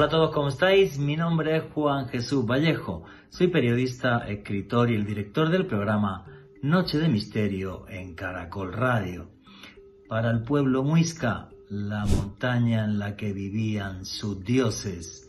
Hola 0.00 0.06
a 0.06 0.12
todos, 0.12 0.30
¿cómo 0.30 0.48
estáis? 0.48 0.98
Mi 0.98 1.14
nombre 1.14 1.58
es 1.58 1.64
Juan 1.74 2.08
Jesús 2.08 2.46
Vallejo. 2.46 3.04
Soy 3.28 3.48
periodista, 3.48 4.26
escritor 4.28 4.90
y 4.90 4.94
el 4.94 5.04
director 5.04 5.50
del 5.50 5.66
programa 5.66 6.24
Noche 6.62 6.96
de 6.96 7.10
Misterio 7.10 7.86
en 7.86 8.14
Caracol 8.14 8.72
Radio. 8.72 9.28
Para 10.08 10.30
el 10.30 10.42
pueblo 10.42 10.82
muisca, 10.84 11.50
la 11.68 12.06
montaña 12.06 12.86
en 12.86 12.98
la 12.98 13.14
que 13.14 13.34
vivían 13.34 14.06
sus 14.06 14.42
dioses. 14.42 15.28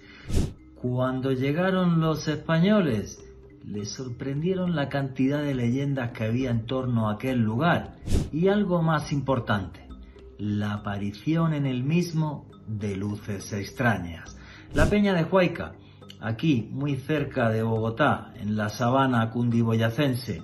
Cuando 0.76 1.34
llegaron 1.34 2.00
los 2.00 2.30
españoles, 2.30 3.22
les 3.66 3.92
sorprendieron 3.92 4.74
la 4.74 4.88
cantidad 4.88 5.44
de 5.44 5.54
leyendas 5.54 6.12
que 6.12 6.24
había 6.24 6.50
en 6.50 6.66
torno 6.66 7.10
a 7.10 7.16
aquel 7.16 7.40
lugar 7.42 7.98
y 8.32 8.48
algo 8.48 8.82
más 8.82 9.12
importante, 9.12 9.86
la 10.38 10.76
aparición 10.76 11.54
en 11.54 11.66
el 11.66 11.84
mismo 11.84 12.50
de 12.68 12.96
luces 12.96 13.52
extrañas. 13.52 14.38
La 14.74 14.90
Peña 14.90 15.14
de 15.14 15.26
Huayca, 15.26 15.74
aquí 16.22 16.70
muy 16.72 16.96
cerca 16.96 17.50
de 17.50 17.62
Bogotá, 17.62 18.34
en 18.38 18.56
la 18.56 18.70
sabana 18.70 19.30
cundiboyacense, 19.30 20.44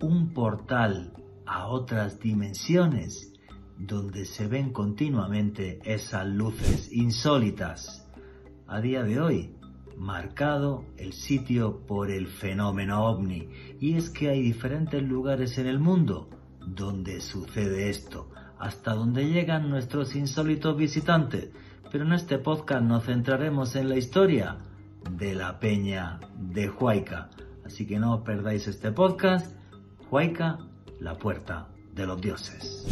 un 0.00 0.32
portal 0.34 1.12
a 1.46 1.68
otras 1.68 2.18
dimensiones 2.18 3.32
donde 3.78 4.24
se 4.24 4.48
ven 4.48 4.72
continuamente 4.72 5.78
esas 5.84 6.26
luces 6.26 6.90
insólitas. 6.92 8.08
A 8.66 8.80
día 8.80 9.04
de 9.04 9.20
hoy, 9.20 9.54
marcado 9.96 10.84
el 10.96 11.12
sitio 11.12 11.86
por 11.86 12.10
el 12.10 12.26
fenómeno 12.26 13.06
ovni. 13.06 13.48
Y 13.78 13.94
es 13.94 14.10
que 14.10 14.28
hay 14.28 14.42
diferentes 14.42 15.02
lugares 15.02 15.56
en 15.58 15.68
el 15.68 15.78
mundo 15.78 16.30
donde 16.66 17.20
sucede 17.20 17.90
esto, 17.90 18.28
hasta 18.58 18.94
donde 18.94 19.30
llegan 19.30 19.70
nuestros 19.70 20.16
insólitos 20.16 20.76
visitantes. 20.76 21.50
Pero 21.90 22.04
en 22.04 22.12
este 22.12 22.38
podcast 22.38 22.82
nos 22.82 23.04
centraremos 23.04 23.76
en 23.76 23.88
la 23.88 23.96
historia 23.96 24.56
de 25.10 25.34
la 25.34 25.58
peña 25.60 26.18
de 26.36 26.68
Huayca. 26.68 27.30
Así 27.64 27.86
que 27.86 27.98
no 27.98 28.14
os 28.14 28.20
perdáis 28.22 28.66
este 28.68 28.92
podcast. 28.92 29.56
Huayca, 30.10 30.58
la 31.00 31.14
puerta 31.14 31.68
de 31.94 32.06
los 32.06 32.20
dioses. 32.20 32.86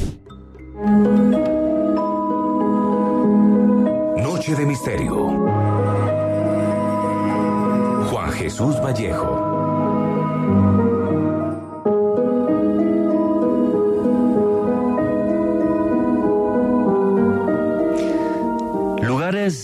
Noche 4.16 4.56
de 4.56 4.66
misterio. 4.66 5.14
Juan 8.10 8.30
Jesús 8.32 8.80
Vallejo. 8.82 10.93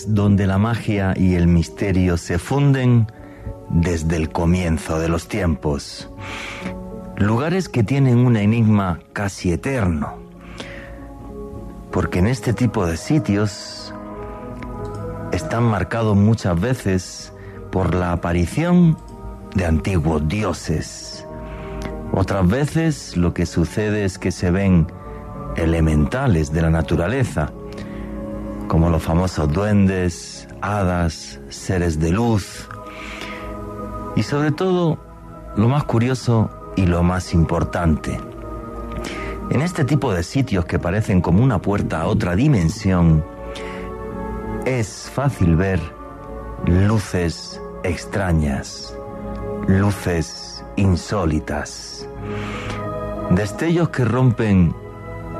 Donde 0.07 0.47
la 0.47 0.57
magia 0.57 1.13
y 1.15 1.35
el 1.35 1.47
misterio 1.47 2.17
se 2.17 2.39
funden 2.39 3.07
desde 3.69 4.17
el 4.17 4.29
comienzo 4.29 4.99
de 4.99 5.09
los 5.09 5.27
tiempos. 5.27 6.09
Lugares 7.17 7.69
que 7.69 7.83
tienen 7.83 8.19
un 8.19 8.35
enigma 8.35 8.99
casi 9.13 9.51
eterno. 9.51 10.17
Porque 11.91 12.19
en 12.19 12.27
este 12.27 12.53
tipo 12.53 12.85
de 12.85 12.97
sitios 12.97 13.93
están 15.31 15.63
marcados 15.63 16.15
muchas 16.15 16.59
veces 16.59 17.33
por 17.71 17.93
la 17.95 18.11
aparición 18.11 18.97
de 19.55 19.65
antiguos 19.65 20.27
dioses. 20.27 21.25
Otras 22.13 22.47
veces 22.47 23.15
lo 23.17 23.33
que 23.33 23.45
sucede 23.45 24.03
es 24.05 24.17
que 24.17 24.31
se 24.31 24.51
ven 24.51 24.87
elementales 25.55 26.51
de 26.51 26.61
la 26.61 26.69
naturaleza, 26.69 27.51
como 28.71 28.89
los 28.89 29.03
famosos 29.03 29.51
duendes, 29.51 30.47
hadas, 30.61 31.41
seres 31.49 31.99
de 31.99 32.09
luz. 32.09 32.69
Y 34.15 34.23
sobre 34.23 34.53
todo, 34.53 34.97
lo 35.57 35.67
más 35.67 35.83
curioso 35.83 36.49
y 36.77 36.85
lo 36.85 37.03
más 37.03 37.33
importante. 37.33 38.17
En 39.49 39.61
este 39.61 39.83
tipo 39.83 40.13
de 40.13 40.23
sitios 40.23 40.63
que 40.63 40.79
parecen 40.79 41.19
como 41.19 41.43
una 41.43 41.61
puerta 41.61 41.99
a 41.99 42.07
otra 42.07 42.33
dimensión, 42.37 43.25
es 44.65 45.11
fácil 45.13 45.57
ver 45.57 45.81
luces 46.65 47.61
extrañas, 47.83 48.95
luces 49.67 50.63
insólitas, 50.77 52.07
destellos 53.31 53.89
que 53.89 54.05
rompen 54.05 54.73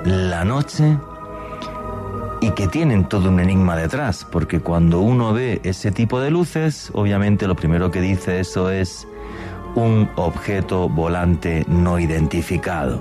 la 0.04 0.44
noche 0.44 0.98
y 2.42 2.52
que 2.52 2.68
tienen 2.68 3.08
todo 3.08 3.30
un 3.30 3.40
enigma 3.40 3.78
detrás, 3.78 4.26
porque 4.30 4.60
cuando 4.60 5.00
uno 5.00 5.32
ve 5.32 5.62
ese 5.64 5.92
tipo 5.92 6.20
de 6.20 6.32
luces, 6.32 6.90
obviamente 6.94 7.48
lo 7.48 7.56
primero 7.56 7.92
que 7.92 8.02
dice 8.02 8.40
eso 8.40 8.72
es 8.72 9.08
un 9.76 10.10
objeto 10.16 10.90
volante 10.90 11.64
no 11.68 12.00
identificado. 12.00 13.00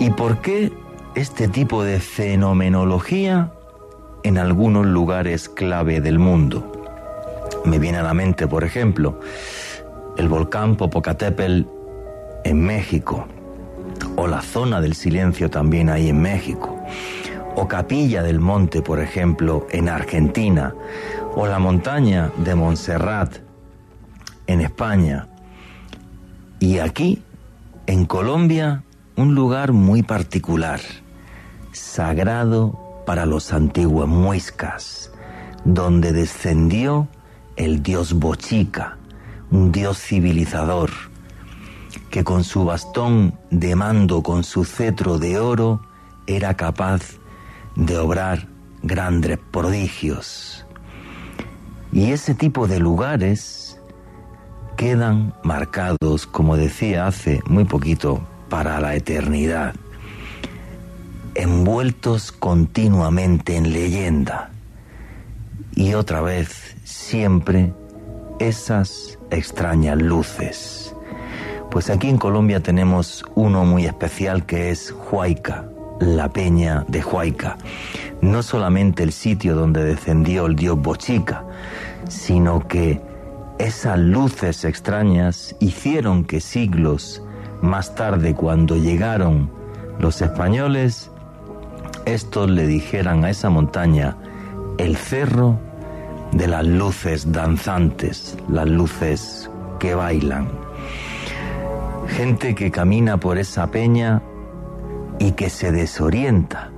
¿Y 0.00 0.10
por 0.10 0.40
qué 0.40 0.72
este 1.14 1.46
tipo 1.46 1.84
de 1.84 2.00
fenomenología 2.00 3.52
en 4.22 4.38
algunos 4.38 4.86
lugares 4.86 5.50
clave 5.50 6.00
del 6.00 6.18
mundo? 6.18 6.72
Me 7.66 7.78
viene 7.78 7.98
a 7.98 8.02
la 8.02 8.14
mente, 8.14 8.48
por 8.48 8.64
ejemplo, 8.64 9.20
el 10.16 10.28
volcán 10.28 10.76
Popocatépetl 10.76 11.62
en 12.44 12.60
México, 12.64 13.26
o 14.16 14.26
la 14.26 14.42
zona 14.42 14.80
del 14.80 14.94
silencio 14.94 15.50
también 15.50 15.88
ahí 15.88 16.08
en 16.08 16.20
México, 16.20 16.76
o 17.56 17.68
Capilla 17.68 18.22
del 18.22 18.40
Monte, 18.40 18.82
por 18.82 19.00
ejemplo, 19.00 19.66
en 19.70 19.88
Argentina, 19.88 20.74
o 21.34 21.46
la 21.46 21.58
montaña 21.58 22.30
de 22.38 22.54
Montserrat 22.54 23.38
en 24.46 24.60
España. 24.60 25.28
Y 26.58 26.78
aquí, 26.78 27.22
en 27.86 28.04
Colombia, 28.04 28.84
un 29.16 29.34
lugar 29.34 29.72
muy 29.72 30.02
particular, 30.02 30.80
sagrado 31.72 33.02
para 33.06 33.26
los 33.26 33.52
antiguos 33.52 34.08
muiscas, 34.08 35.10
donde 35.64 36.12
descendió 36.12 37.08
el 37.56 37.82
dios 37.82 38.14
Bochica, 38.14 38.96
un 39.50 39.72
dios 39.72 39.98
civilizador, 39.98 40.90
que 42.10 42.24
con 42.24 42.44
su 42.44 42.64
bastón 42.64 43.34
de 43.50 43.74
mando, 43.74 44.22
con 44.22 44.44
su 44.44 44.64
cetro 44.64 45.18
de 45.18 45.38
oro, 45.38 45.82
era 46.26 46.54
capaz 46.54 47.18
de 47.76 47.98
obrar 47.98 48.48
grandes 48.82 49.38
prodigios. 49.50 50.66
Y 51.92 52.12
ese 52.12 52.34
tipo 52.34 52.66
de 52.66 52.78
lugares 52.78 53.80
quedan 54.76 55.34
marcados, 55.42 56.26
como 56.26 56.56
decía 56.56 57.06
hace 57.06 57.40
muy 57.46 57.64
poquito, 57.64 58.26
para 58.48 58.80
la 58.80 58.94
eternidad, 58.94 59.74
envueltos 61.34 62.32
continuamente 62.32 63.56
en 63.56 63.72
leyenda. 63.72 64.50
Y 65.74 65.94
otra 65.94 66.20
vez 66.20 66.76
siempre 66.84 67.72
esas 68.38 69.18
extrañas 69.30 69.96
luces. 70.00 70.94
Pues 71.70 71.88
aquí 71.88 72.08
en 72.08 72.18
Colombia 72.18 72.60
tenemos 72.60 73.24
uno 73.34 73.64
muy 73.64 73.86
especial 73.86 74.44
que 74.44 74.70
es 74.70 74.94
Huayca, 75.10 75.71
la 76.02 76.28
peña 76.28 76.84
de 76.88 77.02
Huayca. 77.02 77.56
No 78.20 78.42
solamente 78.42 79.02
el 79.02 79.12
sitio 79.12 79.54
donde 79.54 79.84
descendió 79.84 80.46
el 80.46 80.56
dios 80.56 80.80
Bochica, 80.80 81.44
sino 82.08 82.66
que 82.66 83.00
esas 83.58 83.98
luces 83.98 84.64
extrañas 84.64 85.54
hicieron 85.60 86.24
que 86.24 86.40
siglos 86.40 87.22
más 87.60 87.94
tarde, 87.94 88.34
cuando 88.34 88.76
llegaron 88.76 89.50
los 90.00 90.20
españoles, 90.20 91.10
estos 92.04 92.50
le 92.50 92.66
dijeran 92.66 93.24
a 93.24 93.30
esa 93.30 93.50
montaña 93.50 94.16
el 94.78 94.96
cerro 94.96 95.60
de 96.32 96.48
las 96.48 96.66
luces 96.66 97.30
danzantes, 97.30 98.36
las 98.48 98.68
luces 98.68 99.48
que 99.78 99.94
bailan. 99.94 100.48
Gente 102.08 102.56
que 102.56 102.72
camina 102.72 103.18
por 103.18 103.38
esa 103.38 103.70
peña 103.70 104.22
y 105.18 105.32
que 105.32 105.50
se 105.50 105.72
desorienta, 105.72 106.70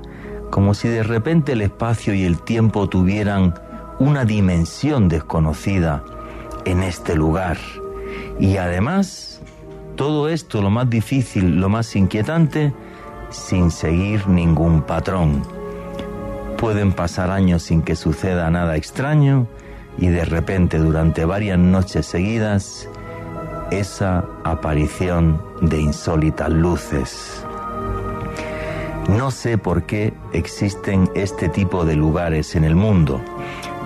como 0.51 0.75
si 0.75 0.89
de 0.89 1.03
repente 1.03 1.53
el 1.53 1.63
espacio 1.63 2.15
y 2.15 2.25
el 2.25 2.41
tiempo 2.41 2.89
tuvieran 2.89 3.55
una 3.99 4.25
dimensión 4.25 5.09
desconocida 5.09 6.05
en 6.65 6.83
este 6.83 7.15
lugar. 7.15 7.59
Y 8.39 8.57
además, 8.57 9.41
todo 9.97 10.29
esto, 10.29 10.63
lo 10.63 10.71
más 10.71 10.91
difícil, 10.91 11.61
lo 11.61 11.69
más 11.69 11.95
inquietante, 11.97 12.73
sin 13.31 13.71
seguir 13.71 14.29
ningún 14.29 14.83
patrón 14.83 15.43
Pueden 16.65 16.93
pasar 16.93 17.31
años 17.31 17.65
sin 17.65 17.83
que 17.83 17.95
suceda 17.95 18.49
nada 18.51 18.77
extraño 18.77 19.47
y 19.99 20.07
de 20.07 20.25
repente 20.25 20.79
durante 20.79 21.27
varias 21.27 21.59
noches 21.59 22.07
seguidas 22.07 22.89
esa 23.71 24.25
aparición 24.45 25.43
de 25.61 25.81
insólitas 25.81 26.49
luces. 26.49 27.44
No 29.09 29.31
sé 29.31 29.59
por 29.59 29.85
qué 29.85 30.13
existen 30.33 31.09
este 31.15 31.49
tipo 31.49 31.85
de 31.85 31.95
lugares 31.97 32.57
en 32.57 32.65
el 32.65 32.75
mundo. 32.75 33.21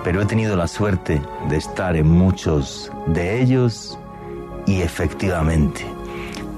pero 0.03 0.21
he 0.21 0.25
tenido 0.25 0.55
la 0.55 0.67
suerte 0.67 1.21
de 1.49 1.57
estar 1.57 1.95
en 1.95 2.07
muchos 2.07 2.91
de 3.07 3.41
ellos 3.41 3.97
y 4.65 4.81
efectivamente, 4.81 5.85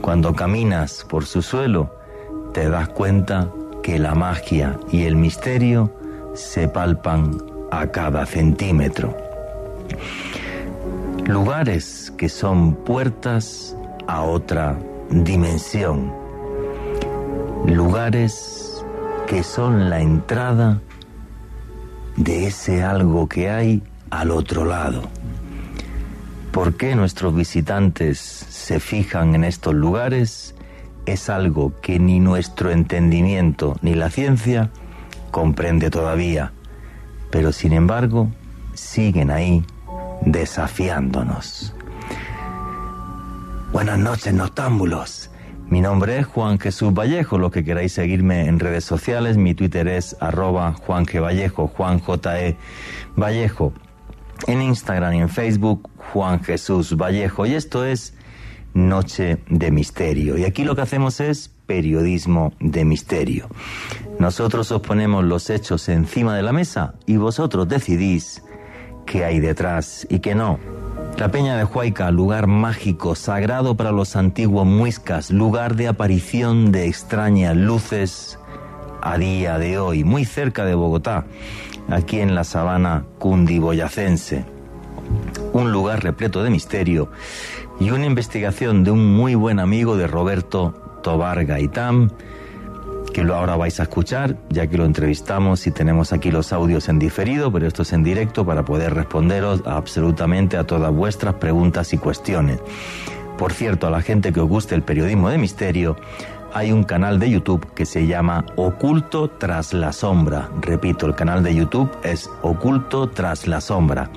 cuando 0.02 0.34
caminas 0.34 1.06
por 1.08 1.26
su 1.26 1.42
suelo, 1.42 1.90
te 2.54 2.70
das 2.70 2.90
cuenta 2.90 3.50
que 3.84 3.98
la 3.98 4.14
magia 4.14 4.80
y 4.92 5.04
el 5.04 5.16
misterio 5.16 5.92
se 6.34 6.68
palpan 6.68 7.38
a 7.72 7.88
cada 7.88 8.26
centímetro. 8.26 9.16
Lugares 11.26 12.14
que 12.18 12.30
son 12.30 12.76
puertas 12.76 13.76
a 14.08 14.22
otra 14.22 14.78
dimensión. 15.10 16.21
Lugares 17.66 18.84
que 19.28 19.44
son 19.44 19.90
la 19.90 20.02
entrada 20.02 20.82
de 22.18 22.48
ese 22.48 22.84
algo 22.84 23.30
que 23.30 23.50
hay 23.50 23.84
al 24.10 24.32
otro 24.32 24.66
lado. 24.66 25.04
¿Por 26.52 26.76
qué 26.76 26.96
nuestros 26.96 27.34
visitantes 27.36 28.20
se 28.20 28.80
fijan 28.80 29.36
en 29.36 29.44
estos 29.44 29.74
lugares? 29.74 30.56
Es 31.06 31.30
algo 31.30 31.74
que 31.82 32.00
ni 32.00 32.20
nuestro 32.20 32.72
entendimiento 32.72 33.78
ni 33.82 33.94
la 33.94 34.10
ciencia 34.10 34.70
comprende 35.32 35.90
todavía, 35.90 36.52
pero 37.30 37.52
sin 37.52 37.74
embargo 37.74 38.30
siguen 38.74 39.32
ahí 39.32 39.64
desafiándonos. 40.26 41.74
Buenas 43.72 44.00
noches, 44.00 44.34
noctámbulos. 44.34 45.32
Mi 45.72 45.80
nombre 45.80 46.20
es 46.20 46.26
Juan 46.26 46.60
Jesús 46.60 46.94
Vallejo, 46.94 47.38
lo 47.38 47.50
que 47.50 47.64
queráis 47.64 47.94
seguirme 47.94 48.48
en 48.48 48.60
redes 48.60 48.84
sociales, 48.84 49.38
mi 49.38 49.56
Twitter 49.56 49.88
es 49.88 50.18
arroba 50.20 50.74
Juan 50.74 51.06
G. 51.06 51.22
Vallejo, 51.22 51.68
Juan 51.68 52.00
J. 52.00 52.42
E. 52.42 52.58
Vallejo. 53.16 53.72
En 54.48 54.62
Instagram 54.62 55.14
y 55.14 55.22
en 55.22 55.30
Facebook, 55.30 55.90
Juan 56.12 56.44
Jesús 56.44 56.98
Vallejo. 56.98 57.46
Y 57.46 57.54
esto 57.54 57.86
es 57.86 58.14
Noche 58.74 59.38
de 59.48 59.72
Misterio. 59.72 60.38
Y 60.38 60.44
aquí 60.44 60.66
lo 60.66 60.76
que 60.76 60.82
hacemos 60.82 61.22
es 61.22 61.48
periodismo 61.68 62.52
de 62.60 62.84
misterio. 62.84 63.48
Nosotros 64.20 64.74
os 64.74 64.82
ponemos 64.82 65.24
los 65.24 65.50
hechos 65.50 65.88
encima 65.88 66.36
de 66.36 66.42
la 66.42 66.52
mesa 66.52 66.96
y 67.06 67.16
vosotros 67.16 67.70
decidís 67.70 68.44
qué 69.06 69.24
hay 69.24 69.40
detrás 69.40 70.06
y 70.10 70.20
qué 70.20 70.36
no. 70.36 70.60
La 71.22 71.30
Peña 71.30 71.56
de 71.56 71.66
Huayca, 71.66 72.10
lugar 72.10 72.48
mágico, 72.48 73.14
sagrado 73.14 73.78
para 73.78 73.92
los 73.92 74.16
antiguos 74.16 74.66
muiscas, 74.66 75.30
lugar 75.30 75.76
de 75.76 75.88
aparición 75.88 76.72
de 76.72 76.88
extrañas 76.88 77.56
luces 77.56 78.40
a 79.04 79.20
día 79.20 79.60
de 79.60 79.78
hoy, 79.78 80.04
muy 80.04 80.26
cerca 80.26 80.66
de 80.66 80.74
Bogotá, 80.74 81.26
aquí 81.92 82.22
en 82.22 82.34
la 82.34 82.44
sabana 82.44 83.06
cundiboyacense. 83.20 84.46
Un 85.54 85.72
lugar 85.72 86.04
repleto 86.04 86.42
de 86.42 86.50
misterio 86.50 87.12
y 87.80 87.92
una 87.92 88.08
investigación 88.08 88.84
de 88.84 88.90
un 88.90 89.14
muy 89.14 89.36
buen 89.36 89.60
amigo 89.60 89.98
de 89.98 90.08
Roberto 90.08 90.74
Tobar 91.04 91.46
Gaitán, 91.46 92.12
que 93.12 93.24
lo 93.24 93.36
ahora 93.36 93.56
vais 93.56 93.80
a 93.80 93.84
escuchar, 93.84 94.38
ya 94.50 94.68
que 94.68 94.78
lo 94.78 94.86
entrevistamos 94.86 95.68
y 95.68 95.72
tenemos 95.72 96.14
aquí 96.14 96.32
los 96.32 96.54
audios 96.54 96.90
en 96.90 97.00
diferido, 97.00 97.52
pero 97.52 97.68
esto 97.68 97.84
es 97.84 97.94
en 97.94 98.04
directo 98.04 98.46
para 98.46 98.66
poder 98.66 98.94
responderos 98.94 99.62
absolutamente 99.66 100.58
a 100.58 100.66
todas 100.66 100.92
vuestras 100.92 101.36
preguntas 101.36 101.94
y 101.94 101.98
cuestiones. 101.98 102.60
Por 103.38 103.54
cierto, 103.54 103.88
a 103.88 103.90
la 103.90 104.02
gente 104.02 104.32
que 104.32 104.40
os 104.40 104.48
guste 104.48 104.76
el 104.76 104.84
periodismo 104.84 105.30
de 105.30 105.38
misterio, 105.38 105.96
hay 106.54 106.72
un 106.72 106.84
canal 106.84 107.20
de 107.20 107.30
YouTube 107.30 107.66
que 107.74 107.86
se 107.86 108.08
llama 108.08 108.46
Oculto 108.56 109.30
tras 109.30 109.74
la 109.74 109.94
sombra. 109.94 110.50
Repito, 110.62 111.06
el 111.06 111.16
canal 111.16 111.44
de 111.44 111.56
YouTube 111.56 111.90
es 112.04 112.30
Oculto 112.42 113.10
tras 113.10 113.48
la 113.48 113.62
sombra. 113.62 114.10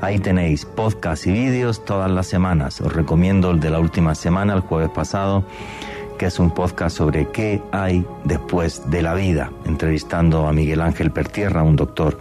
Ahí 0.00 0.18
tenéis 0.18 0.64
podcast 0.64 1.26
y 1.26 1.32
vídeos 1.32 1.84
todas 1.84 2.10
las 2.10 2.26
semanas. 2.26 2.80
Os 2.80 2.92
recomiendo 2.92 3.50
el 3.50 3.60
de 3.60 3.70
la 3.70 3.80
última 3.80 4.14
semana, 4.14 4.54
el 4.54 4.60
jueves 4.60 4.90
pasado 4.90 5.44
es 6.26 6.38
un 6.38 6.50
podcast 6.50 6.96
sobre 6.96 7.28
qué 7.28 7.62
hay 7.70 8.04
después 8.24 8.90
de 8.90 9.02
la 9.02 9.14
vida, 9.14 9.50
entrevistando 9.66 10.46
a 10.46 10.52
Miguel 10.52 10.80
Ángel 10.80 11.10
Pertierra, 11.10 11.62
un 11.62 11.76
doctor 11.76 12.18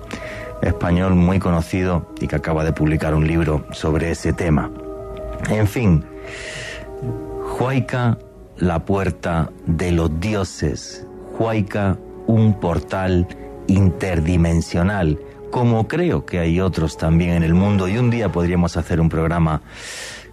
español 0.62 1.16
muy 1.16 1.40
conocido 1.40 2.08
y 2.20 2.28
que 2.28 2.36
acaba 2.36 2.64
de 2.64 2.74
publicar 2.74 3.16
un 3.16 3.26
libro 3.28 3.66
sobre 3.72 4.12
ese 4.12 4.34
tema. 4.34 4.70
En 5.50 5.68
fin, 5.68 6.04
Huayca, 7.60 8.18
la 8.58 8.84
puerta 8.84 9.50
de 9.66 9.92
los 9.92 10.20
dioses. 10.20 11.06
Huayca, 11.40 11.98
un 12.28 12.60
portal 12.60 13.28
interdimensional, 13.68 15.20
como 15.52 15.88
creo 15.88 16.26
que 16.26 16.40
hay 16.40 16.60
otros 16.60 16.98
también 16.98 17.34
en 17.34 17.44
el 17.44 17.54
mundo 17.54 17.88
y 17.88 17.98
un 17.98 18.10
día 18.10 18.32
podríamos 18.32 18.76
hacer 18.76 19.00
un 19.00 19.10
programa 19.10 19.62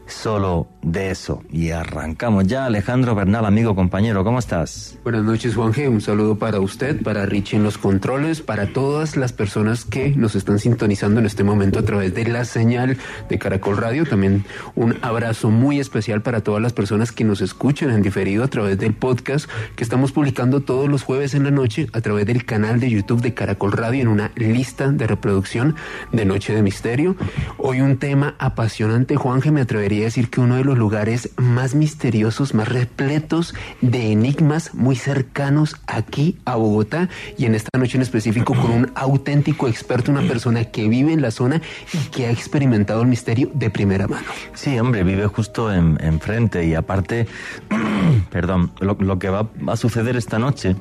solo 0.06 0.66
de 0.82 1.10
eso. 1.10 1.42
Y 1.50 1.70
arrancamos 1.70 2.46
ya. 2.46 2.66
Alejandro 2.66 3.14
Bernal, 3.14 3.44
amigo, 3.44 3.74
compañero, 3.74 4.24
¿cómo 4.24 4.38
estás? 4.38 4.98
Buenas 5.02 5.24
noches, 5.24 5.54
Juan. 5.54 5.72
Un 5.88 6.00
saludo 6.00 6.36
para 6.36 6.60
usted, 6.60 7.02
para 7.02 7.26
Richie 7.26 7.56
en 7.56 7.62
los 7.62 7.78
controles, 7.78 8.40
para 8.40 8.66
todas 8.72 9.16
las 9.16 9.32
personas 9.32 9.84
que 9.84 10.10
nos 10.10 10.34
están 10.34 10.58
sintonizando 10.58 11.20
en 11.20 11.26
este 11.26 11.44
momento 11.44 11.78
a 11.78 11.82
través 11.82 12.14
de 12.14 12.24
la 12.24 12.44
señal 12.44 12.98
de 13.28 13.38
Caracol 13.38 13.76
Radio. 13.76 14.04
También 14.04 14.44
un 14.74 14.96
abrazo 15.02 15.50
muy 15.50 15.78
especial 15.78 16.22
para 16.22 16.42
todas 16.42 16.60
las 16.60 16.72
personas 16.72 17.12
que 17.12 17.24
nos 17.24 17.40
escuchan 17.40 17.90
en 17.90 18.02
diferido 18.02 18.42
a 18.44 18.48
través 18.48 18.78
del 18.78 18.94
podcast 18.94 19.48
que 19.76 19.84
estamos 19.84 20.12
publicando 20.12 20.60
todos 20.60 20.88
los 20.88 21.02
jueves 21.02 21.34
en 21.34 21.44
la 21.44 21.50
noche 21.50 21.86
a 21.92 22.00
través 22.00 22.26
del 22.26 22.44
canal 22.44 22.80
de 22.80 22.90
YouTube 22.90 23.22
de 23.22 23.34
Caracol 23.34 23.72
Radio 23.72 24.02
en 24.02 24.08
una 24.08 24.32
lista 24.34 24.90
de 24.90 25.06
reproducción 25.06 25.76
de 26.12 26.24
Noche 26.24 26.52
de 26.52 26.62
Misterio. 26.62 27.16
Hoy 27.58 27.80
un 27.80 27.98
tema 27.98 28.34
apasionante, 28.38 29.16
Juan 29.16 29.40
G. 29.40 29.52
Me 29.52 29.60
atrevería 29.60 30.02
a 30.02 30.04
decir 30.04 30.30
que 30.30 30.40
uno 30.40 30.56
de 30.56 30.64
los 30.64 30.69
lugares 30.76 31.30
más 31.36 31.74
misteriosos, 31.74 32.54
más 32.54 32.68
repletos 32.68 33.54
de 33.80 34.12
enigmas, 34.12 34.74
muy 34.74 34.96
cercanos 34.96 35.76
aquí 35.86 36.38
a 36.44 36.56
Bogotá 36.56 37.08
y 37.38 37.46
en 37.46 37.54
esta 37.54 37.78
noche 37.78 37.96
en 37.96 38.02
específico 38.02 38.54
con 38.54 38.70
un 38.70 38.92
auténtico 38.94 39.68
experto, 39.68 40.10
una 40.10 40.22
persona 40.22 40.64
que 40.64 40.88
vive 40.88 41.12
en 41.12 41.22
la 41.22 41.30
zona 41.30 41.60
y 41.92 41.98
que 42.10 42.26
ha 42.26 42.30
experimentado 42.30 43.02
el 43.02 43.08
misterio 43.08 43.50
de 43.54 43.70
primera 43.70 44.06
mano. 44.08 44.26
Sí, 44.54 44.78
hombre, 44.78 45.04
vive 45.04 45.26
justo 45.26 45.72
enfrente 45.72 46.64
y 46.66 46.74
aparte, 46.74 47.26
perdón, 48.30 48.72
lo, 48.80 48.94
lo 48.94 49.18
que 49.18 49.30
va 49.30 49.48
a 49.68 49.76
suceder 49.76 50.16
esta 50.16 50.38
noche 50.38 50.76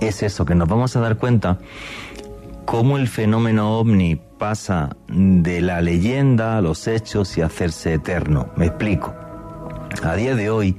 es 0.00 0.22
eso, 0.22 0.44
que 0.44 0.54
nos 0.54 0.68
vamos 0.68 0.96
a 0.96 1.00
dar 1.00 1.16
cuenta 1.16 1.58
cómo 2.64 2.96
el 2.98 3.08
fenómeno 3.08 3.78
ovni 3.78 4.20
pasa 4.44 4.94
de 5.08 5.62
la 5.62 5.80
leyenda 5.80 6.58
a 6.58 6.60
los 6.60 6.86
hechos 6.86 7.38
y 7.38 7.40
hacerse 7.40 7.94
eterno. 7.94 8.50
Me 8.56 8.66
explico. 8.66 9.14
A 10.02 10.14
día 10.16 10.34
de 10.34 10.50
hoy 10.50 10.76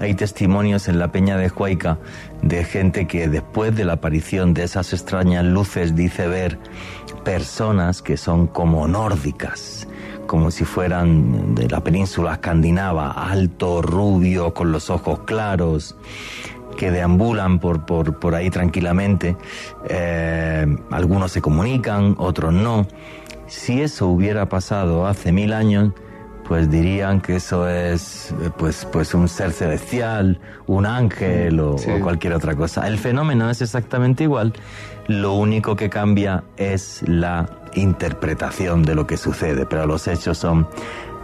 hay 0.00 0.14
testimonios 0.14 0.88
en 0.88 0.98
la 0.98 1.12
Peña 1.12 1.36
de 1.36 1.48
Huayca 1.48 1.98
de 2.42 2.64
gente 2.64 3.06
que 3.06 3.28
después 3.28 3.76
de 3.76 3.84
la 3.84 3.92
aparición 3.92 4.54
de 4.54 4.64
esas 4.64 4.92
extrañas 4.92 5.44
luces 5.44 5.94
dice 5.94 6.26
ver 6.26 6.58
personas 7.22 8.02
que 8.02 8.16
son 8.16 8.48
como 8.48 8.88
nórdicas, 8.88 9.86
como 10.26 10.50
si 10.50 10.64
fueran 10.64 11.54
de 11.54 11.68
la 11.68 11.84
península 11.84 12.32
escandinava, 12.32 13.12
alto, 13.12 13.82
rubio, 13.82 14.52
con 14.52 14.72
los 14.72 14.90
ojos 14.90 15.20
claros, 15.20 15.94
que 16.76 16.90
deambulan 16.90 17.58
por, 17.58 17.84
por, 17.84 18.18
por 18.18 18.34
ahí 18.34 18.50
tranquilamente. 18.50 19.36
Eh, 19.88 20.66
algunos 20.90 21.32
se 21.32 21.40
comunican, 21.40 22.14
otros 22.18 22.52
no. 22.52 22.86
Si 23.46 23.80
eso 23.80 24.08
hubiera 24.08 24.48
pasado 24.48 25.06
hace 25.06 25.32
mil 25.32 25.52
años, 25.52 25.92
pues 26.46 26.70
dirían 26.70 27.20
que 27.20 27.36
eso 27.36 27.68
es 27.68 28.34
pues, 28.56 28.86
pues 28.92 29.14
un 29.14 29.28
ser 29.28 29.52
celestial, 29.52 30.40
un 30.66 30.86
ángel 30.86 31.58
o, 31.60 31.74
o, 31.74 32.00
cualquier 32.00 32.34
otra 32.34 32.54
cosa. 32.54 32.86
El 32.86 32.98
fenómeno 32.98 33.50
es 33.50 33.62
exactamente 33.62 34.24
igual, 34.24 34.52
lo 35.08 35.34
único 35.34 35.76
que 35.76 35.90
cambia 35.90 36.44
es 36.56 37.02
la 37.06 37.48
interpretación 37.76 38.82
de 38.82 38.94
lo 38.94 39.06
que 39.06 39.16
sucede, 39.16 39.66
pero 39.66 39.86
los 39.86 40.08
hechos 40.08 40.38
son 40.38 40.66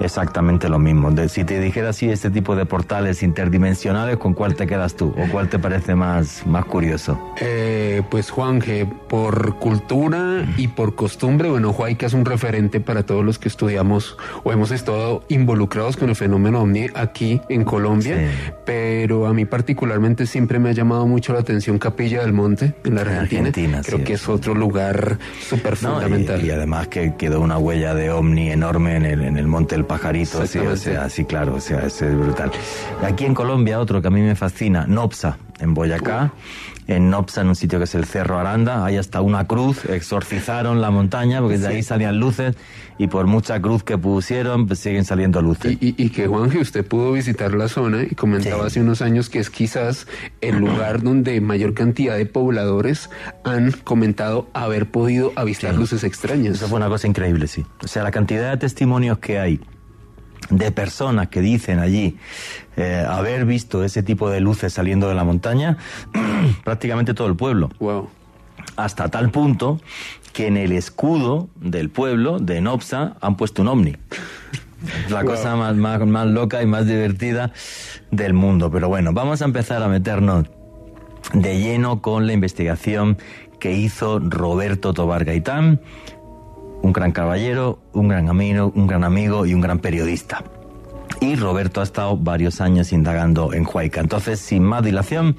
exactamente 0.00 0.68
lo 0.68 0.78
mismo. 0.78 1.10
De, 1.10 1.28
si 1.28 1.44
te 1.44 1.60
dijera 1.60 1.90
así 1.90 2.10
este 2.10 2.30
tipo 2.30 2.56
de 2.56 2.66
portales 2.66 3.22
interdimensionales, 3.22 4.16
¿con 4.16 4.34
cuál 4.34 4.54
te 4.54 4.66
quedas 4.66 4.94
tú? 4.94 5.14
¿O 5.16 5.30
cuál 5.30 5.48
te 5.48 5.58
parece 5.58 5.94
más, 5.94 6.46
más 6.46 6.64
curioso? 6.64 7.18
Eh, 7.40 8.02
pues 8.10 8.30
Juan, 8.30 8.60
que 8.60 8.86
por 8.86 9.58
cultura 9.58 10.46
y 10.56 10.68
por 10.68 10.94
costumbre, 10.94 11.50
bueno, 11.50 11.70
Huayca 11.70 12.06
es 12.06 12.14
un 12.14 12.24
referente 12.24 12.80
para 12.80 13.04
todos 13.04 13.24
los 13.24 13.38
que 13.38 13.48
estudiamos 13.48 14.16
o 14.44 14.52
hemos 14.52 14.70
estado 14.70 15.24
involucrados 15.28 15.96
con 15.96 16.08
el 16.08 16.16
fenómeno 16.16 16.62
OVNI 16.62 16.86
aquí 16.94 17.40
en 17.48 17.64
Colombia, 17.64 18.16
sí. 18.16 18.52
pero 18.64 19.26
a 19.26 19.32
mí 19.32 19.44
particularmente 19.44 20.26
siempre 20.26 20.58
me 20.58 20.70
ha 20.70 20.72
llamado 20.72 21.06
mucho 21.06 21.32
la 21.32 21.40
atención 21.40 21.78
Capilla 21.78 22.22
del 22.22 22.32
Monte 22.32 22.74
en 22.84 22.94
la 22.94 23.02
Argentina. 23.02 23.48
Argentina 23.48 23.80
Creo 23.84 23.98
sí, 23.98 24.04
que 24.04 24.12
es 24.14 24.28
otro 24.28 24.54
lugar 24.54 25.18
súper 25.48 25.82
no, 25.82 25.94
fundamental. 25.94 26.41
Y, 26.41 26.41
y, 26.42 26.50
además 26.50 26.88
que 26.88 27.14
quedó 27.16 27.40
una 27.40 27.58
huella 27.58 27.94
de 27.94 28.10
OVNI 28.10 28.50
enorme 28.50 28.96
en 28.96 29.04
el, 29.04 29.22
en 29.22 29.36
el 29.36 29.46
Monte 29.46 29.74
del 29.74 29.84
pajarito, 29.84 30.46
sí, 30.46 30.58
o 30.58 30.76
sea, 30.76 31.08
sí, 31.08 31.24
claro, 31.24 31.54
o 31.54 31.60
sea, 31.60 31.86
es 31.86 32.00
brutal. 32.00 32.50
Aquí 33.02 33.24
en 33.24 33.34
Colombia, 33.34 33.80
otro 33.80 34.00
que 34.02 34.08
a 34.08 34.10
mí 34.10 34.20
me 34.20 34.34
fascina, 34.34 34.86
Nopsa, 34.86 35.38
en 35.60 35.74
Boyacá, 35.74 36.32
en 36.86 37.10
Nopsa, 37.10 37.42
en 37.42 37.48
un 37.48 37.56
sitio 37.56 37.78
que 37.78 37.84
es 37.84 37.94
el 37.94 38.04
Cerro 38.04 38.38
Aranda, 38.38 38.84
hay 38.84 38.96
hasta 38.96 39.20
una 39.20 39.46
cruz, 39.46 39.84
exorcizaron 39.86 40.80
la 40.80 40.90
montaña 40.90 41.40
porque 41.40 41.58
de 41.58 41.68
ahí 41.68 41.82
salían 41.82 42.18
luces 42.18 42.56
y 42.98 43.06
por 43.06 43.26
mucha 43.26 43.60
cruz 43.60 43.82
que 43.82 43.98
pusieron 43.98 44.66
pues 44.66 44.80
siguen 44.80 45.04
saliendo 45.04 45.42
luces. 45.42 45.76
Y, 45.80 45.94
y, 46.02 46.10
que 46.10 46.26
Juanje, 46.26 46.58
usted 46.58 46.86
pudo 46.86 47.12
visitar 47.12 47.54
la 47.54 47.68
zona 47.68 48.02
y 48.02 48.14
comentaba 48.14 48.66
hace 48.66 48.80
unos 48.80 49.02
años 49.02 49.30
que 49.30 49.38
es 49.38 49.50
quizás 49.50 50.06
el 50.40 50.58
lugar 50.58 51.02
donde 51.02 51.40
mayor 51.40 51.74
cantidad 51.74 52.16
de 52.16 52.26
pobladores 52.26 53.10
han 53.44 53.72
comentado 53.72 54.48
haber 54.52 54.90
podido 54.90 55.32
avistar 55.36 55.74
luces 55.74 56.04
extrañas. 56.04 56.56
Eso 56.56 56.68
fue 56.68 56.76
una 56.76 56.88
cosa 56.88 57.06
increíble, 57.06 57.46
sí. 57.46 57.64
O 57.82 57.88
sea, 57.88 58.02
la 58.02 58.10
cantidad 58.10 58.50
de 58.50 58.56
testimonios 58.56 59.18
que 59.18 59.38
hay 59.38 59.60
de 60.52 60.70
personas 60.70 61.28
que 61.28 61.40
dicen 61.40 61.78
allí 61.78 62.16
eh, 62.76 63.04
haber 63.08 63.44
visto 63.44 63.84
ese 63.84 64.02
tipo 64.02 64.30
de 64.30 64.40
luces 64.40 64.72
saliendo 64.72 65.08
de 65.08 65.14
la 65.14 65.24
montaña, 65.24 65.78
prácticamente 66.64 67.14
todo 67.14 67.26
el 67.26 67.36
pueblo. 67.36 67.70
Wow. 67.80 68.08
Hasta 68.76 69.08
tal 69.08 69.30
punto 69.30 69.80
que 70.32 70.46
en 70.46 70.56
el 70.56 70.72
escudo 70.72 71.48
del 71.56 71.90
pueblo 71.90 72.38
de 72.38 72.60
Nopsa 72.60 73.16
han 73.20 73.36
puesto 73.36 73.62
un 73.62 73.68
ovni. 73.68 73.96
La 75.10 75.24
cosa 75.24 75.54
más, 75.56 75.76
más, 75.76 76.00
más 76.00 76.26
loca 76.26 76.62
y 76.62 76.66
más 76.66 76.86
divertida 76.86 77.52
del 78.10 78.34
mundo. 78.34 78.70
Pero 78.70 78.88
bueno, 78.88 79.12
vamos 79.12 79.42
a 79.42 79.44
empezar 79.44 79.82
a 79.82 79.88
meternos 79.88 80.46
de 81.34 81.60
lleno 81.60 82.02
con 82.02 82.26
la 82.26 82.32
investigación 82.32 83.16
que 83.60 83.72
hizo 83.72 84.18
Roberto 84.18 84.92
Tobar 84.92 85.24
Gaitán 85.24 85.80
un 86.82 86.92
gran 86.92 87.12
caballero, 87.12 87.78
un 87.92 88.08
gran 88.08 88.28
amigo, 88.28 88.72
un 88.74 88.86
gran 88.86 89.04
amigo 89.04 89.46
y 89.46 89.54
un 89.54 89.60
gran 89.60 89.78
periodista. 89.78 90.42
Y 91.20 91.36
Roberto 91.36 91.80
ha 91.80 91.84
estado 91.84 92.16
varios 92.16 92.60
años 92.60 92.92
indagando 92.92 93.52
en 93.52 93.66
Huayca. 93.66 94.00
Entonces, 94.00 94.40
sin 94.40 94.64
más 94.64 94.82
dilación, 94.82 95.36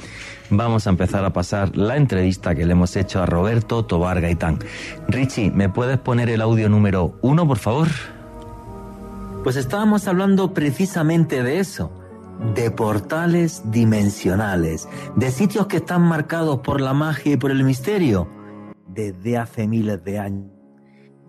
vamos 0.49 0.87
a 0.87 0.91
empezar 0.91 1.25
a 1.25 1.33
pasar 1.33 1.75
la 1.75 1.97
entrevista 1.97 2.55
que 2.55 2.65
le 2.65 2.71
hemos 2.71 2.95
hecho 2.95 3.21
a 3.21 3.25
Roberto 3.25 3.83
Tobar 3.83 4.21
Gaitán. 4.21 4.59
Richie, 5.09 5.51
¿me 5.51 5.67
puedes 5.67 5.97
poner 5.97 6.29
el 6.29 6.41
audio 6.41 6.69
número 6.69 7.17
uno, 7.21 7.45
por 7.45 7.57
favor? 7.57 7.89
Pues 9.43 9.57
estábamos 9.57 10.07
hablando 10.07 10.53
precisamente 10.53 11.43
de 11.43 11.59
eso, 11.59 11.91
de 12.55 12.71
portales 12.71 13.63
dimensionales, 13.69 14.87
de 15.17 15.31
sitios 15.31 15.67
que 15.67 15.77
están 15.77 16.01
marcados 16.03 16.59
por 16.59 16.79
la 16.79 16.93
magia 16.93 17.33
y 17.33 17.37
por 17.37 17.51
el 17.51 17.65
misterio 17.65 18.29
desde 18.87 19.37
hace 19.37 19.67
miles 19.67 20.01
de 20.03 20.19
años. 20.19 20.52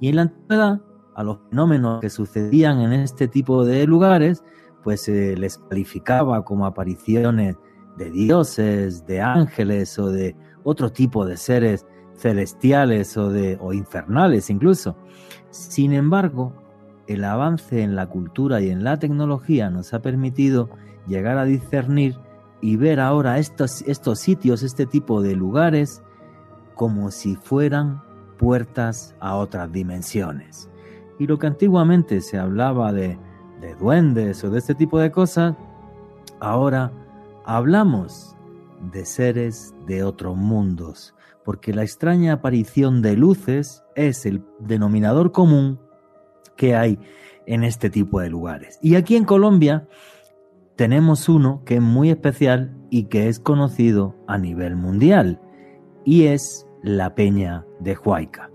Y 0.04 0.08
en 0.08 0.16
la 0.16 0.22
antigüedad, 0.22 0.82
a 1.14 1.24
los 1.24 1.38
fenómenos 1.48 2.02
que 2.02 2.10
sucedían 2.10 2.82
en 2.82 2.92
este 2.92 3.26
tipo 3.26 3.64
de 3.64 3.86
lugares, 3.86 4.44
pues 4.82 5.00
se 5.00 5.34
les 5.34 5.56
calificaba 5.56 6.44
como 6.44 6.66
apariciones 6.66 7.56
de 7.96 8.10
dioses, 8.10 9.06
de 9.06 9.22
ángeles 9.22 9.98
o 9.98 10.10
de 10.10 10.36
otro 10.62 10.92
tipo 10.92 11.24
de 11.24 11.38
seres 11.38 11.86
celestiales 12.18 13.16
o, 13.16 13.30
de, 13.30 13.56
o 13.62 13.72
infernales 13.72 14.50
incluso. 14.50 14.94
Sin 15.48 15.94
embargo, 15.94 16.52
el 17.06 17.24
avance 17.24 17.80
en 17.80 17.96
la 17.96 18.06
cultura 18.06 18.60
y 18.60 18.68
en 18.68 18.84
la 18.84 18.98
tecnología 18.98 19.70
nos 19.70 19.94
ha 19.94 20.02
permitido 20.02 20.68
llegar 21.06 21.38
a 21.38 21.46
discernir 21.46 22.18
y 22.60 22.76
ver 22.76 23.00
ahora 23.00 23.38
estos, 23.38 23.80
estos 23.86 24.18
sitios, 24.18 24.64
este 24.64 24.84
tipo 24.84 25.22
de 25.22 25.34
lugares, 25.34 26.02
como 26.74 27.10
si 27.10 27.36
fueran 27.36 28.03
puertas 28.38 29.14
a 29.20 29.36
otras 29.36 29.70
dimensiones. 29.72 30.68
Y 31.18 31.26
lo 31.26 31.38
que 31.38 31.46
antiguamente 31.46 32.20
se 32.20 32.38
hablaba 32.38 32.92
de, 32.92 33.18
de 33.60 33.74
duendes 33.76 34.42
o 34.44 34.50
de 34.50 34.58
este 34.58 34.74
tipo 34.74 34.98
de 34.98 35.10
cosas, 35.10 35.54
ahora 36.40 36.92
hablamos 37.44 38.36
de 38.92 39.04
seres 39.04 39.74
de 39.86 40.02
otros 40.02 40.36
mundos, 40.36 41.14
porque 41.44 41.72
la 41.72 41.82
extraña 41.82 42.34
aparición 42.34 43.02
de 43.02 43.16
luces 43.16 43.82
es 43.94 44.26
el 44.26 44.44
denominador 44.58 45.32
común 45.32 45.78
que 46.56 46.74
hay 46.74 46.98
en 47.46 47.64
este 47.64 47.90
tipo 47.90 48.20
de 48.20 48.30
lugares. 48.30 48.78
Y 48.82 48.94
aquí 48.96 49.16
en 49.16 49.24
Colombia 49.24 49.86
tenemos 50.76 51.28
uno 51.28 51.62
que 51.64 51.76
es 51.76 51.82
muy 51.82 52.10
especial 52.10 52.76
y 52.90 53.04
que 53.04 53.28
es 53.28 53.38
conocido 53.38 54.16
a 54.26 54.38
nivel 54.38 54.76
mundial, 54.76 55.40
y 56.04 56.24
es 56.24 56.63
la 56.84 57.14
Peña 57.14 57.64
de 57.80 57.96
Huayca. 57.96 58.50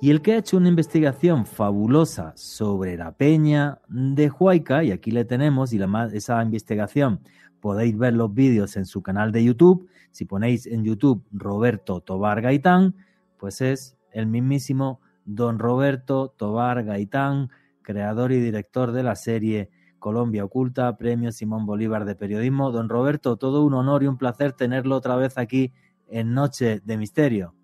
Y 0.00 0.10
el 0.10 0.22
que 0.22 0.34
ha 0.34 0.38
hecho 0.38 0.56
una 0.56 0.68
investigación 0.68 1.46
fabulosa 1.46 2.32
sobre 2.36 2.96
la 2.96 3.10
Peña 3.10 3.80
de 3.88 4.30
Huayca, 4.30 4.84
y 4.84 4.92
aquí 4.92 5.10
le 5.10 5.24
tenemos, 5.24 5.72
y 5.72 5.78
la, 5.78 6.08
esa 6.12 6.40
investigación 6.44 7.20
podéis 7.60 7.98
ver 7.98 8.14
los 8.14 8.32
vídeos 8.32 8.76
en 8.76 8.86
su 8.86 9.02
canal 9.02 9.32
de 9.32 9.42
YouTube. 9.42 9.88
Si 10.12 10.26
ponéis 10.26 10.66
en 10.66 10.84
YouTube 10.84 11.24
Roberto 11.32 12.00
Tobar 12.00 12.40
Gaitán, 12.40 12.94
pues 13.36 13.60
es 13.60 13.96
el 14.12 14.28
mismísimo 14.28 15.00
don 15.24 15.58
Roberto 15.58 16.28
Tobar 16.36 16.84
Gaitán, 16.84 17.50
creador 17.82 18.30
y 18.30 18.38
director 18.40 18.92
de 18.92 19.02
la 19.02 19.16
serie 19.16 19.70
Colombia 19.98 20.44
Oculta, 20.44 20.96
Premio 20.96 21.32
Simón 21.32 21.66
Bolívar 21.66 22.04
de 22.04 22.14
Periodismo. 22.14 22.70
Don 22.70 22.88
Roberto, 22.88 23.36
todo 23.36 23.64
un 23.64 23.74
honor 23.74 24.04
y 24.04 24.06
un 24.06 24.18
placer 24.18 24.52
tenerlo 24.52 24.94
otra 24.94 25.16
vez 25.16 25.36
aquí 25.36 25.72
en 26.06 26.32
Noche 26.32 26.80
de 26.84 26.96
Misterio. 26.96 27.54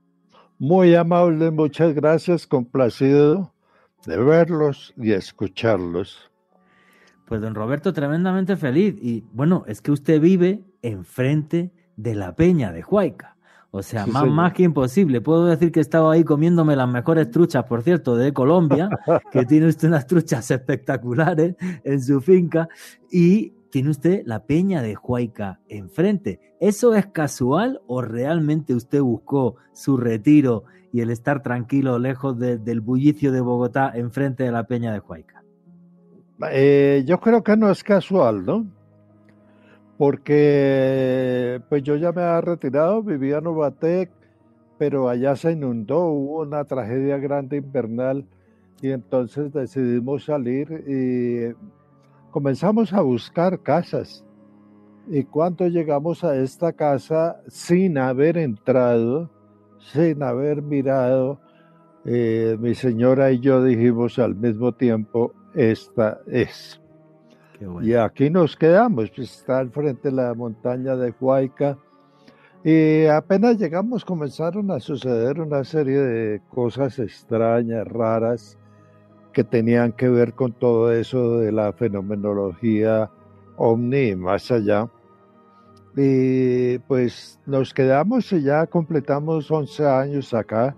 Muy 0.58 0.94
amable, 0.94 1.50
muchas 1.52 1.94
gracias, 1.94 2.46
complacido 2.46 3.52
de 4.06 4.16
verlos 4.16 4.92
y 4.96 5.12
escucharlos. 5.12 6.30
Pues 7.26 7.40
don 7.40 7.54
Roberto, 7.54 7.92
tremendamente 7.92 8.56
feliz. 8.56 8.96
Y 9.00 9.24
bueno, 9.32 9.64
es 9.68 9.80
que 9.80 9.92
usted 9.92 10.20
vive 10.20 10.64
enfrente 10.82 11.70
de 11.96 12.14
la 12.14 12.34
peña 12.34 12.72
de 12.72 12.82
Huayca. 12.82 13.36
O 13.70 13.82
sea, 13.82 14.06
más, 14.06 14.26
más 14.26 14.54
que 14.54 14.62
imposible. 14.62 15.20
Puedo 15.20 15.44
decir 15.44 15.70
que 15.70 15.78
he 15.78 15.82
estado 15.82 16.10
ahí 16.10 16.24
comiéndome 16.24 16.74
las 16.74 16.88
mejores 16.88 17.30
truchas, 17.30 17.64
por 17.64 17.82
cierto, 17.82 18.16
de 18.16 18.32
Colombia, 18.32 18.88
que 19.30 19.44
tiene 19.44 19.66
usted 19.66 19.88
unas 19.88 20.06
truchas 20.06 20.50
espectaculares 20.50 21.54
en 21.84 22.02
su 22.02 22.20
finca. 22.22 22.66
Y 23.12 23.52
tiene 23.70 23.90
usted 23.90 24.22
la 24.24 24.44
peña 24.44 24.82
de 24.82 24.96
Huayca 24.96 25.60
enfrente. 25.68 26.40
¿Eso 26.60 26.94
es 26.94 27.06
casual 27.06 27.80
o 27.86 28.02
realmente 28.02 28.74
usted 28.74 29.00
buscó 29.00 29.56
su 29.72 29.96
retiro 29.96 30.64
y 30.92 31.00
el 31.00 31.10
estar 31.10 31.42
tranquilo 31.42 31.98
lejos 31.98 32.38
del 32.38 32.80
bullicio 32.80 33.30
de 33.32 33.40
Bogotá 33.40 33.92
enfrente 33.94 34.44
de 34.44 34.52
la 34.52 34.66
peña 34.66 34.92
de 34.92 35.00
Huayca? 35.00 35.44
Eh, 36.50 37.02
yo 37.06 37.18
creo 37.18 37.42
que 37.42 37.56
no 37.56 37.70
es 37.70 37.82
casual, 37.82 38.44
¿no? 38.44 38.66
Porque 39.96 41.60
pues 41.68 41.82
yo 41.82 41.96
ya 41.96 42.12
me 42.12 42.22
había 42.22 42.40
retirado, 42.40 43.02
vivía 43.02 43.38
en 43.38 43.48
Ubatec, 43.48 44.10
pero 44.78 45.08
allá 45.08 45.34
se 45.34 45.52
inundó, 45.52 46.06
hubo 46.06 46.42
una 46.42 46.64
tragedia 46.64 47.18
grande 47.18 47.56
invernal 47.56 48.24
y 48.80 48.90
entonces 48.90 49.52
decidimos 49.52 50.24
salir 50.24 50.84
y 50.86 51.52
comenzamos 52.38 52.92
a 52.92 53.00
buscar 53.00 53.60
casas. 53.64 54.24
Y 55.08 55.24
cuando 55.24 55.66
llegamos 55.66 56.22
a 56.22 56.36
esta 56.36 56.72
casa, 56.72 57.42
sin 57.48 57.98
haber 57.98 58.38
entrado, 58.38 59.28
sin 59.80 60.22
haber 60.22 60.62
mirado, 60.62 61.40
eh, 62.04 62.56
mi 62.60 62.76
señora 62.76 63.32
y 63.32 63.40
yo 63.40 63.64
dijimos 63.64 64.20
al 64.20 64.36
mismo 64.36 64.72
tiempo, 64.72 65.34
esta 65.52 66.20
es. 66.28 66.80
Y 67.82 67.94
aquí 67.94 68.30
nos 68.30 68.56
quedamos, 68.56 69.10
pues, 69.10 69.32
está 69.32 69.58
al 69.58 69.72
frente 69.72 70.10
de 70.10 70.14
la 70.14 70.32
montaña 70.32 70.94
de 70.94 71.12
Huayca. 71.18 71.76
Y 72.62 73.06
apenas 73.06 73.58
llegamos 73.58 74.04
comenzaron 74.04 74.70
a 74.70 74.78
suceder 74.78 75.40
una 75.40 75.64
serie 75.64 75.98
de 75.98 76.40
cosas 76.50 77.00
extrañas, 77.00 77.84
raras, 77.88 78.56
que 79.38 79.44
tenían 79.44 79.92
que 79.92 80.08
ver 80.08 80.34
con 80.34 80.52
todo 80.52 80.90
eso 80.90 81.38
de 81.38 81.52
la 81.52 81.72
fenomenología 81.72 83.08
omni 83.56 84.08
y 84.08 84.16
más 84.16 84.50
allá. 84.50 84.90
Y 85.96 86.78
pues 86.88 87.38
nos 87.46 87.72
quedamos 87.72 88.32
y 88.32 88.42
ya 88.42 88.66
completamos 88.66 89.48
11 89.48 89.86
años 89.86 90.34
acá 90.34 90.74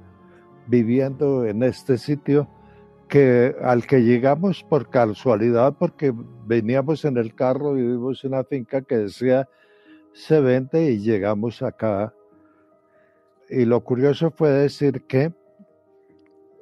viviendo 0.67 1.47
en 1.47 1.63
este 1.63 1.97
sitio 1.97 2.51
que 3.09 3.57
al 3.63 3.87
que 3.87 4.03
llegamos 4.03 4.63
por 4.63 4.91
casualidad 4.91 5.77
porque 5.79 6.13
veníamos 6.45 7.07
en 7.07 7.17
el 7.17 7.35
carro 7.35 7.79
y 7.79 7.83
vimos 7.83 8.25
una 8.25 8.45
finca 8.45 8.83
que 8.83 8.99
decía 8.99 9.49
se 10.13 10.39
vende 10.39 10.91
y 10.91 10.99
llegamos 10.99 11.63
acá. 11.63 12.13
Y 13.49 13.65
lo 13.65 13.81
curioso 13.83 14.31
fue 14.31 14.51
decir 14.51 15.07
que 15.07 15.33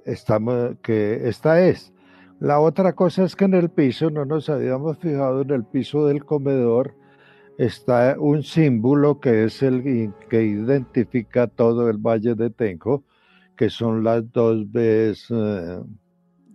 estamos, 0.08 0.76
que 0.82 1.28
esta 1.28 1.66
es. 1.66 1.92
La 2.40 2.60
otra 2.60 2.94
cosa 2.94 3.24
es 3.24 3.34
que 3.34 3.44
en 3.44 3.54
el 3.54 3.70
piso, 3.70 4.10
no 4.10 4.24
nos 4.24 4.48
habíamos 4.48 4.98
fijado, 4.98 5.42
en 5.42 5.50
el 5.50 5.64
piso 5.64 6.06
del 6.06 6.24
comedor 6.24 6.94
está 7.58 8.16
un 8.18 8.44
símbolo 8.44 9.18
que 9.18 9.44
es 9.44 9.62
el 9.62 10.12
que 10.30 10.44
identifica 10.44 11.48
todo 11.48 11.90
el 11.90 11.98
Valle 11.98 12.34
de 12.36 12.50
Tenjo, 12.50 13.02
que 13.56 13.68
son 13.70 14.04
las 14.04 14.30
dos 14.32 14.70
veces 14.70 15.26
eh, 15.30 15.80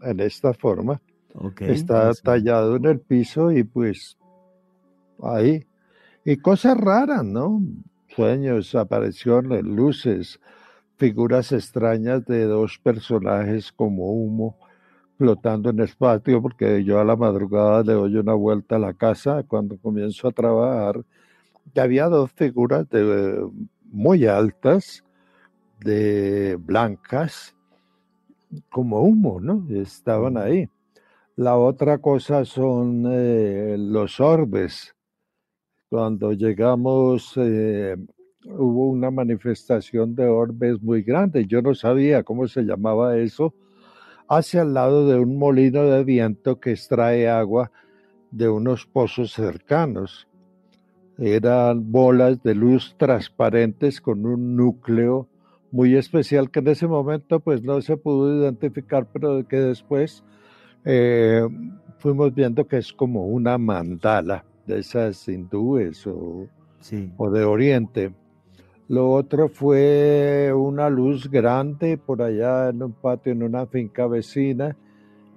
en 0.04 0.20
esta 0.22 0.54
forma. 0.54 1.02
está 1.60 2.14
tallado 2.14 2.78
en 2.78 2.86
el 2.86 3.00
piso 3.00 3.52
y 3.52 3.64
pues 3.64 4.18
ahí. 5.22 5.66
Y 6.24 6.38
cosas 6.38 6.78
raras, 6.78 7.26
¿no? 7.26 7.62
sueños, 8.16 8.76
apariciones, 8.76 9.64
luces, 9.64 10.40
figuras 11.04 11.52
extrañas 11.52 12.26
de 12.28 12.46
dos 12.46 12.80
personajes 12.82 13.74
como 13.74 14.14
humo 14.14 14.56
flotando 15.18 15.70
en 15.70 15.82
el 15.82 15.90
patio, 15.98 16.42
porque 16.42 16.82
yo 16.86 16.98
a 16.98 17.04
la 17.04 17.18
madrugada 17.18 17.84
le 17.84 17.92
doy 17.92 18.16
una 18.16 18.34
vuelta 18.36 18.78
a 18.78 18.80
la 18.80 18.94
casa 18.94 19.44
cuando 19.44 19.78
comienzo 19.78 20.30
a 20.30 20.32
trabajar. 20.32 21.04
Y 21.74 21.78
había 21.82 22.08
dos 22.08 22.32
figuras 22.32 22.90
de, 22.90 23.46
muy 23.92 24.26
altas, 24.28 25.04
de 25.82 26.56
blancas, 26.58 27.54
como 28.70 29.02
humo, 29.02 29.42
¿no? 29.42 29.68
Estaban 29.72 30.38
ahí. 30.38 30.70
La 31.36 31.58
otra 31.58 31.98
cosa 31.98 32.46
son 32.46 33.04
eh, 33.10 33.76
los 33.78 34.22
orbes. 34.22 34.96
Cuando 35.90 36.32
llegamos, 36.32 37.34
eh, 37.36 37.98
hubo 38.46 38.90
una 38.90 39.12
manifestación 39.12 40.16
de 40.16 40.28
orbes 40.28 40.82
muy 40.82 41.04
grande. 41.04 41.46
Yo 41.46 41.62
no 41.62 41.74
sabía 41.76 42.24
cómo 42.24 42.48
se 42.48 42.64
llamaba 42.64 43.18
eso, 43.18 43.54
hacia 44.28 44.62
el 44.62 44.74
lado 44.74 45.08
de 45.08 45.20
un 45.20 45.38
molino 45.38 45.84
de 45.84 46.04
viento 46.04 46.60
que 46.60 46.72
extrae 46.72 47.30
agua 47.30 47.72
de 48.32 48.50
unos 48.50 48.86
pozos 48.86 49.32
cercanos. 49.34 50.28
Eran 51.18 51.92
bolas 51.92 52.42
de 52.42 52.56
luz 52.56 52.96
transparentes 52.98 54.02
con 54.02 54.26
un 54.26 54.56
núcleo 54.56 55.28
muy 55.72 55.96
especial 55.96 56.50
que 56.52 56.60
en 56.60 56.68
ese 56.68 56.88
momento 56.88 57.40
pues 57.40 57.64
no 57.64 57.82
se 57.82 57.98
pudo 57.98 58.42
identificar, 58.42 59.08
pero 59.12 59.48
que 59.48 59.58
después 59.58 60.24
eh, 60.86 61.48
fuimos 62.00 62.34
viendo 62.34 62.68
que 62.68 62.78
es 62.78 62.94
como 62.94 63.26
una 63.28 63.58
mandala 63.58 64.46
de 64.66 64.80
esas 64.80 65.28
hindúes 65.28 66.06
o, 66.08 66.48
o 67.18 67.32
de 67.32 67.44
Oriente. 67.44 68.14
Lo 68.90 69.12
otro 69.12 69.48
fue 69.48 70.52
una 70.54 70.90
luz 70.90 71.30
grande 71.30 71.98
por 71.98 72.22
allá 72.22 72.70
en 72.70 72.84
un 72.84 72.92
patio, 72.92 73.32
en 73.32 73.44
una 73.44 73.66
finca 73.66 74.08
vecina. 74.08 74.76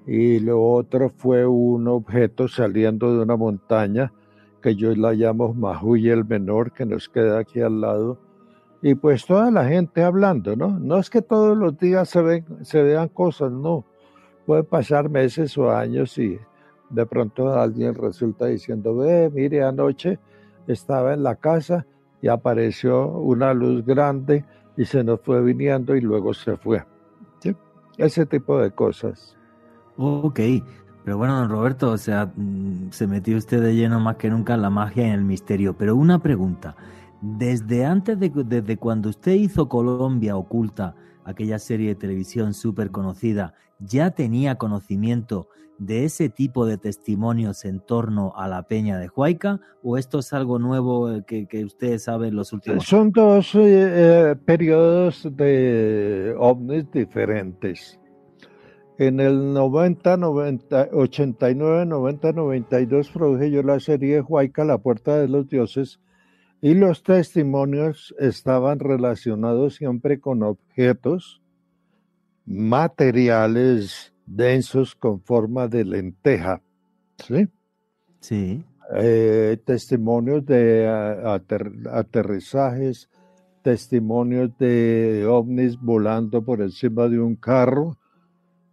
Y 0.07 0.41
lo 0.41 0.63
otro 0.63 1.11
fue 1.11 1.47
un 1.47 1.87
objeto 1.89 2.49
saliendo 2.49 3.17
de 3.17 3.23
una 3.23 3.37
montaña 3.37 4.13
que 4.61 4.75
yo 4.75 4.95
la 4.97 5.13
llamo 5.13 5.55
Mahuy 5.55 6.11
el 6.11 6.25
Menor, 6.25 6.73
que 6.73 6.85
nos 6.87 7.09
queda 7.09 7.39
aquí 7.39 7.61
al 7.61 7.81
lado. 7.81 8.19
Y 8.83 8.95
pues 8.95 9.25
toda 9.25 9.51
la 9.51 9.65
gente 9.65 10.03
hablando, 10.03 10.57
¿no? 10.57 10.79
No 10.79 10.99
es 10.99 11.09
que 11.09 11.23
todos 11.23 11.57
los 11.57 11.79
días 11.79 12.09
se, 12.09 12.23
ven, 12.23 12.45
se 12.63 12.83
vean 12.83 13.09
cosas, 13.09 13.53
no. 13.53 13.85
Puede 14.45 14.65
pasar 14.65 15.09
meses 15.09 15.57
o 15.57 15.71
años 15.71 16.19
y 16.19 16.39
de 16.91 17.07
pronto 17.07 17.53
alguien 17.53 17.95
resulta 17.95 18.47
diciendo, 18.47 18.97
ve, 18.97 19.31
mire, 19.33 19.63
anoche 19.63 20.19
estaba 20.67 21.15
en 21.15 21.23
la 21.23 21.37
casa 21.37 21.87
y 22.23 22.29
apareció 22.29 23.09
una 23.09 23.55
luz 23.55 23.85
grande 23.85 24.45
y 24.77 24.85
se 24.85 25.05
nos 25.05 25.21
fue 25.21 25.43
viniendo 25.43 25.97
y 25.97 26.01
luego 26.01 26.35
se 26.35 26.57
fue. 26.57 26.85
Ese 27.99 28.27
tipo 28.27 28.59
de 28.59 28.71
cosas. 28.71 29.37
Ok, 29.97 30.41
pero 31.05 31.17
bueno, 31.17 31.39
don 31.39 31.49
Roberto, 31.49 31.93
o 31.93 31.99
sea, 31.99 32.31
mm, 32.37 32.91
se 32.91 33.07
metió 33.07 33.37
usted 33.39 33.63
de 33.63 33.75
lleno 33.75 34.01
más 34.01 34.17
que 34.17 34.29
nunca 34.29 34.55
en 34.55 34.63
la 34.63 34.71
magia 34.71 35.05
y 35.05 35.07
en 35.07 35.15
el 35.15 35.25
misterio. 35.25 35.75
Pero 35.79 35.97
una 35.97 36.19
pregunta, 36.19 36.77
desde 37.23 37.87
antes 37.87 38.19
de 38.21 38.31
desde 38.45 38.77
cuando 38.77 39.09
usted 39.09 39.33
hizo 39.33 39.69
Colombia 39.69 40.37
Oculta, 40.37 40.95
aquella 41.25 41.59
serie 41.59 41.89
de 41.89 41.95
televisión 41.95 42.53
súper 42.53 42.91
conocida, 42.91 43.55
¿ya 43.79 44.11
tenía 44.11 44.57
conocimiento 44.57 45.49
de 45.79 46.05
ese 46.05 46.29
tipo 46.29 46.67
de 46.67 46.79
testimonios 46.79 47.65
en 47.65 47.81
torno 47.81 48.33
a 48.37 48.49
la 48.49 48.63
peña 48.63 48.99
de 48.99 49.09
Huayca 49.09 49.61
o 49.83 49.99
esto 49.99 50.21
es 50.21 50.33
algo 50.33 50.59
nuevo 50.59 51.13
eh, 51.13 51.25
que, 51.27 51.65
ustedes 51.65 52.05
saben 52.05 52.35
los 52.35 52.53
últimos 52.53 52.85
Son 52.85 53.11
dos 53.11 53.55
eh, 53.55 53.61
eh, 53.65 54.37
periodos 54.45 55.29
de 55.37 56.35
ovnis 56.39 56.91
diferentes. 56.91 58.01
En 58.99 59.21
el 59.21 59.53
90, 59.53 60.17
90, 60.17 60.89
89, 60.93 61.85
90, 61.85 62.33
92 62.33 63.11
produje 63.11 63.51
yo 63.51 63.63
la 63.63 63.79
serie 63.79 64.23
Huayca, 64.23 64.65
La 64.65 64.79
Puerta 64.79 65.19
de 65.19 65.29
los 65.29 65.49
Dioses, 65.49 66.01
y 66.63 66.73
los 66.73 67.03
testimonios 67.03 68.15
estaban 68.19 68.79
relacionados 68.79 69.75
siempre 69.75 70.19
con 70.19 70.43
objetos 70.43 71.43
materiales 72.47 74.15
densos 74.27 74.95
con 74.95 75.21
forma 75.21 75.69
de 75.69 75.85
lenteja. 75.85 76.61
¿Sí? 77.19 77.49
Sí. 78.21 78.65
Eh, 78.95 79.59
testimonios 79.65 80.45
de 80.47 80.87
aterrizajes, 81.91 83.09
testimonios 83.63 84.57
de 84.59 85.27
ovnis 85.27 85.81
volando 85.81 86.43
por 86.43 86.61
encima 86.61 87.09
de 87.09 87.19
un 87.19 87.35
carro 87.35 87.97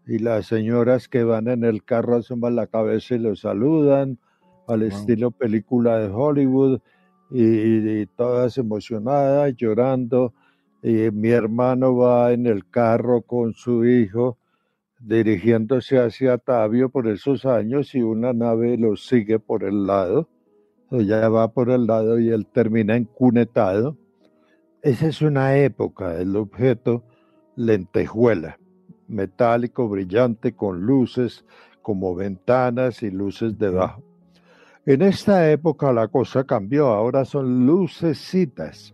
y 0.06 0.20
las 0.20 0.48
señoras 0.48 1.08
que 1.08 1.24
van 1.24 1.48
en 1.48 1.64
el 1.64 1.84
carro 1.84 2.18
asoman 2.18 2.56
la 2.56 2.68
cabeza 2.68 3.16
y 3.16 3.20
lo 3.20 3.36
saludan 3.36 4.20
al 4.68 4.84
estilo 4.84 5.32
película 5.32 5.98
de 5.98 6.10
Hollywood 6.10 6.80
y, 7.32 8.06
todas 8.08 8.58
emocionadas, 8.58 9.56
llorando. 9.56 10.34
Y 10.84 11.10
mi 11.12 11.30
hermano 11.30 11.96
va 11.96 12.32
en 12.32 12.46
el 12.46 12.70
carro 12.70 13.22
con 13.22 13.54
su 13.54 13.86
hijo 13.86 14.38
dirigiéndose 15.06 16.00
hacia 16.00 16.38
Tabio 16.38 16.90
por 16.90 17.08
esos 17.08 17.46
años 17.46 17.94
y 17.94 18.02
una 18.02 18.32
nave 18.34 18.78
lo 18.78 18.96
sigue 18.96 19.38
por 19.38 19.64
el 19.64 19.86
lado, 19.86 20.30
ya 20.92 21.28
va 21.30 21.52
por 21.52 21.70
el 21.70 21.88
lado 21.88 22.20
y 22.20 22.30
él 22.30 22.46
termina 22.46 22.96
encunetado. 22.96 23.98
Esa 24.82 25.08
es 25.08 25.22
una 25.22 25.58
época, 25.58 26.20
el 26.20 26.36
objeto 26.36 27.04
lentejuela, 27.56 28.58
metálico, 29.08 29.88
brillante, 29.90 30.54
con 30.54 30.82
luces 30.82 31.46
como 31.82 32.16
ventanas 32.16 33.04
y 33.04 33.12
luces 33.12 33.58
debajo. 33.58 34.02
En 34.86 35.02
esta 35.02 35.52
época 35.52 35.92
la 35.94 36.08
cosa 36.08 36.44
cambió, 36.46 36.88
ahora 36.88 37.26
son 37.26 37.66
lucecitas, 37.66 38.94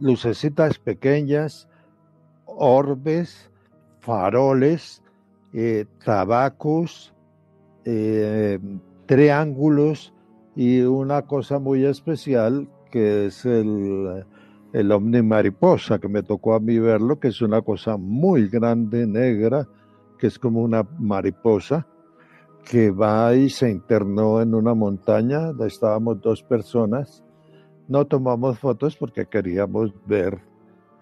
lucecitas 0.00 0.78
pequeñas, 0.78 1.68
orbes, 2.46 3.50
faroles, 4.04 5.02
eh, 5.52 5.86
tabacos, 6.04 7.14
eh, 7.84 8.58
triángulos 9.06 10.12
y 10.54 10.82
una 10.82 11.22
cosa 11.22 11.58
muy 11.58 11.84
especial 11.84 12.68
que 12.90 13.26
es 13.26 13.44
el, 13.44 14.24
el 14.72 14.92
ovni 14.92 15.22
mariposa, 15.22 15.98
que 15.98 16.08
me 16.08 16.22
tocó 16.22 16.54
a 16.54 16.60
mí 16.60 16.78
verlo, 16.78 17.18
que 17.18 17.28
es 17.28 17.40
una 17.42 17.62
cosa 17.62 17.96
muy 17.96 18.48
grande, 18.48 19.06
negra, 19.06 19.66
que 20.18 20.28
es 20.28 20.38
como 20.38 20.60
una 20.60 20.86
mariposa, 20.98 21.86
que 22.64 22.90
va 22.90 23.34
y 23.34 23.50
se 23.50 23.70
internó 23.70 24.40
en 24.40 24.54
una 24.54 24.74
montaña, 24.74 25.52
estábamos 25.66 26.20
dos 26.20 26.42
personas, 26.42 27.24
no 27.88 28.06
tomamos 28.06 28.58
fotos 28.58 28.96
porque 28.96 29.26
queríamos 29.26 29.92
ver 30.06 30.40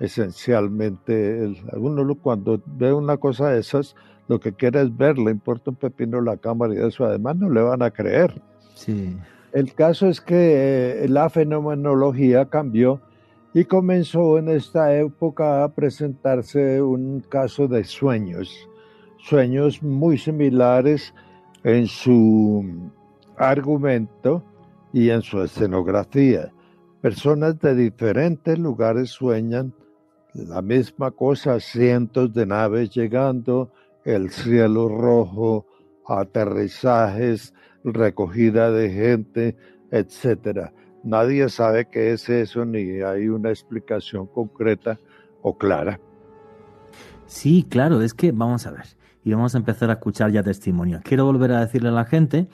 esencialmente, 0.03 1.45
el, 1.45 1.57
uno 1.75 2.15
cuando 2.17 2.61
ve 2.67 2.93
una 2.93 3.17
cosa 3.19 3.51
de 3.51 3.61
esas, 3.61 3.95
lo 4.27 4.41
que 4.41 4.53
quiere 4.53 4.83
es 4.83 4.97
ver, 4.97 5.17
le 5.17 5.31
importa 5.31 5.71
un 5.71 5.77
pepino 5.77 6.21
la 6.21 6.37
cámara 6.37 6.75
y 6.75 6.79
eso, 6.79 7.05
además 7.05 7.37
no 7.37 7.49
le 7.49 7.63
van 7.63 7.83
a 7.83 7.91
creer. 7.93 8.43
Sí. 8.75 9.17
El 9.53 9.73
caso 9.75 10.09
es 10.09 10.21
que 10.21 11.05
eh, 11.05 11.09
la 11.09 11.31
fenomenología 11.31 12.47
cambió 12.47 13.01
y 13.55 13.65
comenzó 13.65 14.39
en 14.39 14.49
esta 14.49 14.97
época 14.97 15.63
a 15.63 15.69
presentarse 15.69 16.83
un 16.83 17.21
caso 17.21 17.69
de 17.69 17.85
sueños, 17.85 18.69
sueños 19.19 19.85
muy 19.85 20.19
similares 20.19 21.15
en 21.63 21.87
su 21.87 22.91
argumento 23.37 24.43
y 24.93 25.11
en 25.11 25.23
su 25.23 25.41
escenografía. 25.43 26.51
Personas 27.01 27.61
de 27.61 27.77
diferentes 27.77 28.59
lugares 28.59 29.11
sueñan 29.11 29.73
la 30.35 30.63
misma 30.63 31.11
cosa, 31.11 31.61
cientos 31.61 32.33
de 32.33 32.47
naves 32.47 32.91
llegando, 32.91 33.73
el 34.05 34.31
cielo 34.31 34.89
rojo, 34.89 35.67
aterrizajes, 36.07 37.55
recogida 37.85 38.71
de 38.71 38.91
gente, 38.91 39.57
etcétera. 39.91 40.73
Nadie 41.05 41.49
sabe 41.49 41.87
qué 41.87 42.13
es 42.13 42.29
eso 42.29 42.65
ni 42.65 43.01
hay 43.01 43.29
una 43.29 43.51
explicación 43.51 44.27
concreta 44.27 44.99
o 45.43 45.57
clara. 45.57 46.01
Sí, 47.27 47.67
claro, 47.69 48.03
es 48.03 48.15
que 48.15 48.33
vamos 48.33 48.67
a 48.67 48.73
ver 48.73 48.87
y 49.25 49.33
vamos 49.33 49.55
a 49.55 49.59
empezar 49.59 49.91
a 49.91 49.95
escuchar 49.95 50.31
ya 50.31 50.43
testimonios. 50.43 51.03
Quiero 51.03 51.25
volver 51.25 51.53
a 51.53 51.61
decirle 51.61 51.89
a 51.89 51.93
la 51.93 52.05
gente 52.05 52.49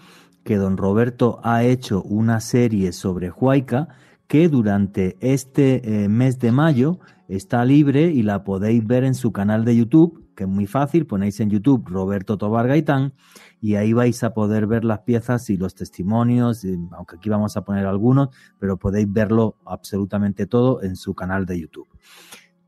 que 0.44 0.56
don 0.56 0.76
Roberto 0.76 1.40
ha 1.42 1.64
hecho 1.64 2.02
una 2.02 2.40
serie 2.40 2.92
sobre 2.92 3.30
Huayca 3.30 3.88
que 4.26 4.48
durante 4.48 5.16
este 5.20 6.04
eh, 6.04 6.08
mes 6.08 6.38
de 6.38 6.52
mayo 6.52 7.00
está 7.28 7.64
libre 7.64 8.10
y 8.10 8.22
la 8.22 8.42
podéis 8.42 8.86
ver 8.86 9.04
en 9.04 9.14
su 9.14 9.32
canal 9.32 9.64
de 9.64 9.76
YouTube 9.76 10.28
que 10.38 10.44
es 10.44 10.48
muy 10.48 10.68
fácil, 10.68 11.04
ponéis 11.04 11.40
en 11.40 11.50
YouTube 11.50 11.88
Roberto 11.88 12.38
Tobar 12.38 12.68
Gaitán 12.68 13.12
y 13.60 13.74
ahí 13.74 13.92
vais 13.92 14.22
a 14.22 14.34
poder 14.34 14.68
ver 14.68 14.84
las 14.84 15.00
piezas 15.00 15.50
y 15.50 15.56
los 15.56 15.74
testimonios, 15.74 16.64
aunque 16.92 17.16
aquí 17.16 17.28
vamos 17.28 17.56
a 17.56 17.64
poner 17.64 17.86
algunos, 17.86 18.28
pero 18.60 18.76
podéis 18.76 19.12
verlo 19.12 19.56
absolutamente 19.66 20.46
todo 20.46 20.80
en 20.84 20.94
su 20.94 21.12
canal 21.16 21.44
de 21.44 21.58
YouTube. 21.58 21.88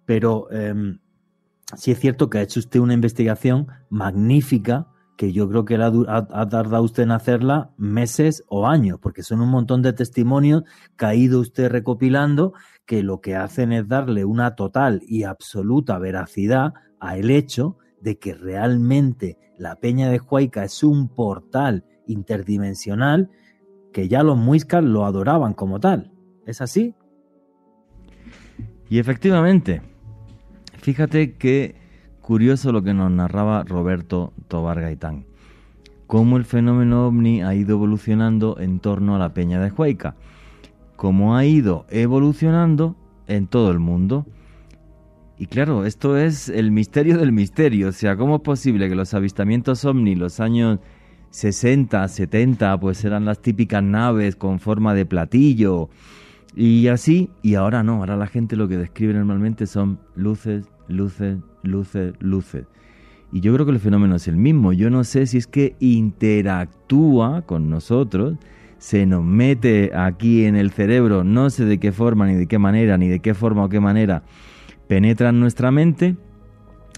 Pero 0.05 0.49
eh, 0.51 0.99
sí 1.77 1.92
es 1.92 2.01
cierto 2.01 2.29
que 2.29 2.38
ha 2.38 2.42
hecho 2.42 2.59
usted 2.59 2.81
una 2.81 2.94
investigación 2.94 3.68
magnífica 3.88 4.88
que 5.16 5.33
yo 5.33 5.49
creo 5.49 5.64
que 5.64 5.77
ha, 5.77 5.87
ha, 5.87 6.49
tardado 6.49 6.83
usted 6.83 7.05
en 7.05 7.12
hacerla 7.12 7.70
meses 7.77 8.42
o 8.49 8.66
años, 8.66 8.99
porque 9.01 9.23
son 9.23 9.42
un 9.42 9.51
montón 9.51 9.81
de 9.83 9.92
testimonios 9.92 10.64
que 10.96 11.07
ha 11.07 11.14
ido 11.14 11.38
usted 11.38 11.70
recopilando 11.70 12.53
que 12.90 13.05
lo 13.05 13.20
que 13.20 13.37
hacen 13.37 13.70
es 13.70 13.87
darle 13.87 14.24
una 14.24 14.57
total 14.57 15.00
y 15.07 15.22
absoluta 15.22 15.96
veracidad 16.00 16.74
a 16.98 17.16
el 17.16 17.31
hecho 17.31 17.79
de 18.00 18.18
que 18.18 18.35
realmente 18.35 19.38
la 19.57 19.76
Peña 19.76 20.11
de 20.11 20.18
Huayca 20.18 20.64
es 20.64 20.83
un 20.83 21.09
portal 21.09 21.85
interdimensional 22.09 23.31
que 23.92 24.09
ya 24.09 24.24
los 24.24 24.37
muiscas 24.37 24.83
lo 24.83 25.05
adoraban 25.05 25.55
como 25.55 25.79
tal. 25.79 26.11
¿Es 26.46 26.61
así? 26.61 26.96
Y 28.88 28.98
efectivamente, 28.98 29.83
fíjate 30.79 31.37
que 31.37 31.76
curioso 32.20 32.72
lo 32.72 32.83
que 32.83 32.92
nos 32.92 33.12
narraba 33.12 33.62
Roberto 33.62 34.33
Tobar 34.48 34.81
Gaitán. 34.81 35.26
Cómo 36.09 36.38
el 36.38 36.44
fenómeno 36.44 37.07
ovni 37.07 37.40
ha 37.40 37.55
ido 37.55 37.76
evolucionando 37.76 38.59
en 38.59 38.81
torno 38.81 39.14
a 39.14 39.20
la 39.20 39.33
Peña 39.33 39.61
de 39.61 39.70
Huayca. 39.70 40.16
Cómo 41.00 41.34
ha 41.34 41.46
ido 41.46 41.86
evolucionando 41.88 42.94
en 43.26 43.46
todo 43.46 43.70
el 43.70 43.78
mundo. 43.78 44.26
Y 45.38 45.46
claro, 45.46 45.86
esto 45.86 46.18
es 46.18 46.50
el 46.50 46.72
misterio 46.72 47.16
del 47.16 47.32
misterio. 47.32 47.88
O 47.88 47.92
sea, 47.92 48.18
¿cómo 48.18 48.36
es 48.36 48.42
posible 48.42 48.86
que 48.86 48.94
los 48.94 49.14
avistamientos 49.14 49.86
ovni 49.86 50.14
los 50.14 50.40
años 50.40 50.78
60, 51.30 52.06
70, 52.06 52.78
pues 52.78 53.02
eran 53.02 53.24
las 53.24 53.40
típicas 53.40 53.82
naves 53.82 54.36
con 54.36 54.60
forma 54.60 54.92
de 54.92 55.06
platillo 55.06 55.88
y 56.54 56.88
así, 56.88 57.30
y 57.40 57.54
ahora 57.54 57.82
no, 57.82 58.00
ahora 58.00 58.18
la 58.18 58.26
gente 58.26 58.54
lo 58.54 58.68
que 58.68 58.76
describe 58.76 59.14
normalmente 59.14 59.66
son 59.66 60.00
luces, 60.14 60.68
luces, 60.86 61.38
luces, 61.62 62.12
luces. 62.18 62.66
Y 63.32 63.40
yo 63.40 63.54
creo 63.54 63.64
que 63.64 63.72
el 63.72 63.80
fenómeno 63.80 64.16
es 64.16 64.28
el 64.28 64.36
mismo. 64.36 64.74
Yo 64.74 64.90
no 64.90 65.02
sé 65.04 65.26
si 65.26 65.38
es 65.38 65.46
que 65.46 65.76
interactúa 65.80 67.40
con 67.46 67.70
nosotros, 67.70 68.36
se 68.80 69.04
nos 69.04 69.22
mete 69.22 69.92
aquí 69.94 70.46
en 70.46 70.56
el 70.56 70.70
cerebro, 70.70 71.22
no 71.22 71.50
sé 71.50 71.66
de 71.66 71.78
qué 71.78 71.92
forma, 71.92 72.26
ni 72.26 72.34
de 72.34 72.46
qué 72.46 72.58
manera, 72.58 72.96
ni 72.96 73.08
de 73.08 73.20
qué 73.20 73.34
forma 73.34 73.66
o 73.66 73.68
qué 73.68 73.78
manera, 73.78 74.22
penetra 74.88 75.28
en 75.28 75.38
nuestra 75.38 75.70
mente 75.70 76.16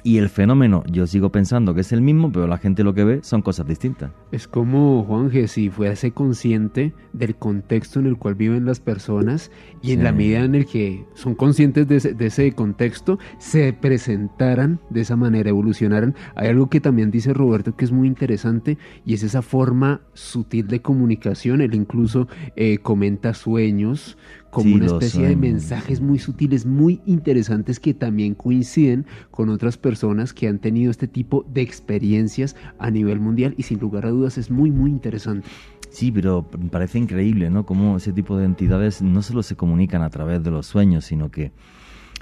y 0.04 0.18
el 0.18 0.28
fenómeno, 0.28 0.82
yo 0.90 1.06
sigo 1.06 1.30
pensando 1.30 1.74
que 1.74 1.82
es 1.82 1.92
el 1.92 2.02
mismo, 2.02 2.32
pero 2.32 2.46
la 2.46 2.58
gente 2.58 2.82
lo 2.82 2.94
que 2.94 3.04
ve 3.04 3.20
son 3.22 3.42
cosas 3.42 3.66
distintas. 3.66 4.10
Es 4.32 4.48
como, 4.48 5.04
Juanje, 5.04 5.46
si 5.46 5.70
fuese 5.70 6.10
consciente 6.10 6.92
del 7.12 7.36
contexto 7.36 8.00
en 8.00 8.06
el 8.06 8.16
cual 8.16 8.34
viven 8.34 8.64
las 8.64 8.80
personas 8.80 9.50
y 9.80 9.92
en 9.92 10.02
la 10.02 10.12
medida 10.12 10.40
en 10.40 10.54
el 10.56 10.66
que 10.66 11.04
son 11.14 11.34
conscientes 11.34 11.86
de 11.86 11.96
ese, 11.96 12.14
de 12.14 12.26
ese, 12.26 12.52
contexto, 12.52 13.18
se 13.38 13.72
presentaran 13.72 14.80
de 14.90 15.02
esa 15.02 15.16
manera, 15.16 15.50
evolucionaran. 15.50 16.14
Hay 16.34 16.48
algo 16.48 16.68
que 16.68 16.80
también 16.80 17.10
dice 17.10 17.32
Roberto 17.32 17.76
que 17.76 17.84
es 17.84 17.92
muy 17.92 18.08
interesante 18.08 18.78
y 19.04 19.14
es 19.14 19.22
esa 19.22 19.42
forma 19.42 20.00
sutil 20.14 20.66
de 20.66 20.82
comunicación. 20.82 21.60
Él 21.60 21.74
incluso 21.74 22.26
eh, 22.56 22.78
comenta 22.78 23.34
sueños, 23.34 24.18
como 24.52 24.74
una 24.74 24.84
especie 24.84 25.28
de 25.28 25.34
mensajes 25.34 26.02
muy 26.02 26.18
sutiles, 26.18 26.66
muy 26.66 27.00
interesantes 27.06 27.80
que 27.80 27.94
también 27.94 28.34
coinciden 28.34 29.06
con 29.30 29.48
otras 29.48 29.78
personas 29.78 30.34
que 30.34 30.46
han 30.46 30.58
tenido 30.58 30.90
este 30.90 31.08
tipo 31.08 31.46
de 31.48 31.62
experiencias 31.62 32.54
a 32.78 32.90
nivel 32.90 33.18
mundial 33.18 33.54
y 33.56 33.62
sin 33.62 33.78
lugar 33.78 34.04
a 34.04 34.10
dudas 34.10 34.36
es 34.36 34.50
muy, 34.50 34.70
muy 34.70 34.90
interesante. 34.90 35.48
Sí, 35.88 36.12
pero 36.12 36.46
parece 36.70 36.98
increíble, 36.98 37.48
¿no? 37.48 37.64
Cómo 37.64 37.96
ese 37.96 38.12
tipo 38.12 38.36
de 38.36 38.44
entidades 38.44 39.00
no 39.00 39.22
solo 39.22 39.42
se 39.42 39.56
comunican 39.56 40.02
a 40.02 40.10
través 40.10 40.44
de 40.44 40.50
los 40.50 40.66
sueños, 40.66 41.06
sino 41.06 41.30
que 41.30 41.52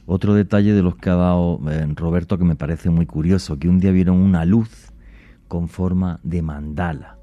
otro 0.07 0.33
detalle 0.33 0.73
de 0.73 0.83
los 0.83 0.95
que 0.95 1.11
ha 1.11 1.17
dado 1.17 1.61
eh, 1.69 1.85
Roberto 1.97 2.39
que 2.39 2.45
me 2.45 2.55
parece 2.55 2.91
muy 2.91 3.07
curioso, 3.07 3.59
que 3.59 3.69
un 3.69 3.81
día 3.81 3.91
vieron 3.91 4.19
una 4.19 4.45
luz 4.45 4.93
con 5.49 5.69
forma 5.69 6.21
de 6.23 6.43
mandala 6.43 7.20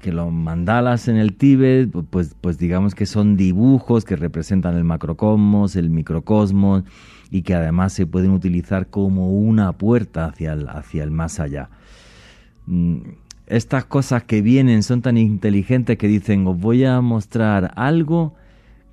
que 0.00 0.12
los 0.12 0.32
mandalas 0.32 1.08
en 1.08 1.16
el 1.16 1.34
Tíbet, 1.34 1.90
pues, 2.10 2.34
pues 2.40 2.58
digamos 2.58 2.94
que 2.94 3.06
son 3.06 3.36
dibujos 3.36 4.04
que 4.04 4.16
representan 4.16 4.76
el 4.76 4.84
macrocosmos, 4.84 5.74
el 5.76 5.90
microcosmos 5.90 6.84
y 7.30 7.42
que 7.42 7.54
además 7.54 7.92
se 7.92 8.06
pueden 8.06 8.30
utilizar 8.30 8.86
como 8.86 9.32
una 9.32 9.72
puerta 9.72 10.26
hacia 10.26 10.52
el, 10.52 10.68
hacia 10.68 11.02
el 11.02 11.10
más 11.10 11.40
allá. 11.40 11.70
Mm, 12.66 12.98
estas 13.46 13.84
cosas 13.86 14.24
que 14.24 14.42
vienen 14.42 14.82
son 14.82 15.02
tan 15.02 15.16
inteligentes 15.16 15.96
que 15.98 16.06
dicen 16.06 16.46
os 16.46 16.58
voy 16.58 16.84
a 16.84 17.00
mostrar 17.00 17.72
algo 17.76 18.34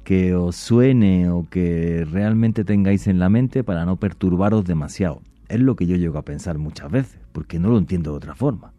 que 0.04 0.36
os 0.36 0.56
suene 0.56 1.30
o 1.30 1.48
que 1.50 2.06
realmente 2.10 2.64
tengáis 2.64 3.08
en 3.08 3.20
la 3.20 3.28
mente 3.30 3.64
para 3.64 3.86
no 3.86 3.98
perturbaros 3.98 4.66
demasiado. 4.66 5.22
Es 5.50 5.60
lo 5.60 5.76
que 5.76 5.86
yo 5.86 5.96
llego 5.96 6.18
a 6.18 6.24
pensar 6.24 6.58
muchas 6.58 6.92
veces, 6.92 7.20
porque 7.34 7.60
no 7.60 7.70
lo 7.70 7.78
entiendo 7.78 8.12
de 8.12 8.18
otra 8.18 8.36
forma. 8.36 8.75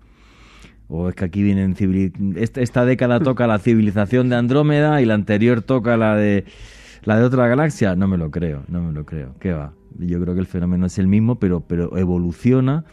O 0.88 1.09
es 1.09 1.14
que 1.14 1.25
aquí 1.25 1.42
vienen 1.42 1.75
esta, 2.37 2.61
esta 2.61 2.85
década 2.85 3.20
toca 3.20 3.46
la 3.46 3.59
civilización 3.59 4.29
de 4.29 4.37
Andrómeda 4.37 5.01
y 5.03 5.05
la 5.05 5.14
anterior 5.14 5.62
toca 5.62 5.96
la 5.96 6.16
de 6.16 6.44
la 7.05 7.18
de 7.18 7.25
otra 7.25 7.49
galaxia. 7.49 7.96
No 7.96 8.07
me 8.09 8.18
lo 8.18 8.31
creo, 8.31 8.62
no 8.68 8.83
me 8.83 8.92
lo 8.92 9.05
creo. 9.05 9.35
¿Qué 9.40 9.53
va? 9.53 9.72
Yo 9.99 10.20
creo 10.20 10.35
que 10.35 10.40
el 10.40 10.46
fenómeno 10.46 10.87
es 10.87 10.99
el 10.99 11.07
mismo, 11.07 11.37
pero, 11.37 11.61
pero 11.61 11.96
evoluciona 11.96 12.85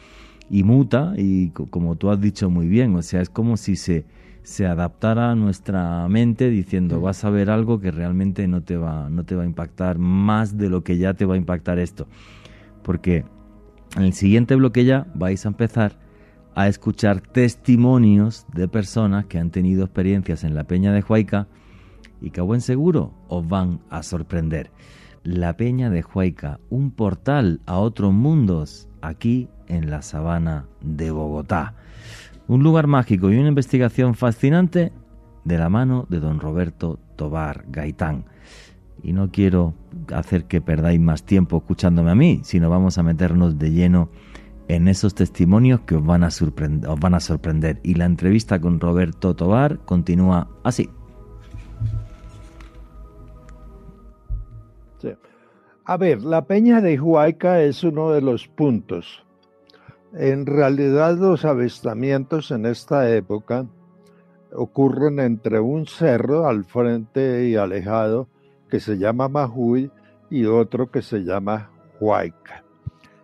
y 0.49 0.63
muta 0.63 1.13
y 1.17 1.49
como 1.49 1.95
tú 1.95 2.09
has 2.09 2.19
dicho 2.19 2.49
muy 2.49 2.67
bien, 2.67 2.95
o 2.95 3.01
sea, 3.01 3.21
es 3.21 3.29
como 3.29 3.57
si 3.57 3.75
se, 3.75 4.05
se 4.43 4.65
adaptara 4.65 5.31
a 5.31 5.35
nuestra 5.35 6.07
mente 6.07 6.49
diciendo 6.49 7.01
vas 7.01 7.23
a 7.23 7.29
ver 7.29 7.49
algo 7.49 7.79
que 7.79 7.91
realmente 7.91 8.47
no 8.47 8.61
te 8.61 8.77
va 8.77 9.09
no 9.09 9.23
te 9.23 9.35
va 9.35 9.43
a 9.43 9.45
impactar 9.45 9.97
más 9.97 10.57
de 10.57 10.69
lo 10.69 10.83
que 10.83 10.97
ya 10.97 11.13
te 11.13 11.25
va 11.25 11.35
a 11.35 11.37
impactar 11.37 11.79
esto. 11.79 12.07
Porque 12.83 13.25
en 13.95 14.03
el 14.03 14.13
siguiente 14.13 14.55
bloque 14.55 14.85
ya 14.85 15.07
vais 15.15 15.45
a 15.45 15.49
empezar 15.49 16.02
a 16.55 16.67
escuchar 16.67 17.21
testimonios 17.21 18.45
de 18.53 18.67
personas 18.67 19.25
que 19.25 19.39
han 19.39 19.49
tenido 19.49 19.85
experiencias 19.85 20.43
en 20.43 20.55
la 20.55 20.65
Peña 20.65 20.91
de 20.91 21.03
Huayca 21.07 21.47
y 22.21 22.29
que 22.29 22.39
a 22.39 22.43
buen 22.43 22.61
seguro 22.61 23.13
os 23.27 23.47
van 23.47 23.79
a 23.89 24.03
sorprender. 24.03 24.71
La 25.23 25.55
Peña 25.57 25.89
de 25.89 26.03
Huayca, 26.03 26.59
un 26.69 26.91
portal 26.91 27.61
a 27.65 27.77
otros 27.77 28.13
mundos 28.13 28.87
aquí 29.01 29.49
en 29.67 29.89
la 29.89 30.01
sabana 30.01 30.65
de 30.81 31.11
Bogotá. 31.11 31.75
Un 32.47 32.61
lugar 32.61 32.87
mágico 32.87 33.31
y 33.31 33.37
una 33.37 33.47
investigación 33.47 34.15
fascinante 34.15 34.91
de 35.45 35.57
la 35.57 35.69
mano 35.69 36.05
de 36.09 36.19
don 36.19 36.39
Roberto 36.39 36.99
Tobar 37.15 37.65
Gaitán. 37.69 38.25
Y 39.01 39.13
no 39.13 39.31
quiero 39.31 39.73
hacer 40.13 40.45
que 40.45 40.61
perdáis 40.61 40.99
más 40.99 41.23
tiempo 41.23 41.57
escuchándome 41.57 42.11
a 42.11 42.15
mí, 42.15 42.41
sino 42.43 42.69
vamos 42.69 42.97
a 42.97 43.03
meternos 43.03 43.57
de 43.57 43.71
lleno 43.71 44.09
en 44.67 44.87
esos 44.87 45.15
testimonios 45.15 45.81
que 45.81 45.95
os 45.95 46.05
van 46.05 46.23
a, 46.23 46.31
sorprender, 46.31 46.89
os 46.89 46.99
van 46.99 47.15
a 47.15 47.19
sorprender. 47.19 47.79
Y 47.83 47.95
la 47.95 48.05
entrevista 48.05 48.59
con 48.59 48.79
Roberto 48.79 49.35
Tobar 49.35 49.79
continúa 49.79 50.47
así. 50.63 50.89
A 55.85 55.97
ver, 55.97 56.23
la 56.23 56.45
Peña 56.45 56.79
de 56.79 56.97
Huayca 56.97 57.61
es 57.61 57.83
uno 57.83 58.11
de 58.11 58.21
los 58.21 58.47
puntos. 58.47 59.25
En 60.13 60.45
realidad 60.45 61.17
los 61.17 61.43
avistamientos 61.43 62.51
en 62.51 62.65
esta 62.65 63.13
época 63.13 63.65
ocurren 64.53 65.19
entre 65.19 65.59
un 65.59 65.85
cerro 65.85 66.47
al 66.47 66.63
frente 66.63 67.49
y 67.49 67.57
alejado 67.57 68.29
que 68.69 68.79
se 68.79 68.97
llama 68.97 69.27
Majuy 69.27 69.91
y 70.29 70.45
otro 70.45 70.89
que 70.89 71.01
se 71.01 71.19
llama 71.19 71.69
Huayca 71.99 72.62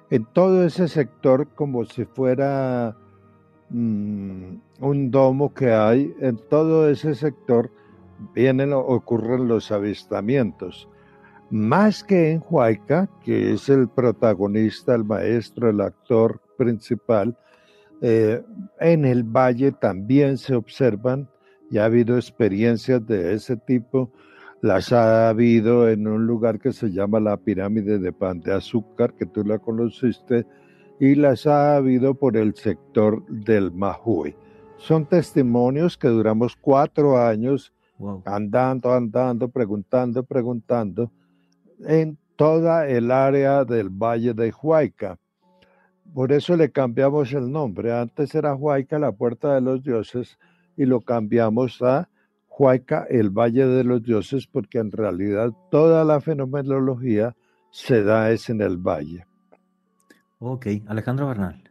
en 0.10 0.26
todo 0.26 0.66
ese 0.66 0.88
sector 0.88 1.48
como 1.56 1.86
si 1.86 2.06
fuera 2.06 2.96
mm, 3.70 4.56
un 4.82 5.12
domo 5.12 5.54
que 5.54 5.72
hay, 5.72 6.14
en 6.20 6.38
todo 6.50 6.90
ese 6.90 7.16
sector 7.16 7.72
vienen 8.34 8.74
ocurren 8.74 9.48
los 9.48 9.72
avistamientos. 9.72 10.90
Más 11.52 12.04
que 12.04 12.32
en 12.32 12.44
Huayca, 12.48 13.10
que 13.24 13.54
es 13.54 13.70
el 13.70 13.88
protagonista, 13.88 14.94
el 14.94 15.04
maestro, 15.04 15.70
el 15.70 15.82
actor 15.82 16.40
principal, 16.58 17.36
eh, 18.02 18.44
en 18.80 19.06
el 19.06 19.24
valle 19.24 19.72
también 19.72 20.38
se 20.38 20.56
observan, 20.56 21.28
y 21.72 21.78
ha 21.78 21.86
habido 21.86 22.16
experiencias 22.16 23.06
de 23.06 23.34
ese 23.34 23.56
tipo 23.56 24.12
las 24.62 24.92
ha 24.92 25.30
habido 25.30 25.90
en 25.90 26.08
un 26.08 26.28
lugar 26.28 26.60
que 26.60 26.74
se 26.74 26.92
llama 26.92 27.20
la 27.20 27.38
pirámide 27.38 28.00
de 28.00 28.12
pan 28.12 28.42
de 28.42 28.54
azúcar, 28.54 29.14
que 29.14 29.26
tú 29.26 29.44
la 29.44 29.60
conociste, 29.60 30.46
y 31.00 31.16
las 31.16 31.48
ha 31.48 31.78
habido 31.78 32.14
por 32.14 32.36
el 32.36 32.56
sector 32.56 33.26
del 33.28 33.72
Majuy. 33.72 34.36
Son 34.78 35.06
testimonios 35.06 35.98
que 35.98 36.10
duramos 36.10 36.56
cuatro 36.56 37.18
años 37.18 37.74
andando, 38.26 38.94
andando, 38.94 39.50
preguntando, 39.50 40.24
preguntando 40.24 41.12
en 41.86 42.18
toda 42.36 42.88
el 42.88 43.12
área 43.12 43.66
del 43.66 43.90
Valle 43.90 44.34
de 44.34 44.54
Huayca. 44.62 45.18
Por 46.14 46.32
eso 46.32 46.56
le 46.56 46.72
cambiamos 46.72 47.32
el 47.34 47.52
nombre. 47.52 47.94
Antes 47.94 48.34
era 48.36 48.56
Huayca, 48.56 49.00
la 49.00 49.12
puerta 49.12 49.54
de 49.56 49.62
los 49.62 49.84
dioses, 49.84 50.38
y 50.76 50.86
lo 50.86 51.02
cambiamos 51.02 51.82
a 51.82 52.10
Huayca, 52.60 53.08
el 53.10 53.30
Valle 53.30 53.66
de 53.66 53.86
los 53.86 54.04
Dioses, 54.04 54.46
porque 54.46 54.80
en 54.80 54.92
realidad 54.92 55.52
toda 55.72 56.04
la 56.04 56.20
fenomenología 56.20 57.36
se 57.72 58.04
da 58.04 58.32
es 58.32 58.50
en 58.50 58.62
el 58.62 58.78
valle. 58.78 59.26
Ok, 60.40 60.68
Alejandro 60.88 61.28
Bernal. 61.28 61.64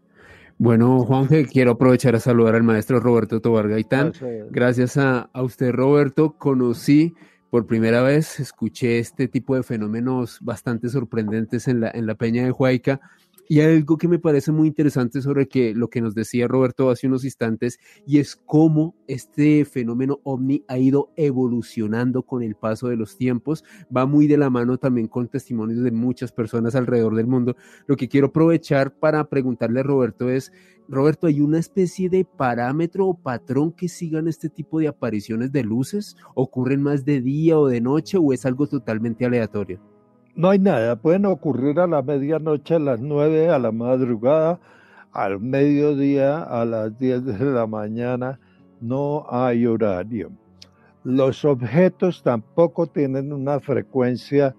Bueno, 0.57 1.01
Juanje, 1.01 1.47
quiero 1.47 1.73
aprovechar 1.73 2.17
a 2.17 2.21
saludar 2.21 2.55
al 2.55 2.63
maestro 2.63 3.01
Roberto 3.01 3.41
Tobar 3.41 3.69
Gaitán. 3.69 4.13
Gracias 4.51 4.97
a, 4.97 5.29
a, 5.33 5.43
usted, 5.43 5.73
Roberto, 5.73 6.37
conocí 6.39 7.15
por 7.51 7.67
primera 7.67 8.03
vez, 8.03 8.41
escuché 8.41 8.99
este 8.99 9.29
tipo 9.29 9.55
de 9.55 9.63
fenómenos 9.63 10.39
bastante 10.41 10.89
sorprendentes 10.89 11.69
en 11.69 11.81
la, 11.81 11.91
en 11.91 12.07
la 12.07 12.15
Peña 12.15 12.45
de 12.45 12.51
Huayca 12.51 13.01
y 13.49 13.61
algo 13.61 13.97
que 13.97 14.09
me 14.09 14.19
parece 14.19 14.53
muy 14.53 14.69
interesante 14.69 15.23
sobre 15.23 15.49
que 15.49 15.75
lo 15.75 15.89
que 15.89 16.03
nos 16.03 16.15
decía 16.15 16.47
Roberto 16.47 16.91
hace 16.91 17.07
unos 17.07 17.25
instantes, 17.25 17.79
y 18.07 18.19
es 18.19 18.37
cómo 18.37 18.95
este 19.07 19.65
fenómeno 19.65 20.21
ovni 20.23 20.65
ha 20.69 20.79
ido 20.79 21.11
evolucionando 21.17 22.23
con 22.23 22.43
el 22.43 22.55
paso 22.55 22.89
de 22.89 22.97
los 22.97 23.17
tiempos. 23.17 23.65
Va 23.95 24.07
muy 24.07 24.27
de 24.27 24.37
la 24.37 24.51
mano 24.51 24.77
también 24.77 25.09
con 25.09 25.29
testimonios 25.29 25.83
de 25.83 25.91
muchas 25.91 26.31
personas 26.31 26.75
alrededor 26.75 27.15
del 27.15 27.27
mundo. 27.27 27.57
Lo 27.87 27.97
que 27.97 28.09
quiero 28.09 28.29
aprovechar 28.29 28.95
para 28.95 29.25
preguntarle 29.29 29.81
a 29.81 29.85
Roberto 29.85 30.29
es, 30.29 30.53
Roberto, 30.89 31.27
¿hay 31.27 31.41
una 31.41 31.59
especie 31.59 32.09
de 32.09 32.25
parámetro 32.25 33.07
o 33.07 33.15
patrón 33.15 33.73
que 33.73 33.89
sigan 33.89 34.29
este 34.29 34.49
tipo 34.49 34.79
de 34.79 34.89
apariciones 34.89 35.53
de 35.53 35.63
luces? 35.63 36.17
¿Ocurren 36.35 36.83
más 36.83 37.05
de 37.05 37.21
día 37.21 37.59
o 37.59 37.67
de 37.67 37.81
noche 37.81 38.19
o 38.19 38.33
es 38.33 38.47
algo 38.47 38.67
totalmente 38.67 39.27
aleatorio? 39.27 39.98
No 40.39 40.51
hay 40.51 40.61
nada, 40.61 40.95
pueden 40.95 41.27
ocurrir 41.27 41.81
a 41.81 41.89
la 41.89 42.01
medianoche, 42.01 42.77
a 42.77 42.79
las 42.79 43.01
nueve, 43.01 43.51
a 43.51 43.59
la 43.59 43.73
madrugada, 43.73 44.61
al 45.11 45.41
mediodía, 45.41 46.45
a 46.45 46.65
las 46.65 46.97
diez 46.97 47.25
de 47.25 47.45
la 47.45 47.67
mañana, 47.67 48.39
no 48.81 49.27
hay 49.29 49.67
horario. 49.67 50.31
Los 51.03 51.45
objetos 51.45 52.23
tampoco 52.23 52.87
tienen 52.87 53.33
una 53.33 53.59
frecuencia 53.59 54.55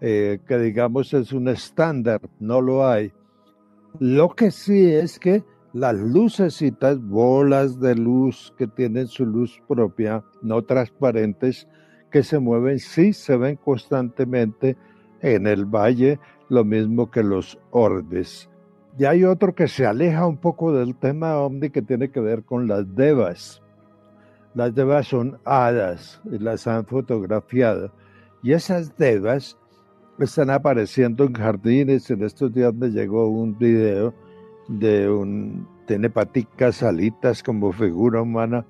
eh, 0.00 0.38
que 0.46 0.58
digamos 0.60 1.12
es 1.12 1.32
un 1.32 1.48
estándar, 1.48 2.20
no 2.38 2.60
lo 2.60 2.86
hay. 2.86 3.10
Lo 3.98 4.28
que 4.28 4.52
sí 4.52 4.92
es 4.92 5.18
que 5.18 5.42
las 5.72 5.96
lucecitas, 5.96 7.00
bolas 7.02 7.80
de 7.80 7.96
luz 7.96 8.54
que 8.56 8.68
tienen 8.68 9.08
su 9.08 9.26
luz 9.26 9.60
propia, 9.66 10.22
no 10.40 10.62
transparentes, 10.62 11.66
que 12.12 12.22
se 12.22 12.38
mueven, 12.38 12.78
sí 12.78 13.12
se 13.12 13.36
ven 13.36 13.56
constantemente 13.56 14.76
en 15.20 15.46
el 15.46 15.64
valle, 15.64 16.18
lo 16.48 16.64
mismo 16.64 17.10
que 17.10 17.22
los 17.22 17.58
orbes. 17.70 18.48
Y 18.98 19.04
hay 19.04 19.24
otro 19.24 19.54
que 19.54 19.68
se 19.68 19.86
aleja 19.86 20.26
un 20.26 20.38
poco 20.38 20.72
del 20.72 20.94
tema 20.96 21.36
ovni 21.36 21.70
que 21.70 21.82
tiene 21.82 22.10
que 22.10 22.20
ver 22.20 22.44
con 22.44 22.66
las 22.66 22.94
devas. 22.94 23.62
Las 24.54 24.74
devas 24.74 25.08
son 25.08 25.38
hadas 25.44 26.20
y 26.24 26.38
las 26.38 26.66
han 26.66 26.86
fotografiado. 26.86 27.92
Y 28.42 28.52
esas 28.52 28.96
devas 28.96 29.58
están 30.18 30.48
apareciendo 30.48 31.24
en 31.24 31.34
jardines. 31.34 32.10
En 32.10 32.22
estos 32.22 32.54
días 32.54 32.72
me 32.72 32.88
llegó 32.88 33.28
un 33.28 33.58
video 33.58 34.14
de 34.68 35.10
un, 35.10 35.68
tiene 35.86 36.08
paticas, 36.08 36.82
como 37.44 37.72
figura 37.72 38.22
humana. 38.22 38.64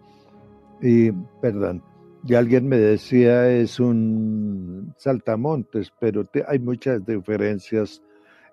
Y, 0.80 1.12
perdón, 1.40 1.82
y 2.26 2.34
alguien 2.34 2.66
me 2.66 2.78
decía 2.78 3.48
es 3.50 3.78
un 3.78 4.94
saltamontes, 4.96 5.92
pero 6.00 6.28
hay 6.48 6.58
muchas 6.58 7.06
diferencias 7.06 8.02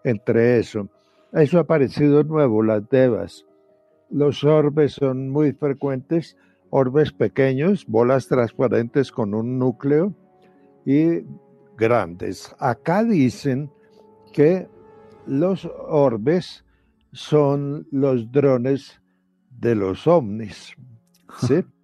entre 0.03 0.59
eso. 0.59 0.89
Eso 1.31 1.59
ha 1.59 1.63
parecido 1.63 2.23
nuevo, 2.23 2.62
las 2.62 2.88
devas. 2.89 3.45
Los 4.12 4.43
orbes 4.43 4.93
son 4.93 5.29
muy 5.29 5.53
frecuentes, 5.53 6.38
orbes 6.69 7.12
pequeños, 7.12 7.88
bolas 7.88 8.27
transparentes 8.27 9.12
con 9.12 9.33
un 9.33 9.57
núcleo 9.57 10.13
y 10.86 11.23
grandes. 11.75 12.55
Acá 12.59 13.03
dicen 13.03 13.71
que 14.31 14.67
los 15.25 15.65
orbes 15.88 16.63
son 17.12 17.88
los 17.91 18.31
drones 18.31 19.01
de 19.49 19.73
los 19.73 20.05
ovnis. 20.05 20.75
¿sí? 21.39 21.63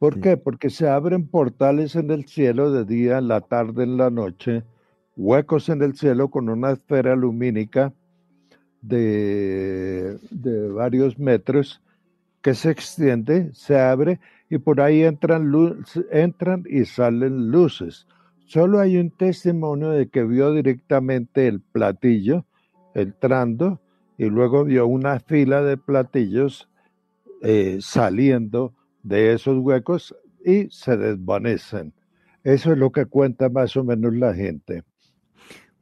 ¿Por 0.00 0.18
qué? 0.18 0.38
Porque 0.38 0.70
se 0.70 0.88
abren 0.88 1.26
portales 1.26 1.94
en 1.94 2.10
el 2.10 2.24
cielo 2.24 2.72
de 2.72 2.86
día, 2.86 3.18
en 3.18 3.28
la 3.28 3.42
tarde, 3.42 3.84
en 3.84 3.98
la 3.98 4.08
noche, 4.08 4.64
huecos 5.14 5.68
en 5.68 5.82
el 5.82 5.94
cielo 5.94 6.30
con 6.30 6.48
una 6.48 6.70
esfera 6.70 7.14
lumínica 7.14 7.92
de, 8.80 10.18
varios 10.74 11.18
metros 11.18 11.82
que 12.40 12.54
se 12.54 12.70
extiende, 12.70 13.50
se 13.52 13.78
abre 13.78 14.20
y 14.48 14.56
por 14.56 14.80
ahí 14.80 15.02
entran, 15.02 15.52
entran 16.10 16.64
y 16.66 16.86
salen 16.86 17.50
luces. 17.50 18.06
Solo 18.46 18.80
hay 18.80 18.96
un 18.96 19.10
testimonio 19.10 19.90
de 19.90 20.08
que 20.08 20.24
vio 20.24 20.54
directamente 20.54 21.46
el 21.46 21.60
platillo 21.60 22.46
entrando 22.94 23.82
y 24.16 24.30
luego 24.30 24.64
vio 24.64 24.86
una 24.86 25.20
fila 25.20 25.60
de 25.60 25.76
platillos 25.76 26.70
eh, 27.42 27.80
saliendo 27.82 28.72
de 29.02 29.32
esos 29.32 29.58
huecos 29.58 30.14
y 30.44 30.68
se 30.70 30.96
desvanecen. 30.96 31.92
Eso 32.42 32.72
es 32.72 32.78
lo 32.78 32.90
que 32.90 33.06
cuenta 33.06 33.48
más 33.48 33.76
o 33.76 33.84
menos 33.84 34.14
la 34.14 34.34
gente. 34.34 34.84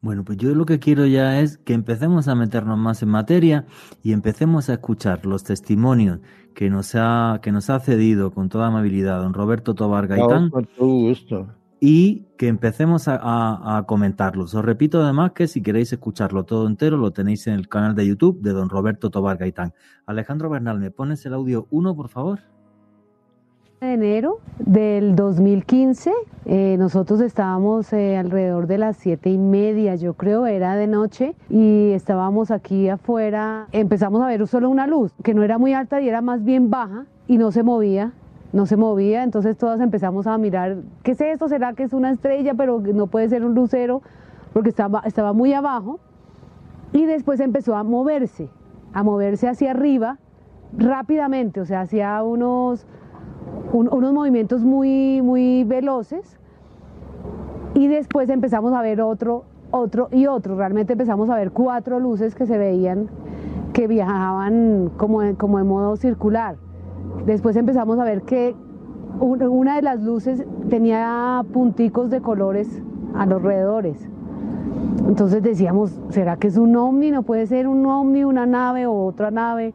Bueno, 0.00 0.24
pues 0.24 0.38
yo 0.38 0.54
lo 0.54 0.64
que 0.64 0.78
quiero 0.78 1.07
ya 1.07 1.40
es 1.40 1.59
que 1.59 1.72
empecemos 1.72 2.28
a 2.28 2.37
meternos 2.37 2.78
más 2.78 3.02
en 3.02 3.09
materia 3.09 3.66
y 4.02 4.12
empecemos 4.12 4.68
a 4.68 4.74
escuchar 4.74 5.26
los 5.26 5.42
testimonios 5.42 6.20
que 6.54 6.70
nos 6.70 6.94
ha, 6.94 7.40
que 7.42 7.50
nos 7.50 7.68
ha 7.68 7.81
cedido 7.81 8.31
con 8.31 8.48
toda 8.48 8.68
amabilidad 8.68 9.20
don 9.20 9.35
Roberto 9.35 9.74
Tobar 9.74 10.07
Gaitán. 10.07 10.50
con 10.50 10.66
todo 10.66 10.87
gusto. 10.87 11.48
Y 11.81 12.26
que 12.37 12.48
empecemos 12.48 13.07
a, 13.07 13.76
a, 13.76 13.87
comentarlos. 13.87 14.54
Os 14.54 14.64
repito 14.64 15.00
además 15.02 15.33
que 15.33 15.46
si 15.46 15.62
queréis 15.62 15.92
escucharlo 15.92 16.44
todo 16.44 16.66
entero, 16.66 16.96
lo 16.96 17.12
tenéis 17.12 17.46
en 17.46 17.54
el 17.54 17.68
canal 17.68 17.94
de 17.94 18.07
YouTube 18.07 18.40
de 18.40 18.52
don 18.52 18.68
Roberto 18.68 19.11
Tobar 19.11 19.37
Gaitán. 19.37 19.74
Alejandro 20.07 20.48
Bernal, 20.48 20.81
¿me 20.81 20.90
pones 20.90 21.24
el 21.26 21.35
audio 21.35 21.68
1, 21.70 21.94
por 21.94 22.09
favor? 22.09 22.40
De 23.80 23.94
enero 23.94 24.40
del 24.58 25.14
2015, 25.14 26.12
eh, 26.46 26.76
nosotros 26.78 27.20
estábamos 27.20 27.92
eh, 27.92 28.16
alrededor 28.16 28.66
de 28.66 28.76
las 28.76 28.96
siete 28.96 29.30
y 29.30 29.38
media, 29.38 29.94
yo 29.94 30.14
creo, 30.14 30.46
era 30.46 30.74
de 30.74 30.88
noche, 30.88 31.36
y 31.48 31.92
estábamos 31.92 32.50
aquí 32.50 32.88
afuera, 32.88 33.68
empezamos 33.70 34.20
a 34.20 34.26
ver 34.26 34.44
solo 34.48 34.68
una 34.68 34.88
luz, 34.88 35.12
que 35.22 35.32
no 35.32 35.44
era 35.44 35.58
muy 35.58 35.74
alta 35.74 36.00
y 36.00 36.08
era 36.08 36.22
más 36.22 36.42
bien 36.42 36.70
baja, 36.70 37.06
y 37.28 37.38
no 37.38 37.52
se 37.52 37.62
movía, 37.62 38.12
no 38.52 38.66
se 38.66 38.76
movía, 38.76 39.22
entonces 39.22 39.56
todas 39.56 39.80
empezamos 39.80 40.26
a 40.26 40.36
mirar, 40.38 40.78
¿qué 41.04 41.12
es 41.12 41.20
esto? 41.20 41.48
¿Será 41.48 41.74
que 41.74 41.84
es 41.84 41.92
una 41.92 42.10
estrella, 42.10 42.54
pero 42.54 42.80
no 42.80 43.06
puede 43.06 43.28
ser 43.28 43.44
un 43.44 43.54
lucero? 43.54 44.02
Porque 44.54 44.70
estaba, 44.70 45.02
estaba 45.04 45.32
muy 45.32 45.52
abajo, 45.52 46.00
y 46.92 47.04
después 47.04 47.38
empezó 47.38 47.76
a 47.76 47.84
moverse, 47.84 48.48
a 48.92 49.04
moverse 49.04 49.46
hacia 49.46 49.70
arriba 49.70 50.18
rápidamente, 50.76 51.60
o 51.60 51.64
sea, 51.64 51.82
hacia 51.82 52.20
unos 52.24 52.84
unos 53.72 54.12
movimientos 54.12 54.64
muy, 54.64 55.20
muy 55.22 55.64
veloces 55.64 56.38
y 57.74 57.87
después 57.87 58.28
empezamos 58.30 58.72
a 58.72 58.82
ver 58.82 59.00
otro, 59.00 59.44
otro 59.70 60.08
y 60.11 60.26
otro. 60.26 60.56
Realmente 60.56 60.94
empezamos 60.94 61.30
a 61.30 61.37
ver 61.37 61.52
cuatro 61.52 62.00
luces 62.00 62.34
que 62.34 62.46
se 62.46 62.58
veían 62.58 63.08
que 63.72 63.87
viajaban 63.87 64.90
como, 64.96 65.20
como 65.37 65.58
de 65.58 65.64
modo 65.64 65.96
circular. 65.96 66.56
Después 67.26 67.56
empezamos 67.56 67.98
a 67.98 68.04
ver 68.04 68.22
que 68.22 68.56
una 69.20 69.76
de 69.76 69.82
las 69.82 70.02
luces 70.02 70.44
tenía 70.68 71.44
punticos 71.52 72.11
de 72.11 72.20
colores 72.20 72.82
a 73.14 73.26
los 73.26 73.38
alrededores. 73.38 74.08
Entonces 75.06 75.42
decíamos, 75.42 76.00
¿será 76.11 76.37
que 76.37 76.48
es 76.48 76.56
un 76.56 76.76
ovni? 76.76 77.11
No 77.11 77.22
puede 77.22 77.46
ser 77.46 77.68
un 77.68 77.87
ovni, 77.87 78.24
una 78.24 78.46
nave 78.46 78.87
o 78.87 79.04
otra 79.04 79.30
nave. 79.30 79.74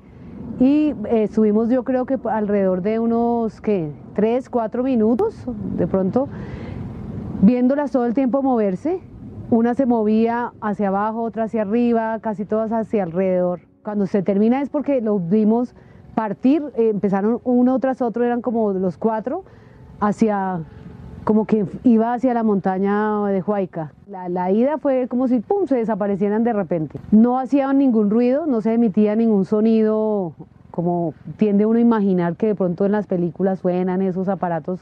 Y 0.60 0.94
eh, 1.10 1.24
estuvimos 1.24 1.70
yo 1.70 1.84
creo 1.84 2.06
que 2.06 2.18
alrededor 2.30 2.82
de 2.82 3.00
unos, 3.00 3.60
¿qué? 3.62 3.92
Tres, 4.14 4.50
cuatro 4.50 4.84
minutos, 4.84 5.46
de 5.78 5.88
pronto, 5.88 6.28
viéndolas 7.42 7.92
todo 7.92 8.06
el 8.06 8.14
tiempo 8.14 8.42
moverse. 8.42 9.02
Una 9.50 9.74
se 9.74 9.86
movía 9.86 10.54
hacia 10.62 10.88
abajo, 10.88 11.22
otra 11.22 11.46
hacia 11.46 11.64
arriba, 11.64 12.20
casi 12.20 12.46
todas 12.46 12.72
hacia 12.72 13.04
alrededor. 13.04 13.62
Cuando 13.84 14.08
se 14.08 14.24
termina 14.24 14.62
es 14.62 14.70
porque 14.70 15.02
los 15.02 15.28
vimos 15.30 15.76
partir, 16.16 16.64
eh, 16.76 16.90
empezaron 16.90 17.42
uno 17.44 17.80
tras 17.80 18.02
otro, 18.02 18.24
eran 18.24 18.42
como 18.42 18.72
los 18.74 18.98
cuatro, 18.98 19.44
hacia 20.00 20.62
como 21.24 21.46
que 21.46 21.66
iba 21.84 22.14
hacia 22.14 22.34
la 22.34 22.44
montaña 22.44 23.26
de 23.28 23.42
Huayca. 23.42 23.94
La, 24.08 24.52
ida 24.52 24.78
fue 24.78 25.08
como 25.08 25.28
si 25.28 25.40
pum, 25.40 25.68
se 25.68 25.76
desaparecieran 25.76 26.44
de 26.44 26.54
repente. 26.54 27.00
No 27.12 27.40
hacían 27.40 27.78
ningún 27.78 28.10
ruido, 28.10 28.46
no 28.46 28.62
se 28.62 28.74
emitía 28.74 29.16
ningún 29.16 29.46
sonido, 29.46 30.34
como 30.72 31.14
tiende 31.38 31.66
uno 31.66 31.78
a 31.78 31.82
imaginar 31.82 32.36
que 32.36 32.48
de 32.48 32.56
pronto 32.56 32.86
en 32.86 32.92
las 32.92 33.08
películas 33.08 33.60
suenan 33.60 34.02
esos 34.02 34.28
aparatos 34.28 34.82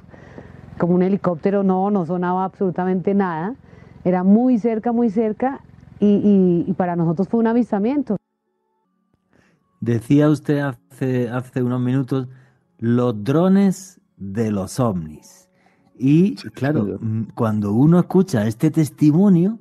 como 0.77 0.95
un 0.95 1.03
helicóptero. 1.03 1.63
No, 1.63 1.91
no 1.91 2.05
sonaba 2.05 2.43
absolutamente 2.43 3.13
nada. 3.13 3.55
Era 4.03 4.23
muy 4.23 4.57
cerca, 4.57 4.91
muy 4.91 5.09
cerca 5.09 5.61
y, 5.99 6.65
y 6.65 6.73
para 6.73 6.95
nosotros 6.95 7.27
fue 7.27 7.39
un 7.39 7.47
avistamiento. 7.47 8.17
decía 9.79 10.29
usted 10.29 10.59
hace, 10.59 11.29
hace 11.29 11.61
unos 11.61 11.81
minutos 11.81 12.27
los 12.79 13.23
drones 13.23 14.01
de 14.17 14.49
los 14.51 14.79
ovnis. 14.79 15.50
Y 16.03 16.33
claro, 16.33 16.97
mm, 16.99 17.33
cuando 17.35 17.73
uno 17.73 17.99
escucha 17.99 18.47
este 18.47 18.71
testimonio, 18.71 19.59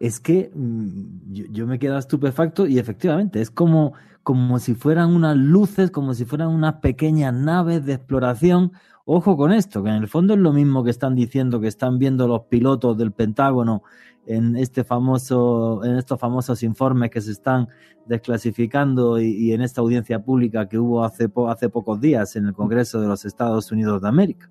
es 0.00 0.20
que 0.20 0.50
mm, 0.54 1.50
yo, 1.52 1.66
me 1.66 1.78
quedo 1.78 1.98
estupefacto 1.98 2.66
y 2.66 2.78
efectivamente 2.78 3.42
es 3.42 3.50
como, 3.50 3.92
como 4.22 4.58
si 4.58 4.74
fueran 4.74 5.14
unas 5.14 5.36
luces, 5.36 5.90
como 5.90 6.14
si 6.14 6.24
fueran 6.24 6.48
unas 6.48 6.76
pequeñas 6.76 7.34
naves 7.34 7.84
de 7.84 7.92
exploración. 7.92 8.72
Ojo 9.04 9.36
con 9.36 9.52
esto, 9.52 9.82
que 9.82 9.90
en 9.90 9.96
el 9.96 10.08
fondo 10.08 10.32
es 10.32 10.40
lo 10.40 10.54
mismo 10.54 10.82
que 10.82 10.90
están 10.90 11.14
diciendo 11.14 11.60
que 11.60 11.68
están 11.68 11.98
viendo 11.98 12.26
los 12.26 12.44
pilotos 12.44 12.96
del 12.96 13.12
Pentágono 13.12 13.82
en 14.24 14.56
este 14.56 14.84
famoso, 14.84 15.84
en 15.84 15.96
estos 15.96 16.18
famosos 16.18 16.62
informes 16.62 17.10
que 17.10 17.20
se 17.20 17.32
están 17.32 17.68
desclasificando 18.06 19.20
y, 19.20 19.52
en 19.52 19.60
esta 19.60 19.82
audiencia 19.82 20.20
pública 20.24 20.68
que 20.68 20.78
hubo 20.78 21.04
hace, 21.04 21.28
hace 21.48 21.68
pocos 21.68 22.00
días 22.00 22.34
en 22.36 22.46
el 22.46 22.54
Congreso 22.54 22.98
de 23.00 23.08
los 23.08 23.26
Estados 23.26 23.70
Unidos 23.70 24.00
de 24.00 24.08
América. 24.08 24.48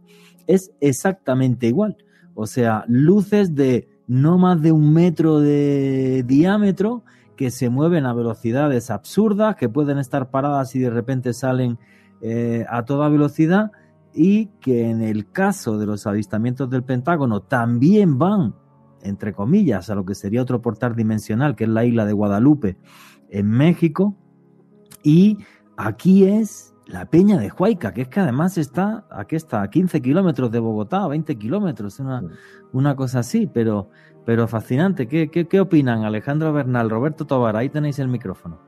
Es 0.48 0.72
exactamente 0.80 1.68
igual. 1.68 1.98
O 2.34 2.48
sea, 2.48 2.86
luces 2.88 3.56
de 3.56 3.90
no 4.08 4.38
más 4.38 4.62
de 4.62 4.72
un 4.72 4.94
metro 4.94 5.40
de 5.40 6.24
diámetro 6.26 7.04
que 7.36 7.52
se 7.52 7.70
mueven 7.70 8.06
a 8.06 8.14
velocidades 8.14 8.92
absurdas, 8.92 9.56
que 9.56 9.70
pueden 9.70 9.98
estar 9.98 10.30
paradas 10.30 10.76
y 10.76 10.80
de 10.80 10.90
repente 10.90 11.34
salen 11.34 11.80
eh, 12.22 12.66
a 12.70 12.86
toda 12.86 13.10
velocidad 13.10 13.72
y 14.14 14.48
que 14.60 14.90
en 14.90 15.02
el 15.02 15.32
caso 15.32 15.78
de 15.78 15.86
los 15.86 16.06
avistamientos 16.06 16.70
del 16.70 16.84
Pentágono 16.84 17.42
también 17.42 18.18
van 18.18 18.54
entre 19.04 19.34
comillas, 19.34 19.90
a 19.90 19.96
lo 19.96 20.06
que 20.06 20.16
sería 20.16 20.42
otro 20.42 20.62
portal 20.62 20.96
dimensional, 20.96 21.56
que 21.56 21.66
es 21.66 21.70
la 21.70 21.86
isla 21.86 22.06
de 22.06 22.14
Guadalupe, 22.14 22.78
en 23.30 23.48
México. 23.48 24.16
Y 25.04 25.38
aquí 25.78 26.26
es 26.26 26.71
la 26.92 27.06
Peña 27.06 27.38
de 27.38 27.50
Huayca, 27.50 27.94
que 27.94 28.02
es 28.02 28.08
que 28.10 28.20
además 28.20 28.58
está, 28.58 29.06
aquí 29.10 29.36
está, 29.36 29.62
a 29.62 29.70
15 29.70 30.02
kilómetros 30.02 30.52
de 30.52 30.60
Bogotá, 30.60 31.08
20 31.08 31.38
kilómetros, 31.38 32.00
una, 32.00 32.22
una 32.74 32.96
cosa 32.96 33.20
así, 33.20 33.48
pero, 33.48 33.90
pero 34.26 34.48
fascinante. 34.48 35.08
¿Qué, 35.08 35.30
qué, 35.30 35.60
opinan 35.60 36.04
Alejandro 36.04 36.52
Bernal, 36.52 36.90
Roberto 36.90 37.26
Tobar? 37.26 37.56
Ahí 37.56 37.70
tenéis 37.70 38.00
el 38.00 38.10
micrófono. 38.10 38.60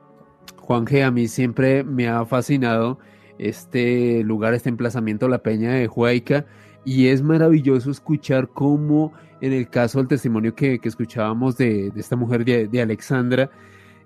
Juan 0.57 0.86
G, 0.86 1.03
a 1.03 1.12
mí 1.12 1.27
siempre 1.27 1.83
me 1.83 2.07
ha 2.07 2.25
fascinado 2.25 2.97
este 3.38 4.23
lugar, 4.23 4.53
este 4.53 4.69
emplazamiento, 4.69 5.27
la 5.27 5.39
Peña 5.39 5.71
de 5.71 5.88
Huayca, 5.89 6.45
y 6.86 7.07
es 7.07 7.21
maravilloso 7.21 7.91
escuchar 7.91 8.47
cómo 8.47 9.12
en 9.41 9.51
el 9.51 9.69
caso 9.69 9.97
del 9.97 10.07
testimonio 10.07 10.55
que, 10.55 10.79
escuchábamos 10.81 11.57
de, 11.57 11.91
esta 11.97 12.15
mujer 12.15 12.45
de, 12.45 12.81
Alexandra, 12.81 13.49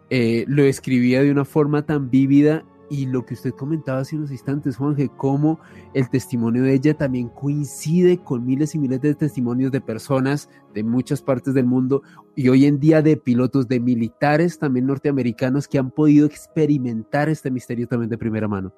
eh, 0.10 0.46
lo 0.48 0.64
escribía 0.64 1.22
de 1.22 1.32
una 1.32 1.46
forma 1.46 1.86
tan 1.86 2.10
vívida 2.10 2.64
y 2.90 3.06
lo 3.06 3.26
que 3.26 3.34
usted 3.34 3.52
comentaba 3.52 4.00
hace 4.00 4.16
unos 4.16 4.32
instantes, 4.32 4.78
Juanje, 4.78 5.10
cómo 5.10 5.60
el 5.94 6.10
testimonio 6.10 6.64
de 6.64 6.74
ella 6.74 6.94
también 6.94 7.30
coincide 7.30 8.18
con 8.18 8.46
miles 8.46 8.76
y 8.76 8.80
miles 8.80 9.02
de 9.02 9.16
testimonios 9.16 9.72
de 9.72 9.82
personas 9.82 10.50
de 10.74 10.84
muchas 10.84 11.22
partes 11.22 11.54
del 11.54 11.66
mundo 11.66 12.02
y 12.36 12.50
hoy 12.50 12.66
en 12.66 12.80
día 12.80 13.02
de 13.02 13.18
pilotos, 13.18 13.68
de 13.68 13.80
militares 13.80 14.60
también 14.60 14.88
norteamericanos 14.88 15.68
que 15.68 15.80
han 15.80 15.92
podido 15.92 16.26
experimentar 16.26 17.30
este 17.30 17.52
misterio 17.52 17.88
también 17.88 18.10
de 18.10 18.18
primera 18.18 18.48
mano. 18.48 18.74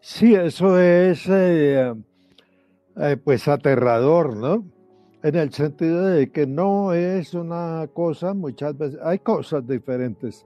Sí, 0.00 0.34
eso 0.34 0.78
es 0.78 1.26
eh, 1.28 1.94
eh, 2.96 3.16
pues 3.22 3.48
aterrador, 3.48 4.36
¿no? 4.36 4.64
en 5.24 5.36
el 5.36 5.50
sentido 5.54 6.04
de 6.04 6.30
que 6.30 6.46
no 6.46 6.92
es 6.92 7.32
una 7.32 7.88
cosa, 7.94 8.34
muchas 8.34 8.76
veces 8.76 9.00
hay 9.02 9.20
cosas 9.20 9.66
diferentes, 9.66 10.44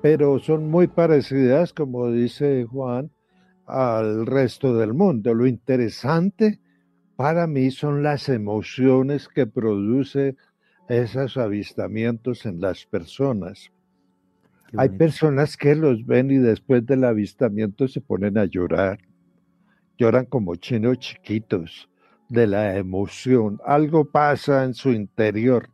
pero 0.00 0.38
son 0.38 0.70
muy 0.70 0.86
parecidas, 0.86 1.72
como 1.72 2.10
dice 2.10 2.64
Juan, 2.64 3.10
al 3.66 4.26
resto 4.26 4.76
del 4.76 4.94
mundo. 4.94 5.34
Lo 5.34 5.46
interesante 5.46 6.60
para 7.16 7.46
mí 7.46 7.70
son 7.70 8.02
las 8.02 8.28
emociones 8.28 9.28
que 9.28 9.46
produce 9.46 10.36
esos 10.88 11.36
avistamientos 11.36 12.46
en 12.46 12.60
las 12.60 12.86
personas. 12.86 13.72
Hay 14.76 14.90
personas 14.90 15.56
que 15.56 15.74
los 15.74 16.04
ven 16.06 16.30
y 16.30 16.38
después 16.38 16.84
del 16.86 17.04
avistamiento 17.04 17.88
se 17.88 18.00
ponen 18.00 18.36
a 18.38 18.44
llorar. 18.44 18.98
Lloran 19.96 20.26
como 20.26 20.54
chinos 20.56 20.98
chiquitos 20.98 21.88
de 22.28 22.46
la 22.46 22.76
emoción. 22.76 23.58
Algo 23.64 24.04
pasa 24.04 24.64
en 24.64 24.74
su 24.74 24.90
interior. 24.90 25.70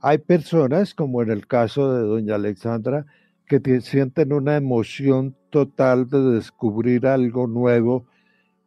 Hay 0.00 0.18
personas, 0.18 0.94
como 0.94 1.22
en 1.22 1.30
el 1.30 1.46
caso 1.46 1.94
de 1.94 2.02
doña 2.02 2.34
Alexandra, 2.34 3.06
que 3.48 3.80
sienten 3.80 4.32
una 4.32 4.56
emoción 4.56 5.34
total 5.50 6.08
de 6.08 6.20
descubrir 6.34 7.06
algo 7.06 7.46
nuevo 7.46 8.06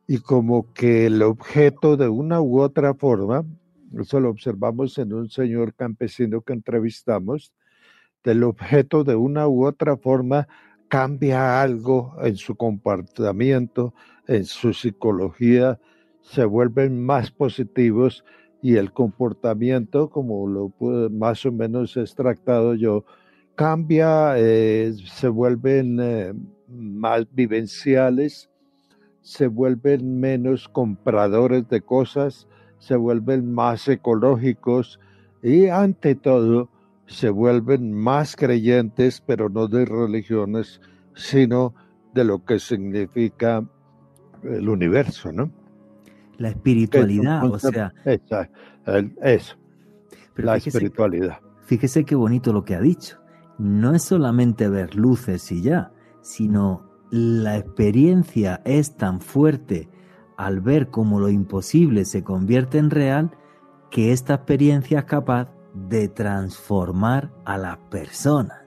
y 0.08 0.18
como 0.18 0.74
que 0.74 1.06
el 1.06 1.22
objeto 1.22 1.96
de 1.96 2.10
una 2.10 2.42
u 2.42 2.60
otra 2.60 2.96
forma, 2.96 3.46
eso 4.00 4.20
lo 4.20 4.30
observamos 4.30 4.98
en 4.98 5.14
un 5.14 5.30
señor 5.30 5.76
campesino 5.76 6.42
que 6.42 6.54
entrevistamos, 6.54 7.54
del 8.24 8.44
objeto 8.44 9.04
de 9.04 9.16
una 9.16 9.48
u 9.48 9.66
otra 9.66 9.98
forma 9.98 10.48
cambia 10.88 11.62
algo 11.62 12.16
en 12.22 12.36
su 12.36 12.56
comportamiento, 12.56 13.94
en 14.28 14.46
su 14.46 14.74
psicología, 14.74 15.80
se 16.22 16.44
vuelven 16.44 17.04
más 17.04 17.32
positivos 17.32 18.26
y 18.62 18.76
el 18.76 18.92
comportamiento, 18.92 20.10
como 20.10 20.48
lo 20.48 20.74
más 21.10 21.46
o 21.46 21.52
menos 21.52 21.98
extractado 21.98 22.76
yo, 22.76 23.06
cambia, 23.56 24.34
eh, 24.38 24.94
se 25.06 25.28
vuelven 25.28 26.00
eh, 26.02 26.34
más 26.68 27.26
vivenciales, 27.34 28.50
se 29.22 29.48
vuelven 29.48 30.20
menos 30.20 30.68
compradores 30.70 31.68
de 31.70 31.82
cosas, 31.82 32.48
se 32.80 32.96
vuelven 32.96 33.54
más 33.54 33.88
ecológicos 33.88 35.00
y 35.44 35.68
ante 35.68 36.16
todo 36.16 36.70
se 37.06 37.30
vuelven 37.30 37.92
más 37.92 38.36
creyentes, 38.36 39.22
pero 39.22 39.50
no 39.50 39.68
de 39.68 39.86
religiones, 39.86 40.82
sino 41.14 41.76
de 42.14 42.24
lo 42.24 42.44
que 42.44 42.58
significa 42.60 43.64
el 44.44 44.70
universo, 44.70 45.32
¿no? 45.32 45.52
la 46.42 46.50
espiritualidad, 46.50 47.46
o 47.46 47.60
sea. 47.60 47.94
eso, 49.22 49.56
la 50.36 50.58
espiritualidad. 50.58 51.40
Fíjese 51.66 52.04
qué 52.04 52.16
bonito 52.16 52.52
lo 52.52 52.66
que 52.66 52.76
ha 52.76 52.82
dicho. 52.82 53.21
No 53.62 53.94
es 53.94 54.02
solamente 54.02 54.70
ver 54.70 54.96
luces 54.96 55.52
y 55.52 55.62
ya, 55.62 55.92
sino 56.22 56.82
la 57.12 57.58
experiencia 57.58 58.60
es 58.66 58.98
tan 58.98 59.22
fuerte 59.22 59.88
al 60.36 60.62
ver 60.62 60.90
cómo 60.90 61.20
lo 61.20 61.30
imposible 61.30 62.06
se 62.06 62.24
convierte 62.24 62.80
en 62.80 62.90
real 62.90 63.30
que 63.92 64.14
esta 64.14 64.34
experiencia 64.34 65.00
es 65.02 65.06
capaz 65.06 65.52
de 65.76 66.08
transformar 66.08 67.32
a 67.46 67.60
la 67.60 67.80
persona. 67.92 68.66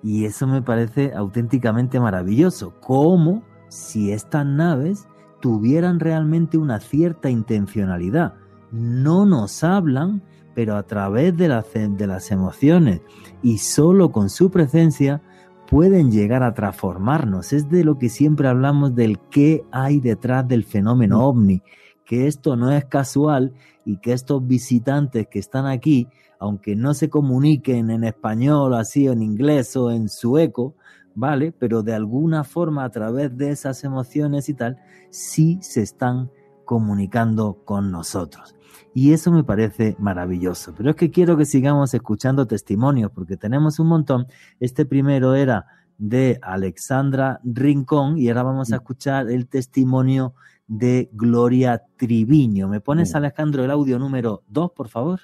Y 0.00 0.26
eso 0.26 0.46
me 0.46 0.62
parece 0.62 1.12
auténticamente 1.12 1.98
maravilloso. 1.98 2.72
Como 2.80 3.42
si 3.68 4.12
estas 4.12 4.46
naves 4.46 5.08
tuvieran 5.40 5.98
realmente 5.98 6.56
una 6.56 6.78
cierta 6.78 7.30
intencionalidad. 7.30 8.34
No 8.70 9.26
nos 9.26 9.64
hablan, 9.64 10.22
pero 10.56 10.76
a 10.76 10.84
través 10.84 11.36
de, 11.36 11.48
de 11.48 12.06
las 12.06 12.30
emociones 12.30 13.02
y 13.42 13.58
solo 13.58 14.10
con 14.10 14.30
su 14.30 14.50
presencia 14.50 15.20
pueden 15.68 16.10
llegar 16.10 16.42
a 16.42 16.54
transformarnos. 16.54 17.52
Es 17.52 17.68
de 17.68 17.84
lo 17.84 17.98
que 17.98 18.08
siempre 18.08 18.48
hablamos 18.48 18.94
del 18.94 19.18
qué 19.30 19.66
hay 19.70 20.00
detrás 20.00 20.48
del 20.48 20.64
fenómeno 20.64 21.26
ovni, 21.26 21.62
que 22.06 22.26
esto 22.26 22.56
no 22.56 22.72
es 22.72 22.86
casual 22.86 23.52
y 23.84 23.98
que 23.98 24.14
estos 24.14 24.46
visitantes 24.46 25.26
que 25.28 25.40
están 25.40 25.66
aquí, 25.66 26.08
aunque 26.38 26.74
no 26.74 26.94
se 26.94 27.10
comuniquen 27.10 27.90
en 27.90 28.04
español, 28.04 28.72
así 28.76 29.08
en 29.08 29.20
inglés 29.20 29.76
o 29.76 29.90
en 29.90 30.08
sueco, 30.08 30.74
¿vale? 31.14 31.52
Pero 31.52 31.82
de 31.82 31.92
alguna 31.92 32.44
forma 32.44 32.82
a 32.84 32.90
través 32.90 33.36
de 33.36 33.50
esas 33.50 33.84
emociones 33.84 34.48
y 34.48 34.54
tal, 34.54 34.78
sí 35.10 35.58
se 35.60 35.82
están 35.82 36.30
comunicando 36.64 37.58
con 37.66 37.90
nosotros. 37.92 38.55
Y 38.94 39.12
eso 39.12 39.30
me 39.30 39.44
parece 39.44 39.96
maravilloso. 39.98 40.74
Pero 40.76 40.90
es 40.90 40.96
que 40.96 41.10
quiero 41.10 41.36
que 41.36 41.44
sigamos 41.44 41.94
escuchando 41.94 42.46
testimonios 42.46 43.10
porque 43.10 43.36
tenemos 43.36 43.78
un 43.78 43.88
montón. 43.88 44.26
Este 44.60 44.86
primero 44.86 45.34
era 45.34 45.66
de 45.98 46.38
Alexandra 46.42 47.40
Rincón 47.44 48.18
y 48.18 48.28
ahora 48.28 48.42
vamos 48.42 48.72
a 48.72 48.76
escuchar 48.76 49.30
el 49.30 49.46
testimonio 49.46 50.34
de 50.66 51.08
Gloria 51.12 51.82
Triviño. 51.96 52.68
¿Me 52.68 52.80
pones, 52.80 53.14
Alejandro, 53.14 53.64
el 53.64 53.70
audio 53.70 53.98
número 53.98 54.42
2, 54.48 54.72
por 54.72 54.88
favor? 54.88 55.20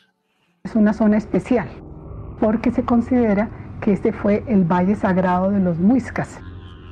Es 0.65 0.75
una 0.75 0.93
zona 0.93 1.17
especial 1.17 1.69
porque 2.41 2.71
se 2.71 2.85
considera 2.85 3.51
que 3.81 3.93
este 3.93 4.13
fue 4.13 4.45
el 4.47 4.65
valle 4.65 4.95
sagrado 4.95 5.51
de 5.51 5.61
los 5.61 5.79
muiscas. 5.79 6.39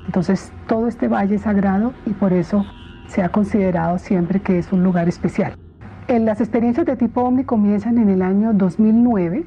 Entonces 0.06 0.52
todo 0.66 0.88
este 0.88 1.08
valle 1.08 1.36
es 1.36 1.42
sagrado 1.42 1.92
y 2.06 2.10
por 2.10 2.32
eso 2.32 2.64
se 3.06 3.22
ha 3.22 3.30
considerado 3.30 3.98
siempre 3.98 4.40
que 4.40 4.58
es 4.58 4.72
un 4.72 4.82
lugar 4.82 5.08
especial. 5.08 5.56
En 6.10 6.24
las 6.24 6.40
experiencias 6.40 6.86
de 6.86 6.96
tipo 6.96 7.20
OVNI 7.20 7.44
comienzan 7.44 7.96
en 7.96 8.08
el 8.08 8.20
año 8.20 8.52
2009, 8.52 9.46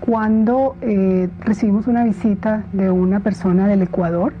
cuando 0.00 0.74
eh, 0.80 1.28
recibimos 1.38 1.86
una 1.86 2.02
visita 2.02 2.64
de 2.72 2.90
una 2.90 3.20
persona 3.20 3.68
del 3.68 3.82
Ecuador 3.82 4.32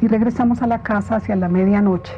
y 0.00 0.08
regresamos 0.08 0.60
a 0.60 0.66
la 0.66 0.82
casa 0.82 1.14
hacia 1.14 1.36
la 1.36 1.48
medianoche 1.48 2.12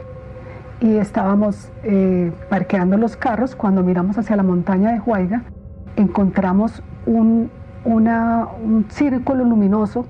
y 0.80 0.96
estábamos 0.96 1.70
eh, 1.82 2.32
parqueando 2.48 2.96
los 2.96 3.18
carros 3.18 3.54
cuando 3.54 3.82
miramos 3.82 4.16
hacia 4.16 4.34
la 4.34 4.42
montaña 4.42 4.92
de 4.92 5.00
Huayga, 5.00 5.42
encontramos 5.96 6.82
un, 7.04 7.50
un 7.84 8.86
círculo 8.88 9.44
luminoso 9.44 10.06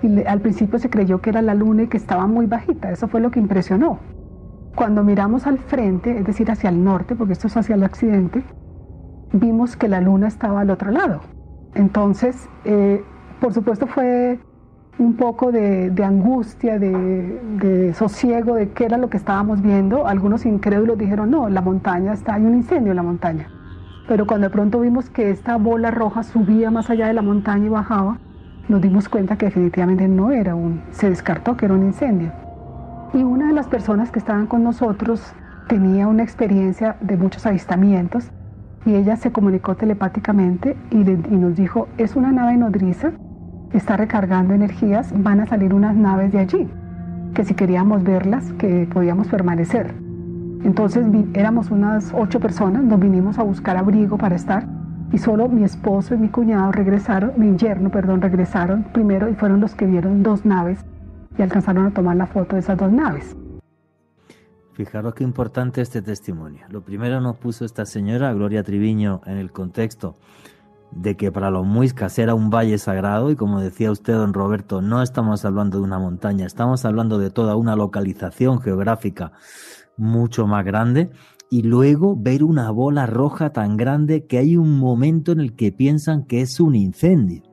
y 0.00 0.24
al 0.24 0.40
principio 0.40 0.78
se 0.78 0.88
creyó 0.88 1.20
que 1.20 1.28
era 1.28 1.42
la 1.42 1.54
luna 1.54 1.82
y 1.82 1.88
que 1.88 1.98
estaba 1.98 2.26
muy 2.26 2.46
bajita, 2.46 2.90
eso 2.90 3.06
fue 3.06 3.20
lo 3.20 3.30
que 3.30 3.38
impresionó. 3.38 3.98
Cuando 4.74 5.04
miramos 5.04 5.46
al 5.46 5.58
frente, 5.58 6.18
es 6.18 6.24
decir, 6.24 6.50
hacia 6.50 6.70
el 6.70 6.82
norte, 6.82 7.14
porque 7.14 7.32
esto 7.32 7.46
es 7.46 7.56
hacia 7.56 7.76
el 7.76 7.84
occidente, 7.84 8.42
vimos 9.32 9.76
que 9.76 9.88
la 9.88 10.00
luna 10.00 10.28
estaba 10.28 10.60
al 10.60 10.70
otro 10.70 10.90
lado. 10.90 11.20
Entonces, 11.74 12.48
eh, 12.64 13.04
por 13.40 13.52
supuesto 13.52 13.86
fue 13.86 14.38
un 14.98 15.16
poco 15.16 15.50
de, 15.50 15.92
angustia, 16.04 16.78
de, 16.78 17.92
sosiego 17.94 18.54
de 18.54 18.70
qué 18.70 18.84
era 18.84 18.96
lo 18.96 19.10
que 19.10 19.16
estábamos 19.16 19.60
viendo. 19.60 20.06
Algunos 20.06 20.46
incrédulos 20.46 20.98
dijeron, 20.98 21.30
no, 21.30 21.48
la 21.48 21.60
montaña 21.60 22.12
está, 22.12 22.34
hay 22.34 22.44
un 22.44 22.54
incendio 22.54 22.92
en 22.92 22.96
la 22.96 23.02
montaña. 23.02 23.48
Pero 24.06 24.26
cuando 24.26 24.48
de 24.48 24.52
pronto 24.52 24.80
vimos 24.80 25.08
que 25.10 25.30
esta 25.30 25.56
bola 25.56 25.90
roja 25.90 26.22
subía 26.22 26.70
más 26.70 26.90
allá 26.90 27.06
de 27.06 27.14
la 27.14 27.22
montaña 27.22 27.66
y 27.66 27.70
bajaba, 27.70 28.18
nos 28.68 28.80
dimos 28.80 29.08
cuenta 29.08 29.36
que 29.36 29.46
definitivamente 29.46 30.08
no 30.08 30.30
era 30.30 30.54
un, 30.54 30.82
se 30.90 31.10
descartó 31.10 31.56
que 31.56 31.66
era 31.66 31.74
un 31.74 31.84
incendio. 31.84 32.43
Y 33.14 33.22
una 33.22 33.46
de 33.46 33.52
las 33.52 33.68
personas 33.68 34.10
que 34.10 34.18
estaban 34.18 34.48
con 34.48 34.64
nosotros 34.64 35.22
tenía 35.68 36.08
una 36.08 36.24
experiencia 36.24 36.96
de 37.00 37.16
muchos 37.16 37.46
avistamientos 37.46 38.30
y 38.84 38.94
ella 38.94 39.14
se 39.14 39.30
comunicó 39.30 39.76
telepáticamente 39.76 40.76
y, 40.90 40.96
nos 40.96 41.54
dijo, 41.54 41.86
es 41.96 42.16
una 42.16 42.32
nave 42.32 42.56
nodriza 42.56 43.12
está 43.72 43.96
recargando 43.96 44.54
energías, 44.54 45.12
van 45.16 45.40
a 45.40 45.46
salir 45.46 45.74
unas 45.74 45.96
naves 45.96 46.30
de 46.32 46.38
allí, 46.38 46.68
que 47.34 47.44
si 47.44 47.54
queríamos 47.54 48.04
verlas, 48.04 48.52
que 48.52 48.88
podíamos 48.92 49.26
permanecer. 49.26 49.92
Entonces 50.62 51.04
éramos 51.34 51.72
unas 51.72 52.12
ocho 52.16 52.38
personas, 52.38 52.84
nos 52.84 53.00
vinimos 53.00 53.38
a 53.38 53.42
buscar 53.42 53.76
abrigo 53.76 54.16
para 54.16 54.36
estar 54.36 54.66
y 55.12 55.18
solo 55.18 55.48
mi 55.48 55.64
esposo 55.64 56.14
y 56.14 56.18
mi 56.18 56.28
cuñado 56.28 56.70
regresaron, 56.70 57.32
mi 57.36 57.56
yerno, 57.56 57.90
perdón, 57.90 58.22
regresaron 58.22 58.84
primero 58.92 59.28
y 59.28 59.34
fueron 59.34 59.60
los 59.60 59.74
que 59.74 59.86
vieron 59.86 60.22
dos 60.22 60.44
naves 60.44 60.84
y 61.36 61.42
alcanzaron 61.42 61.86
a 61.86 61.90
tomar 61.92 62.16
la 62.16 62.26
foto 62.26 62.56
de 62.56 62.60
esas 62.60 62.78
dos 62.78 62.90
naves. 62.92 63.36
Fijaros 64.74 65.14
qué 65.14 65.22
importante 65.22 65.80
este 65.80 66.02
testimonio. 66.02 66.66
Lo 66.68 66.82
primero 66.82 67.20
nos 67.20 67.36
puso 67.36 67.64
esta 67.64 67.86
señora, 67.86 68.32
Gloria 68.32 68.64
Triviño, 68.64 69.20
en 69.24 69.38
el 69.38 69.52
contexto 69.52 70.16
de 70.90 71.16
que 71.16 71.30
para 71.30 71.50
los 71.50 71.64
muiscas 71.64 72.18
era 72.18 72.34
un 72.34 72.50
valle 72.50 72.78
sagrado 72.78 73.30
y 73.30 73.36
como 73.36 73.60
decía 73.60 73.92
usted, 73.92 74.14
don 74.14 74.34
Roberto, 74.34 74.82
no 74.82 75.00
estamos 75.00 75.44
hablando 75.44 75.78
de 75.78 75.84
una 75.84 75.98
montaña, 75.98 76.46
estamos 76.46 76.84
hablando 76.84 77.18
de 77.18 77.30
toda 77.30 77.54
una 77.56 77.76
localización 77.76 78.60
geográfica 78.60 79.32
mucho 79.96 80.48
más 80.48 80.64
grande 80.64 81.10
y 81.50 81.62
luego 81.62 82.16
ver 82.16 82.42
una 82.42 82.72
bola 82.72 83.06
roja 83.06 83.50
tan 83.50 83.76
grande 83.76 84.26
que 84.26 84.38
hay 84.38 84.56
un 84.56 84.80
momento 84.80 85.30
en 85.30 85.38
el 85.38 85.54
que 85.54 85.70
piensan 85.70 86.24
que 86.24 86.40
es 86.40 86.58
un 86.58 86.74
incendio. 86.74 87.43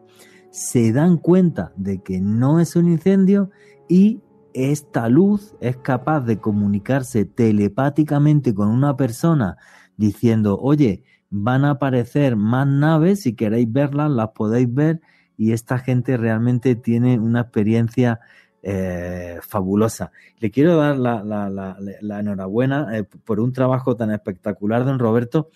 Se 0.52 0.92
dan 0.92 1.18
cuenta 1.18 1.72
de 1.76 2.02
que 2.04 2.20
no 2.22 2.60
es 2.60 2.76
un 2.76 2.88
incendio 2.88 3.50
y 3.90 4.20
esta 4.54 5.10
luz 5.10 5.56
es 5.62 5.78
capaz 5.78 6.22
de 6.22 6.40
comunicarse 6.40 7.26
telepáticamente 7.26 8.54
con 8.54 8.68
una 8.68 8.98
persona 8.98 9.58
diciendo, 9.98 10.60
oye, 10.62 11.04
van 11.30 11.64
a 11.64 11.72
aparecer 11.72 12.36
más 12.36 12.68
naves, 12.68 13.22
si 13.22 13.34
queréis 13.34 13.72
verlas, 13.72 14.12
las 14.12 14.30
podéis 14.30 14.72
ver 14.74 15.02
y 15.38 15.54
esta 15.54 15.80
gente 15.80 16.18
realmente 16.18 16.76
tiene 16.76 17.18
una 17.18 17.42
experiencia 17.42 18.20
eh, 18.62 19.40
fabulosa. 19.42 20.12
Le 20.40 20.52
quiero 20.52 20.76
dar 20.76 20.98
la, 20.98 22.20
enhorabuena 22.20 22.98
eh, 22.98 23.04
por 23.04 23.40
un 23.40 23.54
trabajo 23.54 23.96
tan 23.96 24.12
espectacular, 24.12 24.86
don 24.86 25.00
Roberto, 25.00 25.50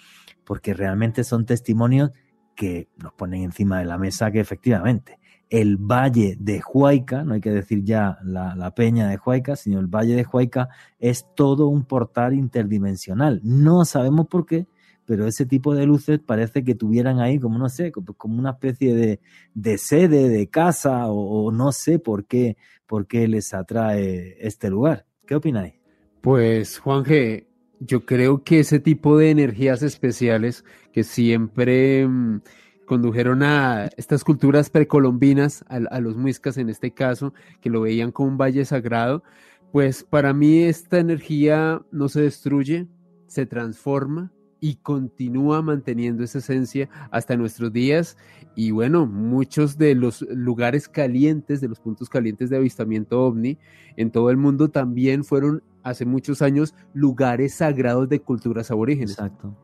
porque 0.43 0.73
realmente 0.73 1.23
son 1.23 1.45
testimonios 1.45 2.11
que 2.55 2.89
nos 2.97 3.13
ponen 3.13 3.43
encima 3.43 3.79
de 3.79 3.85
la 3.85 3.97
mesa 3.97 4.31
que 4.31 4.39
efectivamente 4.39 5.19
el 5.49 5.77
valle 5.77 6.35
de 6.39 6.61
Huayca, 6.61 7.23
no 7.23 7.35
hay 7.35 7.41
que 7.41 7.51
decir 7.51 7.83
ya 7.83 8.17
la, 8.23 8.73
peña 8.75 9.07
de 9.07 9.19
Huayca, 9.23 9.55
sino 9.55 9.79
el 9.79 9.87
valle 9.87 10.15
de 10.15 10.25
Huayca 10.25 10.69
es 10.99 11.25
todo 11.35 11.67
un 11.67 11.85
portal 11.85 12.33
interdimensional. 12.33 13.41
No 13.43 13.85
sabemos 13.85 14.27
por 14.27 14.45
qué, 14.45 14.67
pero 15.05 15.27
ese 15.27 15.45
tipo 15.45 15.75
de 15.75 15.85
luces 15.85 16.19
parece 16.19 16.63
que 16.63 16.75
tuvieran 16.75 17.19
ahí 17.19 17.39
como, 17.39 17.59
no 17.59 17.69
sé, 17.69 17.91
como 17.91 18.39
una 18.39 18.51
especie 18.51 18.95
de, 18.95 19.19
de 19.53 19.77
sede, 19.77 20.29
de 20.29 20.47
casa, 20.47 21.07
o, 21.07 21.51
no 21.51 21.71
sé 21.71 21.99
por 21.99 22.25
qué, 22.25 22.57
por 22.87 23.05
qué 23.05 23.27
les 23.27 23.53
atrae 23.53 24.35
este 24.39 24.69
lugar. 24.69 25.05
¿Qué 25.27 25.35
opináis? 25.35 25.75
Pues, 26.21 26.79
Juan 26.79 27.03
G., 27.03 27.45
yo 27.79 28.05
creo 28.05 28.43
que 28.43 28.59
ese 28.59 28.79
tipo 28.79 29.17
de 29.17 29.31
energías 29.31 29.83
especiales 29.83 30.63
que 30.91 31.03
siempre 31.03 32.07
mm, 32.07 32.41
condujeron 32.85 33.43
a 33.43 33.89
estas 33.97 34.23
culturas 34.23 34.69
precolombinas, 34.69 35.63
a, 35.67 35.77
a 35.77 35.99
los 35.99 36.15
muiscas 36.17 36.57
en 36.57 36.69
este 36.69 36.91
caso, 36.91 37.33
que 37.61 37.69
lo 37.69 37.81
veían 37.81 38.11
como 38.11 38.29
un 38.29 38.37
valle 38.37 38.65
sagrado, 38.65 39.23
pues 39.71 40.03
para 40.03 40.33
mí 40.33 40.63
esta 40.63 40.99
energía 40.99 41.81
no 41.91 42.09
se 42.09 42.21
destruye, 42.21 42.87
se 43.27 43.45
transforma 43.45 44.31
y 44.65 44.77
continúa 44.77 45.61
manteniendo 45.61 46.23
esa 46.23 46.39
esencia 46.39 46.89
hasta 47.11 47.37
nuestros 47.37 47.71
días. 47.71 48.17
Y 48.55 48.71
bueno, 48.71 49.05
muchos 49.05 49.77
de 49.77 49.93
los 49.93 50.23
lugares 50.23 50.89
calientes, 50.89 51.61
de 51.61 51.67
los 51.67 51.79
puntos 51.79 52.09
calientes 52.09 52.49
de 52.49 52.57
avistamiento 52.57 53.23
ovni 53.23 53.59
en 53.95 54.09
todo 54.09 54.31
el 54.31 54.37
mundo 54.37 54.69
también 54.69 55.23
fueron 55.23 55.61
hace 55.83 56.03
muchos 56.03 56.41
años 56.41 56.73
lugares 56.95 57.53
sagrados 57.53 58.09
de 58.09 58.21
culturas 58.21 58.71
aborígenes. 58.71 59.11
Exacto. 59.11 59.55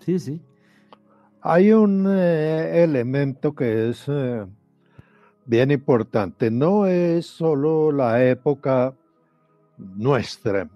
Sí, 0.00 0.18
sí. 0.18 0.42
Hay 1.40 1.72
un 1.72 2.06
eh, 2.10 2.84
elemento 2.84 3.54
que 3.54 3.88
es 3.88 4.04
eh, 4.06 4.44
bien 5.46 5.70
importante. 5.70 6.50
No 6.50 6.86
es 6.86 7.24
solo 7.24 7.90
la 7.90 8.22
época 8.22 8.94
nuestra, 9.78 10.68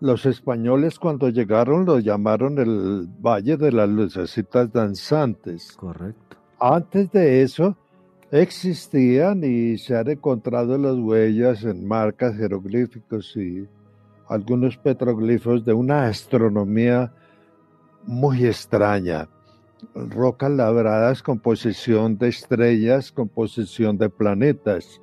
los 0.00 0.26
españoles 0.26 0.98
cuando 0.98 1.28
llegaron 1.30 1.86
lo 1.86 1.98
llamaron 1.98 2.58
el 2.58 3.08
Valle 3.20 3.56
de 3.56 3.72
las 3.72 3.88
Lucecitas 3.88 4.72
Danzantes. 4.72 5.72
Correcto. 5.76 6.36
Antes 6.58 7.10
de 7.12 7.42
eso 7.42 7.76
existían 8.30 9.42
y 9.44 9.78
se 9.78 9.96
han 9.96 10.08
encontrado 10.10 10.76
las 10.76 10.96
huellas 10.96 11.64
en 11.64 11.86
marcas, 11.86 12.36
jeroglíficos 12.36 13.36
y 13.36 13.66
algunos 14.28 14.76
petroglifos 14.76 15.64
de 15.64 15.72
una 15.72 16.06
astronomía 16.06 17.12
muy 18.04 18.46
extraña. 18.46 19.28
Rocas 19.94 20.50
labradas 20.50 21.22
con 21.22 21.38
posición 21.38 22.18
de 22.18 22.28
estrellas, 22.28 23.12
con 23.12 23.28
posición 23.28 23.96
de 23.98 24.10
planetas. 24.10 25.00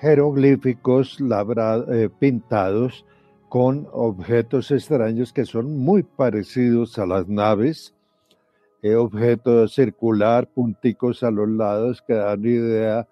Jeroglíficos 0.00 1.20
labrados, 1.20 1.88
eh, 1.90 2.10
pintados 2.18 3.05
con 3.48 3.88
objetos 3.92 4.70
extraños 4.70 5.32
que 5.32 5.44
son 5.44 5.78
muy 5.78 6.02
parecidos 6.02 6.98
a 6.98 7.06
las 7.06 7.28
naves, 7.28 7.94
eh, 8.82 8.94
objetos 8.94 9.74
circular, 9.74 10.48
punticos 10.48 11.22
a 11.22 11.30
los 11.30 11.48
lados 11.48 12.02
que 12.06 12.14
dan 12.14 12.44
idea, 12.44 13.08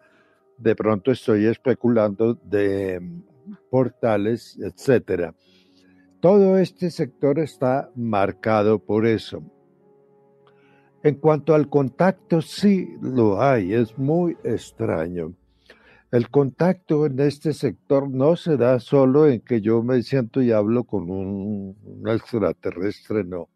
de 0.58 0.76
pronto 0.76 1.10
estoy 1.10 1.46
especulando, 1.46 2.34
de 2.34 3.00
mm, 3.00 3.22
portales, 3.70 4.58
etcétera. 4.60 5.34
Todo 6.20 6.58
este 6.58 6.90
sector 6.90 7.38
está 7.38 7.90
marcado 7.94 8.78
por 8.78 9.06
eso. 9.06 9.42
En 11.02 11.16
cuanto 11.16 11.54
al 11.54 11.68
contacto, 11.68 12.40
sí 12.40 12.88
lo 13.02 13.42
hay, 13.42 13.74
es 13.74 13.98
muy 13.98 14.36
extraño. 14.42 15.34
El 16.14 16.30
contacto 16.30 17.06
en 17.06 17.18
este 17.18 17.52
sector 17.52 18.08
no 18.08 18.36
se 18.36 18.56
da 18.56 18.78
solo 18.78 19.26
en 19.26 19.40
que 19.40 19.60
yo 19.60 19.82
me 19.82 20.00
siento 20.04 20.40
y 20.40 20.52
hablo 20.52 20.84
con 20.84 21.10
un, 21.10 21.76
extraterrestre, 22.06 23.24
no. 23.24 23.48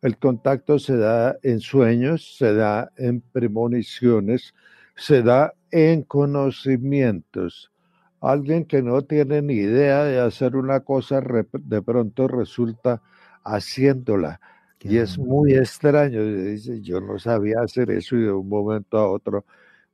El 0.00 0.16
contacto 0.16 0.78
se 0.78 0.96
da 0.96 1.36
en 1.42 1.58
sueños, 1.58 2.36
se 2.38 2.54
da 2.54 2.92
en 2.96 3.20
premoniciones, 3.20 4.54
se 4.94 5.24
da 5.24 5.54
en 5.72 6.04
conocimientos. 6.04 7.72
Alguien 8.20 8.64
que 8.64 8.80
no 8.80 9.02
tiene 9.02 9.42
ni 9.42 9.54
idea 9.54 10.04
de 10.04 10.20
hacer 10.20 10.54
una 10.54 10.78
cosa 10.78 11.20
de 11.20 11.82
pronto 11.82 12.28
resulta 12.28 13.02
haciéndola. 13.42 14.40
y 14.78 14.98
es 14.98 15.18
muy 15.18 15.54
extraño. 15.54 16.24
Dice, 16.24 16.80
yo 16.80 17.00
no 17.00 17.18
sabía 17.18 17.56
hacer 17.60 17.90
eso 17.90 18.14
y 18.14 18.20
de 18.22 18.30
un 18.30 18.48
momento 18.48 18.98
a 18.98 19.10
otro 19.10 19.44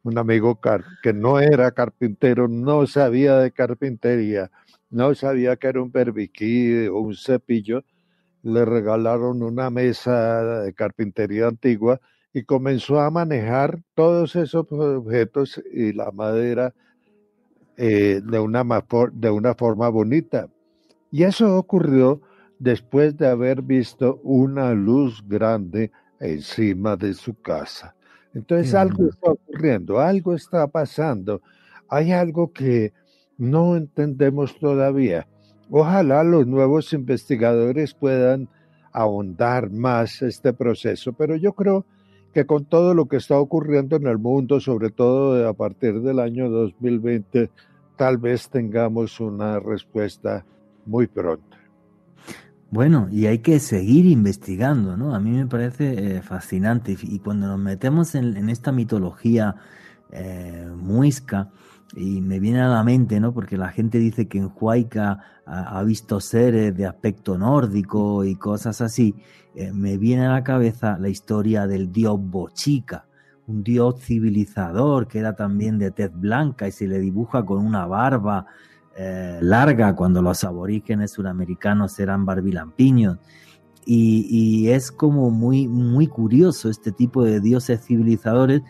un 0.05 0.19
amigo 0.19 0.61
que 1.03 1.13
no 1.13 1.41
era 1.41 1.73
carpintero, 1.73 2.47
no 2.47 2.87
sabía 2.87 3.39
de 3.39 3.51
carpintería, 3.51 4.51
no 4.91 5.15
sabía 5.15 5.57
que 5.57 5.67
era 5.67 5.83
un 5.83 5.91
berbiquí 5.91 6.87
o 6.87 6.99
un 6.99 7.17
cepillo, 7.17 7.85
le 8.43 8.67
regalaron 8.67 9.43
una 9.43 9.71
mesa 9.71 10.61
de 10.63 10.75
carpintería 10.75 11.49
antigua 11.49 12.01
y 12.35 12.45
comenzó 12.45 13.01
a 13.01 13.11
manejar 13.11 13.81
todos 13.95 14.37
esos 14.37 14.67
objetos 14.71 15.63
y 15.73 15.95
la 15.95 16.11
madera 16.11 16.75
eh, 17.79 18.21
de, 18.23 18.39
una, 18.39 18.63
de 19.13 19.31
una 19.31 19.55
forma 19.55 19.89
bonita. 19.89 20.49
Y 21.11 21.23
eso 21.23 21.57
ocurrió 21.57 22.21
después 22.59 23.17
de 23.17 23.29
haber 23.29 23.63
visto 23.63 24.21
una 24.23 24.75
luz 24.75 25.23
grande 25.27 25.91
encima 26.21 26.97
de 26.97 27.15
su 27.15 27.41
casa. 27.41 27.95
Entonces 28.35 28.75
algo 28.75 29.09
está 29.09 29.31
ocurriendo, 29.31 30.01
algo 30.01 30.35
está 30.35 30.67
pasando, 30.67 31.41
hay 31.89 32.13
algo 32.13 32.53
que 32.53 32.93
no 33.39 33.77
entendemos 33.77 34.59
todavía. 34.59 35.27
Ojalá 35.71 36.25
los 36.25 36.47
nuevos 36.47 36.93
investigadores 36.93 37.95
puedan 37.95 38.49
ahondar 38.93 39.71
más 39.71 40.23
este 40.23 40.53
proceso, 40.53 41.13
pero 41.13 41.37
yo 41.37 41.53
creo 41.53 41.87
que 42.33 42.45
con 42.45 42.65
todo 42.65 42.95
lo 42.95 43.07
que 43.07 43.17
está 43.17 43.39
ocurriendo 43.39 43.97
en 43.97 44.09
el 44.09 44.19
mundo, 44.19 44.59
sobre 44.61 44.91
todo 44.91 45.49
a 45.49 45.55
partir 45.55 46.01
del 46.01 46.19
año 46.19 46.51
2020, 46.51 47.51
tal 47.97 48.19
vez 48.19 48.51
tengamos 48.51 49.21
una 49.21 49.61
respuesta 49.61 50.45
muy 50.85 51.07
pronto. 51.07 51.57
Bueno, 52.75 53.07
y 53.09 53.27
hay 53.27 53.39
que 53.39 53.61
seguir 53.61 54.05
investigando, 54.05 54.97
¿no? 54.97 55.15
A 55.15 55.21
mí 55.21 55.31
me 55.31 55.47
parece 55.47 56.17
eh, 56.17 56.23
fascinante 56.23 56.97
y 57.01 57.21
cuando 57.21 57.47
nos 57.47 57.61
metemos 57.61 58.17
en, 58.17 58.49
esta 58.51 58.73
mitología 58.73 59.55
eh, 60.11 60.69
muisca, 60.77 61.53
y 61.95 62.21
me 62.21 62.41
viene 62.41 62.63
a 62.63 62.67
la 62.67 62.83
mente, 62.83 63.21
¿no? 63.21 63.33
Porque 63.33 63.57
la 63.57 63.69
gente 63.69 63.99
dice 63.99 64.27
que 64.27 64.39
en 64.39 64.51
Huayca 64.53 65.21
ha, 65.47 65.81
visto 65.85 66.19
seres 66.19 66.77
de 66.77 66.85
aspecto 66.85 67.39
nórdico 67.39 68.25
y 68.25 68.35
cosas 68.35 68.81
así. 68.81 69.15
Eh, 69.55 69.71
me 69.73 69.97
viene 69.97 70.27
a 70.27 70.33
la 70.33 70.43
cabeza 70.43 70.99
la 70.99 71.09
historia 71.09 71.69
del 71.69 71.93
dios 71.93 72.19
Bochica, 72.19 73.07
un 73.47 73.63
dios 73.63 74.01
civilizador 74.01 75.07
que 75.07 75.21
era 75.21 75.37
también 75.37 75.79
de 75.79 75.93
tez 75.93 76.11
blanca 76.13 76.67
y 76.67 76.73
se 76.73 76.89
le 76.89 76.99
dibuja 76.99 77.45
con 77.45 77.65
una 77.65 77.87
barba 77.87 78.47
eh, 78.97 79.39
larga 79.41 79.95
cuando 79.97 80.23
los 80.23 80.45
aborígenes 80.45 81.13
suramericanos 81.13 81.99
eran 81.99 82.25
barbilampiños. 82.25 83.19
Y, 83.87 84.27
y, 84.31 84.71
es 84.71 84.91
como 84.91 85.31
muy, 85.31 85.69
muy 85.69 86.07
curioso 86.07 86.71
este 86.71 86.91
tipo 86.91 87.23
de 87.23 87.41
dioses 87.41 87.85
civilizadores 87.85 88.63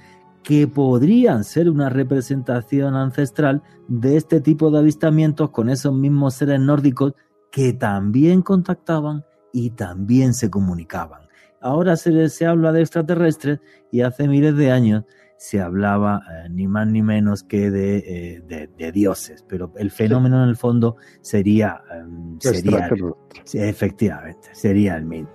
que 0.43 0.67
podrían 0.67 1.45
ser 1.45 1.71
una 1.71 1.89
representación 1.89 2.97
ancestral 2.97 3.63
de 3.87 4.17
este 4.17 4.41
tipo 4.41 4.71
de 4.71 4.79
avistamientos 4.79 5.51
con 5.51 5.69
esos 5.69 5.95
mismos 5.95 6.35
seres 6.35 6.59
nórdicos 6.59 7.13
que 7.53 7.73
también 7.73 8.43
contactaban 8.43 9.25
y 9.53 9.71
también 9.71 10.35
se 10.35 10.51
comunicaban. 10.51 11.23
Ahora 11.61 11.97
se, 11.97 12.29
se 12.29 12.47
habla 12.47 12.73
de 12.73 12.81
extraterrestres 12.81 13.61
y 13.93 14.01
hace 14.01 14.27
miles 14.27 14.57
de 14.57 14.73
años 14.73 15.05
se 15.45 15.61
hablaba 15.61 16.23
eh, 16.27 16.49
ni 16.49 16.67
más 16.67 16.87
ni 16.87 17.03
menos 17.03 17.43
que 17.43 17.71
de, 17.71 18.43
eh, 18.49 18.93
dioses, 18.93 19.45
pero 19.47 19.75
el 19.77 19.91
fenómeno 19.91 20.43
en 20.43 20.49
el 20.49 20.57
fondo 20.57 20.97
sería, 21.21 21.83
em, 21.93 22.41
sería 22.41 22.89
efectivamente, 23.53 24.49
sería 24.53 24.97
el 24.97 25.05
mismo. 25.05 25.29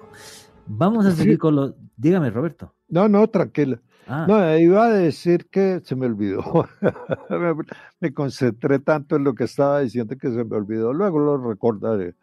Vamos 0.66 1.06
a 1.06 1.12
seguir 1.12 1.38
con 1.38 1.56
los... 1.56 1.76
Dígame, 1.96 2.32
Roberto. 2.32 2.74
No, 2.88 3.08
no, 3.08 3.28
tranquilo. 3.28 3.82
Ah. 4.08 4.26
No, 4.28 4.58
iba 4.58 4.86
a 4.86 4.90
decir 4.90 5.46
que 5.46 5.80
se 5.84 5.96
me 5.96 6.08
olvidó. 6.08 6.68
me 8.00 8.12
concentré 8.12 8.80
tanto 8.80 9.16
en 9.16 9.24
lo 9.24 9.36
que 9.36 9.44
estaba 9.44 9.82
diciendo 9.82 10.18
que 10.18 10.32
se 10.32 10.44
me 10.44 10.56
olvidó. 10.56 10.92
Luego 10.92 11.20
lo 11.20 11.38
recordaré. 11.38 12.16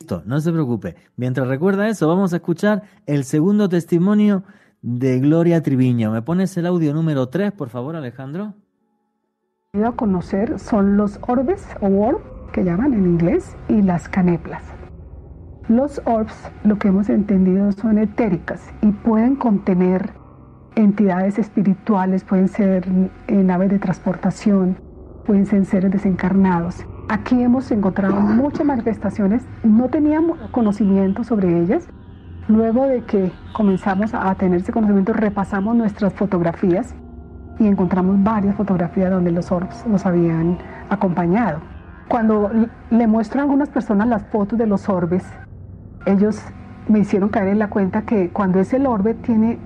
Listo, 0.00 0.24
no 0.26 0.40
se 0.40 0.50
preocupe. 0.50 0.96
Mientras 1.14 1.46
recuerda 1.46 1.88
eso, 1.88 2.08
vamos 2.08 2.32
a 2.32 2.36
escuchar 2.36 2.82
el 3.06 3.22
segundo 3.22 3.68
testimonio 3.68 4.42
de 4.86 5.18
Gloria 5.18 5.64
Triviño. 5.64 6.12
¿Me 6.12 6.22
pones 6.22 6.56
el 6.56 6.64
audio 6.64 6.94
número 6.94 7.28
3, 7.28 7.50
por 7.50 7.70
favor, 7.70 7.96
Alejandro? 7.96 8.54
a 9.84 9.92
conocer 9.92 10.58
son 10.60 10.96
los 10.96 11.18
orbes 11.26 11.66
o 11.80 11.88
orb, 11.88 12.20
que 12.52 12.64
llaman 12.64 12.94
en 12.94 13.04
inglés, 13.04 13.56
y 13.68 13.82
las 13.82 14.08
caneplas. 14.08 14.62
Los 15.68 16.00
orbs, 16.04 16.50
lo 16.62 16.78
que 16.78 16.88
hemos 16.88 17.08
entendido, 17.08 17.72
son 17.72 17.98
etéricas 17.98 18.72
y 18.80 18.92
pueden 18.92 19.34
contener 19.34 20.12
entidades 20.76 21.40
espirituales, 21.40 22.22
pueden 22.22 22.46
ser 22.46 22.86
naves 23.28 23.70
de 23.70 23.80
transportación, 23.80 24.78
pueden 25.26 25.46
ser 25.46 25.64
seres 25.64 25.90
desencarnados. 25.90 26.86
Aquí 27.08 27.42
hemos 27.42 27.70
encontrado 27.72 28.20
muchas 28.20 28.64
manifestaciones, 28.64 29.42
no 29.64 29.88
teníamos 29.88 30.38
conocimiento 30.52 31.24
sobre 31.24 31.60
ellas. 31.60 31.88
Luego 32.48 32.86
de 32.86 33.02
que 33.02 33.32
comenzamos 33.52 34.14
a 34.14 34.32
tener 34.36 34.60
ese 34.60 34.72
conocimiento, 34.72 35.12
repasamos 35.12 35.74
nuestras 35.74 36.12
fotografías 36.12 36.94
y 37.58 37.66
encontramos 37.66 38.22
varias 38.22 38.54
fotografías 38.54 39.10
donde 39.10 39.32
los 39.32 39.50
orbs 39.50 39.84
nos 39.86 40.06
habían 40.06 40.58
acompañado. 40.88 41.60
Cuando 42.06 42.50
le 42.90 43.06
muestro 43.08 43.40
a 43.40 43.42
algunas 43.42 43.68
personas 43.68 44.06
las 44.06 44.22
fotos 44.26 44.56
de 44.58 44.66
los 44.66 44.88
orbes, 44.88 45.24
ellos 46.06 46.40
me 46.86 47.00
hicieron 47.00 47.30
caer 47.30 47.48
en 47.48 47.58
la 47.58 47.68
cuenta 47.68 48.02
que 48.02 48.30
cuando 48.30 48.60
es 48.60 48.72
el 48.72 48.86
orbe 48.86 49.14
tiene 49.14 49.58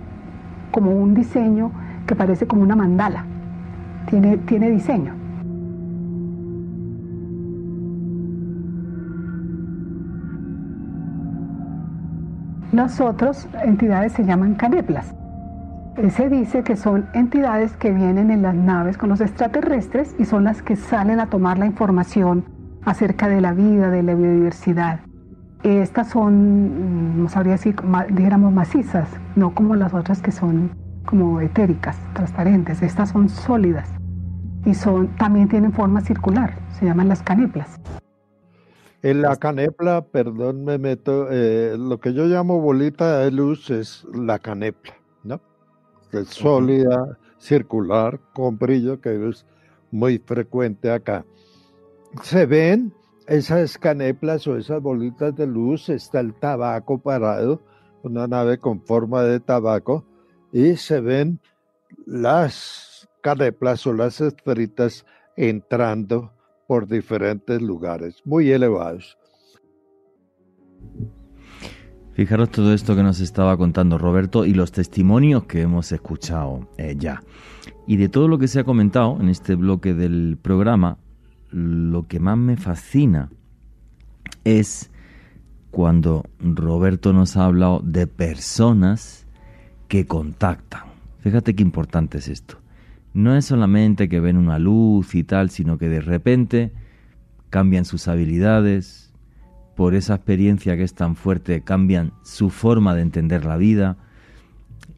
como 0.71 0.93
un 0.93 1.13
diseño 1.13 1.73
que 2.07 2.17
parece 2.17 2.47
como 2.47 2.63
una 2.63 2.77
mandala. 2.77 3.27
Tiene, 4.07 4.39
tiene 4.39 4.71
diseño. 4.71 5.20
Las 12.73 13.01
otras 13.01 13.49
entidades 13.65 14.13
se 14.13 14.25
llaman 14.25 14.55
caneplas. 14.55 15.13
Se 16.11 16.29
dice 16.29 16.63
que 16.63 16.77
son 16.77 17.07
entidades 17.15 17.77
que 17.77 17.91
vienen 17.91 18.31
en 18.31 18.43
las 18.43 18.55
naves 18.55 18.97
con 18.97 19.09
los 19.09 19.21
extraterrestres 19.21 20.15
y 20.21 20.25
son 20.25 20.45
las 20.45 20.63
que 20.63 20.77
salen 20.77 21.19
a 21.19 21.27
tomar 21.27 21.59
la 21.59 21.67
información 21.67 22.45
acerca 22.85 23.29
de 23.29 23.41
la 23.41 23.53
vida, 23.53 23.91
de 23.91 24.05
la 24.05 24.15
biodiversidad. 24.15 25.01
Estas 25.65 26.11
son, 26.11 27.17
mm, 27.17 27.23
no 27.25 27.29
sabría 27.29 27.53
decir, 27.53 27.75
dijéramos 28.11 28.53
macizas, 28.53 29.09
no 29.35 29.51
como 29.51 29.75
las 29.75 29.93
otras 29.93 30.23
que 30.23 30.31
son 30.31 30.71
como 31.05 31.41
etéricas, 31.41 31.99
transparentes. 32.15 32.83
Estas 32.83 33.09
son 33.09 33.29
sólidas 33.29 33.89
y 34.65 34.75
son, 34.75 35.09
también 35.17 35.49
tienen 35.49 35.73
forma 35.73 36.03
circular, 36.03 36.55
se 36.79 36.87
llaman 36.87 37.09
las 37.09 37.23
caneplas. 37.23 37.81
En 39.03 39.23
la 39.23 39.37
canepla, 39.37 40.03
perdón, 40.03 40.65
me 40.65 40.77
meto, 40.77 41.29
eh, 41.31 41.75
lo 41.79 41.99
que 42.01 42.13
yo 42.13 42.27
llamo 42.27 42.61
bolita 42.61 43.21
de 43.21 43.31
luz 43.31 43.71
es 43.71 44.05
la 44.13 44.39
canepla, 44.39 44.95
¿no? 45.25 45.41
Es 46.13 46.29
sólida, 46.29 47.19
circular, 47.39 48.21
con 48.35 48.59
brillo, 48.59 49.01
que 49.01 49.29
es 49.29 49.47
muy 49.91 50.19
frecuente 50.19 50.91
acá. 50.91 51.25
Se 52.23 52.45
ven 52.45 52.93
esas 53.27 53.79
caneplas 53.79 54.47
o 54.47 54.59
esas 54.59 54.83
bolitas 54.83 55.35
de 55.35 55.47
luz 55.47 55.89
está 55.89 56.21
el 56.21 56.35
tabaco 56.35 56.99
parado, 56.99 57.63
una 58.03 58.27
nave 58.27 58.59
con 58.59 58.83
forma 58.83 59.23
de 59.23 59.41
tabaco, 59.41 60.05
y 60.53 60.77
se 60.77 61.01
ven 61.01 61.41
las 62.05 63.09
caneplas 63.23 63.87
o 63.87 63.95
las 63.95 64.21
esferitas 64.21 65.07
entrando 65.37 66.33
por 66.71 66.87
diferentes 66.87 67.61
lugares, 67.61 68.23
muy 68.25 68.49
elevados. 68.53 69.19
Fijaros 72.13 72.49
todo 72.53 72.73
esto 72.73 72.95
que 72.95 73.03
nos 73.03 73.19
estaba 73.19 73.57
contando 73.57 73.99
Roberto 73.99 74.45
y 74.45 74.55
los 74.55 74.71
testimonios 74.71 75.47
que 75.47 75.63
hemos 75.63 75.91
escuchado 75.91 76.69
eh, 76.79 76.95
ya. 76.97 77.25
Y 77.89 77.97
de 77.97 78.09
todo 78.09 78.29
lo 78.29 78.39
que 78.39 78.47
se 78.47 78.61
ha 78.61 78.65
comentado 78.65 79.19
en 79.21 79.31
este 79.31 79.57
bloque 79.57 79.95
del 79.95 80.39
programa, 80.41 80.99
lo 81.51 82.07
que 82.07 82.21
más 82.21 82.39
me 82.39 82.57
fascina 82.57 83.33
es 84.45 84.93
cuando 85.73 86.23
Roberto 86.39 87.13
nos 87.13 87.37
ha 87.37 87.47
hablado 87.47 87.81
de 87.83 88.07
personas 88.07 89.27
que 89.89 90.07
contactan. 90.07 90.83
Fíjate 91.19 91.57
qué 91.57 91.65
importante 91.65 92.19
es 92.19 92.29
esto. 92.29 92.60
No 93.13 93.37
es 93.37 93.47
solamente 93.47 94.09
que 94.09 94.21
ven 94.21 94.37
una 94.37 94.59
luz 94.59 95.15
y 95.15 95.25
tal, 95.25 95.51
sino 95.51 95.79
que 95.79 95.89
de 95.89 96.01
repente 96.01 96.73
cambian 97.51 97.85
sus 97.85 98.07
habilidades, 98.09 99.11
por 99.81 99.95
esa 99.95 100.15
experiencia 100.15 100.77
que 100.77 100.83
es 100.83 100.95
tan 100.95 101.17
fuerte, 101.17 101.63
cambian 101.63 102.13
su 102.23 102.51
forma 102.51 102.95
de 102.95 103.01
entender 103.01 103.47
la 103.47 103.57
vida 103.57 103.97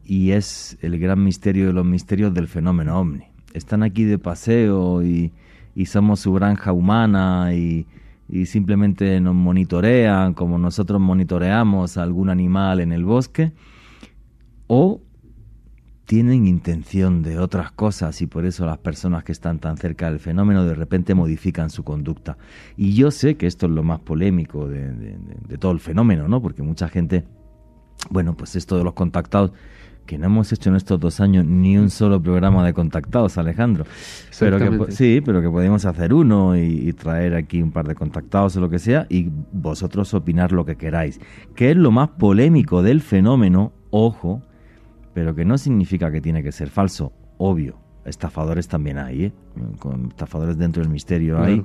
y 0.05 0.33
es 0.33 0.77
el 0.83 0.99
gran 0.99 1.23
misterio 1.23 1.69
de 1.69 1.73
los 1.73 1.85
misterios 1.85 2.35
del 2.35 2.49
fenómeno 2.49 2.99
ovni. 2.99 3.27
Están 3.55 3.85
aquí 3.85 4.03
de 4.03 4.19
paseo 4.19 5.05
y, 5.05 5.33
y 5.75 5.87
somos 5.87 6.21
su 6.21 6.33
granja 6.33 6.73
humana 6.73 7.55
y, 7.55 7.87
simplemente 8.47 9.21
nos 9.21 9.35
monitorean 9.35 10.33
como 10.33 10.59
nosotros 10.59 11.01
monitoreamos 11.01 11.99
algún 11.99 12.31
animal 12.31 12.81
en 12.81 12.93
el 12.93 13.05
bosque, 13.05 13.53
o 14.67 15.01
tienen 16.13 16.47
intención 16.47 17.23
de 17.23 17.39
otras 17.39 17.73
cosas 17.73 18.21
y 18.21 18.27
por 18.27 18.45
eso 18.45 18.67
las 18.67 18.77
personas 18.77 19.25
que 19.25 19.33
están 19.33 19.59
tan 19.61 19.79
cerca 19.79 20.11
del 20.11 20.21
fenómeno 20.21 20.67
de 20.67 20.75
repente 20.75 21.15
modifican 21.15 21.71
su 21.71 21.85
conducta. 21.85 22.37
Y 22.77 22.93
yo 22.93 23.11
sé 23.11 23.37
que 23.39 23.47
esto 23.47 23.65
es 23.65 23.73
lo 23.73 23.83
más 23.83 24.01
polémico 24.01 24.69
de, 24.69 24.93
de 24.93 25.57
todo 25.57 25.73
el 25.73 25.81
fenómeno, 25.81 26.29
¿no? 26.29 26.43
Porque 26.43 26.63
mucha 26.63 26.87
gente, 26.91 27.25
bueno, 28.11 28.37
pues 28.37 28.57
esto 28.57 28.77
de 28.77 28.85
los 28.85 28.93
contactados 28.93 29.53
que 30.05 30.19
no 30.19 30.27
hemos 30.27 30.53
hecho 30.53 30.69
en 30.69 30.77
estos 30.77 31.01
dos 31.01 31.19
años 31.19 31.47
ni 31.47 31.79
un 31.79 31.89
solo 31.89 32.23
programa 32.23 32.63
de 32.67 32.75
contactados, 32.75 33.39
Alejandro. 33.39 33.87
Pero 34.39 34.59
que, 34.59 34.93
sí, 34.93 35.23
pero 35.25 35.41
que 35.41 35.49
podemos 35.49 35.87
hacer 35.87 36.13
uno 36.13 36.59
y, 36.59 36.93
traer 36.93 37.35
aquí 37.35 37.63
un 37.63 37.73
par 37.73 37.89
de 37.89 37.95
contactados 37.95 38.55
o 38.59 38.61
lo 38.61 38.69
que 38.69 38.79
sea 38.79 39.07
y 39.09 39.31
vosotros 39.51 40.13
opinar 40.13 40.53
lo 40.53 40.67
que 40.67 40.77
queráis. 40.77 41.19
¿Qué 41.55 41.71
es 41.71 41.77
lo 41.79 41.91
más 41.91 42.11
polémico 42.11 42.83
del 42.83 43.01
fenómeno? 43.01 43.73
Ojo, 43.89 44.43
pero 45.15 45.35
que 45.35 45.45
no 45.45 45.59
significa 45.59 46.11
que 46.11 46.21
tiene 46.21 46.43
que 46.43 46.53
ser 46.53 46.69
falso, 46.69 47.13
obvio. 47.39 47.79
Estafadores 48.05 48.67
también 48.67 48.99
hay, 48.99 49.27
¿eh? 49.27 49.33
Con 49.79 50.07
estafadores 50.09 50.59
dentro 50.59 50.83
del 50.83 50.91
misterio 50.91 51.41
hay, 51.41 51.65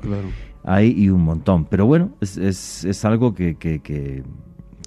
hay 0.63 0.93
y 0.95 1.09
un 1.09 1.23
montón. 1.23 1.65
Pero 1.65 1.87
bueno, 1.87 2.11
es, 2.21 2.37
es, 2.37 2.85
es 2.85 3.05
algo 3.05 3.33
que, 3.33 3.55
que, 3.55 3.79
que 3.79 4.23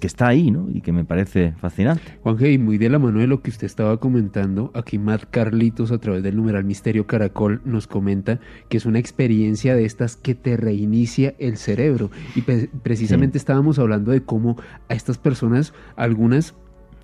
que 0.01 0.07
está 0.07 0.27
ahí, 0.27 0.49
¿no? 0.49 0.67
Y 0.73 0.81
que 0.81 0.91
me 0.91 1.05
parece 1.05 1.53
fascinante. 1.59 2.17
Juan 2.23 2.35
y 2.43 2.57
muy 2.57 2.79
de 2.79 2.89
la 2.89 2.97
mano 2.97 3.19
de 3.19 3.27
lo 3.27 3.41
que 3.41 3.51
usted 3.51 3.67
estaba 3.67 3.97
comentando, 3.97 4.71
aquí 4.73 4.97
Matt 4.97 5.25
Carlitos 5.29 5.91
a 5.91 5.99
través 5.99 6.23
del 6.23 6.35
numeral 6.35 6.65
Misterio 6.65 7.05
Caracol 7.05 7.61
nos 7.65 7.85
comenta 7.85 8.39
que 8.67 8.77
es 8.77 8.87
una 8.87 8.97
experiencia 8.97 9.75
de 9.75 9.85
estas 9.85 10.17
que 10.17 10.33
te 10.33 10.57
reinicia 10.57 11.35
el 11.37 11.55
cerebro. 11.55 12.09
Y 12.35 12.41
precisamente 12.41 13.37
estábamos 13.37 13.77
hablando 13.77 14.11
de 14.11 14.23
cómo 14.23 14.57
a 14.89 14.95
estas 14.95 15.19
personas, 15.19 15.71
algunas 15.95 16.55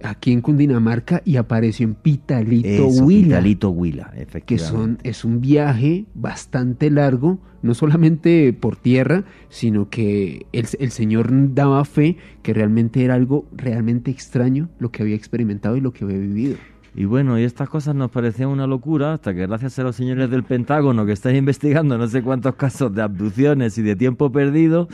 aquí 0.03 0.33
en 0.33 0.41
Cundinamarca 0.41 1.23
y 1.25 1.37
apareció 1.37 1.85
en 1.85 1.95
Pitalito 1.95 2.87
Huila. 2.87 3.37
Pitalito 3.37 3.71
Huila, 3.71 4.13
efectivamente. 4.17 4.47
Que 4.47 4.59
son, 4.59 4.99
es 5.03 5.25
un 5.25 5.41
viaje 5.41 6.07
bastante 6.15 6.91
largo, 6.91 7.39
no 7.63 7.75
solamente 7.75 8.53
por 8.53 8.77
tierra, 8.77 9.25
sino 9.49 9.89
que 9.89 10.47
el, 10.53 10.67
el, 10.79 10.91
Señor 10.91 11.29
daba 11.55 11.85
fe 11.85 12.17
que 12.43 12.53
realmente 12.53 13.05
era 13.05 13.15
algo 13.15 13.47
realmente 13.53 14.11
extraño 14.11 14.69
lo 14.79 14.91
que 14.91 15.03
había 15.03 15.17
experimentado 15.17 15.77
y 15.77 15.81
lo 15.81 15.93
que 15.93 16.05
había 16.05 16.19
vivido. 16.19 16.57
Y 16.95 17.05
bueno, 17.05 17.39
y 17.39 17.45
estas 17.45 17.69
cosas 17.69 17.95
nos 17.95 18.11
parecían 18.11 18.49
una 18.49 18.67
locura 18.67 19.15
hasta 19.15 19.35
que 19.35 19.47
gracias 19.47 19.79
a 19.79 19.83
los 19.83 19.97
señores 19.97 20.31
del 20.31 20.45
Pentágono 20.45 21.05
que 21.05 21.13
están 21.13 21.37
investigando 21.37 21.99
no 21.99 22.09
sé 22.09 22.23
cuántos 22.23 22.55
casos 22.55 22.95
de 22.95 23.03
abducciones 23.03 23.77
y 23.77 23.83
de 23.83 23.97
tiempo 23.97 24.33
perdido, 24.33 24.89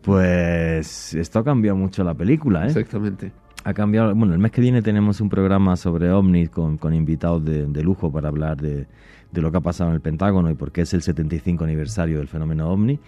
pues 0.00 1.12
esto 1.12 1.40
ha 1.40 1.44
cambiado 1.44 1.76
mucho 1.76 2.02
la 2.02 2.14
película, 2.14 2.64
¿eh? 2.64 2.68
Exactamente 2.68 3.30
ha 3.68 3.74
cambiado. 3.74 4.14
Bueno, 4.14 4.32
el 4.32 4.38
mes 4.38 4.50
que 4.50 4.60
viene 4.60 4.80
tenemos 4.80 5.20
un 5.20 5.28
programa 5.28 5.76
sobre 5.76 6.10
ovnis 6.10 6.48
con, 6.48 6.78
con 6.78 6.94
invitados 6.94 7.44
de, 7.44 7.82
lujo 7.82 8.10
para 8.10 8.28
hablar 8.28 8.60
de, 8.60 8.86
de, 9.30 9.40
lo 9.42 9.50
que 9.50 9.58
ha 9.58 9.60
pasado 9.60 9.90
en 9.90 9.96
el 9.96 10.00
Pentágono 10.00 10.50
y 10.50 10.54
por 10.54 10.72
qué 10.72 10.82
es 10.82 10.94
el 10.94 11.02
75 11.02 11.64
aniversario 11.64 12.18
del 12.18 12.28
fenómeno 12.28 12.70
ovni. 12.70 12.98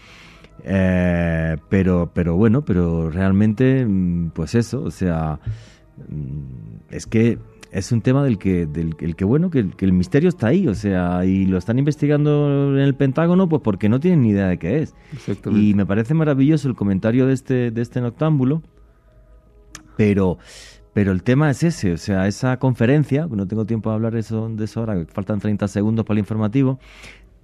Eh, 0.62 1.56
pero, 1.70 2.10
pero 2.12 2.36
bueno, 2.36 2.62
pero 2.62 3.10
realmente, 3.10 3.86
mm, 3.86 4.30
pues 4.30 4.54
eso, 4.54 4.82
o 4.82 4.90
sea, 4.90 5.40
mm, 5.96 6.90
es 6.90 7.06
que 7.06 7.38
es 7.72 7.92
un 7.92 8.02
tema 8.02 8.22
del 8.22 8.36
que, 8.36 8.66
del 8.66 8.96
el 8.98 9.16
que 9.16 9.24
bueno, 9.24 9.48
que, 9.48 9.70
que, 9.70 9.86
el 9.86 9.92
misterio 9.94 10.28
está 10.28 10.48
ahí, 10.48 10.68
o 10.68 10.74
sea, 10.74 11.24
y 11.24 11.46
lo 11.46 11.56
están 11.56 11.78
investigando 11.78 12.74
en 12.76 12.80
el 12.80 12.94
Pentágono, 12.94 13.48
pues 13.48 13.62
porque 13.62 13.88
no 13.88 13.98
tienen 13.98 14.22
ni 14.22 14.30
idea 14.30 14.48
de 14.48 14.58
qué 14.58 14.82
es. 14.82 14.94
Y 15.50 15.72
me 15.72 15.86
parece 15.86 16.12
maravilloso 16.12 16.68
el 16.68 16.74
comentario 16.74 17.26
de 17.26 17.32
este, 17.32 17.70
de 17.70 17.80
este 17.80 18.02
noctámbulo, 18.02 18.62
pero, 20.00 20.38
pero 20.94 21.12
el 21.12 21.22
tema 21.22 21.50
es 21.50 21.62
ese, 21.62 21.92
o 21.92 21.98
sea, 21.98 22.26
esa 22.26 22.58
conferencia, 22.58 23.28
no 23.30 23.46
tengo 23.46 23.66
tiempo 23.66 23.90
de 23.90 23.96
hablar 23.96 24.16
eso, 24.16 24.48
de 24.48 24.64
eso 24.64 24.80
ahora, 24.80 25.04
faltan 25.12 25.40
30 25.40 25.68
segundos 25.68 26.06
para 26.06 26.14
el 26.14 26.20
informativo, 26.20 26.78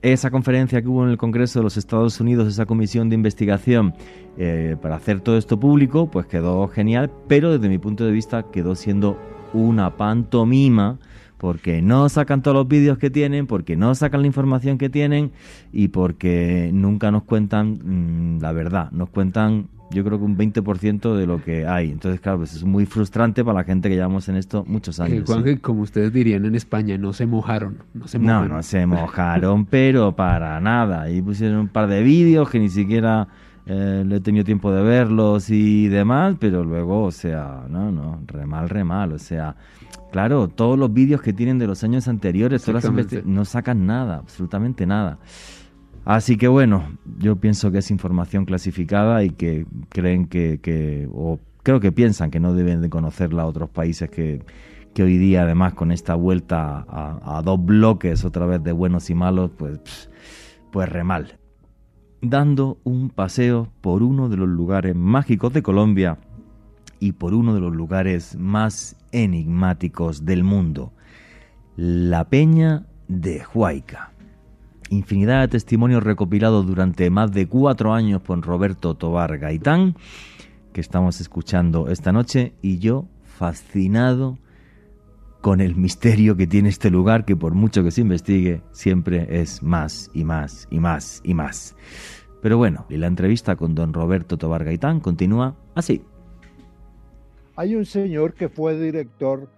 esa 0.01 0.31
conferencia 0.31 0.81
que 0.81 0.89
hubo 0.89 1.05
en 1.05 1.11
el 1.11 1.19
Congreso 1.19 1.59
de 1.59 1.65
los 1.65 1.77
Estados 1.77 2.19
Unidos, 2.19 2.49
esa 2.49 2.65
comisión 2.65 3.11
de 3.11 3.15
investigación 3.15 3.93
eh, 4.39 4.75
para 4.81 4.97
hacer 4.97 5.21
todo 5.21 5.37
esto 5.37 5.61
público, 5.61 6.11
pues 6.11 6.25
quedó 6.25 6.67
genial, 6.69 7.11
pero 7.29 7.53
desde 7.53 7.69
mi 7.69 7.77
punto 7.77 8.07
de 8.07 8.13
vista 8.13 8.47
quedó 8.51 8.75
siendo 8.75 9.19
una 9.53 9.99
pantomima 9.99 10.99
porque 11.37 11.83
no 11.83 12.09
sacan 12.09 12.41
todos 12.41 12.55
los 12.55 12.69
vídeos 12.69 12.97
que 12.97 13.11
tienen, 13.11 13.47
porque 13.47 13.77
no 13.77 13.95
sacan 13.95 14.23
la 14.23 14.29
información 14.29 14.79
que 14.79 14.89
tienen 14.89 15.31
y 15.75 15.89
porque 15.89 16.71
nunca 16.73 17.11
nos 17.11 17.25
cuentan 17.25 18.37
mm, 18.39 18.41
la 18.41 18.53
verdad, 18.53 18.91
nos 18.93 19.11
cuentan 19.11 19.69
yo 19.91 20.05
creo 20.05 20.19
que 20.19 20.25
un 20.25 20.37
20% 20.37 21.15
de 21.15 21.27
lo 21.27 21.43
que 21.43 21.67
hay. 21.67 21.91
Entonces, 21.91 22.21
claro, 22.21 22.39
pues 22.39 22.55
es 22.55 22.65
muy 22.65 22.87
frustrante 22.87 23.45
para 23.45 23.59
la 23.61 23.65
gente 23.65 23.89
que 23.89 23.95
llevamos 23.95 24.29
en 24.29 24.37
esto 24.37 24.65
muchos 24.67 25.01
años. 25.01 25.31
como 25.61 25.83
ustedes 25.83 26.13
dirían 26.13 26.45
en 26.45 26.55
España, 26.55 26.99
no 26.99 27.13
se 27.13 27.27
mojaron. 27.27 27.79
No, 27.95 28.09
se 28.09 28.19
mojaron. 28.19 28.49
no, 28.49 28.57
no 28.57 28.63
se 28.63 28.87
mojaron, 28.87 29.67
pero 29.71 30.15
para 30.15 30.61
nada. 30.61 31.11
Y 31.11 31.23
pusieron 31.23 31.59
un 31.59 31.69
par 31.69 31.89
de 31.89 32.03
vídeos 32.03 32.51
que 32.51 32.59
ni 32.59 32.69
siquiera 32.69 33.29
eh, 33.69 34.05
le 34.07 34.17
he 34.17 34.21
tenido 34.21 34.45
tiempo 34.45 34.71
de 34.73 34.81
verlos 34.81 35.51
y 35.51 35.89
demás, 35.89 36.37
pero 36.39 36.63
luego, 36.63 37.03
o 37.03 37.11
sea, 37.11 37.65
no, 37.69 37.91
no, 37.91 38.21
re 38.27 38.47
mal, 38.47 38.69
re 38.69 38.85
mal. 38.85 39.13
O 39.13 39.19
sea, 39.19 39.57
claro, 40.13 40.49
todos 40.49 40.79
los 40.79 40.93
vídeos 40.93 41.21
que 41.21 41.33
tienen 41.33 41.59
de 41.59 41.67
los 41.67 41.83
años 41.83 42.07
anteriores, 42.07 42.63
todas 42.63 42.85
las 42.85 43.25
no 43.25 43.45
sacan 43.45 43.85
nada, 43.85 44.19
absolutamente 44.19 44.87
nada. 44.87 45.19
Así 46.07 46.37
que 46.37 46.47
bueno, 46.47 46.85
yo 47.19 47.35
pienso 47.35 47.73
que 47.73 47.79
es 47.79 47.91
información 47.91 48.45
clasificada 48.45 49.25
y 49.25 49.31
que 49.31 49.67
creen 49.89 50.29
que, 50.29 51.09
o 51.13 51.41
creo 51.65 51.81
que 51.81 51.91
piensan 51.91 52.31
que 52.31 52.39
no 52.39 52.55
deben 52.55 52.81
de 52.81 52.89
conocerla 52.89 53.45
otros 53.45 53.71
países 53.71 54.09
que, 54.09 54.41
que 54.95 55.03
hoy 55.03 55.19
día 55.19 55.43
además 55.43 55.75
con 55.75 55.91
esta 55.91 56.15
vuelta 56.15 56.87
a, 56.89 57.43
dos 57.45 57.63
bloques 57.65 58.25
otra 58.25 58.47
vez 58.47 58.63
de 58.63 58.71
buenos 58.71 59.11
y 59.11 59.17
malos, 59.17 59.51
pues, 59.59 60.09
pues 60.71 60.89
re 60.89 61.03
mal. 61.03 61.41
Dando 62.23 62.79
un 62.85 63.11
paseo 63.11 63.73
por 63.81 64.05
uno 64.05 64.29
de 64.29 64.37
los 64.37 64.49
lugares 64.49 64.95
mágicos 64.95 65.53
de 65.53 65.65
Colombia 65.65 66.19
y 67.01 67.13
por 67.13 67.35
uno 67.35 67.53
de 67.53 67.61
los 67.61 67.75
lugares 67.75 68.37
más 68.39 68.95
enigmáticos 69.11 70.25
del 70.25 70.45
mundo, 70.45 70.93
la 71.75 72.29
Peña 72.29 72.87
de 73.09 73.43
Huayca. 73.53 74.13
Infinidad 74.91 75.43
de 75.43 75.49
testimonios 75.49 76.03
recopilados 76.03 76.67
durante 76.67 77.11
más 77.11 77.33
de 77.33 77.47
cuatro 77.47 77.93
años 77.93 78.23
por 78.23 78.41
Roberto 78.41 78.95
Tobar 78.95 79.39
Gaitán, 79.39 79.97
que 80.73 80.81
estamos 80.81 81.21
escuchando 81.21 81.89
esta 81.89 82.13
noche, 82.13 82.55
y 82.63 82.79
yo 82.79 83.07
fascinado 83.25 84.39
con 85.41 85.61
el 85.61 85.77
misterio 85.77 86.37
que 86.37 86.47
tiene 86.47 86.69
este 86.69 86.91
lugar, 86.91 87.25
que 87.25 87.37
por 87.37 87.55
mucho 87.55 87.85
que 87.85 87.91
se 87.91 88.01
investigue, 88.01 88.63
siempre 88.73 89.41
es 89.41 89.63
más 89.63 90.11
y 90.13 90.25
más 90.25 90.67
y 90.71 90.81
más 90.81 91.21
y 91.25 91.35
más. 91.35 91.77
Pero 92.43 92.59
bueno, 92.59 92.87
y 92.89 92.97
la 92.97 93.07
entrevista 93.07 93.57
con 93.57 93.75
don 93.75 93.93
Roberto 93.93 94.37
Tobar 94.37 94.65
Gaitán 94.65 95.01
continúa 95.01 95.57
así. 95.75 96.03
Hay 97.57 97.75
un 97.75 97.87
señor 97.87 98.35
que 98.35 98.49
fue 98.49 98.79
director 98.79 99.49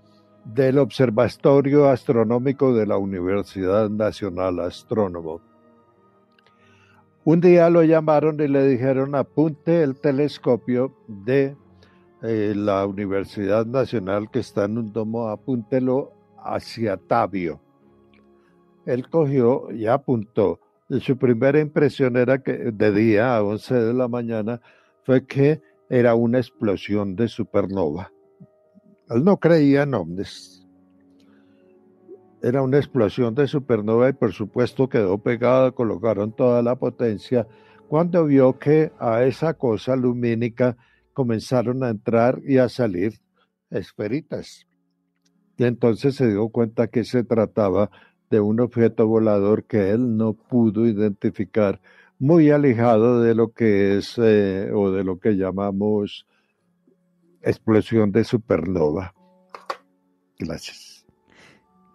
del 0.45 0.79
Observatorio 0.79 1.89
Astronómico 1.89 2.75
de 2.75 2.87
la 2.87 2.97
Universidad 2.97 3.91
Nacional 3.91 4.61
Astrónomo. 4.61 5.41
Un 7.25 7.41
día 7.41 7.69
lo 7.69 7.83
llamaron 7.83 8.41
y 8.41 8.49
le 8.49 8.67
dijeron 8.67 9.15
apunte 9.15 9.83
el 9.83 10.01
telescopio 10.01 10.95
de 11.07 11.57
eh, 12.23 12.55
la 12.57 12.87
Universidad 12.87 13.67
Nacional 13.67 14.31
que 14.31 14.39
está 14.39 14.65
en 14.65 14.79
un 14.79 14.93
domo, 14.93 15.29
apúntelo 15.29 16.13
hacia 16.43 16.97
Tabio. 16.97 17.61
Él 18.87 19.09
cogió 19.11 19.71
y 19.71 19.87
apuntó. 19.87 20.61
Y 20.89 21.01
su 21.01 21.19
primera 21.19 21.61
impresión 21.61 22.17
era 22.17 22.43
que 22.43 22.53
de 22.53 22.93
día 22.93 23.37
a 23.37 23.43
11 23.43 23.75
de 23.75 23.93
la 23.93 24.09
mañana 24.09 24.63
fue 25.05 25.27
que 25.27 25.61
era 25.91 26.15
una 26.15 26.39
explosión 26.39 27.15
de 27.15 27.29
supernova. 27.29 28.11
Él 29.11 29.25
no 29.25 29.39
creía 29.39 29.83
en 29.83 29.95
ovnis. 29.95 30.67
Era 32.43 32.63
una 32.63 32.79
explosión 32.79 33.35
de 33.35 33.47
supernova 33.47 34.09
y 34.09 34.13
por 34.13 34.33
supuesto 34.33 34.89
quedó 34.89 35.19
pegada, 35.19 35.73
colocaron 35.73 36.33
toda 36.33 36.63
la 36.63 36.77
potencia 36.77 37.47
cuando 37.89 38.27
vio 38.27 38.59
que 38.59 38.93
a 38.99 39.25
esa 39.25 39.55
cosa 39.55 39.97
lumínica 39.97 40.77
comenzaron 41.15 41.83
a 41.83 41.89
entrar 41.89 42.41
y 42.47 42.59
a 42.59 42.69
salir 42.69 43.15
esferitas. 43.71 44.67
Y 45.57 45.65
entonces 45.65 46.15
se 46.15 46.29
dio 46.29 46.49
cuenta 46.51 46.87
que 46.87 47.03
se 47.03 47.25
trataba 47.25 47.91
de 48.31 48.41
un 48.41 48.61
objeto 48.61 49.07
volador 49.07 49.65
que 49.65 49.91
él 49.91 50.17
no 50.17 50.35
pudo 50.35 50.87
identificar, 50.87 51.81
muy 52.19 52.51
alejado 52.51 53.23
de 53.23 53.35
lo 53.35 53.53
que 53.53 53.97
es 53.97 54.15
eh, 54.19 54.71
o 54.73 54.93
de 54.93 55.03
lo 55.03 55.19
que 55.19 55.33
llamamos 55.33 56.27
explosión 57.43 58.13
de 58.13 58.25
supernova. 58.25 59.15
Gracias. 60.39 61.07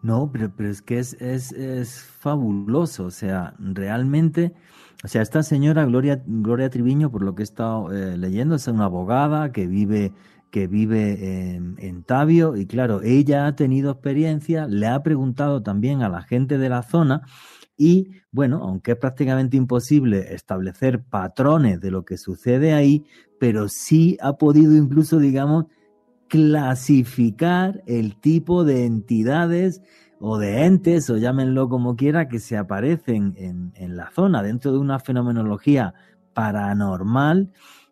No, 0.01 0.29
pero, 0.31 0.53
pero 0.55 0.69
es 0.69 0.81
que 0.81 0.99
es, 0.99 1.13
es, 1.21 1.53
es, 1.53 2.01
fabuloso, 2.01 3.05
o 3.05 3.11
sea, 3.11 3.55
realmente, 3.57 4.53
o 5.01 5.07
sea, 5.07 5.21
esta 5.21 5.43
señora 5.43 5.85
Gloria, 5.85 6.21
Gloria 6.25 6.69
Triviño, 6.69 7.09
por 7.09 7.23
lo 7.23 7.35
que 7.35 7.43
he 7.43 7.45
estado 7.45 7.89
eh, 7.93 8.17
leyendo, 8.17 8.55
es 8.55 8.67
una 8.67 8.85
abogada 8.85 9.53
que 9.53 9.65
vive, 9.65 10.11
que 10.51 10.67
vive 10.67 11.53
en, 11.55 11.75
en, 11.79 12.03
Tabio 12.03 12.57
y 12.57 12.65
claro, 12.65 13.01
ella 13.01 13.47
ha 13.47 13.55
tenido 13.55 13.91
experiencia, 13.91 14.67
le 14.67 14.87
ha 14.87 15.01
preguntado 15.03 15.63
también 15.63 16.01
a 16.01 16.09
la 16.09 16.21
gente 16.21 16.57
de 16.57 16.67
la 16.67 16.83
zona 16.83 17.21
y 17.78 18.09
bueno, 18.32 18.61
aunque 18.63 18.91
es 18.91 18.97
prácticamente 18.97 19.57
imposible 19.57 20.34
establecer 20.34 21.03
patrones 21.03 21.80
de 21.82 21.91
lo 21.91 22.05
que 22.05 22.17
sucede 22.17 22.74
ahí, 22.74 23.05
pero 23.39 23.67
sí 23.67 24.17
ha 24.21 24.34
podido 24.34 24.76
incluso, 24.76 25.19
digamos, 25.19 25.65
clasificar 26.28 27.84
el 27.86 28.19
tipo 28.19 28.63
de 28.63 28.86
entidades 28.86 29.82
o 30.19 30.38
de 30.38 30.65
entes, 30.65 31.09
o 31.09 31.17
llámenlo 31.17 31.67
como 31.67 31.95
quiera, 31.95 32.28
que 32.28 32.39
se 32.39 32.57
aparecen 32.57 33.36
en, 33.38 33.97
la 33.97 34.09
zona, 34.11 34.41
dentro 34.41 34.71
de 34.71 34.78
una 34.78 34.99
fenomenología 34.99 35.93
paranormal 36.34 37.51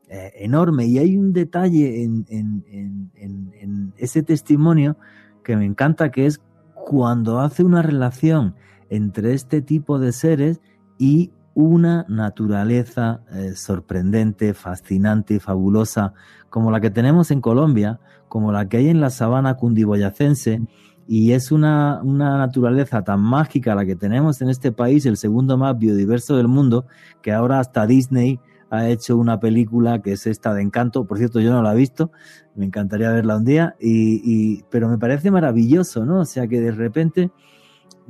eh, 0.10 0.32
enorme. 0.38 0.86
Y 0.86 0.98
hay 0.98 1.18
un 1.18 1.34
detalle 1.34 2.04
en 2.04 3.94
ese 3.98 4.24
testimonio 4.24 4.96
que 5.44 5.58
me 5.58 5.66
encanta, 5.66 6.10
que 6.10 6.26
es 6.26 6.40
cuando 6.74 7.40
hace 7.40 7.64
una 7.64 7.82
relación 7.82 8.56
entre 8.92 9.34
este 9.34 9.62
tipo 9.62 9.98
de 9.98 10.12
seres 10.12 10.62
y 11.00 11.32
una 11.54 12.06
naturaleza 12.08 13.22
eh, 13.32 13.54
sorprendente, 13.56 14.54
fascinante 14.54 15.36
y 15.36 15.40
fabulosa, 15.40 16.14
como 16.50 16.72
la 16.72 16.82
que 16.82 16.92
tenemos 16.92 17.32
en 17.32 17.42
Colombia, 17.42 18.00
como 18.28 18.52
la 18.52 18.68
que 18.68 18.78
hay 18.78 18.90
en 18.90 19.02
la 19.02 19.10
sabana 19.10 19.56
cundiboyacense, 19.56 20.62
y 21.08 21.32
es 21.32 21.52
una, 21.52 22.02
una, 22.04 22.38
naturaleza 22.38 23.04
tan 23.04 23.22
mágica 23.22 23.76
la 23.76 23.86
que 23.86 23.96
tenemos 23.96 24.42
en 24.42 24.50
este 24.50 24.72
país, 24.72 25.06
el 25.06 25.18
segundo 25.18 25.58
más 25.58 25.78
biodiverso 25.78 26.38
del 26.38 26.48
mundo, 26.48 26.86
que 27.22 27.32
ahora 27.32 27.60
hasta 27.60 27.88
Disney 27.88 28.40
ha 28.70 28.88
hecho 28.88 29.18
una 29.18 29.40
película 29.40 30.02
que 30.02 30.14
es 30.14 30.28
esta 30.28 30.54
de 30.54 30.62
Encanto, 30.62 31.06
por 31.06 31.18
cierto 31.18 31.42
yo 31.42 31.52
no 31.52 31.62
la 31.62 31.74
he 31.74 31.78
visto, 31.78 32.12
me 32.56 32.66
encantaría 32.66 33.12
verla 33.12 33.38
un 33.38 33.46
día, 33.46 33.76
y, 33.80 34.22
y 34.24 34.64
pero 34.70 34.88
me 34.88 34.98
parece 34.98 35.32
maravilloso, 35.32 36.06
¿no? 36.06 36.22
O 36.22 36.26
sea 36.26 36.48
que 36.48 36.62
de 36.62 36.72
repente 36.72 37.32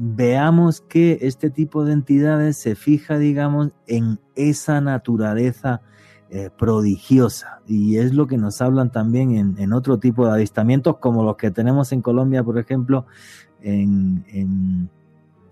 veamos 0.04 0.82
que 0.82 1.20
este 1.22 1.52
tipo 1.52 1.86
de 1.86 1.94
entidades 1.94 2.58
se 2.58 2.74
fija, 2.74 3.20
digamos, 3.20 3.70
en 3.86 4.20
esa 4.36 4.82
naturaleza 4.82 5.82
eh, 6.32 6.50
prodigiosa. 6.58 7.62
Y 7.68 7.98
es 7.98 8.16
lo 8.16 8.26
que 8.26 8.38
nos 8.38 8.62
hablan 8.64 8.92
también 8.92 9.38
en, 9.38 9.56
en, 9.60 9.74
otro 9.74 10.00
tipo 10.00 10.26
de 10.26 10.34
avistamientos, 10.34 10.98
como 10.98 11.24
los 11.24 11.38
que 11.38 11.52
tenemos 11.52 11.92
en 11.92 12.02
Colombia, 12.02 12.44
por 12.44 12.58
ejemplo, 12.58 13.06
en, 13.62 14.26
en, 14.30 14.90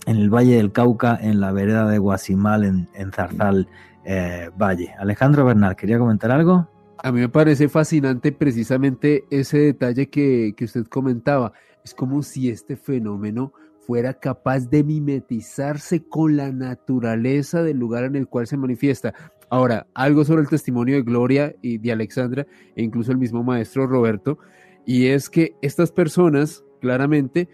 el 0.07 0.31
Valle 0.31 0.55
del 0.55 0.71
Cauca, 0.71 1.15
en 1.21 1.39
la 1.39 1.51
vereda 1.51 1.87
de 1.87 1.99
Guasimal, 1.99 2.63
en, 2.63 2.89
en 2.95 3.11
Zarzal 3.11 3.67
eh, 4.03 4.49
Valle. 4.59 4.95
Alejandro 4.97 5.45
Bernal, 5.45 5.75
¿quería 5.75 5.99
comentar 5.99 6.31
algo? 6.31 6.67
A 7.03 7.11
mí 7.11 7.19
me 7.19 7.29
parece 7.29 7.69
fascinante 7.69 8.31
precisamente 8.31 9.25
ese 9.29 9.59
detalle 9.59 10.09
que, 10.09 10.55
que 10.57 10.65
usted 10.65 10.87
comentaba. 10.87 11.53
Es 11.83 11.93
como 11.93 12.23
si 12.23 12.49
este 12.49 12.75
fenómeno 12.77 13.53
fuera 13.89 14.13
capaz 14.13 14.69
de 14.69 14.83
mimetizarse 14.83 16.03
con 16.03 16.37
la 16.37 16.51
naturaleza 16.51 17.63
del 17.63 17.79
lugar 17.79 18.03
en 18.03 18.15
el 18.15 18.27
cual 18.27 18.45
se 18.45 18.55
manifiesta. 18.55 19.15
Ahora, 19.49 19.87
algo 19.95 20.23
sobre 20.25 20.43
el 20.43 20.47
testimonio 20.47 20.97
de 20.97 21.01
Gloria 21.01 21.55
y 21.63 21.79
de 21.79 21.91
Alexandra 21.91 22.45
e 22.75 22.83
incluso 22.83 23.11
el 23.11 23.17
mismo 23.17 23.43
maestro 23.43 23.87
Roberto, 23.87 24.37
y 24.85 25.07
es 25.07 25.27
que 25.27 25.55
estas 25.63 25.91
personas 25.91 26.63
claramente 26.81 27.49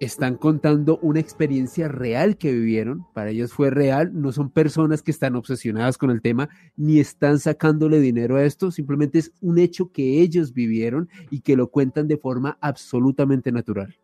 están 0.00 0.36
contando 0.36 0.98
una 0.98 1.20
experiencia 1.20 1.88
real 1.88 2.36
que 2.36 2.52
vivieron, 2.52 3.06
para 3.14 3.30
ellos 3.30 3.54
fue 3.54 3.70
real, 3.70 4.10
no 4.12 4.32
son 4.32 4.50
personas 4.50 5.00
que 5.00 5.12
están 5.12 5.34
obsesionadas 5.34 5.96
con 5.96 6.10
el 6.10 6.20
tema, 6.20 6.50
ni 6.76 7.00
están 7.00 7.38
sacándole 7.38 8.00
dinero 8.00 8.36
a 8.36 8.44
esto, 8.44 8.70
simplemente 8.70 9.18
es 9.18 9.32
un 9.40 9.58
hecho 9.58 9.92
que 9.92 10.20
ellos 10.20 10.52
vivieron 10.52 11.08
y 11.30 11.40
que 11.40 11.56
lo 11.56 11.70
cuentan 11.70 12.06
de 12.06 12.18
forma 12.18 12.58
absolutamente 12.60 13.50
natural. 13.50 13.96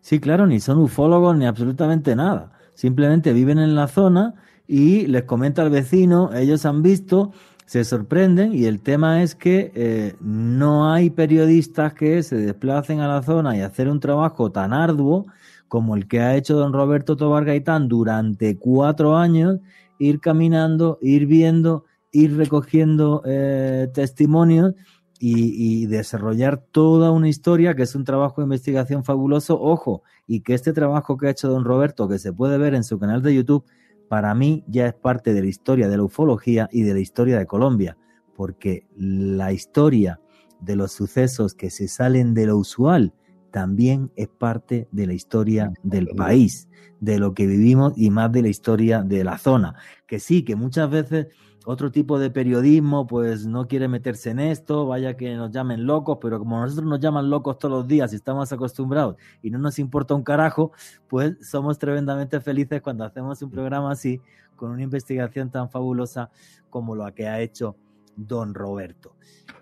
Sí, 0.00 0.20
claro, 0.20 0.46
ni 0.46 0.60
son 0.60 0.78
ufólogos 0.78 1.36
ni 1.36 1.46
absolutamente 1.46 2.16
nada. 2.16 2.52
Simplemente 2.74 3.32
viven 3.32 3.58
en 3.58 3.74
la 3.74 3.88
zona 3.88 4.34
y 4.66 5.06
les 5.06 5.24
comenta 5.24 5.62
al 5.62 5.70
vecino, 5.70 6.32
ellos 6.34 6.64
han 6.64 6.82
visto, 6.82 7.32
se 7.66 7.84
sorprenden 7.84 8.54
y 8.54 8.64
el 8.64 8.80
tema 8.80 9.22
es 9.22 9.34
que 9.34 9.72
eh, 9.74 10.14
no 10.20 10.92
hay 10.92 11.10
periodistas 11.10 11.94
que 11.94 12.22
se 12.22 12.36
desplacen 12.36 13.00
a 13.00 13.08
la 13.08 13.22
zona 13.22 13.56
y 13.56 13.60
hacer 13.60 13.88
un 13.88 14.00
trabajo 14.00 14.50
tan 14.50 14.72
arduo 14.72 15.26
como 15.68 15.94
el 15.94 16.08
que 16.08 16.20
ha 16.20 16.36
hecho 16.36 16.56
don 16.56 16.72
Roberto 16.72 17.16
Tobar 17.16 17.44
Gaitán 17.44 17.86
durante 17.86 18.58
cuatro 18.58 19.16
años, 19.16 19.60
ir 20.00 20.18
caminando, 20.18 20.98
ir 21.00 21.26
viendo, 21.26 21.84
ir 22.10 22.36
recogiendo 22.36 23.22
eh, 23.24 23.88
testimonios 23.94 24.74
y, 25.22 25.86
desarrollar 25.86 26.56
toda 26.56 27.10
una 27.10 27.28
historia 27.28 27.74
que 27.74 27.82
es 27.82 27.94
un 27.94 28.04
trabajo 28.04 28.40
de 28.40 28.46
investigación 28.46 29.04
fabuloso. 29.04 29.60
Ojo, 29.60 30.02
y 30.26 30.40
que 30.40 30.54
este 30.54 30.72
trabajo 30.72 31.18
que 31.18 31.26
ha 31.26 31.30
hecho 31.30 31.48
don 31.48 31.64
Roberto, 31.64 32.08
que 32.08 32.18
se 32.18 32.32
puede 32.32 32.56
ver 32.56 32.74
en 32.74 32.84
su 32.84 32.98
canal 32.98 33.22
de 33.22 33.34
YouTube, 33.34 33.64
para 34.08 34.34
mí 34.34 34.64
ya 34.66 34.86
es 34.86 34.94
parte 34.94 35.34
de 35.34 35.42
la 35.42 35.48
historia 35.48 35.88
de 35.88 35.98
la 35.98 36.04
ufología 36.04 36.68
y 36.72 36.82
de 36.82 36.94
la 36.94 37.00
historia 37.00 37.38
de 37.38 37.46
Colombia, 37.46 37.98
porque 38.34 38.86
la 38.96 39.52
historia 39.52 40.20
de 40.60 40.76
los 40.76 40.92
sucesos 40.92 41.54
que 41.54 41.70
se 41.70 41.86
salen 41.86 42.32
de 42.32 42.46
lo 42.46 42.56
usual 42.56 43.12
también 43.50 44.10
es 44.16 44.28
parte 44.28 44.88
de 44.90 45.06
la 45.06 45.12
historia 45.12 45.72
del 45.82 46.08
país, 46.08 46.68
de 47.00 47.18
lo 47.18 47.34
que 47.34 47.46
vivimos 47.46 47.92
y 47.96 48.10
más 48.10 48.32
de 48.32 48.42
la 48.42 48.48
historia 48.48 49.02
de 49.02 49.22
la 49.22 49.36
zona. 49.38 49.74
Que 50.06 50.18
sí, 50.18 50.44
que 50.44 50.56
muchas 50.56 50.88
veces 50.90 51.26
otro 51.66 51.90
tipo 51.90 52.18
de 52.18 52.30
periodismo 52.30 53.06
pues 53.06 53.46
no 53.46 53.68
quiere 53.68 53.88
meterse 53.88 54.30
en 54.30 54.40
esto, 54.40 54.86
vaya 54.86 55.16
que 55.16 55.34
nos 55.34 55.50
llamen 55.50 55.86
locos, 55.86 56.18
pero 56.20 56.38
como 56.38 56.60
nosotros 56.60 56.88
nos 56.88 57.00
llaman 57.00 57.28
locos 57.28 57.58
todos 57.58 57.72
los 57.72 57.86
días 57.86 58.12
y 58.12 58.16
estamos 58.16 58.52
acostumbrados 58.52 59.16
y 59.42 59.50
no 59.50 59.58
nos 59.58 59.78
importa 59.78 60.14
un 60.14 60.22
carajo, 60.22 60.72
pues 61.08 61.36
somos 61.46 61.78
tremendamente 61.78 62.40
felices 62.40 62.80
cuando 62.80 63.04
hacemos 63.04 63.40
un 63.42 63.50
programa 63.50 63.92
así, 63.92 64.20
con 64.56 64.70
una 64.70 64.82
investigación 64.82 65.50
tan 65.50 65.70
fabulosa 65.70 66.30
como 66.70 66.94
la 66.94 67.12
que 67.12 67.28
ha 67.28 67.40
hecho 67.40 67.76
don 68.16 68.54
Roberto. 68.54 69.14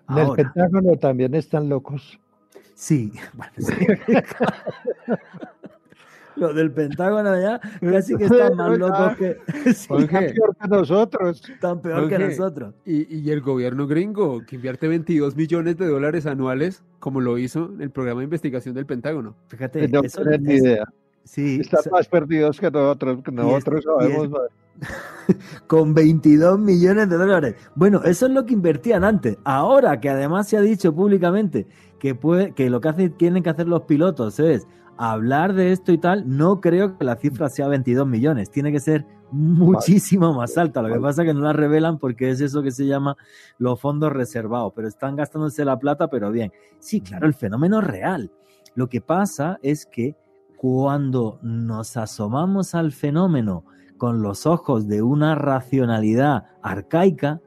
En 0.09 0.18
el 0.18 0.32
Pentágono 0.32 0.96
también 0.96 1.34
están 1.34 1.68
locos. 1.68 2.18
Sí, 2.74 3.12
bueno, 3.34 3.53
sí. 3.59 3.74
Los 6.41 6.55
del 6.55 6.70
Pentágono 6.70 7.41
ya 7.41 7.61
casi 7.80 8.16
que 8.16 8.24
están 8.24 8.57
más 8.57 8.78
locos 8.78 9.16
que. 9.16 9.36
Están 9.66 10.07
peor 10.07 10.57
que 10.57 10.68
nosotros. 10.68 11.43
Están 11.49 11.80
peor 11.80 12.09
que 12.09 12.18
nosotros. 12.18 12.74
Y, 12.84 13.16
y, 13.16 13.30
el 13.30 13.41
gobierno 13.41 13.86
gringo, 13.86 14.43
que 14.47 14.57
invierte 14.57 14.89
22 14.89 15.36
millones 15.36 15.76
de 15.76 15.86
dólares 15.86 16.26
anuales, 16.26 16.82
como 17.01 17.20
lo 17.20 17.39
hizo 17.39 17.70
en 17.74 17.82
el 17.82 17.91
programa 17.91 18.20
de 18.20 18.24
investigación 18.24 18.74
del 18.74 18.86
Pentágono. 18.86 19.34
Fíjate, 19.49 19.89
no 19.89 20.03
eso 20.03 20.22
tienen 20.22 20.43
ni 20.45 20.55
idea. 20.55 20.84
Sí, 21.24 21.59
Están 21.61 21.82
más 21.93 22.09
perdidos 22.09 22.59
que 22.59 22.70
nosotros, 22.70 23.22
que 23.22 23.32
nosotros 23.32 23.84
sabemos. 23.84 24.30
con 25.66 25.93
22 25.93 26.59
millones 26.59 27.11
de 27.11 27.16
dólares. 27.16 27.55
Bueno, 27.74 28.03
eso 28.05 28.26
es 28.26 28.32
lo 28.32 28.47
que 28.47 28.55
invertían 28.55 29.05
antes. 29.05 29.36
Ahora 29.45 30.01
que 30.01 30.09
además 30.09 30.49
se 30.49 30.57
ha 30.57 30.62
dicho 30.62 30.95
públicamente 30.95 31.66
que, 31.99 32.14
puede, 32.14 32.53
que 32.53 32.70
lo 32.70 32.80
que 32.80 32.89
hace, 32.89 33.11
tienen 33.11 33.43
que 33.43 33.51
hacer 33.51 33.68
los 33.68 33.82
pilotos 33.82 34.41
es 34.41 34.66
hablar 34.99 35.55
de 35.55 35.72
esto 35.72 35.92
y 35.92 35.99
tal, 35.99 36.24
no 36.26 36.61
creo 36.61 36.99
que 36.99 37.05
la 37.05 37.16
cifra 37.16 37.49
sea 37.49 37.68
22 37.68 38.07
millones. 38.07 38.51
Tiene 38.51 38.72
que 38.72 38.80
ser 38.80 39.07
muchísimo 39.30 40.34
más 40.34 40.59
alta. 40.59 40.82
Lo 40.82 40.92
que 40.92 41.01
pasa 41.01 41.22
es 41.22 41.28
que 41.28 41.34
no 41.34 41.40
la 41.40 41.53
revelan 41.53 41.99
porque 41.99 42.30
es 42.30 42.40
eso 42.40 42.62
que 42.62 42.72
se 42.72 42.86
llama 42.86 43.16
los 43.59 43.80
fondos 43.80 44.12
reservados, 44.12 44.72
pero 44.74 44.88
están 44.88 45.16
gastándose 45.16 45.64
la 45.64 45.78
plata, 45.78 46.09
pero 46.09 46.30
bien. 46.30 46.53
Sí, 46.80 47.01
claro, 47.01 47.26
el 47.26 47.34
fenómeno 47.34 47.80
es 47.80 47.86
real. 47.86 48.32
Lo 48.74 48.88
que 48.88 49.01
pasa 49.01 49.59
es 49.62 49.86
que 49.86 50.16
cuando 50.57 51.38
nos 51.42 51.96
asomamos 51.96 52.74
al 52.74 52.90
fenómeno 52.90 53.64
con 53.96 54.22
los 54.22 54.46
ojos 54.46 54.88
de 54.88 55.03
una 55.03 55.36
racionalidad 55.36 56.46
arcaica, 56.62 57.40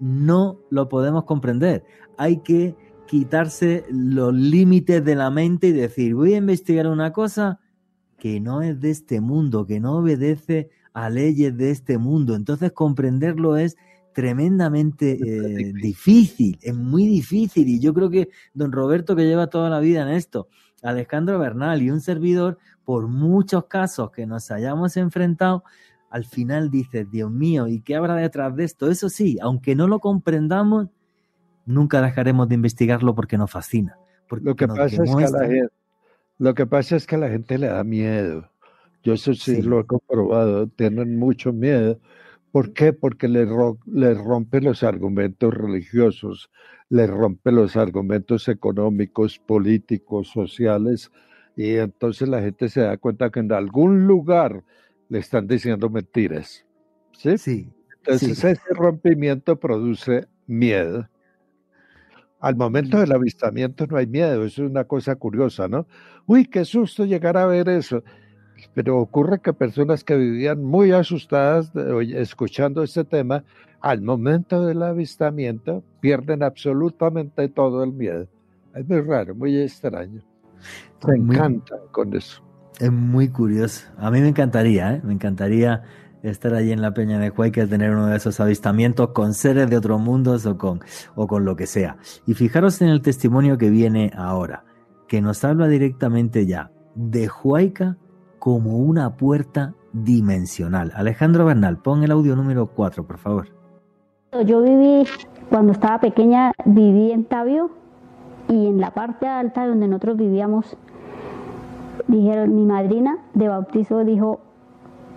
no 0.00 0.58
lo 0.70 0.88
podemos 0.88 1.24
comprender. 1.24 1.84
Hay 2.16 2.38
que 2.38 2.76
quitarse 3.08 3.86
los 3.90 4.34
límites 4.34 5.04
de 5.04 5.16
la 5.16 5.30
mente 5.30 5.68
y 5.68 5.72
decir, 5.72 6.14
voy 6.14 6.34
a 6.34 6.36
investigar 6.36 6.86
una 6.86 7.12
cosa 7.12 7.58
que 8.18 8.38
no 8.38 8.62
es 8.62 8.78
de 8.80 8.90
este 8.90 9.20
mundo, 9.20 9.66
que 9.66 9.80
no 9.80 9.96
obedece 9.96 10.70
a 10.92 11.08
leyes 11.08 11.56
de 11.56 11.70
este 11.70 11.96
mundo. 11.96 12.34
Entonces 12.34 12.70
comprenderlo 12.72 13.56
es 13.56 13.76
tremendamente 14.12 15.12
eh, 15.12 15.72
difícil, 15.72 16.58
es 16.60 16.74
muy 16.74 17.06
difícil. 17.06 17.68
Y 17.68 17.80
yo 17.80 17.94
creo 17.94 18.10
que 18.10 18.28
don 18.52 18.72
Roberto, 18.72 19.16
que 19.16 19.24
lleva 19.24 19.48
toda 19.48 19.70
la 19.70 19.80
vida 19.80 20.02
en 20.02 20.08
esto, 20.08 20.48
Alejandro 20.82 21.38
Bernal 21.38 21.82
y 21.82 21.90
un 21.90 22.00
servidor, 22.00 22.58
por 22.84 23.08
muchos 23.08 23.64
casos 23.66 24.10
que 24.10 24.26
nos 24.26 24.50
hayamos 24.50 24.96
enfrentado, 24.96 25.64
al 26.10 26.24
final 26.24 26.70
dices, 26.70 27.10
Dios 27.10 27.30
mío, 27.30 27.68
¿y 27.68 27.80
qué 27.80 27.96
habrá 27.96 28.16
detrás 28.16 28.54
de 28.54 28.64
esto? 28.64 28.90
Eso 28.90 29.08
sí, 29.08 29.38
aunque 29.40 29.74
no 29.74 29.86
lo 29.88 29.98
comprendamos, 29.98 30.88
nunca 31.68 32.02
dejaremos 32.02 32.48
de 32.48 32.56
investigarlo 32.56 33.14
porque 33.14 33.38
nos 33.38 33.50
fascina. 33.50 33.96
Porque 34.28 34.44
lo, 34.44 34.56
que 34.56 34.66
pasa 34.66 35.02
es 35.04 35.14
que 35.14 35.30
la 35.30 35.46
gente, 35.46 35.68
lo 36.38 36.54
que 36.54 36.66
pasa 36.66 36.96
es 36.96 37.06
que 37.06 37.14
a 37.14 37.18
la 37.18 37.28
gente 37.28 37.58
le 37.58 37.68
da 37.68 37.84
miedo. 37.84 38.50
Yo 39.02 39.14
eso 39.14 39.34
sí, 39.34 39.62
lo 39.62 39.80
he 39.80 39.86
comprobado, 39.86 40.66
tienen 40.68 41.16
mucho 41.16 41.52
miedo. 41.52 42.00
¿Por 42.52 42.72
qué? 42.72 42.92
Porque 42.92 43.28
le, 43.28 43.46
le 43.86 44.14
rompe 44.14 44.60
los 44.60 44.82
argumentos 44.82 45.54
religiosos, 45.54 46.50
le 46.88 47.06
rompe 47.06 47.52
los 47.52 47.76
argumentos 47.76 48.48
económicos, 48.48 49.38
políticos, 49.38 50.28
sociales, 50.28 51.10
y 51.56 51.76
entonces 51.76 52.28
la 52.28 52.40
gente 52.40 52.68
se 52.68 52.80
da 52.80 52.96
cuenta 52.96 53.30
que 53.30 53.40
en 53.40 53.52
algún 53.52 54.06
lugar 54.06 54.64
le 55.08 55.18
están 55.18 55.46
diciendo 55.46 55.90
mentiras. 55.90 56.64
¿Sí? 57.12 57.36
Sí. 57.38 57.72
Entonces 57.96 58.44
ese 58.44 58.74
rompimiento 58.74 59.58
produce 59.58 60.28
miedo. 60.46 61.08
Al 62.40 62.56
momento 62.56 63.00
del 63.00 63.12
avistamiento 63.12 63.86
no 63.86 63.96
hay 63.96 64.06
miedo, 64.06 64.44
eso 64.44 64.64
es 64.64 64.70
una 64.70 64.84
cosa 64.84 65.16
curiosa, 65.16 65.66
¿no? 65.66 65.86
Uy, 66.26 66.46
qué 66.46 66.64
susto 66.64 67.04
llegar 67.04 67.36
a 67.36 67.46
ver 67.46 67.68
eso. 67.68 68.02
Pero 68.74 68.98
ocurre 68.98 69.40
que 69.40 69.52
personas 69.52 70.04
que 70.04 70.16
vivían 70.16 70.62
muy 70.62 70.92
asustadas 70.92 71.72
escuchando 71.74 72.82
este 72.82 73.04
tema, 73.04 73.44
al 73.80 74.02
momento 74.02 74.64
del 74.66 74.82
avistamiento 74.82 75.82
pierden 76.00 76.42
absolutamente 76.42 77.48
todo 77.48 77.82
el 77.84 77.92
miedo. 77.92 78.26
Es 78.74 78.88
muy 78.88 79.00
raro, 79.00 79.34
muy 79.34 79.60
extraño. 79.60 80.22
Se 81.04 81.12
encantan 81.12 81.78
con 81.92 82.14
eso. 82.14 82.42
Es 82.80 82.92
muy 82.92 83.28
curioso. 83.28 83.88
A 83.96 84.10
mí 84.10 84.20
me 84.20 84.28
encantaría, 84.28 84.94
¿eh? 84.94 85.00
me 85.02 85.12
encantaría 85.12 85.82
estar 86.22 86.54
allí 86.54 86.72
en 86.72 86.82
la 86.82 86.92
Peña 86.92 87.18
de 87.18 87.30
Huayca, 87.30 87.66
tener 87.66 87.90
uno 87.90 88.06
de 88.06 88.16
esos 88.16 88.40
avistamientos 88.40 89.10
con 89.10 89.34
seres 89.34 89.68
de 89.70 89.76
otros 89.76 90.00
mundos 90.00 90.46
o 90.46 90.56
con, 90.58 90.80
o 91.14 91.26
con 91.26 91.44
lo 91.44 91.56
que 91.56 91.66
sea. 91.66 91.96
Y 92.26 92.34
fijaros 92.34 92.80
en 92.82 92.88
el 92.88 93.02
testimonio 93.02 93.58
que 93.58 93.70
viene 93.70 94.10
ahora, 94.16 94.64
que 95.06 95.20
nos 95.20 95.44
habla 95.44 95.68
directamente 95.68 96.46
ya 96.46 96.70
de 96.94 97.28
Huayca 97.28 97.96
como 98.38 98.78
una 98.78 99.16
puerta 99.16 99.74
dimensional. 99.92 100.92
Alejandro 100.94 101.44
Bernal, 101.44 101.78
pon 101.78 102.02
el 102.02 102.10
audio 102.10 102.36
número 102.36 102.66
4, 102.66 103.06
por 103.06 103.18
favor. 103.18 103.48
Yo 104.44 104.62
viví, 104.62 105.08
cuando 105.48 105.72
estaba 105.72 106.00
pequeña, 106.00 106.52
viví 106.64 107.12
en 107.12 107.24
Tabio 107.24 107.70
y 108.48 108.66
en 108.66 108.80
la 108.80 108.92
parte 108.92 109.26
alta 109.26 109.66
donde 109.66 109.88
nosotros 109.88 110.16
vivíamos 110.16 110.76
dijeron, 112.08 112.54
mi 112.54 112.64
madrina 112.64 113.18
de 113.34 113.48
bautizo 113.48 114.04
dijo, 114.04 114.40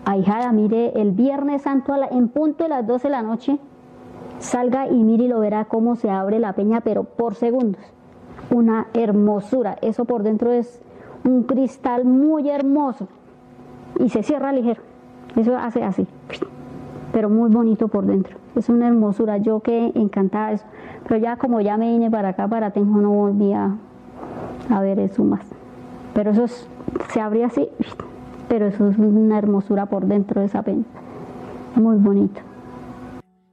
ahijada, 0.06 0.52
mire, 0.52 0.99
el 0.99 1.12
Viernes 1.12 1.64
Santo 1.64 1.93
en 2.10 2.28
punto 2.30 2.64
de 2.64 2.70
las 2.70 2.86
12 2.86 3.08
de 3.08 3.12
la 3.12 3.22
noche, 3.22 3.60
salga 4.39 4.88
y 4.88 5.04
mire 5.04 5.26
y 5.26 5.28
lo 5.28 5.39
verá 5.39 5.66
cómo 5.66 5.95
se 5.95 6.10
abre 6.10 6.39
la 6.39 6.54
peña, 6.54 6.82
pero 6.82 7.04
por 7.04 7.36
segundos. 7.36 7.82
Una 8.49 8.88
hermosura. 8.93 9.78
Eso 9.82 10.06
por 10.06 10.24
dentro 10.24 10.52
es 10.52 10.82
un 11.24 11.43
cristal 11.43 12.06
muy 12.06 12.49
hermoso 12.49 13.08
y 13.99 14.10
se 14.10 14.24
cierra 14.24 14.52
ligero. 14.52 14.82
Eso 15.36 15.56
hace 15.56 15.84
así, 15.84 16.08
pero 17.14 17.30
muy 17.30 17.49
bonito 17.49 17.88
por 17.88 18.06
dentro. 18.06 18.38
Es 18.56 18.68
una 18.68 18.88
hermosura. 18.88 19.38
Yo 19.38 19.62
que 19.62 19.91
encantada 19.95 20.49
de 20.49 20.56
eso. 20.56 20.66
Pero 21.08 21.18
ya 21.18 21.38
como 21.38 21.62
ya 21.62 21.78
me 21.78 21.91
vine 21.91 22.12
para 22.12 22.30
acá, 22.30 22.47
para 22.47 22.72
Tenjo, 22.72 22.99
no 22.99 23.12
volví 23.12 23.54
a, 23.54 23.76
a 24.70 24.82
ver 24.82 24.99
eso 24.99 25.24
más. 25.24 25.45
Pero 26.14 26.32
eso 26.32 26.43
es 26.43 26.68
se 27.10 27.22
abre 27.22 27.43
así, 27.43 27.70
pero 28.52 28.68
eso 28.68 28.89
es 28.89 28.97
una 28.97 29.38
hermosura 29.38 29.86
por 29.86 30.08
dentro 30.08 30.41
de 30.41 30.47
esa 30.47 30.62
peña. 30.62 30.84
Muy 31.74 31.95
bonito. 31.95 32.41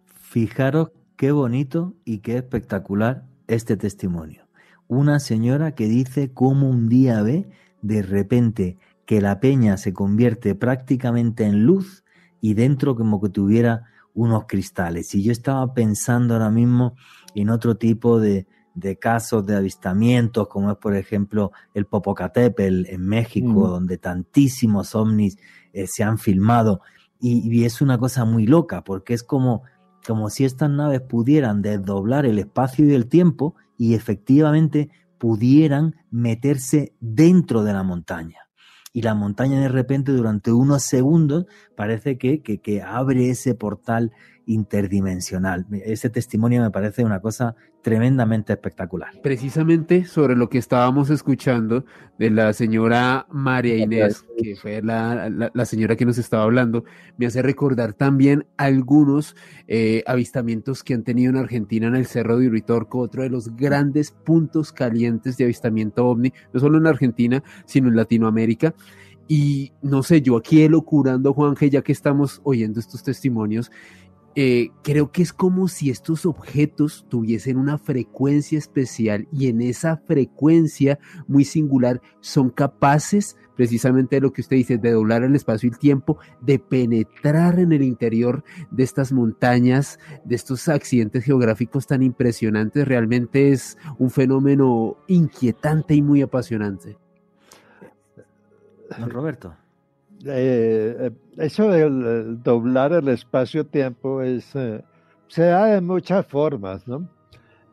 Fijaros 0.07 0.91
qué 1.15 1.31
bonito 1.31 1.95
y 2.05 2.19
qué 2.19 2.37
espectacular 2.37 3.23
este 3.47 3.77
testimonio. 3.77 4.49
Una 4.89 5.21
señora 5.21 5.77
que 5.77 5.87
dice 5.87 6.33
cómo 6.35 6.69
un 6.69 6.89
día 6.89 7.23
ve 7.23 7.49
de 7.81 8.03
repente 8.03 8.77
que 9.07 9.21
la 9.21 9.39
peña 9.39 9.77
se 9.77 9.93
convierte 9.93 10.57
prácticamente 10.57 11.45
en 11.45 11.65
luz 11.65 12.03
y 12.41 12.55
dentro 12.55 12.97
como 12.97 13.21
que 13.21 13.29
tuviera 13.29 13.85
unos 14.15 14.47
cristales. 14.49 15.15
Y 15.15 15.23
yo 15.23 15.31
estaba 15.31 15.75
pensando 15.75 16.35
ahora 16.35 16.51
mismo 16.51 16.97
en 17.37 17.51
otro 17.51 17.77
tipo 17.77 18.19
de, 18.19 18.49
de 18.79 18.99
casos 18.99 19.45
de 19.47 19.57
avistamientos, 19.57 20.49
como 20.49 20.71
es 20.73 20.79
por 20.79 20.95
ejemplo 20.95 21.53
el 21.75 21.87
Popocatépetl 21.87 22.87
en 22.87 23.07
México, 23.07 23.69
donde 23.69 23.99
tantísimos 23.99 24.95
ovnis 24.95 25.39
eh, 25.73 25.87
se 25.87 26.05
han 26.05 26.19
filmado. 26.19 26.81
Y, 27.21 27.65
es 27.65 27.81
una 27.81 27.99
cosa 27.99 28.25
muy 28.25 28.47
loca, 28.47 28.85
porque 28.85 29.13
es 29.15 29.25
como, 29.25 29.63
como 30.07 30.31
si 30.31 30.45
estas 30.45 30.71
naves 30.71 31.01
pudieran 31.01 31.63
desdoblar 31.63 32.27
el 32.27 32.39
espacio 32.39 32.87
y 32.87 32.95
el 32.95 33.07
tiempo 33.09 33.57
y 33.77 33.95
efectivamente 33.95 34.91
pudieran 35.19 35.97
meterse 36.11 36.93
dentro 37.01 37.65
de 37.65 37.73
la 37.73 37.83
montaña. 37.83 38.49
Y 38.93 39.03
la 39.03 39.15
montaña 39.15 39.61
de 39.61 39.69
repente 39.69 40.13
durante 40.13 40.53
unos 40.53 40.85
segundos 40.85 41.47
parece 41.77 42.19
que, 42.19 42.41
que, 42.41 42.59
que 42.59 42.83
abre 42.83 43.31
ese 43.31 43.55
portal 43.55 44.13
interdimensional. 44.49 45.67
Ese 45.85 46.09
testimonio 46.09 46.63
me 46.63 46.71
parece 46.71 47.05
una 47.05 47.21
cosa 47.21 47.55
tremendamente 47.83 48.55
espectacular. 48.55 49.11
Precisamente 49.23 50.07
sobre 50.07 50.37
lo 50.37 50.49
que 50.49 50.57
estábamos 50.57 51.11
escuchando 51.11 51.85
de 52.19 52.31
la 52.31 52.53
señora 52.55 53.27
María 53.31 53.77
Inés, 53.77 54.25
que 54.43 54.57
fue 54.57 54.83
la, 54.83 55.29
la, 55.29 55.65
señora 55.67 55.97
que 55.97 56.07
nos 56.07 56.17
estaba 56.17 56.45
hablando, 56.45 56.85
me 57.19 57.27
hace 57.27 57.43
recordar 57.43 57.93
también 57.93 58.47
algunos 58.57 59.37
eh, 59.69 60.03
avistamientos 60.07 60.83
que 60.83 60.95
han 60.95 61.05
tenido 61.05 61.31
en 61.31 61.37
Argentina 61.37 61.87
en 61.87 61.95
el 61.95 62.07
Cerro 62.07 62.39
de 62.39 62.49
Uritorco, 62.49 63.01
otro 63.01 63.23
de 63.23 63.29
los 63.29 63.55
grandes 63.55 64.13
puntos 64.13 64.73
calientes 64.73 65.37
de 65.37 65.45
avistamiento 65.45 66.07
ovni, 66.07 66.33
no 66.55 66.61
solo 66.61 66.79
en 66.79 66.87
Argentina, 66.87 67.45
sino 67.67 67.89
en 67.89 67.97
Latinoamérica. 67.97 68.75
Y 69.31 69.73
no 69.83 70.03
sé, 70.03 70.23
yo 70.23 70.39
aquí 70.39 70.67
locurando, 70.69 71.35
Juanje, 71.35 71.69
ya 71.69 71.83
que 71.83 71.93
estamos 71.93 72.41
oyendo 72.45 72.81
estos 72.81 73.03
testimonios, 73.03 73.71
eh, 74.41 74.71
creo 74.85 75.11
que 75.11 75.21
es 75.21 75.33
como 75.33 75.67
si 75.67 75.91
estos 75.91 76.25
objetos 76.25 77.05
tuviesen 77.09 77.57
una 77.57 77.77
frecuencia 77.77 78.57
especial 78.57 79.27
y 79.33 79.49
en 79.49 79.61
esa 79.61 79.97
frecuencia 79.97 81.01
muy 81.27 81.45
singular 81.45 82.01
son 82.21 82.49
capaces 82.49 83.37
precisamente 83.57 84.15
de 84.15 84.21
lo 84.21 84.33
que 84.33 84.43
usted 84.43 84.55
dice, 84.55 84.79
de 84.79 84.93
doblar 84.93 85.25
el 85.25 85.35
espacio 85.35 85.67
y 85.67 85.73
el 85.73 85.79
tiempo, 85.81 86.19
de 86.41 86.61
penetrar 86.61 87.59
en 87.59 87.73
el 87.73 87.83
interior 87.83 88.45
de 88.71 88.85
estas 88.85 89.11
montañas, 89.11 89.99
de 90.23 90.37
estos 90.37 90.69
accidentes 90.69 91.25
geográficos 91.25 91.89
tan 91.89 92.05
impresionantes, 92.05 92.87
realmente 92.87 93.51
es 93.51 93.77
un 93.99 94.09
fenómeno 94.09 94.99
inquietante 95.09 95.97
y 95.97 96.03
muy 96.03 96.23
apasionante. 96.23 96.97
don 99.01 99.11
Roberto. 99.11 99.57
Eh, 100.25 101.11
eso 101.37 101.69
de 101.69 101.89
doblar 102.43 102.93
el 102.93 103.09
espacio-tiempo 103.09 104.23
es, 104.23 104.55
eh, 104.57 104.83
se 105.29 105.43
da 105.45 105.67
de 105.67 105.81
muchas 105.81 106.27
formas, 106.27 106.87
¿no? 106.89 107.09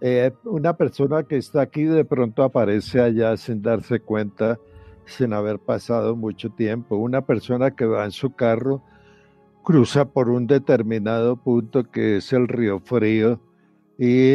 Eh, 0.01 0.31
una 0.43 0.75
persona 0.77 1.23
que 1.23 1.37
está 1.37 1.61
aquí 1.61 1.83
de 1.83 2.05
pronto 2.05 2.43
aparece 2.43 3.01
allá 3.01 3.35
sin 3.37 3.61
darse 3.61 3.99
cuenta, 3.99 4.59
sin 5.05 5.33
haber 5.33 5.57
pasado 5.59 6.15
mucho 6.15 6.51
tiempo. 6.51 6.97
Una 6.97 7.25
persona 7.25 7.71
que 7.71 7.85
va 7.85 8.05
en 8.05 8.11
su 8.11 8.35
carro 8.35 8.83
cruza 9.63 10.05
por 10.05 10.29
un 10.29 10.45
determinado 10.45 11.37
punto 11.37 11.89
que 11.89 12.17
es 12.17 12.31
el 12.33 12.47
río 12.47 12.79
Frío 12.79 13.39
y 13.97 14.31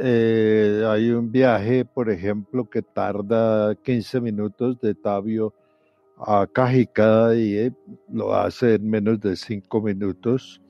hay 0.00 1.10
un 1.10 1.30
viaje, 1.30 1.84
por 1.84 2.10
ejemplo, 2.10 2.68
que 2.68 2.82
tarda 2.82 3.76
15 3.76 4.20
minutos 4.20 4.80
de 4.80 4.94
Tabio 4.94 5.54
a 6.16 6.46
Cajicá 6.46 7.34
y 7.34 7.56
eh, 7.56 7.72
lo 8.12 8.34
hace 8.34 8.74
en 8.74 8.88
menos 8.88 9.20
de 9.20 9.36
cinco 9.36 9.80
minutos 9.80 10.60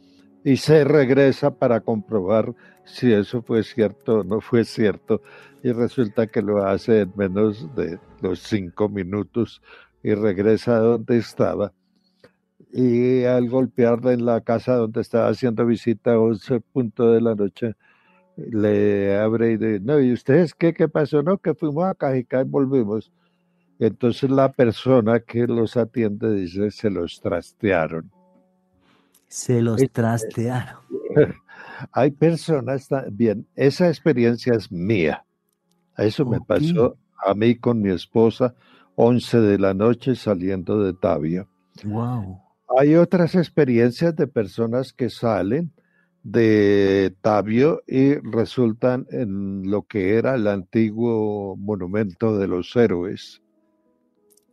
y 0.44 0.56
se 0.56 0.84
regresa 0.84 1.54
para 1.54 1.80
comprobar 1.80 2.54
si 2.84 3.12
eso 3.12 3.42
fue 3.42 3.62
cierto 3.62 4.20
o 4.20 4.24
no 4.24 4.40
fue 4.40 4.64
cierto. 4.64 5.22
Y 5.62 5.72
resulta 5.72 6.26
que 6.26 6.42
lo 6.42 6.64
hace 6.66 7.02
en 7.02 7.12
menos 7.16 7.74
de 7.74 7.98
los 8.20 8.40
cinco 8.40 8.88
minutos 8.88 9.62
y 10.02 10.14
regresa 10.14 10.78
donde 10.78 11.16
estaba. 11.16 11.72
Y 12.72 13.24
al 13.24 13.48
golpearle 13.48 14.12
en 14.12 14.26
la 14.26 14.42
casa 14.42 14.74
donde 14.76 15.00
estaba 15.00 15.28
haciendo 15.28 15.64
visita 15.64 16.12
a 16.12 16.20
11 16.20 16.60
puntos 16.60 17.14
de 17.14 17.20
la 17.20 17.34
noche 17.34 17.74
le 18.36 19.16
abre 19.16 19.52
y 19.52 19.56
dice, 19.56 19.80
no, 19.80 20.00
¿y 20.00 20.12
ustedes 20.12 20.54
qué, 20.54 20.74
qué 20.74 20.88
pasó? 20.88 21.22
No, 21.22 21.38
que 21.38 21.54
fuimos 21.54 21.84
a 21.84 21.94
Cajicá 21.94 22.40
y 22.40 22.44
volvimos 22.44 23.12
entonces 23.78 24.30
la 24.30 24.52
persona 24.52 25.20
que 25.20 25.46
los 25.46 25.76
atiende 25.76 26.34
dice, 26.34 26.70
se 26.70 26.90
los 26.90 27.20
trastearon. 27.20 28.10
Se 29.28 29.60
los 29.60 29.82
trastearon. 29.92 30.78
Hay 31.92 32.12
personas, 32.12 32.88
bien, 33.10 33.46
esa 33.56 33.88
experiencia 33.88 34.54
es 34.54 34.70
mía. 34.70 35.24
Eso 35.96 36.24
me 36.24 36.40
pasó 36.40 36.96
a 37.24 37.34
mí 37.34 37.56
con 37.56 37.80
mi 37.80 37.90
esposa, 37.90 38.54
11 38.96 39.40
de 39.40 39.58
la 39.58 39.74
noche 39.74 40.14
saliendo 40.14 40.82
de 40.82 40.92
Tabio. 40.92 41.48
Wow. 41.84 42.40
Hay 42.78 42.94
otras 42.94 43.34
experiencias 43.34 44.14
de 44.14 44.26
personas 44.26 44.92
que 44.92 45.10
salen 45.10 45.72
de 46.22 47.14
Tabio 47.20 47.82
y 47.86 48.14
resultan 48.14 49.06
en 49.10 49.70
lo 49.70 49.82
que 49.82 50.16
era 50.16 50.36
el 50.36 50.46
antiguo 50.46 51.56
monumento 51.56 52.38
de 52.38 52.48
los 52.48 52.74
héroes 52.76 53.43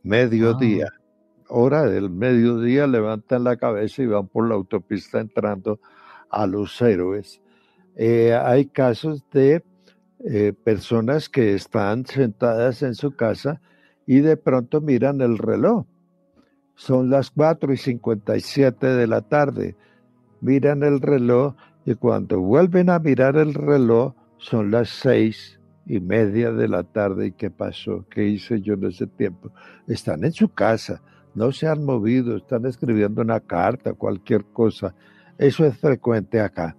mediodía, 0.04 0.88
ah. 0.92 1.46
hora 1.50 1.84
del 1.86 2.10
mediodía, 2.10 2.88
levantan 2.88 3.44
la 3.44 3.58
cabeza 3.58 4.02
y 4.02 4.08
van 4.08 4.28
por 4.28 4.48
la 4.48 4.56
autopista 4.56 5.20
entrando 5.20 5.80
a 6.30 6.48
los 6.48 6.82
héroes. 6.82 7.42
Eh, 7.96 8.34
hay 8.34 8.66
casos 8.66 9.24
de 9.32 9.64
eh, 10.24 10.54
personas 10.64 11.30
que 11.30 11.54
están 11.54 12.06
sentadas 12.06 12.84
en 12.84 12.96
su 12.96 13.16
casa 13.16 13.62
y 14.06 14.20
de 14.20 14.38
pronto 14.38 14.82
miran 14.82 15.22
el 15.22 15.38
reloj. 15.38 15.86
Son 16.76 17.10
las 17.10 17.32
4 17.32 17.74
y 17.74 17.78
57 17.78 18.88
de 18.88 19.08
la 19.08 19.22
tarde. 19.22 19.76
Miran 20.40 20.84
el 20.84 21.02
reloj 21.02 21.56
y 21.86 21.96
cuando 21.96 22.40
vuelven 22.40 22.90
a 22.90 23.00
mirar 23.00 23.36
el 23.36 23.54
reloj 23.54 24.14
son 24.38 24.72
las 24.72 24.90
6 24.90 25.61
y 25.86 26.00
media 26.00 26.52
de 26.52 26.68
la 26.68 26.84
tarde. 26.84 27.28
¿Y 27.28 27.32
qué 27.32 27.50
pasó? 27.50 28.06
¿Qué 28.10 28.26
hice 28.26 28.62
yo 28.62 28.74
en 28.76 28.86
ese 28.86 29.08
tiempo? 29.08 29.52
Están 29.88 30.24
en 30.24 30.32
su 30.32 30.50
casa, 30.50 31.02
no 31.34 31.52
se 31.52 31.68
han 31.68 31.86
movido, 31.86 32.38
están 32.38 32.66
escribiendo 32.66 33.22
una 33.22 33.40
carta, 33.40 33.94
cualquier 33.94 34.46
cosa. 34.46 34.94
Eso 35.38 35.66
es 35.66 35.78
frecuente 35.78 36.40
acá. 36.40 36.76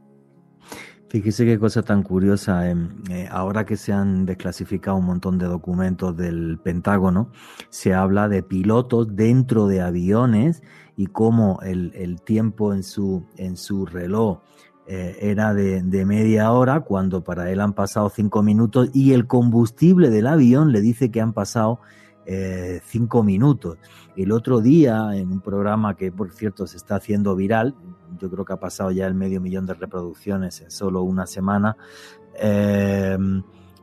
Fíjese 1.09 1.45
qué 1.45 1.59
cosa 1.59 1.83
tan 1.83 2.03
curiosa. 2.03 2.71
Em, 2.71 2.89
eh, 3.11 3.29
ahora 3.31 3.67
que 3.67 3.77
se 3.77 3.93
han 3.93 4.25
desclasificado 4.25 4.97
un 4.97 5.05
montón 5.05 5.37
de 5.37 5.45
documentos 5.45 6.17
del 6.17 6.59
Pentágono, 6.59 7.31
se 7.69 7.93
habla 7.93 8.31
de 8.31 8.43
pilotos 8.43 9.15
dentro 9.15 9.67
de 9.67 9.83
aviones 9.83 10.63
y 10.97 11.09
cómo 11.09 11.61
el, 11.63 11.93
el 11.95 12.23
tiempo 12.23 12.73
en 12.73 12.83
su, 12.83 13.27
en 13.37 13.59
su 13.59 13.85
reloj 13.85 14.41
eh, 14.87 15.17
era 15.21 15.55
de, 15.55 16.05
media 16.05 16.51
hora 16.51 16.81
cuando 16.81 17.23
para 17.23 17.51
él 17.51 17.61
han 17.61 17.73
pasado 17.73 18.09
cinco 18.09 18.43
minutos 18.43 18.91
y 18.93 19.13
el 19.13 19.29
combustible 19.29 20.11
del 20.11 20.27
avión 20.27 20.73
le 20.73 20.81
dice 20.81 21.11
que 21.11 21.21
han 21.21 21.33
pasado 21.33 21.79
eh, 22.27 22.81
cinco 22.85 23.23
minutos. 23.23 23.79
El 24.17 24.33
otro 24.33 24.61
día, 24.61 25.11
en 25.15 25.31
un 25.31 25.41
programa 25.41 25.97
que 25.97 26.11
por 26.11 26.33
cierto 26.33 26.67
se 26.67 26.77
está 26.77 26.97
haciendo 26.97 27.37
viral, 27.37 27.77
yo 28.19 28.29
creo 28.31 28.45
que 28.45 28.53
ha 28.53 28.61
pasado 28.61 28.91
ya 28.91 29.07
el 29.07 29.15
medio 29.15 29.41
millón 29.41 29.67
de 29.67 29.75
reproducciones 29.75 30.61
en 30.61 30.71
solo 30.71 31.03
una 31.03 31.27
semana, 31.27 31.77
eh, 32.35 33.17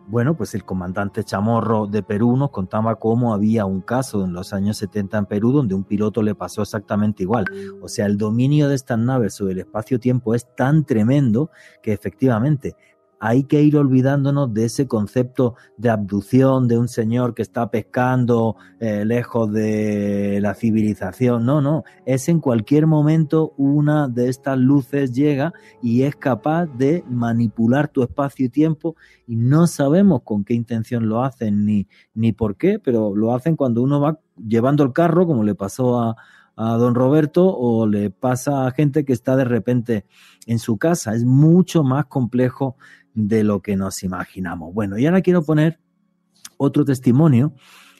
bueno, 0.09 0.35
pues 0.35 0.55
el 0.55 0.65
comandante 0.65 1.23
Chamorro 1.23 1.85
de 1.85 2.01
Perú 2.01 2.35
nos 2.35 2.49
contaba 2.49 2.95
cómo 2.95 3.31
había 3.31 3.65
un 3.65 3.81
caso 3.81 4.25
en 4.25 4.33
los 4.33 4.53
años 4.53 4.77
70 4.77 5.19
en 5.19 5.25
Perú 5.27 5.51
donde 5.51 5.75
un 5.75 5.83
piloto 5.83 6.23
le 6.23 6.33
pasó 6.33 6.63
exactamente 6.63 7.21
igual. 7.21 7.45
O 7.79 7.87
sea, 7.87 8.07
el 8.07 8.17
dominio 8.17 8.67
de 8.67 8.75
estas 8.75 8.97
naves 8.97 9.35
sobre 9.35 9.53
el 9.53 9.59
espacio-tiempo 9.59 10.33
es 10.33 10.47
tan 10.55 10.83
tremendo 10.83 11.51
que 11.83 11.93
efectivamente 11.93 12.75
hay 13.19 13.43
que 13.43 13.61
ir 13.61 13.75
olvidándonos 13.77 14.53
de 14.53 14.65
ese 14.65 14.87
concepto 14.87 15.55
de 15.77 15.89
abducción 15.89 16.67
de 16.67 16.77
un 16.77 16.87
señor 16.87 17.33
que 17.33 17.41
está 17.41 17.69
pescando 17.69 18.55
eh, 18.79 19.03
lejos 19.05 19.51
de 19.51 20.39
la 20.41 20.53
civilización. 20.53 21.45
No, 21.45 21.61
no, 21.61 21.83
es 22.05 22.29
en 22.29 22.39
cualquier 22.39 22.87
momento 22.87 23.53
una 23.57 24.07
de 24.07 24.29
estas 24.29 24.57
luces 24.57 25.11
llega 25.11 25.53
y 25.81 26.03
es 26.03 26.15
capaz 26.15 26.67
de 26.67 27.03
manipular 27.09 27.89
tu 27.89 28.03
espacio 28.03 28.45
y 28.45 28.49
tiempo 28.49 28.95
y 29.27 29.35
no 29.35 29.67
sabemos 29.67 30.21
con 30.23 30.43
qué 30.43 30.53
intención 30.53 31.09
lo 31.09 31.23
hacen 31.23 31.65
ni, 31.65 31.87
ni 32.13 32.31
por 32.31 32.55
qué, 32.55 32.79
pero 32.79 33.15
lo 33.15 33.33
hacen 33.33 33.55
cuando 33.55 33.81
uno 33.81 33.99
va 33.99 34.19
llevando 34.37 34.83
el 34.83 34.93
carro, 34.93 35.27
como 35.27 35.43
le 35.43 35.55
pasó 35.55 35.99
a, 35.99 36.15
a 36.59 36.75
don 36.75 36.93
Roberto 36.93 37.55
o 37.57 37.87
le 37.87 38.09
pasa 38.09 38.67
a 38.67 38.71
gente 38.71 39.05
que 39.05 39.13
está 39.13 39.37
de 39.37 39.45
repente 39.45 40.05
en 40.45 40.59
su 40.59 40.77
casa. 40.77 41.13
Es 41.15 41.23
mucho 41.23 41.83
más 41.83 42.07
complejo 42.07 42.75
de 43.13 43.43
lo 43.43 43.61
que 43.61 43.75
nos 43.75 44.03
imaginamos. 44.03 44.73
Bueno, 44.73 44.97
y 44.97 45.05
ahora 45.05 45.21
quiero 45.21 45.43
poner 45.43 45.79
otro 46.57 46.85
testimonio. 46.85 47.53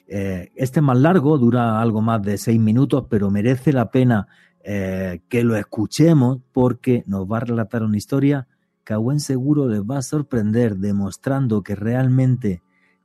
Eh, 0.06 0.50
este 0.56 0.80
es 0.80 0.84
más 0.84 0.98
largo, 0.98 1.38
dura 1.38 1.80
algo 1.80 2.00
más 2.00 2.22
de 2.22 2.38
seis 2.38 2.60
minutos, 2.60 3.06
pero 3.08 3.30
merece 3.30 3.72
la 3.72 3.90
pena 3.90 4.28
eh, 4.62 5.20
que 5.28 5.44
lo 5.44 5.56
escuchemos 5.56 6.38
porque 6.52 7.04
nos 7.06 7.26
va 7.26 7.38
a 7.38 7.40
relatar 7.40 7.82
una 7.82 7.96
historia 7.96 8.46
que 8.84 8.92
a 8.92 8.98
buen 8.98 9.20
seguro 9.20 9.68
les 9.68 9.82
va 9.82 9.98
a 9.98 10.02
sorprender, 10.02 10.76
demostrando 10.76 11.62
que 11.62 11.74
realmente 11.74 12.62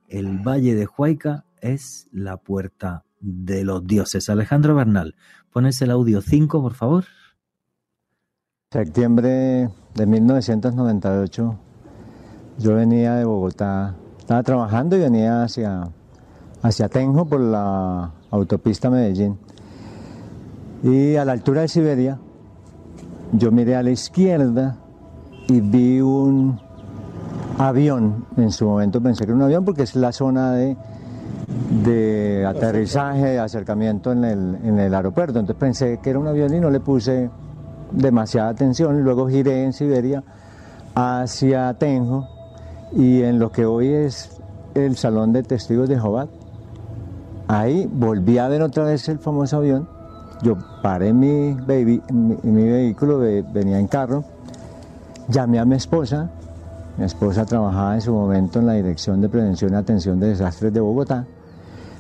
el 0.08 0.40
Valle 0.40 0.76
de 0.76 0.88
Huayca 0.88 1.46
es 1.62 2.08
la 2.12 2.38
puerta 2.38 3.04
de 3.20 3.64
los 3.64 3.86
dioses. 3.86 4.30
Alejandro 4.30 4.76
Bernal, 4.76 5.16
pones 5.52 5.82
el 5.82 5.92
audio 5.92 6.22
5, 6.22 6.62
por 6.62 6.74
favor. 6.74 7.06
Septiembre 8.72 9.70
de 9.94 10.06
1998 10.06 11.60
yo 12.58 12.76
venía 12.76 13.16
de 13.16 13.26
Bogotá, 13.26 13.96
estaba 14.20 14.44
trabajando 14.44 14.96
y 14.96 15.00
venía 15.00 15.44
hacia, 15.44 15.90
hacia 16.62 16.90
Tenjo 16.90 17.26
por 17.26 17.42
la 17.42 18.12
autopista 18.32 18.90
Medellín. 18.90 19.38
Y 20.84 21.16
a 21.16 21.26
la 21.26 21.34
altura 21.34 21.62
de 21.62 21.68
Siberia, 21.68 22.20
yo 23.34 23.52
miré 23.52 23.76
a 23.76 23.84
la 23.84 23.92
izquierda 23.92 24.78
y 25.48 25.60
vi 25.62 26.00
un 26.00 26.60
avión. 27.58 28.26
En 28.38 28.52
su 28.52 28.66
momento 28.66 29.02
pensé 29.02 29.26
que 29.26 29.32
era 29.32 29.36
un 29.36 29.44
avión 29.44 29.66
porque 29.66 29.84
es 29.84 29.96
la 29.96 30.12
zona 30.12 30.54
de, 30.54 30.78
de 31.84 32.46
aterrizaje, 32.46 33.26
de 33.26 33.40
acercamiento 33.40 34.12
en 34.12 34.24
el, 34.24 34.56
en 34.64 34.80
el 34.80 34.94
aeropuerto. 34.94 35.40
Entonces 35.40 35.60
pensé 35.60 36.00
que 36.02 36.10
era 36.10 36.20
un 36.20 36.28
avión 36.28 36.54
y 36.54 36.60
no 36.60 36.70
le 36.70 36.80
puse 36.80 37.30
demasiada 37.92 38.50
atención. 38.50 39.04
Luego 39.04 39.28
giré 39.28 39.66
en 39.66 39.74
Siberia 39.74 40.24
hacia 40.94 41.74
Tenjo 41.74 42.35
y 42.92 43.22
en 43.22 43.40
lo 43.40 43.52
que 43.52 43.66
hoy 43.66 43.90
es 43.90 44.40
el 44.74 44.98
Salón 44.98 45.34
de 45.34 45.44
Testigos 45.44 45.90
de 45.90 46.00
Jehová. 46.00 46.28
Ahí 47.48 47.90
volví 47.92 48.38
a 48.38 48.48
ver 48.48 48.62
otra 48.62 48.86
vez 48.86 49.08
el 49.10 49.20
famoso 49.20 49.58
avión. 49.58 49.88
Yo 50.42 50.58
paré 50.82 51.14
mi, 51.14 51.54
baby, 51.54 52.02
mi, 52.12 52.64
vehículo, 52.64 53.20
venía 53.20 53.80
en 53.80 53.88
carro, 53.88 54.24
llamé 55.30 55.60
a 55.60 55.66
mi 55.66 55.76
esposa. 55.76 56.30
Mi 56.98 57.06
esposa 57.06 57.46
trabajaba 57.46 57.96
en 57.96 58.02
su 58.02 58.14
momento 58.14 58.60
en 58.60 58.68
la 58.68 58.74
Dirección 58.74 59.22
de 59.22 59.30
Prevención 59.30 59.74
y 59.74 59.76
Atención 59.76 60.20
de 60.20 60.28
Desastres 60.28 60.74
de 60.74 60.80
Bogotá 60.80 61.26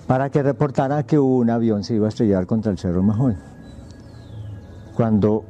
para 0.07 0.29
que 0.29 0.43
reportara 0.43 1.03
que 1.03 1.17
un 1.17 1.49
avión 1.49 1.83
se 1.83 1.95
iba 1.95 2.05
a 2.05 2.09
estrellar 2.09 2.45
contra 2.45 2.71
el 2.71 2.77
Cerro 2.77 3.01
Majón. 3.01 3.37
Cuando 4.95 5.43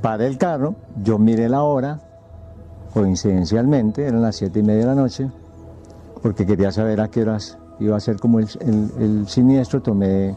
paré 0.00 0.26
el 0.26 0.38
carro, 0.38 0.76
yo 1.02 1.18
miré 1.18 1.48
la 1.48 1.62
hora, 1.62 2.00
coincidencialmente, 2.92 4.06
eran 4.06 4.22
las 4.22 4.36
siete 4.36 4.60
y 4.60 4.62
media 4.62 4.80
de 4.80 4.86
la 4.86 4.94
noche, 4.94 5.30
porque 6.22 6.46
quería 6.46 6.72
saber 6.72 7.00
a 7.00 7.08
qué 7.08 7.22
horas 7.22 7.58
iba 7.78 7.96
a 7.96 8.00
ser 8.00 8.16
como 8.16 8.38
el, 8.38 9.24
siniestro, 9.26 9.80
tomé 9.80 10.36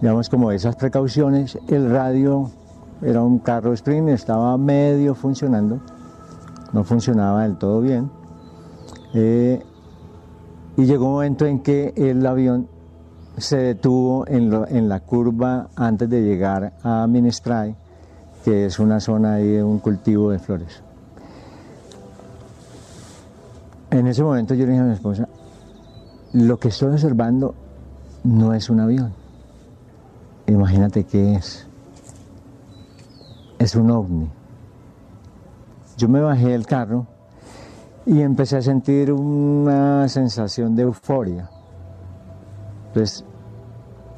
digamos, 0.00 0.28
como 0.28 0.50
esas 0.50 0.76
precauciones. 0.76 1.58
El 1.68 1.90
radio 1.90 2.50
era 3.00 3.22
un 3.22 3.38
carro 3.38 3.72
sprint, 3.72 4.08
estaba 4.08 4.56
medio 4.58 5.14
funcionando, 5.14 5.80
no 6.72 6.84
funcionaba 6.84 7.42
del 7.44 7.56
todo 7.56 7.80
bien. 7.80 8.10
Eh, 9.14 9.62
y 10.76 10.84
llegó 10.84 11.06
un 11.06 11.12
momento 11.12 11.46
en 11.46 11.60
que 11.60 11.92
el 11.96 12.26
avión 12.26 12.68
se 13.36 13.56
detuvo 13.56 14.26
en, 14.28 14.88
la 14.88 15.00
curva 15.00 15.68
antes 15.76 16.08
de 16.08 16.22
llegar 16.22 16.74
a 16.82 17.06
Ministray, 17.06 17.74
que 18.44 18.66
es 18.66 18.78
una 18.78 19.00
zona 19.00 19.34
ahí 19.34 19.48
de 19.48 19.64
un 19.64 19.78
cultivo 19.78 20.30
de 20.30 20.38
flores. 20.38 20.83
En 23.94 24.08
ese 24.08 24.24
momento 24.24 24.54
yo 24.54 24.66
le 24.66 24.72
dije 24.72 24.82
a 24.82 24.86
mi 24.86 24.92
esposa, 24.94 25.28
lo 26.32 26.58
que 26.58 26.66
estoy 26.66 26.90
observando 26.90 27.54
no 28.24 28.52
es 28.52 28.68
un 28.68 28.80
avión. 28.80 29.12
Imagínate 30.48 31.04
qué 31.04 31.34
es. 31.34 31.64
Es 33.56 33.76
un 33.76 33.92
ovni. 33.92 34.28
Yo 35.96 36.08
me 36.08 36.20
bajé 36.20 36.48
del 36.48 36.66
carro 36.66 37.06
y 38.04 38.20
empecé 38.20 38.56
a 38.56 38.62
sentir 38.62 39.12
una 39.12 40.08
sensación 40.08 40.74
de 40.74 40.82
euforia. 40.82 41.48
Entonces, 42.88 43.24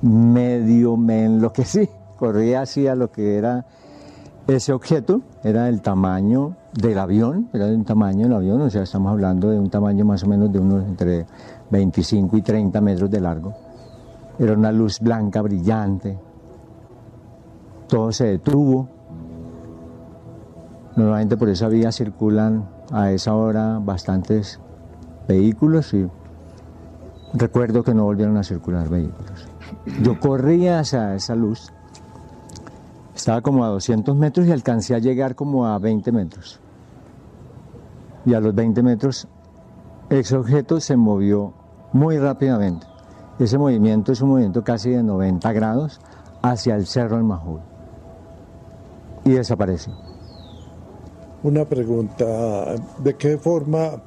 medio 0.01 0.97
me 0.97 1.27
enloquecí, 1.27 1.87
corrí 2.19 2.55
hacia 2.55 2.95
lo 2.95 3.13
que 3.13 3.37
era 3.37 3.67
ese 4.47 4.73
objeto, 4.73 5.21
era 5.45 5.65
del 5.65 5.83
tamaño 5.83 6.57
del 6.77 6.99
avión, 6.99 7.49
era 7.53 7.67
de 7.67 7.75
un 7.75 7.85
tamaño 7.85 8.25
del 8.25 8.35
avión, 8.35 8.61
o 8.61 8.71
sea, 8.71 8.83
estamos 8.83 9.11
hablando 9.11 9.51
de 9.51 9.59
un 9.59 9.71
tamaño 9.71 10.05
más 10.05 10.23
o 10.25 10.29
menos 10.29 10.53
de 10.53 10.59
unos 10.59 10.85
entre 10.85 11.27
25 11.71 12.37
y 12.37 12.43
30 12.43 12.81
metros 12.81 13.11
de 13.11 13.21
largo. 13.21 13.55
Era 14.39 14.53
una 14.53 14.71
luz 14.71 15.01
blanca 15.01 15.41
brillante. 15.41 16.19
Todo 17.89 18.13
se 18.13 18.25
detuvo. 18.27 18.89
Normalmente 20.97 21.37
por 21.37 21.49
esa 21.49 21.69
vía 21.69 21.93
circulan 21.93 22.69
a 22.93 23.11
esa 23.11 23.35
hora 23.35 23.79
bastantes 23.83 24.61
vehículos 25.27 25.93
y 25.95 26.07
recuerdo 27.33 27.83
que 27.83 27.95
no 27.95 28.05
volvieron 28.05 28.37
a 28.37 28.43
circular 28.43 28.89
vehículos. 28.89 29.49
Yo 30.03 30.19
corría 30.21 30.81
hacia 30.81 31.15
esa 31.15 31.35
luz, 31.35 31.73
estaba 33.15 33.41
como 33.41 33.65
a 33.65 33.69
200 33.69 34.17
metros 34.17 34.47
y 34.47 34.53
alcancé 34.53 34.95
a 34.95 34.99
llegar 34.99 35.35
como 35.35 35.67
a 35.67 35.79
20 35.79 36.13
metros. 36.13 36.61
Y 38.27 38.35
a 38.35 38.41
los 38.41 38.55
20 38.55 38.83
metros 38.83 39.29
ese 40.11 40.37
objeto 40.37 40.81
se 40.81 40.97
movió 40.97 41.53
muy 41.93 42.19
rápidamente. 42.19 42.87
Ese 43.39 43.59
movimiento 43.59 44.13
es 44.13 44.21
un 44.21 44.31
movimiento 44.31 44.63
casi 44.63 44.91
de 44.91 45.03
90 45.03 45.53
grados 45.53 46.01
hacia 46.43 46.77
el 46.77 46.87
Cerro 46.87 47.17
del 47.17 47.25
Majul 47.25 47.61
y 49.25 49.31
desapareció. 49.31 49.93
Una 51.43 51.65
pregunta, 51.65 52.77
¿de 52.99 53.15
qué 53.15 53.37
forma 53.37 54.03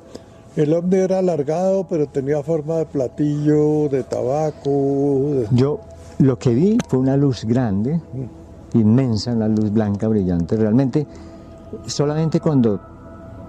el 0.56 0.74
ovni 0.74 0.98
era 0.98 1.20
alargado 1.20 1.86
pero 1.88 2.08
tenía 2.08 2.42
forma 2.44 2.78
de 2.78 2.86
platillo, 2.86 3.90
de 3.90 4.04
tabaco? 4.04 5.44
Yo 5.52 5.82
lo 6.20 6.40
que 6.40 6.54
vi 6.54 6.78
fue 6.88 7.00
una 7.00 7.16
luz 7.18 7.46
grande, 7.46 8.02
inmensa, 8.74 9.34
una 9.34 9.48
luz 9.48 9.72
blanca 9.72 10.08
brillante. 10.08 10.56
Realmente, 10.56 11.06
solamente 11.86 12.40
cuando 12.40 12.80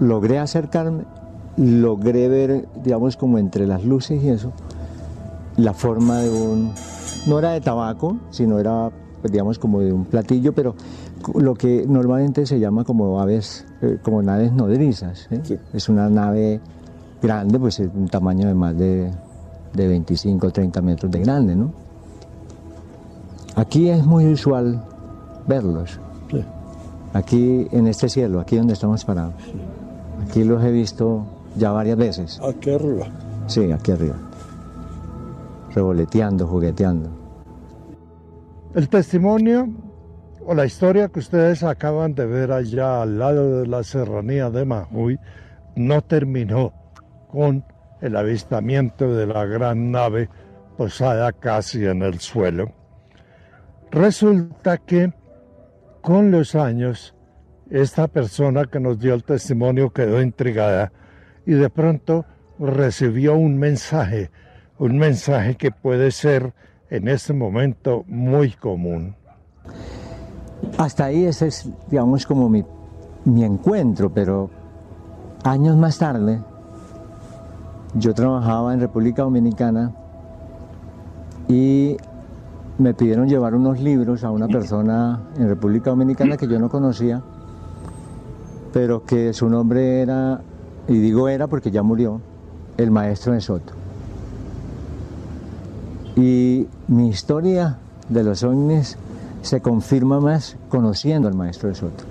logré 0.01 0.39
acercarme, 0.39 1.05
logré 1.57 2.29
ver, 2.29 2.69
digamos, 2.83 3.17
como 3.17 3.39
entre 3.39 3.67
las 3.67 3.85
luces 3.85 4.23
y 4.23 4.29
eso, 4.29 4.53
la 5.57 5.75
forma 5.75 6.19
de 6.19 6.31
un, 6.31 6.73
no 7.27 7.39
era 7.39 7.53
de 7.53 7.61
tabaco, 7.61 8.17
sino 8.31 8.59
era, 8.59 8.91
pues, 9.21 9.33
digamos, 9.33 9.59
como 9.59 9.81
de 9.81 9.93
un 9.93 10.05
platillo, 10.05 10.53
pero 10.53 10.75
lo 11.35 11.55
que 11.55 11.85
normalmente 11.87 12.47
se 12.47 12.59
llama 12.59 12.85
como 12.85 13.21
aves, 13.21 13.67
eh, 13.83 13.99
como 14.03 14.23
naves 14.23 14.53
nodrizas. 14.53 15.29
¿eh? 15.31 15.59
Es 15.73 15.89
una 15.89 16.09
nave 16.09 16.61
grande, 17.23 17.59
pues 17.59 17.79
es 17.81 17.91
un 17.95 18.09
tamaño 18.09 18.49
de 18.49 18.55
más 18.55 18.77
de, 18.77 19.11
de 19.75 19.89
25 19.89 20.47
o 20.47 20.51
30 20.51 20.81
metros 20.81 21.13
de 21.13 21.21
grande, 21.21 21.55
¿no? 21.55 21.73
Aquí 23.57 23.91
es 23.91 24.05
muy 24.07 24.27
usual 24.33 24.83
verlos. 25.47 25.99
Aquí 27.13 27.67
en 27.73 27.89
este 27.89 28.09
cielo, 28.09 28.41
aquí 28.41 28.57
donde 28.57 28.73
estamos 28.73 29.05
parados. 29.05 29.35
Aquí 30.23 30.45
los 30.45 30.63
he 30.65 30.71
visto 30.71 31.27
ya 31.57 31.73
varias 31.73 31.97
veces. 31.97 32.41
Aquí 32.43 32.71
arriba. 32.71 33.07
Sí, 33.47 33.71
aquí 33.73 33.93
arriba. 33.93 34.17
Revoleteando, 35.75 36.47
jugueteando. 36.47 37.11
El 38.75 38.89
testimonio 38.89 39.69
o 40.47 40.55
la 40.55 40.65
historia 40.65 41.09
que 41.09 41.19
ustedes 41.19 41.63
acaban 41.63 42.15
de 42.15 42.27
ver 42.27 42.53
allá 42.53 43.03
al 43.03 43.19
lado 43.19 43.61
de 43.61 43.67
la 43.67 43.83
serranía 43.83 44.51
de 44.51 44.65
Majuy 44.65 45.19
no 45.77 46.03
terminó 46.03 46.73
con 47.29 47.65
el 48.01 48.17
avistamiento 48.17 49.15
de 49.15 49.27
la 49.27 49.45
gran 49.45 49.91
nave 49.91 50.29
posada 50.77 51.33
casi 51.33 51.85
en 51.85 52.03
el 52.03 52.21
suelo. 52.21 52.73
Resulta 53.91 54.79
que 54.79 55.13
con 56.01 56.31
los 56.31 56.55
años 56.55 57.15
esta 57.71 58.09
persona 58.09 58.65
que 58.67 58.81
nos 58.81 58.99
dio 58.99 59.15
el 59.15 59.25
testimonio 59.25 59.91
quedó 59.91 60.21
intrigada 60.21 60.93
y 61.47 61.53
de 61.53 61.71
pronto 61.71 62.25
recibió 62.59 63.37
un 63.37 63.59
mensaje, 63.59 64.31
un 64.79 64.99
mensaje 64.99 65.55
que 65.55 65.71
puede 65.71 66.11
ser 66.11 66.53
en 66.91 67.09
este 67.09 67.33
momento 67.33 68.05
muy 68.09 68.51
común. 68.51 69.15
Hasta 70.77 71.07
ahí 71.07 71.25
ese 71.25 71.47
es, 71.47 71.71
digamos, 71.89 72.27
como 72.27 72.49
mi, 72.49 72.65
mi 73.25 73.45
encuentro, 73.45 74.13
pero 74.13 74.51
años 75.45 75.77
más 75.77 75.99
tarde 75.99 76.41
yo 77.95 78.15
trabajaba 78.15 78.75
en 78.75 78.81
República 78.81 79.23
Dominicana 79.23 79.93
y 81.49 81.97
me 82.79 82.95
pidieron 82.95 83.29
llevar 83.29 83.55
unos 83.55 83.81
libros 83.81 84.25
a 84.25 84.31
una 84.31 84.49
persona 84.49 85.21
en 85.37 85.49
República 85.49 85.91
Dominicana 85.91 86.37
que 86.37 86.47
yo 86.47 86.59
no 86.59 86.69
conocía, 86.69 87.23
pero 88.73 89.05
que 89.05 89.33
su 89.33 89.49
nombre 89.49 90.01
era, 90.01 90.41
y 90.89 90.99
digo 90.99 91.29
era 91.29 91.47
porque 91.47 91.71
ya 91.71 91.83
murió, 91.83 92.21
el 92.77 92.91
maestro 92.91 93.33
de 93.33 93.41
Soto. 93.41 93.73
Y 96.17 96.67
mi 96.89 97.09
historia 97.09 97.79
de 98.09 98.25
los 98.25 98.43
ovnis 98.43 98.97
se 99.43 99.61
confirma 99.61 100.21
más 100.21 100.57
conociendo 100.69 101.29
al 101.29 101.35
maestro 101.35 101.69
de 101.69 101.75
Soto. 101.75 102.05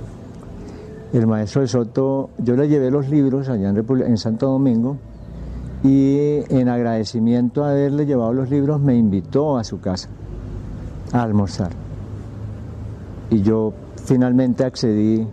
El 1.13 1.27
maestro 1.27 1.61
de 1.61 1.67
Soto, 1.67 2.29
yo 2.37 2.55
le 2.55 2.67
llevé 2.67 2.91
los 2.91 3.09
libros 3.09 3.49
allá 3.49 3.69
en, 3.69 3.77
en 3.77 4.17
Santo 4.17 4.47
Domingo 4.47 4.97
y 5.83 6.41
en 6.49 6.69
agradecimiento 6.69 7.63
a 7.63 7.71
haberle 7.71 8.05
llevado 8.05 8.33
los 8.33 8.49
libros 8.49 8.81
me 8.81 8.95
invitó 8.95 9.57
a 9.57 9.63
su 9.63 9.79
casa 9.79 10.09
a 11.11 11.23
almorzar. 11.23 11.71
Y 13.31 13.41
yo 13.41 13.73
finalmente 14.05 14.63
accedí 14.63 15.27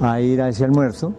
a 0.00 0.20
ir 0.20 0.40
a 0.42 0.48
ese 0.48 0.64
almuerzo. 0.64 1.12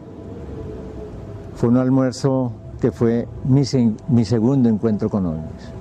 Fue 1.56 1.69
un 1.69 1.77
almuerzo 1.77 2.51
que 2.80 2.91
fue 2.91 3.27
mi, 3.43 3.64
mi 4.07 4.26
segundo 4.26 4.69
encuentro 4.69 5.10
con 5.10 5.26
ovnis. 5.26 5.72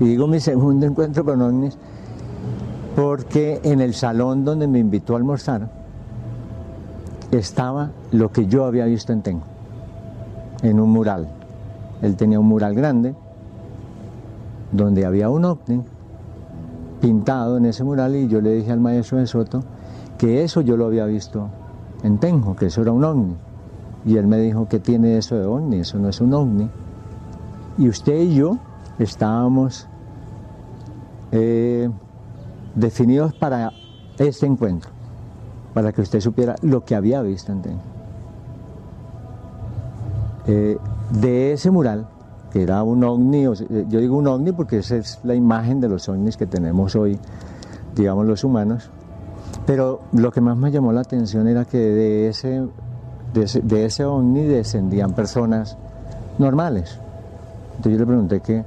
Y 0.00 0.04
digo 0.04 0.26
mi 0.26 0.40
segundo 0.40 0.86
encuentro 0.86 1.24
con 1.24 1.40
ovnis 1.40 1.76
porque 2.94 3.60
en 3.62 3.80
el 3.80 3.94
salón 3.94 4.44
donde 4.44 4.66
me 4.66 4.78
invitó 4.78 5.14
a 5.14 5.18
almorzar 5.18 5.70
estaba 7.30 7.90
lo 8.12 8.30
que 8.32 8.46
yo 8.46 8.64
había 8.64 8.86
visto 8.86 9.12
en 9.12 9.22
Tengo, 9.22 9.44
en 10.62 10.80
un 10.80 10.90
mural. 10.90 11.28
Él 12.02 12.16
tenía 12.16 12.38
un 12.40 12.46
mural 12.46 12.74
grande 12.74 13.14
donde 14.72 15.04
había 15.04 15.30
un 15.30 15.44
ovni 15.44 15.82
pintado 17.00 17.56
en 17.56 17.66
ese 17.66 17.84
mural 17.84 18.16
y 18.16 18.28
yo 18.28 18.40
le 18.40 18.52
dije 18.52 18.72
al 18.72 18.80
maestro 18.80 19.18
de 19.18 19.26
Soto 19.26 19.62
que 20.18 20.42
eso 20.42 20.60
yo 20.60 20.76
lo 20.76 20.86
había 20.86 21.06
visto 21.06 21.48
en 22.02 22.18
Tenjo, 22.18 22.56
que 22.56 22.66
eso 22.66 22.82
era 22.82 22.92
un 22.92 23.04
ovni. 23.04 23.36
Y 24.04 24.16
él 24.16 24.26
me 24.26 24.38
dijo, 24.38 24.68
¿qué 24.68 24.78
tiene 24.78 25.18
eso 25.18 25.36
de 25.36 25.44
ovni? 25.44 25.80
Eso 25.80 25.98
no 25.98 26.08
es 26.08 26.20
un 26.20 26.32
ovni. 26.32 26.68
Y 27.76 27.88
usted 27.88 28.20
y 28.20 28.34
yo 28.34 28.58
estábamos 28.98 29.86
eh, 31.32 31.88
definidos 32.74 33.34
para 33.34 33.72
este 34.18 34.46
encuentro, 34.46 34.90
para 35.74 35.92
que 35.92 36.00
usted 36.00 36.20
supiera 36.20 36.56
lo 36.62 36.84
que 36.84 36.94
había 36.94 37.22
visto 37.22 37.52
en 37.52 37.62
Tenjo. 37.62 37.82
Eh, 40.46 40.78
de 41.20 41.52
ese 41.52 41.70
mural, 41.70 42.08
que 42.52 42.62
era 42.62 42.82
un 42.82 43.04
ovni, 43.04 43.44
eh, 43.44 43.86
yo 43.88 44.00
digo 44.00 44.16
un 44.16 44.26
ovni 44.26 44.52
porque 44.52 44.78
esa 44.78 44.96
es 44.96 45.20
la 45.22 45.34
imagen 45.34 45.80
de 45.80 45.88
los 45.88 46.08
ovnis 46.08 46.36
que 46.36 46.46
tenemos 46.46 46.96
hoy, 46.96 47.18
digamos 47.94 48.26
los 48.26 48.44
humanos, 48.44 48.90
pero 49.68 50.00
lo 50.12 50.32
que 50.32 50.40
más 50.40 50.56
me 50.56 50.70
llamó 50.70 50.92
la 50.92 51.02
atención 51.02 51.46
era 51.46 51.66
que 51.66 51.76
de 51.76 52.28
ese, 52.28 52.66
de 53.34 53.84
ese, 53.84 54.02
ovni 54.02 54.44
descendían 54.44 55.12
personas 55.12 55.76
normales. 56.38 56.98
Entonces 57.76 57.92
yo 57.92 57.98
le 57.98 58.06
pregunté 58.06 58.40
que, 58.40 58.64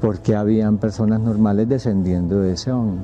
porque 0.00 0.36
habían 0.36 0.78
personas 0.78 1.18
normales 1.18 1.68
descendiendo 1.68 2.38
de 2.38 2.52
ese 2.52 2.70
ovni. 2.70 3.00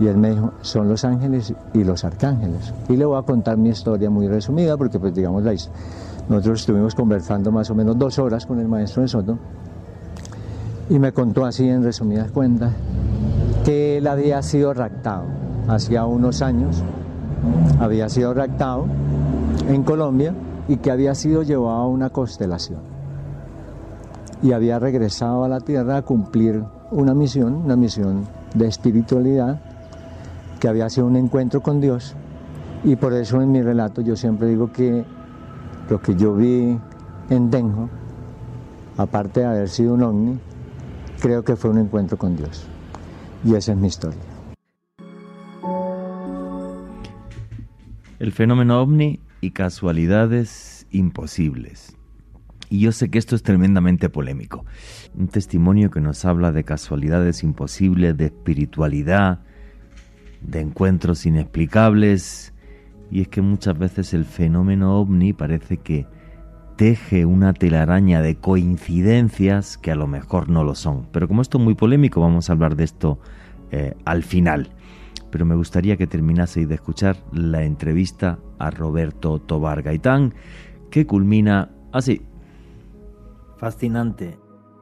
Y 0.00 0.08
él 0.08 0.16
me 0.16 0.30
dijo, 0.30 0.52
son 0.62 0.88
los 0.88 1.04
ángeles 1.04 1.54
y 1.74 1.84
los 1.84 2.04
arcángeles. 2.04 2.74
Y 2.88 2.96
le 2.96 3.04
voy 3.04 3.16
a 3.16 3.22
contar 3.22 3.56
mi 3.56 3.68
historia 3.68 4.10
muy 4.10 4.26
resumida, 4.26 4.76
porque 4.76 4.98
pues 4.98 5.14
digamos, 5.14 5.44
nosotros 6.28 6.58
estuvimos 6.58 6.96
conversando 6.96 7.52
más 7.52 7.70
o 7.70 7.76
menos 7.76 7.96
dos 7.96 8.18
horas 8.18 8.46
con 8.46 8.58
el 8.58 8.66
maestro 8.66 9.02
de 9.02 9.06
Soto, 9.06 9.38
y 10.88 10.98
me 10.98 11.12
contó 11.12 11.44
así 11.44 11.68
en 11.68 11.84
resumidas 11.84 12.32
cuentas, 12.32 12.72
que 13.64 13.98
él 13.98 14.08
había 14.08 14.42
sido 14.42 14.74
raptado 14.74 15.49
hacía 15.68 16.04
unos 16.04 16.42
años, 16.42 16.82
había 17.78 18.08
sido 18.08 18.34
raptado 18.34 18.86
en 19.68 19.82
Colombia 19.82 20.34
y 20.68 20.76
que 20.76 20.90
había 20.90 21.14
sido 21.14 21.42
llevado 21.42 21.78
a 21.78 21.88
una 21.88 22.10
constelación. 22.10 22.80
Y 24.42 24.52
había 24.52 24.78
regresado 24.78 25.44
a 25.44 25.48
la 25.48 25.60
Tierra 25.60 25.98
a 25.98 26.02
cumplir 26.02 26.62
una 26.90 27.14
misión, 27.14 27.54
una 27.54 27.76
misión 27.76 28.26
de 28.54 28.66
espiritualidad, 28.66 29.60
que 30.58 30.68
había 30.68 30.88
sido 30.88 31.06
un 31.06 31.16
encuentro 31.16 31.60
con 31.60 31.80
Dios. 31.80 32.14
Y 32.84 32.96
por 32.96 33.12
eso 33.12 33.40
en 33.42 33.52
mi 33.52 33.62
relato 33.62 34.00
yo 34.00 34.16
siempre 34.16 34.48
digo 34.48 34.72
que 34.72 35.04
lo 35.88 36.00
que 36.00 36.14
yo 36.14 36.34
vi 36.34 36.78
en 37.28 37.50
Denjo, 37.50 37.88
aparte 38.96 39.40
de 39.40 39.46
haber 39.46 39.68
sido 39.68 39.94
un 39.94 40.02
ovni, 40.02 40.38
creo 41.20 41.42
que 41.44 41.56
fue 41.56 41.70
un 41.70 41.78
encuentro 41.78 42.16
con 42.16 42.36
Dios. 42.36 42.64
Y 43.44 43.54
esa 43.54 43.72
es 43.72 43.78
mi 43.78 43.88
historia. 43.88 44.29
El 48.20 48.32
fenómeno 48.32 48.82
ovni 48.82 49.18
y 49.40 49.52
casualidades 49.52 50.86
imposibles. 50.90 51.96
Y 52.68 52.80
yo 52.80 52.92
sé 52.92 53.10
que 53.10 53.18
esto 53.18 53.34
es 53.34 53.42
tremendamente 53.42 54.10
polémico. 54.10 54.66
Un 55.14 55.28
testimonio 55.28 55.90
que 55.90 56.02
nos 56.02 56.26
habla 56.26 56.52
de 56.52 56.62
casualidades 56.62 57.42
imposibles, 57.42 58.14
de 58.18 58.26
espiritualidad, 58.26 59.40
de 60.42 60.60
encuentros 60.60 61.24
inexplicables. 61.24 62.52
Y 63.10 63.22
es 63.22 63.28
que 63.28 63.40
muchas 63.40 63.78
veces 63.78 64.12
el 64.12 64.26
fenómeno 64.26 65.00
ovni 65.00 65.32
parece 65.32 65.78
que 65.78 66.06
teje 66.76 67.24
una 67.24 67.54
telaraña 67.54 68.20
de 68.20 68.36
coincidencias 68.36 69.78
que 69.78 69.92
a 69.92 69.96
lo 69.96 70.06
mejor 70.06 70.50
no 70.50 70.62
lo 70.62 70.74
son. 70.74 71.06
Pero 71.10 71.26
como 71.26 71.40
esto 71.40 71.56
es 71.56 71.64
muy 71.64 71.74
polémico, 71.74 72.20
vamos 72.20 72.50
a 72.50 72.52
hablar 72.52 72.76
de 72.76 72.84
esto 72.84 73.18
eh, 73.70 73.94
al 74.04 74.22
final. 74.24 74.74
Pero 75.30 75.44
me 75.44 75.54
gustaría 75.54 75.96
que 75.96 76.06
terminaseis 76.06 76.68
de 76.68 76.74
escuchar 76.74 77.16
la 77.32 77.62
entrevista 77.62 78.38
a 78.58 78.70
Roberto 78.70 79.38
Tobar 79.38 79.82
Gaitán, 79.82 80.34
que 80.90 81.06
culmina 81.06 81.70
así. 81.92 82.22
Fascinante 83.56 84.38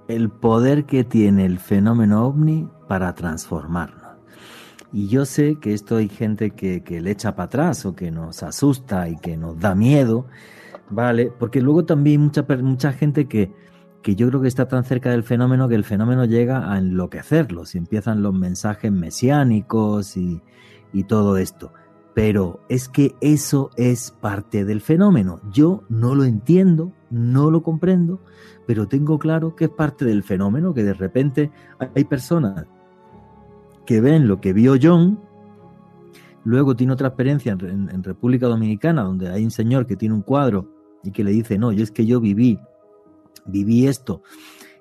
el 0.09 0.31
poder 0.31 0.87
que 0.87 1.05
tiene 1.05 1.45
el 1.45 1.59
fenómeno 1.59 2.27
ovni 2.27 2.67
para 2.89 3.15
transformarnos. 3.15 4.09
Y 4.91 5.09
yo 5.09 5.27
sé 5.27 5.57
que 5.57 5.75
esto 5.75 5.97
hay 5.97 6.09
gente 6.09 6.53
que, 6.53 6.83
que 6.83 7.03
le 7.03 7.11
echa 7.11 7.37
para 7.37 7.45
atrás 7.45 7.85
o 7.85 7.95
que 7.95 8.11
nos 8.11 8.43
asusta 8.43 9.07
y 9.11 9.17
que 9.19 9.37
nos 9.37 9.61
da 9.61 9.75
miedo, 9.75 10.25
¿vale? 10.89 11.31
Porque 11.39 11.61
luego 11.61 11.85
también 11.85 12.23
mucha, 12.23 12.47
mucha 12.63 12.93
gente 12.93 13.29
que, 13.29 13.53
que 14.03 14.15
yo 14.15 14.29
creo 14.29 14.41
que 14.41 14.49
está 14.49 14.69
tan 14.69 14.85
cerca 14.85 15.11
del 15.11 15.25
fenómeno 15.25 15.69
que 15.69 15.75
el 15.75 15.85
fenómeno 15.85 16.25
llega 16.25 16.73
a 16.73 16.79
enloquecerlos 16.79 17.75
y 17.75 17.79
empiezan 17.79 18.23
los 18.23 18.35
mensajes 18.35 18.93
mesiánicos 18.93 20.17
y, 20.17 20.41
y 20.93 21.05
todo 21.05 21.37
esto. 21.37 21.73
Pero 22.15 22.61
es 22.69 22.89
que 22.89 23.15
eso 23.21 23.71
es 23.77 24.11
parte 24.11 24.65
del 24.65 24.81
fenómeno. 24.81 25.41
Yo 25.53 25.85
no 25.89 26.15
lo 26.15 26.25
entiendo, 26.25 26.93
no 27.11 27.51
lo 27.51 27.63
comprendo, 27.63 28.21
pero 28.67 28.89
tengo 28.89 29.19
claro 29.19 29.55
que 29.55 29.67
es 29.67 29.71
parte 29.71 30.05
del 30.05 30.23
fenómeno, 30.23 30.75
que 30.75 30.83
de 30.85 30.95
repente 30.95 31.51
hay 31.95 32.05
personas 32.05 32.67
que 33.87 34.01
ven 34.01 34.29
lo 34.29 34.41
que 34.41 34.53
vio 34.53 34.75
John, 34.81 35.21
luego 36.45 36.77
tiene 36.77 36.93
otra 36.93 37.09
experiencia 37.09 37.53
en, 37.53 37.89
en 37.91 38.03
República 38.03 38.47
Dominicana, 38.47 39.03
donde 39.03 39.29
hay 39.31 39.45
un 39.45 39.51
señor 39.51 39.87
que 39.87 39.97
tiene 39.97 40.15
un 40.15 40.23
cuadro 40.23 40.69
y 41.05 41.13
que 41.13 41.25
le 41.25 41.31
dice, 41.31 41.59
no, 41.59 41.73
yo 41.73 41.83
es 41.83 41.91
que 41.91 42.05
yo 42.05 42.21
viví, 42.21 42.59
viví 43.49 43.87
esto 43.87 44.23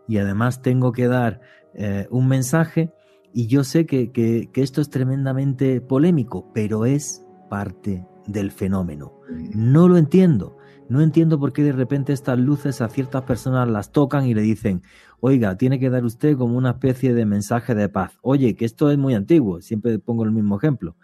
y 0.08 0.18
además 0.18 0.62
tengo 0.62 0.92
que 0.92 1.08
dar 1.08 1.42
eh, 1.74 2.08
un 2.12 2.28
mensaje 2.28 2.92
y 3.34 3.48
yo 3.48 3.64
sé 3.64 3.86
que, 3.86 4.12
que, 4.12 4.50
que, 4.52 4.62
esto 4.62 4.82
es 4.82 4.90
tremendamente 4.90 5.82
polémico, 5.82 6.50
pero 6.54 6.86
es 6.86 7.26
parte 7.50 8.06
del 8.26 8.52
fenómeno. 8.52 9.14
No 9.54 9.88
lo 9.88 9.98
entiendo. 9.98 10.58
No 10.90 11.02
entiendo 11.02 11.38
por 11.38 11.52
qué 11.52 11.64
de 11.64 11.74
repente 11.74 12.14
estas 12.14 12.40
luces 12.40 12.80
a 12.80 12.88
ciertas 12.88 13.24
personas 13.24 13.68
las 13.68 13.92
tocan 13.92 14.26
y 14.26 14.34
le 14.34 14.42
dicen, 14.42 14.84
oiga, 15.20 15.58
tiene 15.58 15.80
que 15.80 15.90
dar 15.90 16.06
usted 16.06 16.38
como 16.38 16.58
una 16.58 16.72
especie 16.72 17.14
de 17.14 17.26
mensaje 17.26 17.76
de 17.76 17.90
paz. 17.90 18.18
Oye, 18.22 18.56
que 18.56 18.64
esto 18.64 18.90
es 18.90 18.98
muy 18.98 19.14
antiguo, 19.14 19.62
siempre 19.62 20.00
pongo 20.00 20.24
el 20.24 20.32
mismo 20.32 20.58
ejemplo. 20.58 20.96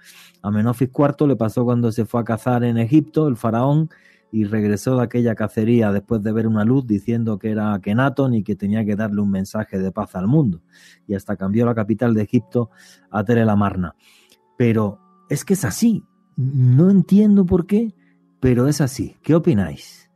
A 0.41 0.51
Menofis 0.51 0.89
IV 0.89 1.27
le 1.27 1.35
pasó 1.35 1.65
cuando 1.65 1.91
se 1.91 2.05
fue 2.05 2.21
a 2.21 2.23
cazar 2.23 2.63
en 2.63 2.77
Egipto, 2.77 3.27
el 3.27 3.35
faraón, 3.35 3.89
y 4.33 4.45
regresó 4.45 4.97
de 4.97 5.03
aquella 5.03 5.35
cacería 5.35 5.91
después 5.91 6.23
de 6.23 6.31
ver 6.31 6.47
una 6.47 6.65
luz 6.65 6.87
diciendo 6.87 7.37
que 7.37 7.51
era 7.51 7.79
Kenaton 7.79 8.33
y 8.33 8.43
que 8.43 8.55
tenía 8.55 8.83
que 8.83 8.95
darle 8.95 9.21
un 9.21 9.29
mensaje 9.29 9.77
de 9.77 9.91
paz 9.91 10.15
al 10.15 10.25
mundo. 10.25 10.59
Y 11.05 11.13
hasta 11.13 11.37
cambió 11.37 11.67
la 11.67 11.75
capital 11.75 12.15
de 12.15 12.23
Egipto 12.23 12.71
a 13.11 13.23
Tere 13.23 13.45
la 13.45 13.55
Marna. 13.55 13.95
Pero 14.57 14.99
es 15.29 15.45
que 15.45 15.53
es 15.53 15.63
así. 15.63 16.03
No 16.35 16.89
entiendo 16.89 17.45
por 17.45 17.67
qué, 17.67 17.93
pero 18.39 18.67
es 18.67 18.81
así. 18.81 19.17
¿Qué 19.21 19.35
opináis? 19.35 20.09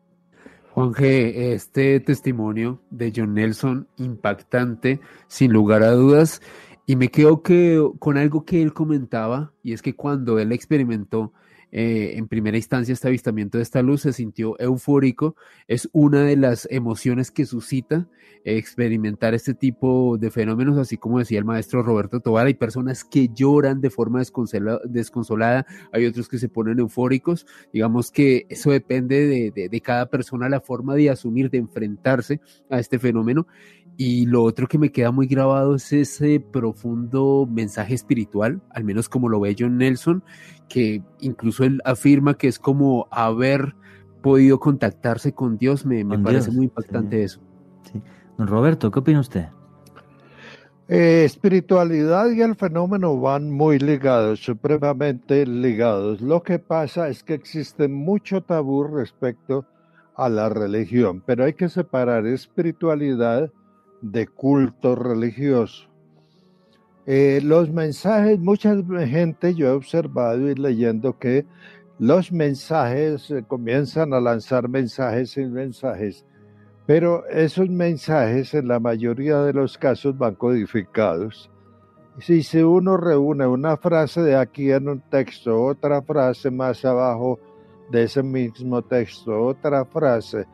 Juan 0.71 0.93
G., 0.93 1.53
este 1.53 1.99
testimonio 1.99 2.81
de 2.89 3.13
John 3.15 3.35
Nelson, 3.35 3.87
impactante, 3.97 4.99
sin 5.27 5.53
lugar 5.53 5.83
a 5.83 5.91
dudas, 5.91 6.41
y 6.87 6.95
me 6.95 7.09
quedo 7.09 7.43
que, 7.43 7.87
con 7.99 8.17
algo 8.17 8.45
que 8.45 8.63
él 8.63 8.73
comentaba, 8.73 9.53
y 9.61 9.73
es 9.73 9.83
que 9.83 9.95
cuando 9.95 10.39
él 10.39 10.51
experimentó 10.53 11.33
eh, 11.71 12.13
en 12.15 12.27
primera 12.27 12.57
instancia 12.57 12.93
este 12.93 13.07
avistamiento 13.07 13.57
de 13.57 13.63
esta 13.63 13.81
luz 13.81 14.01
se 14.01 14.13
sintió 14.13 14.59
eufórico. 14.59 15.35
Es 15.67 15.89
una 15.91 16.23
de 16.23 16.37
las 16.37 16.67
emociones 16.71 17.31
que 17.31 17.45
suscita 17.45 18.07
experimentar 18.43 19.33
este 19.33 19.53
tipo 19.53 20.17
de 20.17 20.31
fenómenos, 20.31 20.77
así 20.77 20.97
como 20.97 21.19
decía 21.19 21.39
el 21.39 21.45
maestro 21.45 21.83
Roberto 21.83 22.21
Tobar. 22.21 22.47
Hay 22.47 22.53
personas 22.53 23.03
que 23.03 23.29
lloran 23.33 23.81
de 23.81 23.89
forma 23.89 24.21
desconsolada, 24.85 25.65
hay 25.91 26.05
otros 26.05 26.29
que 26.29 26.37
se 26.37 26.47
ponen 26.47 26.79
eufóricos. 26.79 27.45
Digamos 27.73 28.09
que 28.09 28.45
eso 28.49 28.71
depende 28.71 29.51
de, 29.53 29.81
cada 29.81 30.07
persona, 30.07 30.49
la 30.49 30.61
forma 30.61 30.95
de 30.95 31.09
asumir, 31.09 31.49
de 31.49 31.57
enfrentarse 31.57 32.39
a 32.69 32.79
este 32.79 32.99
fenómeno. 32.99 33.47
Y 33.99 34.27
lo 34.27 34.43
otro 34.43 34.67
que 34.67 34.77
me 34.77 34.91
queda 34.91 35.11
muy 35.11 35.25
grabado 35.25 35.73
es 35.73 35.91
ese 35.91 36.39
profundo 36.39 37.47
mensaje 37.49 37.95
espiritual, 37.95 38.61
al 38.69 38.83
menos 38.83 39.09
como 39.09 39.27
lo 39.27 39.39
ve 39.39 39.55
John 39.57 39.77
Nelson, 39.77 40.23
que 40.69 41.01
incluso 41.19 41.63
él 41.63 41.81
afirma 41.83 42.37
que 42.37 42.47
es 42.47 42.59
como 42.59 43.07
haber 43.09 43.75
podido 44.21 44.59
contactarse 44.59 45.33
con 45.33 45.57
Dios. 45.57 45.83
Me, 45.83 46.03
me 46.03 46.15
con 46.15 46.25
parece 46.25 46.45
Dios, 46.45 46.55
muy 46.55 46.65
impactante 46.65 47.17
sí. 47.17 47.23
eso. 47.23 47.39
Sí. 47.91 48.01
Don 48.37 48.47
Roberto, 48.47 48.91
¿qué 48.91 48.99
opina 48.99 49.19
usted? 49.19 49.47
Eh, 50.89 51.23
espiritualidad 51.25 52.29
y 52.29 52.41
el 52.41 52.55
fenómeno 52.55 53.19
van 53.19 53.51
muy 53.51 53.77
ligados, 53.77 54.39
supremamente 54.39 55.45
ligados. 55.45 56.21
Lo 56.21 56.43
que 56.43 56.59
pasa 56.59 57.09
es 57.09 57.23
que 57.23 57.33
existe 57.33 57.89
mucho 57.89 58.41
tabú 58.41 58.83
respecto 58.83 59.65
a 60.15 60.29
la 60.29 60.47
religión, 60.49 61.21
pero 61.25 61.43
hay 61.43 61.53
que 61.53 61.67
separar 61.67 62.25
espiritualidad 62.25 63.51
de 64.01 64.27
culto 64.27 64.95
religioso. 64.95 65.87
Eh, 67.05 67.39
los 67.41 67.71
mensajes, 67.71 68.37
mucha 68.39 68.75
gente 69.07 69.55
yo 69.55 69.67
he 69.67 69.71
observado 69.71 70.49
y 70.49 70.55
leyendo 70.55 71.17
que 71.17 71.45
los 71.99 72.31
mensajes 72.31 73.31
eh, 73.31 73.43
comienzan 73.47 74.13
a 74.13 74.19
lanzar 74.19 74.67
mensajes 74.67 75.37
y 75.37 75.45
mensajes, 75.45 76.25
pero 76.85 77.25
esos 77.27 77.69
mensajes 77.69 78.53
en 78.53 78.67
la 78.67 78.79
mayoría 78.79 79.39
de 79.39 79.53
los 79.53 79.77
casos 79.77 80.17
van 80.17 80.35
codificados. 80.35 81.49
Si, 82.19 82.43
si 82.43 82.61
uno 82.61 82.97
reúne 82.97 83.47
una 83.47 83.77
frase 83.77 84.21
de 84.21 84.35
aquí 84.35 84.71
en 84.71 84.89
un 84.89 85.01
texto, 85.01 85.63
otra 85.63 86.01
frase 86.01 86.51
más 86.51 86.83
abajo 86.83 87.39
de 87.89 88.03
ese 88.03 88.21
mismo 88.21 88.81
texto, 88.81 89.43
otra 89.43 89.85
frase 89.85 90.45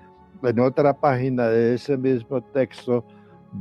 en 0.44 0.60
otra 0.60 0.94
página 0.94 1.48
de 1.48 1.76
ese 1.76 1.98
mismo 1.98 2.42
texto, 2.42 3.06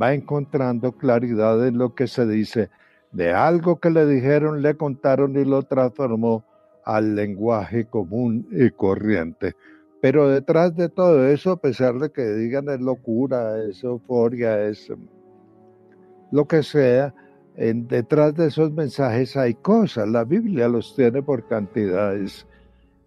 va 0.01 0.15
encontrando 0.15 0.93
claridad 0.93 1.67
en 1.67 1.79
lo 1.79 1.95
que 1.95 2.07
se 2.07 2.27
dice 2.27 2.71
de 3.13 3.33
algo 3.33 3.79
que 3.79 3.91
le 3.91 4.07
dijeron, 4.07 4.63
le 4.63 4.75
contaron 4.77 5.37
y 5.37 5.45
lo 5.45 5.63
transformó 5.63 6.45
al 6.85 7.15
lenguaje 7.15 7.85
común 7.85 8.49
y 8.51 8.71
corriente. 8.71 9.55
Pero 10.01 10.29
detrás 10.29 10.75
de 10.75 10.89
todo 10.89 11.27
eso, 11.29 11.53
a 11.53 11.61
pesar 11.61 11.99
de 11.99 12.11
que 12.11 12.25
digan 12.25 12.69
es 12.69 12.81
locura, 12.81 13.63
es 13.63 13.85
euforia, 13.85 14.67
es 14.67 14.91
lo 16.33 16.49
que 16.49 16.63
sea, 16.63 17.15
detrás 17.55 18.35
de 18.35 18.47
esos 18.47 18.73
mensajes 18.73 19.37
hay 19.37 19.55
cosas. 19.55 20.09
La 20.09 20.25
Biblia 20.25 20.69
los 20.69 20.97
tiene 20.97 21.23
por 21.23 21.47
cantidades. 21.47 22.47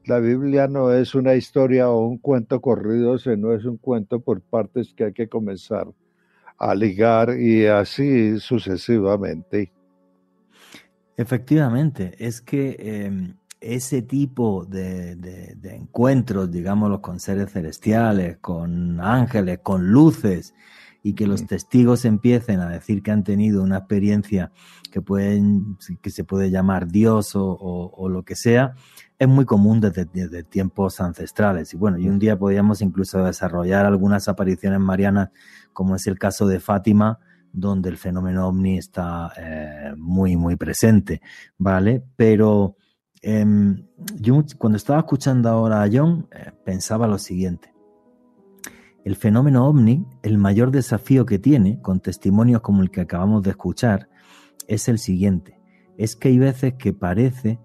La 0.05 0.19
Biblia 0.19 0.67
no 0.67 0.93
es 0.93 1.15
una 1.15 1.33
historia 1.33 1.89
o 1.89 2.05
un 2.05 2.19
cuento 2.19 2.61
corrido, 2.61 3.17
sino 3.17 3.53
es 3.53 3.65
un 3.65 3.77
cuento 3.77 4.19
por 4.19 4.39
partes 4.39 4.93
que 4.93 5.05
hay 5.05 5.13
que 5.13 5.27
comenzar 5.27 5.87
a 6.57 6.73
ligar 6.75 7.39
y 7.39 7.65
así 7.65 8.39
sucesivamente. 8.39 9.71
Efectivamente, 11.17 12.15
es 12.19 12.41
que 12.41 12.75
em, 12.79 13.35
ese 13.61 14.01
tipo 14.01 14.65
de, 14.65 15.15
de, 15.15 15.75
encuentros, 15.75 16.51
digamos, 16.51 16.99
con 16.99 17.19
seres 17.19 17.51
celestiales, 17.51 18.37
con 18.37 18.99
ángeles, 18.99 19.59
con 19.63 19.91
luces, 19.91 20.53
y 21.05 21.13
que 21.13 21.27
los 21.27 21.45
testigos 21.45 22.03
empiecen 22.03 22.59
a 22.61 22.69
decir 22.69 23.03
que 23.03 23.11
han 23.11 23.23
tenido 23.23 23.61
una 23.61 23.77
experiencia 23.77 24.51
que, 24.91 25.01
pueden, 25.01 25.77
que 26.01 26.09
se 26.09 26.23
puede 26.23 26.49
llamar 26.49 26.87
Dios 26.87 27.35
o, 27.35 27.45
o, 27.95 28.09
lo 28.09 28.23
que 28.23 28.35
sea, 28.35 28.73
es 29.17 29.27
muy 29.27 29.45
común 29.45 29.79
desde, 29.79 30.05
desde, 30.05 30.43
tiempos 30.43 30.99
ancestrales. 30.99 31.73
Y 31.73 31.77
bueno, 31.77 31.97
y 31.97 32.09
un 32.09 32.19
día 32.19 32.37
podríamos 32.37 32.81
incluso 32.81 33.23
desarrollar 33.23 33.85
algunas 33.85 34.27
apariciones 34.27 34.79
marianas, 34.79 35.29
como 35.73 35.95
es 35.95 36.07
el 36.07 36.19
caso 36.19 36.47
de 36.47 36.59
Fátima, 36.59 37.19
donde 37.53 37.89
el 37.89 37.97
fenómeno 37.97 38.47
ovni 38.47 38.77
está 38.77 39.31
eh, 39.37 39.93
muy, 39.97 40.35
muy 40.35 40.57
presente, 40.57 41.21
¿vale? 41.57 42.03
Pero 42.17 42.75
em, 43.21 43.87
yo 44.19 44.43
cuando 44.57 44.75
estaba 44.75 44.99
escuchando 44.99 45.49
ahora 45.49 45.81
a 45.81 45.89
John, 45.91 46.27
eh, 46.31 46.51
pensaba 46.65 47.07
lo 47.07 47.17
siguiente. 47.17 47.73
El 49.05 49.15
fenómeno 49.15 49.67
ovni, 49.67 50.05
el 50.23 50.37
mayor 50.37 50.71
desafío 50.71 51.25
que 51.25 51.39
tiene, 51.39 51.79
con 51.81 52.01
testimonios 52.01 52.61
como 52.61 52.81
el 52.81 52.91
que 52.91 53.01
acabamos 53.01 53.43
de 53.43 53.51
escuchar, 53.51 54.09
es 54.67 54.89
el 54.89 54.99
siguiente. 54.99 55.59
Es 55.97 56.15
que 56.15 56.29
hay 56.29 56.39
veces 56.39 56.73
que 56.73 56.91
parece 56.91 57.59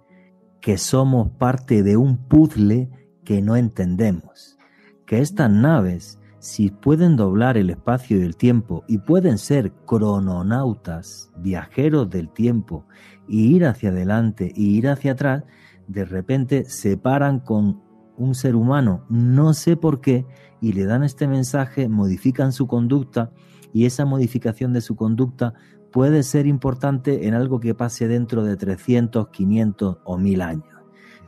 que 0.61 0.79
somos 0.79 1.31
parte 1.31 1.83
de 1.83 1.97
un 1.97 2.17
puzzle 2.17 2.91
que 3.25 3.43
no 3.43 3.57
entendemos. 3.57 4.59
Que 5.07 5.21
estas 5.21 5.51
naves 5.51 6.21
si 6.41 6.71
pueden 6.71 7.17
doblar 7.17 7.59
el 7.59 7.69
espacio 7.69 8.19
y 8.19 8.23
el 8.23 8.35
tiempo 8.35 8.83
y 8.89 8.99
pueden 8.99 9.37
ser 9.37 9.73
crononautas, 9.87 11.31
viajeros 11.37 12.09
del 12.09 12.31
tiempo, 12.31 12.87
y 13.29 13.55
ir 13.55 13.67
hacia 13.67 13.91
adelante 13.91 14.51
y 14.57 14.79
ir 14.79 14.89
hacia 14.89 15.13
atrás, 15.13 15.45
de 15.87 16.05
repente 16.05 16.65
se 16.65 16.97
paran 16.97 17.41
con 17.41 17.83
un 18.17 18.35
ser 18.35 18.57
humano, 18.57 19.05
no 19.11 19.53
sé 19.53 19.77
por 19.77 20.01
qué, 20.01 20.27
y 20.63 20.73
le 20.73 20.87
dan 20.87 21.05
este 21.05 21.29
mensaje, 21.29 21.89
modifican 21.89 22.53
su 22.53 22.67
conducta, 22.67 23.33
y 23.73 23.85
esa 23.85 24.07
modificación 24.07 24.73
de 24.73 24.81
su 24.81 24.97
conducta 24.97 25.55
puede 25.91 26.23
ser 26.23 26.47
importante 26.47 27.27
en 27.27 27.35
algo 27.35 27.61
que 27.61 27.75
pase 27.75 28.09
dentro 28.09 28.45
de 28.45 28.57
300, 28.57 29.29
500 29.29 29.99
o 30.05 30.19
1000 30.19 30.43
años. 30.43 30.65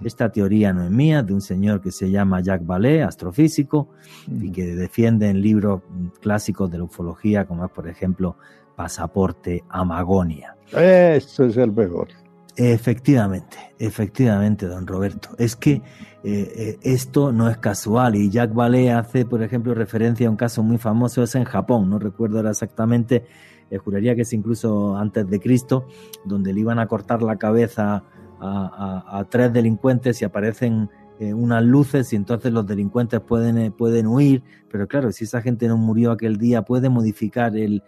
Esta 0.05 0.30
teoría 0.30 0.72
no 0.72 0.84
es 0.84 0.90
mía, 0.90 1.22
de 1.22 1.32
un 1.32 1.40
señor 1.40 1.80
que 1.80 1.93
se 1.93 2.10
llama 2.10 2.40
Jacques 2.40 2.66
Vallée, 2.66 3.02
astrofísico, 3.02 3.89
y 4.26 4.51
que 4.51 4.74
defiende 4.74 5.28
en 5.28 5.40
libros 5.40 5.82
clásicos 6.20 6.70
de 6.70 6.78
la 6.78 6.84
ufología, 6.84 7.47
como 7.47 7.64
es, 7.64 7.70
por 7.70 7.89
ejemplo, 7.89 8.36
Pasaporte 8.74 9.62
Amagonia. 9.68 10.56
Eso 10.72 11.44
es 11.44 11.56
el 11.56 11.72
mejor. 11.72 12.09
Efectivamente, 12.56 13.56
efectivamente, 13.78 14.66
don 14.66 14.86
Roberto. 14.86 15.30
Es 15.39 15.56
que 15.56 15.72
eh, 15.72 15.82
eh, 16.24 16.78
esto 16.82 17.32
no 17.32 17.48
es 17.48 17.56
casual 17.59 18.14
y 18.14 18.30
Jacques 18.30 18.55
Vallée 18.55 18.90
hace, 18.90 19.24
por 19.24 19.43
ejemplo, 19.43 19.74
referencia 19.74 20.26
a 20.26 20.30
un 20.30 20.36
caso 20.36 20.62
muy 20.62 20.78
famoso, 20.78 21.22
es 21.22 21.34
en 21.34 21.44
Japón, 21.44 21.89
no 21.89 21.98
recuerdo 21.98 22.36
ahora 22.36 22.51
exactamente, 22.51 23.24
eh, 23.73 23.78
juraría 23.78 24.15
que 24.15 24.20
es 24.20 24.32
incluso 24.35 24.97
antes 24.97 25.27
de 25.31 25.40
Cristo, 25.40 25.86
donde 26.27 26.53
le 26.53 26.61
iban 26.61 26.78
a 26.78 26.86
cortar 26.86 27.23
la 27.23 27.36
cabeza 27.36 28.05
a, 28.39 29.24
tres 29.31 29.53
delincuentes 29.53 30.20
y 30.20 30.24
aparecen 30.24 30.90
eh, 31.20 31.32
unas 31.32 31.65
luces 31.65 32.12
y 32.12 32.16
entonces 32.16 32.53
los 32.53 32.66
delincuentes 32.66 33.20
pueden, 33.20 33.57
eh, 33.57 33.70
pueden 33.70 34.09
huir, 34.09 34.43
pero 34.69 34.86
claro, 34.89 35.11
si 35.12 35.24
esa 35.24 35.40
gente 35.40 35.69
no 35.69 35.78
murió 35.78 36.11
aquel 36.11 36.36
día, 36.36 36.62
puede 36.62 36.90
modificar 36.90 37.57
el, 37.57 37.82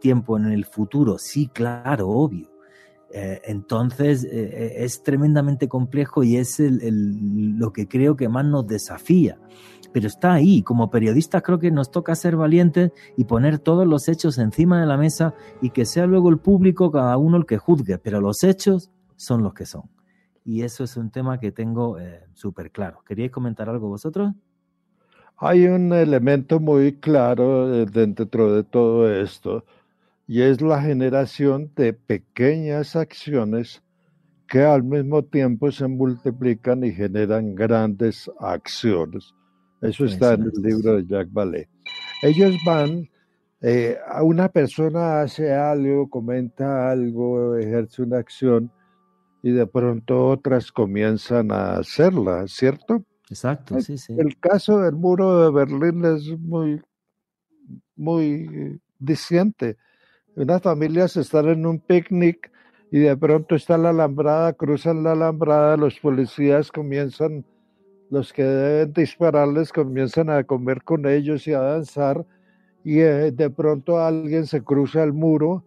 tiempo 0.00 0.36
en 0.36 0.46
el 0.46 0.64
futuro. 0.64 1.16
Sí, 1.18 1.48
claro, 1.52 2.08
obvio. 2.08 2.48
Entonces 3.10 4.24
es 4.24 5.02
tremendamente 5.02 5.68
complejo 5.68 6.22
y 6.22 6.36
es 6.36 6.58
lo 6.60 7.70
que 7.72 7.86
creo 7.86 8.16
que 8.16 8.28
más 8.28 8.44
nos 8.46 8.66
desafía. 8.66 9.38
Pero 9.92 10.06
está 10.06 10.32
ahí, 10.32 10.62
como 10.62 10.90
periodistas 10.90 11.42
creo 11.42 11.58
que 11.58 11.70
nos 11.70 11.90
toca 11.90 12.14
ser 12.14 12.36
valientes 12.36 12.92
y 13.16 13.24
poner 13.24 13.58
todos 13.58 13.86
los 13.86 14.08
hechos 14.08 14.38
encima 14.38 14.80
de 14.80 14.86
la 14.86 14.96
mesa 14.96 15.34
y 15.60 15.70
que 15.70 15.84
sea 15.84 16.06
luego 16.06 16.30
el 16.30 16.38
público 16.38 16.90
cada 16.90 17.16
uno 17.16 17.36
el 17.36 17.46
que 17.46 17.58
juzgue, 17.58 17.98
pero 17.98 18.20
los 18.20 18.42
hechos 18.42 18.90
son 19.16 19.42
los 19.42 19.54
que 19.54 19.66
son. 19.66 19.82
Y 20.44 20.62
eso 20.62 20.84
es 20.84 20.96
un 20.96 21.10
tema 21.10 21.38
que 21.38 21.52
tengo 21.52 21.98
eh, 21.98 22.24
súper 22.32 22.70
claro. 22.70 23.02
¿Queríais 23.06 23.30
comentar 23.30 23.68
algo 23.68 23.88
vosotros? 23.88 24.32
Hay 25.36 25.66
un 25.66 25.92
elemento 25.92 26.60
muy 26.60 26.94
claro 26.94 27.74
eh, 27.74 27.86
dentro 27.86 28.54
de 28.54 28.64
todo 28.64 29.10
esto 29.10 29.64
y 30.26 30.42
es 30.42 30.60
la 30.60 30.80
generación 30.80 31.72
de 31.76 31.92
pequeñas 31.92 32.96
acciones 32.96 33.82
que 34.46 34.62
al 34.62 34.82
mismo 34.82 35.22
tiempo 35.24 35.70
se 35.70 35.88
multiplican 35.88 36.84
y 36.84 36.92
generan 36.92 37.54
grandes 37.54 38.30
acciones. 38.38 39.34
Eso 39.82 40.04
está 40.04 40.34
en 40.34 40.42
el 40.44 40.62
libro 40.62 40.96
de 40.96 41.06
Jacques 41.06 41.32
Vallée. 41.32 41.68
Ellos 42.22 42.54
van, 42.64 43.08
eh, 43.60 43.98
a 44.08 44.22
una 44.22 44.48
persona 44.48 45.20
hace 45.22 45.52
algo, 45.52 46.08
comenta 46.08 46.90
algo, 46.90 47.56
ejerce 47.56 48.02
una 48.02 48.18
acción, 48.18 48.70
y 49.42 49.50
de 49.50 49.66
pronto 49.66 50.28
otras 50.28 50.70
comienzan 50.70 51.50
a 51.50 51.74
hacerla, 51.78 52.46
¿cierto? 52.46 53.04
Exacto, 53.28 53.80
sí, 53.80 53.98
sí. 53.98 54.14
El 54.16 54.38
caso 54.38 54.78
del 54.78 54.94
muro 54.94 55.42
de 55.44 55.50
Berlín 55.50 56.04
es 56.04 56.38
muy, 56.38 56.80
muy 57.96 58.80
diciente. 58.98 59.76
Unas 60.36 60.62
familias 60.62 61.16
están 61.16 61.48
en 61.48 61.66
un 61.66 61.80
picnic 61.80 62.52
y 62.90 63.00
de 63.00 63.16
pronto 63.16 63.56
está 63.56 63.76
la 63.78 63.90
alambrada, 63.90 64.52
cruzan 64.52 65.02
la 65.02 65.12
alambrada, 65.12 65.76
los 65.76 65.98
policías 65.98 66.70
comienzan, 66.70 67.44
los 68.12 68.30
que 68.30 68.44
deben 68.44 68.92
dispararles 68.92 69.72
comienzan 69.72 70.28
a 70.28 70.44
comer 70.44 70.82
con 70.82 71.06
ellos 71.06 71.48
y 71.48 71.54
a 71.54 71.60
danzar 71.60 72.26
y 72.84 73.00
eh, 73.00 73.32
de 73.32 73.48
pronto 73.48 73.98
alguien 73.98 74.46
se 74.46 74.62
cruza 74.62 75.02
el 75.02 75.14
muro 75.14 75.64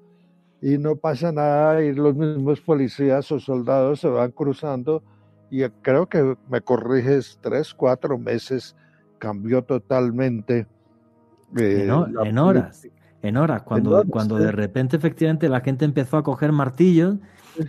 y 0.62 0.78
no 0.78 0.96
pasa 0.96 1.32
nada 1.32 1.84
y 1.84 1.92
los 1.96 2.16
mismos 2.16 2.62
policías 2.62 3.32
o 3.32 3.40
soldados 3.40 4.02
se 4.02 4.10
van 4.10 4.30
cruzando 4.30 5.02
y 5.50 5.64
creo 5.82 6.06
que 6.06 6.38
me 6.48 6.62
corriges 6.62 7.40
tres, 7.42 7.74
cuatro 7.74 8.20
meses 8.20 8.76
cambió 9.18 9.64
totalmente. 9.64 10.68
Eh, 11.58 11.90
en, 12.24 12.38
horas, 12.38 12.88
en 13.24 13.38
horas, 13.38 13.64
cuando, 13.64 14.04
cuando 14.08 14.38
de 14.38 14.52
repente 14.52 14.98
efectivamente 14.98 15.50
la 15.50 15.62
gente 15.62 15.84
empezó 15.84 16.18
a 16.18 16.24
coger 16.24 16.52
martillos 16.52 17.16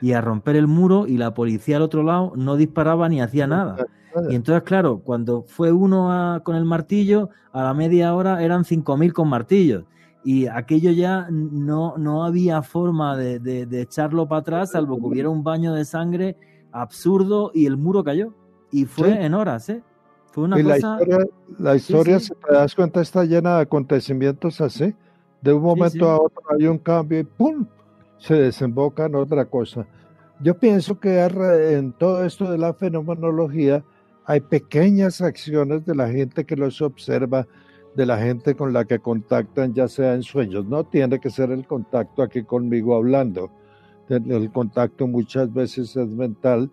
y 0.01 0.13
a 0.13 0.21
romper 0.21 0.57
el 0.57 0.67
muro 0.67 1.07
y 1.07 1.17
la 1.17 1.35
policía 1.35 1.77
al 1.77 1.83
otro 1.83 2.03
lado 2.03 2.33
no 2.37 2.57
disparaba 2.57 3.09
ni 3.09 3.21
hacía 3.21 3.47
nada. 3.47 3.77
Y 4.31 4.35
entonces, 4.35 4.63
claro, 4.63 5.01
cuando 5.05 5.43
fue 5.43 5.73
uno 5.73 6.41
con 6.43 6.57
el 6.57 6.65
martillo, 6.65 7.29
a 7.53 7.65
la 7.65 7.75
media 7.75 8.15
hora 8.15 8.43
eran 8.43 8.65
5.000 8.65 9.13
con 9.13 9.29
martillos 9.29 9.85
y 10.27 10.49
aquello 10.49 10.91
ya 10.91 11.29
no, 11.31 11.97
no 11.99 12.25
había 12.25 12.61
forma 12.61 13.17
de, 13.17 13.39
de, 13.39 13.81
echarlo 13.81 14.27
para 14.27 14.41
atrás, 14.41 14.73
salvo 14.73 14.97
que 14.97 15.07
hubiera 15.07 15.31
un 15.31 15.45
baño 15.45 15.73
de 15.73 15.85
sangre 15.85 16.37
absurdo 16.73 17.53
y 17.55 17.67
el 17.67 17.77
muro 17.77 18.03
cayó. 18.03 18.35
Y 18.73 18.87
fue 18.87 19.25
en 19.25 19.35
horas, 19.35 19.69
¿eh? 19.69 19.85
Fue 20.33 20.43
una 20.43 20.61
cosa... 20.61 20.69
La 20.69 20.77
historia, 20.77 21.27
la 21.59 21.77
historia 21.77 22.19
si 22.19 22.33
te 22.35 22.53
das 22.53 22.75
cuenta, 22.75 23.01
está 23.01 23.25
llena 23.25 23.57
de 23.57 23.63
acontecimientos 23.63 24.61
así. 24.61 24.97
De 25.41 25.53
un 25.53 25.63
momento 25.63 26.11
a 26.11 26.17
otro 26.21 26.43
hay 26.59 26.67
un 26.67 26.79
cambio 26.79 27.21
y 27.21 27.25
¡pum! 27.25 27.65
Se 28.19 28.35
desemboca 28.35 29.07
en 29.07 29.15
otra 29.15 29.45
cosa. 29.47 29.87
Yo 30.41 30.59
pienso 30.59 31.01
que 31.01 31.19
en 31.21 31.93
todo 31.93 32.25
esto 32.25 32.51
de 32.51 32.59
la 32.59 32.75
fenomenología 32.75 33.85
hay 34.27 34.41
pequeñas 34.41 35.21
acciones 35.21 35.87
de 35.87 35.95
la 35.95 36.09
gente 36.09 36.45
que 36.45 36.57
los 36.57 36.83
observa, 36.83 37.47
de 37.95 38.05
la 38.05 38.19
gente 38.19 38.55
con 38.55 38.73
la 38.73 38.85
que 38.85 38.99
contactan, 38.99 39.73
ya 39.73 39.89
sea 39.89 40.15
en 40.15 40.23
sueños. 40.23 40.67
No 40.67 40.85
tiene 40.85 41.19
que 41.21 41.31
ser 41.31 41.51
el 41.51 41.67
contacto 41.67 42.23
aquí 42.23 42.43
conmigo 42.43 42.95
hablando. 42.95 43.51
El 44.09 44.51
contacto 44.53 45.07
muchas 45.07 45.53
veces 45.53 45.97
es 45.97 46.09
mental, 46.09 46.71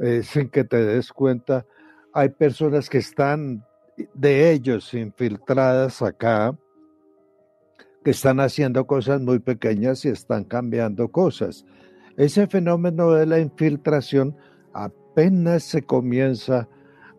eh, 0.00 0.22
sin 0.24 0.48
que 0.48 0.64
te 0.64 0.84
des 0.84 1.12
cuenta. 1.12 1.64
Hay 2.12 2.30
personas 2.30 2.90
que 2.90 2.98
están 2.98 3.64
de 4.12 4.50
ellos 4.50 4.92
infiltradas 4.94 6.02
acá, 6.02 6.56
que 8.04 8.10
están 8.10 8.38
haciendo 8.38 8.86
cosas 8.86 9.20
muy 9.20 9.38
pequeñas 9.38 10.04
y 10.04 10.08
están 10.08 10.44
cambiando 10.44 11.08
cosas. 11.10 11.64
Ese 12.16 12.46
fenómeno 12.46 13.10
de 13.12 13.26
la 13.26 13.40
infiltración 13.40 14.36
apenas 14.72 15.64
se 15.64 15.82
comienza 15.82 16.68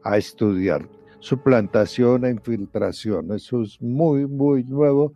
a 0.04 0.18
estudiar 0.18 0.88
suplantación 1.20 2.24
e 2.26 2.30
infiltración. 2.30 3.34
Eso 3.34 3.64
es 3.64 3.82
muy, 3.82 4.28
muy 4.28 4.64
nuevo, 4.64 5.14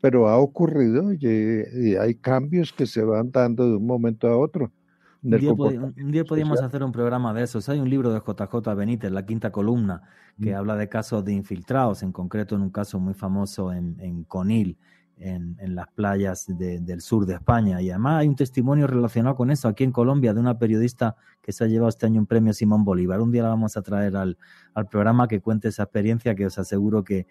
pero 0.00 0.28
ha 0.28 0.36
ocurrido 0.36 1.12
y, 1.12 1.94
hay 1.94 2.16
cambios 2.16 2.72
que 2.72 2.86
se 2.86 3.04
van 3.04 3.30
dando 3.30 3.64
de 3.64 3.76
un 3.76 3.86
momento 3.86 4.26
a 4.26 4.36
otro. 4.36 4.72
Un 5.22 6.10
día, 6.10 6.24
podríamos 6.24 6.60
hacer 6.60 6.82
un 6.82 6.92
programa 6.92 7.32
de 7.32 7.44
esos. 7.44 7.68
Hay 7.68 7.78
un 7.78 7.88
libro 7.88 8.12
de 8.12 8.18
JJ 8.18 8.74
Benítez, 8.76 9.10
La 9.10 9.24
Quinta 9.24 9.52
Columna, 9.52 10.02
que 10.42 10.52
mm. 10.52 10.56
habla 10.56 10.76
de 10.76 10.88
casos 10.88 11.24
de 11.24 11.32
infiltrados, 11.32 12.02
en 12.02 12.12
concreto 12.12 12.56
en 12.56 12.62
un 12.62 12.70
caso 12.70 12.98
muy 12.98 13.14
famoso 13.14 13.72
en, 13.72 13.96
en 14.00 14.24
Conil, 14.24 14.76
en, 15.18 15.56
las 15.74 15.88
playas 15.88 16.46
del 16.48 17.00
sur 17.00 17.26
de 17.26 17.34
España. 17.34 17.80
Y 17.80 17.90
además 17.90 18.20
hay 18.20 18.28
un 18.28 18.36
testimonio 18.36 18.86
relacionado 18.86 19.36
con 19.36 19.50
eso 19.50 19.68
aquí 19.68 19.84
en 19.84 19.92
Colombia 19.92 20.34
de 20.34 20.40
una 20.40 20.58
periodista 20.58 21.16
que 21.42 21.52
se 21.52 21.64
ha 21.64 21.66
llevado 21.66 21.88
este 21.88 22.06
año 22.06 22.20
un 22.20 22.26
premio 22.26 22.52
Simón 22.52 22.84
Bolívar. 22.84 23.20
Un 23.20 23.30
día 23.30 23.42
la 23.42 23.50
vamos 23.50 23.76
a 23.76 23.82
traer 23.82 24.16
al, 24.16 24.36
programa 24.90 25.28
que 25.28 25.40
cuente 25.40 25.68
esa 25.68 25.84
experiencia 25.84 26.34
que 26.34 26.46
os 26.46 26.58
aseguro 26.58 27.04
que, 27.04 27.26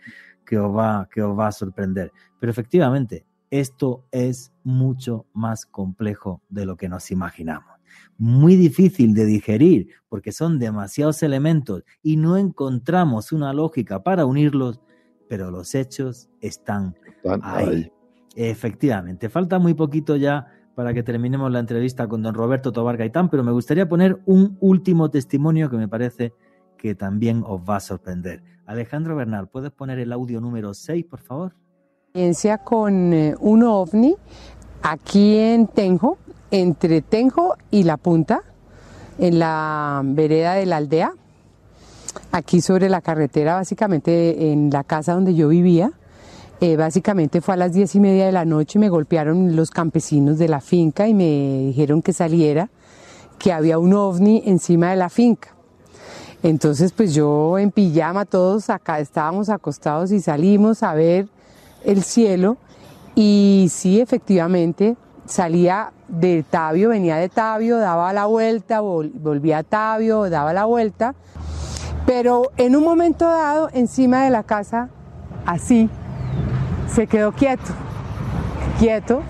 que, 0.45 0.57
os 0.57 0.76
va, 0.76 1.07
que 1.11 1.22
os 1.22 1.38
va 1.38 1.47
a 1.47 1.51
sorprender. 1.51 2.11
Pero 2.39 2.51
efectivamente, 2.51 3.26
esto 3.49 4.05
es 4.11 4.51
mucho 4.64 5.26
más 5.34 5.65
complejo 5.65 6.41
de 6.49 6.65
lo 6.65 6.76
que 6.77 6.89
nos 6.89 7.11
imaginamos. 7.11 7.73
Muy 8.18 8.55
difícil 8.55 9.14
de 9.14 9.26
digerir 9.26 9.89
porque 10.10 10.31
son 10.31 10.57
demasiados 10.57 11.22
elementos 11.22 11.84
y 12.01 12.18
no 12.18 12.38
encontramos 12.38 13.31
una 13.31 13.53
lógica 13.53 14.01
para 14.01 14.26
unirlos 14.26 14.81
pero 15.28 15.52
los 15.52 15.76
hechos 15.76 16.30
están, 16.41 16.95
ahí. 17.41 17.91
Efectivamente, 18.36 19.30
falta 19.30 19.60
muy 19.60 19.74
poquito 19.74 20.16
ya 20.16 20.48
para 20.76 20.94
que 20.94 21.04
terminemos 21.04 21.52
la 21.52 21.60
entrevista 21.60 22.08
con 22.08 22.24
don 22.24 22.34
Roberto 22.34 22.72
Tobar 22.72 22.98
Gaitán, 22.98 23.30
pero 23.30 23.44
me 23.44 23.52
gustaría 23.52 23.88
poner 23.88 24.20
un 24.26 24.58
último 24.60 25.10
testimonio 25.10 25.70
que 25.70 25.78
me 25.78 25.88
parece 25.88 26.34
que 26.78 26.95
también 26.95 27.44
os 27.45 27.62
va 27.62 27.78
a 27.78 27.80
sorprender. 27.80 28.44
Alejandro 28.66 29.16
Bernal, 29.16 29.48
¿puedes 29.48 29.72
poner 29.72 30.00
el 30.00 30.12
audio 30.12 30.41
número 30.41 30.74
6, 30.74 31.06
por 31.06 31.20
favor? 31.20 31.54
Experiencia 32.08 32.58
con 32.60 33.14
eh, 33.14 33.36
un 33.40 33.64
ovni 33.64 34.16
aquí 34.82 35.38
en 35.38 35.68
Tenjo, 35.68 36.18
entre 36.52 37.02
Tenjo 37.02 37.56
y 37.72 37.84
La 37.84 37.98
Punta, 37.98 38.41
en 39.18 39.40
la 39.40 40.02
vereda 40.04 40.54
de 40.54 40.66
la 40.66 40.78
aldea 40.78 41.14
aquí 42.31 42.61
sobre 42.61 42.90
la 42.90 43.02
carretera, 43.02 43.56
básicamente 43.56 44.52
en 44.52 44.69
la 44.69 44.84
casa 44.84 45.14
donde 45.14 45.35
yo 45.35 45.48
vivía. 45.48 45.91
Eh, 46.61 46.77
básicamente 46.77 47.41
fue 47.41 47.56
a 47.56 47.57
las 47.57 47.73
diez 47.73 47.94
y 47.95 47.99
media 47.99 48.26
de 48.26 48.31
la 48.31 48.45
noche 48.45 48.77
y 48.77 48.80
me 48.80 48.90
golpearon 48.90 49.56
los 49.56 49.69
campesinos 49.69 50.38
de 50.38 50.48
la 50.48 50.61
finca 50.61 51.07
y 51.07 51.14
me 51.14 51.65
dijeron 51.68 52.02
que 52.02 52.14
saliera, 52.14 52.69
que 53.38 53.52
había 53.52 53.80
un 53.80 53.94
ovni 53.94 54.44
encima 54.45 54.91
de 54.91 54.95
la 54.95 55.10
finca. 55.10 55.49
Entonces 56.41 56.91
pues 56.94 57.14
yo 57.14 57.57
en 57.57 57.72
pijama 57.72 58.26
todos 58.26 58.69
acá 58.69 58.99
estábamos 58.99 59.49
acostados 59.49 60.11
y 60.11 60.22
salimos 60.22 60.84
a 60.84 60.94
ver 60.94 61.27
el 61.84 62.03
cielo 62.03 62.57
y 63.15 63.68
sí 63.69 63.99
efectivamente 63.99 64.95
salía 65.26 65.91
de 66.07 66.44
Tabio, 66.49 66.90
venía 66.90 67.18
de 67.18 67.30
Tabio, 67.30 67.77
daba 67.77 68.14
la 68.14 68.26
vuelta, 68.26 68.81
volvía 68.81 69.60
a 69.60 69.64
Tabio, 69.64 70.30
daba 70.30 70.53
la 70.53 70.65
vuelta 70.65 71.15
pero 72.05 72.51
en 72.57 72.75
un 72.75 72.84
momento 72.84 73.25
dado, 73.25 73.69
encima 73.73 74.23
de 74.23 74.30
la 74.30 74.43
casa, 74.43 74.89
así, 75.45 75.89
se 76.88 77.07
quedó 77.07 77.31
quieto. 77.31 77.71
Quieto, 78.80 79.21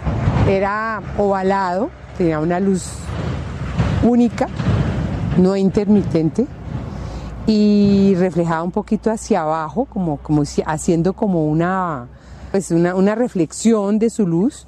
era 0.48 1.02
ovalado, 1.18 1.90
tenía 2.18 2.40
una 2.40 2.60
luz 2.60 2.94
única, 4.04 4.48
no 5.38 5.56
intermitente, 5.56 6.48
y 7.46 8.16
reflejaba 8.18 8.64
un 8.64 8.72
poquito 8.72 9.12
hacia 9.12 9.42
abajo, 9.42 9.86
como, 9.86 10.18
como 10.18 10.44
haciendo 10.66 11.14
como 11.14 11.46
una, 11.46 12.08
pues 12.52 12.72
una, 12.72 12.96
una 12.96 13.16
reflexión 13.16 14.00
de 14.00 14.10
su 14.10 14.26
luz, 14.26 14.66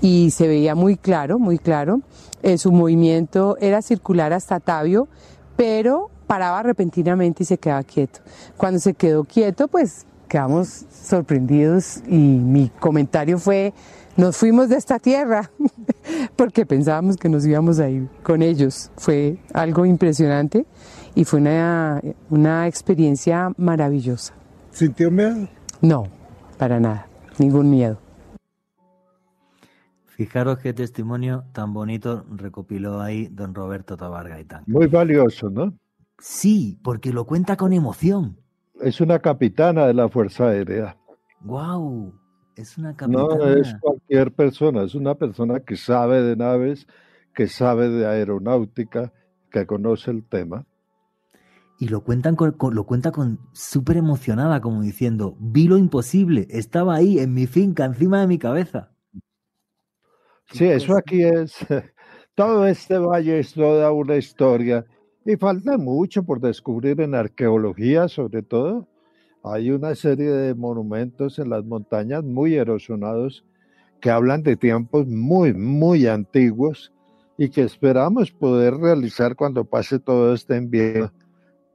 y 0.00 0.30
se 0.30 0.46
veía 0.46 0.74
muy 0.74 0.96
claro, 0.96 1.38
muy 1.38 1.58
claro. 1.58 2.00
Eh, 2.42 2.58
su 2.58 2.70
movimiento 2.70 3.56
era 3.60 3.82
circular 3.82 4.32
hasta 4.32 4.60
Tabio, 4.60 5.08
pero 5.56 6.10
paraba 6.28 6.62
repentinamente 6.62 7.42
y 7.42 7.46
se 7.46 7.58
quedaba 7.58 7.82
quieto. 7.82 8.20
Cuando 8.56 8.78
se 8.78 8.94
quedó 8.94 9.24
quieto, 9.24 9.66
pues 9.66 10.06
quedamos 10.28 10.84
sorprendidos 10.90 12.02
y 12.06 12.18
mi 12.18 12.68
comentario 12.68 13.38
fue, 13.38 13.72
nos 14.16 14.36
fuimos 14.36 14.68
de 14.68 14.76
esta 14.76 14.98
tierra, 14.98 15.50
porque 16.36 16.66
pensábamos 16.66 17.16
que 17.16 17.28
nos 17.28 17.44
íbamos 17.46 17.80
a 17.80 17.88
ir 17.88 18.08
con 18.22 18.42
ellos. 18.42 18.92
Fue 18.96 19.38
algo 19.54 19.86
impresionante 19.86 20.66
y 21.14 21.24
fue 21.24 21.40
una, 21.40 22.00
una 22.30 22.68
experiencia 22.68 23.50
maravillosa. 23.56 24.34
¿Sintió 24.70 25.10
miedo? 25.10 25.48
No, 25.80 26.04
para 26.58 26.78
nada, 26.78 27.08
ningún 27.38 27.70
miedo. 27.70 27.98
Fijaros 30.04 30.58
qué 30.58 30.72
testimonio 30.74 31.44
tan 31.52 31.72
bonito 31.72 32.26
recopiló 32.28 33.00
ahí 33.00 33.28
don 33.28 33.54
Roberto 33.54 33.96
Tabar 33.96 34.28
Gaitán. 34.28 34.64
Muy 34.66 34.88
valioso, 34.88 35.48
¿no? 35.48 35.72
Sí, 36.18 36.78
porque 36.82 37.12
lo 37.12 37.26
cuenta 37.26 37.56
con 37.56 37.72
emoción. 37.72 38.38
Es 38.80 39.00
una 39.00 39.20
capitana 39.20 39.86
de 39.86 39.94
la 39.94 40.08
Fuerza 40.08 40.48
Aérea. 40.48 40.96
¡Guau! 41.40 42.12
Es 42.56 42.76
una 42.76 42.96
capitana. 42.96 43.36
No 43.36 43.46
es 43.46 43.74
cualquier 43.80 44.32
persona, 44.32 44.82
es 44.82 44.94
una 44.94 45.14
persona 45.14 45.60
que 45.60 45.76
sabe 45.76 46.22
de 46.22 46.36
naves, 46.36 46.88
que 47.34 47.46
sabe 47.46 47.88
de 47.88 48.06
aeronáutica, 48.06 49.12
que 49.50 49.64
conoce 49.66 50.10
el 50.10 50.24
tema. 50.24 50.66
Y 51.78 51.86
lo 51.86 52.02
cuentan 52.02 52.34
con, 52.34 52.56
lo 52.72 52.84
cuenta 52.84 53.12
con 53.12 53.38
súper 53.52 53.96
emocionada, 53.96 54.60
como 54.60 54.82
diciendo, 54.82 55.36
vi 55.38 55.68
lo 55.68 55.78
imposible, 55.78 56.48
estaba 56.50 56.96
ahí 56.96 57.20
en 57.20 57.32
mi 57.32 57.46
finca, 57.46 57.84
encima 57.84 58.20
de 58.20 58.26
mi 58.26 58.38
cabeza. 58.38 58.90
Sí, 60.50 60.64
eso 60.64 60.96
aquí 60.96 61.22
es, 61.22 61.54
todo 62.34 62.66
este 62.66 62.98
valle 62.98 63.38
es 63.38 63.54
toda 63.54 63.92
una 63.92 64.16
historia 64.16 64.84
y 65.28 65.36
falta 65.36 65.76
mucho 65.76 66.22
por 66.22 66.40
descubrir 66.40 67.02
en 67.02 67.14
arqueología, 67.14 68.08
sobre 68.08 68.42
todo. 68.42 68.88
Hay 69.44 69.70
una 69.70 69.94
serie 69.94 70.30
de 70.30 70.54
monumentos 70.54 71.38
en 71.38 71.50
las 71.50 71.66
montañas 71.66 72.24
muy 72.24 72.54
erosionados 72.54 73.44
que 74.00 74.08
hablan 74.10 74.42
de 74.42 74.56
tiempos 74.56 75.06
muy, 75.06 75.52
muy 75.52 76.06
antiguos 76.06 76.94
y 77.36 77.50
que 77.50 77.62
esperamos 77.62 78.30
poder 78.30 78.76
realizar 78.76 79.36
cuando 79.36 79.66
pase 79.66 79.98
todo 79.98 80.32
este 80.32 80.56
invierno 80.56 81.12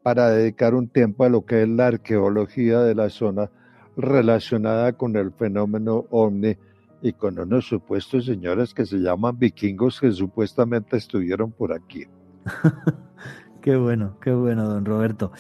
para 0.02 0.32
dedicar 0.32 0.74
un 0.74 0.88
tiempo 0.88 1.24
a 1.24 1.30
lo 1.30 1.46
que 1.46 1.62
es 1.62 1.70
la 1.70 1.88
arqueología 1.88 2.80
de 2.80 2.96
la 2.96 3.12
zona 3.12 3.52
relacionada 3.96 4.94
con 4.94 5.16
el 5.16 5.32
fenómeno 5.32 6.08
ovni 6.10 6.58
y 7.04 7.14
con 7.14 7.38
unos 7.38 7.68
supuestos 7.68 8.26
señores 8.26 8.74
que 8.74 8.88
se 8.88 8.98
llaman 8.98 9.38
vikingos 9.38 10.02
que 10.02 10.12
supuestamente 10.12 10.98
estuvieron 10.98 11.52
por 11.52 11.72
aquí. 11.72 12.08
Qué 13.64 13.78
bueno, 13.78 14.18
qué 14.20 14.34
bueno, 14.34 14.68
don 14.68 14.84
Roberto. 14.84 15.32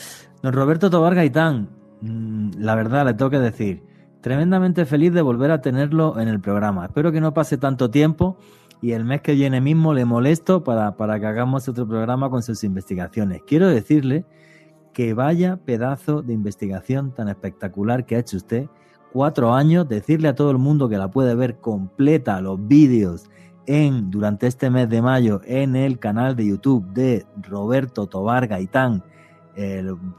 Don 0.42 0.54
Roberto 0.54 0.90
Tobar 0.90 1.14
Gaitán, 1.14 1.68
mm, 2.00 2.52
la 2.58 2.74
verdad 2.74 3.06
le 3.06 3.16
tengo 3.16 3.30
que 3.30 3.40
decir, 3.40 3.84
tremendamente 4.22 4.86
feliz 4.86 5.12
de 5.12 5.22
volver 5.22 5.52
a 5.52 5.60
tenerlo 5.60 6.18
en 6.18 6.30
el 6.30 6.40
programa. 6.40 6.86
Espero 6.86 7.12
que 7.12 7.20
no 7.20 7.34
pase 7.34 7.58
tanto 7.58 7.92
tiempo 7.92 8.38
y 8.82 8.94
el 8.94 9.04
mes 9.04 9.20
que 9.20 9.34
viene 9.34 9.60
mismo 9.60 9.94
le 9.94 10.06
molesto 10.06 10.64
para, 10.64 10.96
para 10.96 11.20
que 11.20 11.26
hagamos 11.26 11.68
otro 11.68 11.86
programa 11.86 12.30
con 12.30 12.44
sus 12.44 12.64
investigaciones. 12.64 13.42
Quiero 13.46 13.68
decirle 13.68 14.24
que 14.94 15.14
vaya 15.14 15.58
pedazo 15.58 16.22
de 16.22 16.32
investigación 16.32 17.14
tan 17.14 17.28
espectacular 17.28 18.06
que 18.06 18.16
ha 18.16 18.20
hecho 18.20 18.38
usted. 18.38 18.68
Cuatro 19.12 19.54
años, 19.54 19.90
decirle 19.90 20.30
a 20.30 20.36
todo 20.36 20.52
el 20.52 20.60
mundo 20.60 20.88
que 20.88 20.98
la 20.98 21.12
puede 21.12 21.36
ver 21.36 21.58
completa, 21.58 22.40
los 22.40 22.66
vídeos, 22.70 23.30
en, 23.66 24.10
durante 24.10 24.48
este 24.48 24.70
mes 24.70 24.90
de 24.90 25.02
mayo 25.02 25.42
en 25.46 25.76
el 25.76 26.00
canal 26.00 26.36
de 26.36 26.48
YouTube 26.48 26.86
de 26.94 27.26
Roberto 27.42 28.08
Tobar 28.08 28.48
Gaitán. 28.48 29.04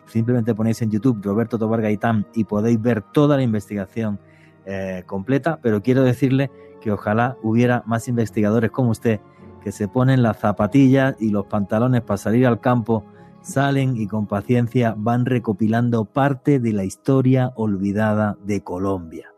simplemente 0.07 0.55
ponéis 0.55 0.81
en 0.83 0.91
YouTube 0.91 1.21
Roberto 1.23 1.59
Tobar 1.59 1.83
Gaitán 1.83 2.27
y 2.35 2.45
podéis 2.45 2.81
ver 2.81 3.03
toda 3.03 3.37
la 3.37 3.43
investigación 3.43 4.19
eh, 4.67 5.03
completa, 5.07 5.59
pero 5.63 5.83
quiero 5.83 6.03
decirle 6.03 6.51
que 6.81 6.93
ojalá 6.93 7.37
hubiera 7.43 7.83
más 7.87 8.09
investigadores 8.09 8.71
como 8.71 8.91
usted 8.91 9.21
que 9.63 9.73
se 9.73 9.89
ponen 9.89 10.23
las 10.23 10.39
zapatillas 10.39 11.17
y 11.19 11.31
los 11.31 11.47
pantalones 11.47 12.03
para 12.03 12.19
salir 12.19 12.47
al 12.47 12.61
campo, 12.61 13.05
salen 13.41 13.97
y 13.97 14.07
con 14.07 14.27
paciencia 14.27 14.95
van 14.97 15.25
recopilando 15.25 16.05
parte 16.05 16.61
de 16.61 16.73
la 16.73 16.85
historia 16.85 17.53
olvidada 17.57 18.37
de 18.45 18.63
Colombia. 18.63 19.33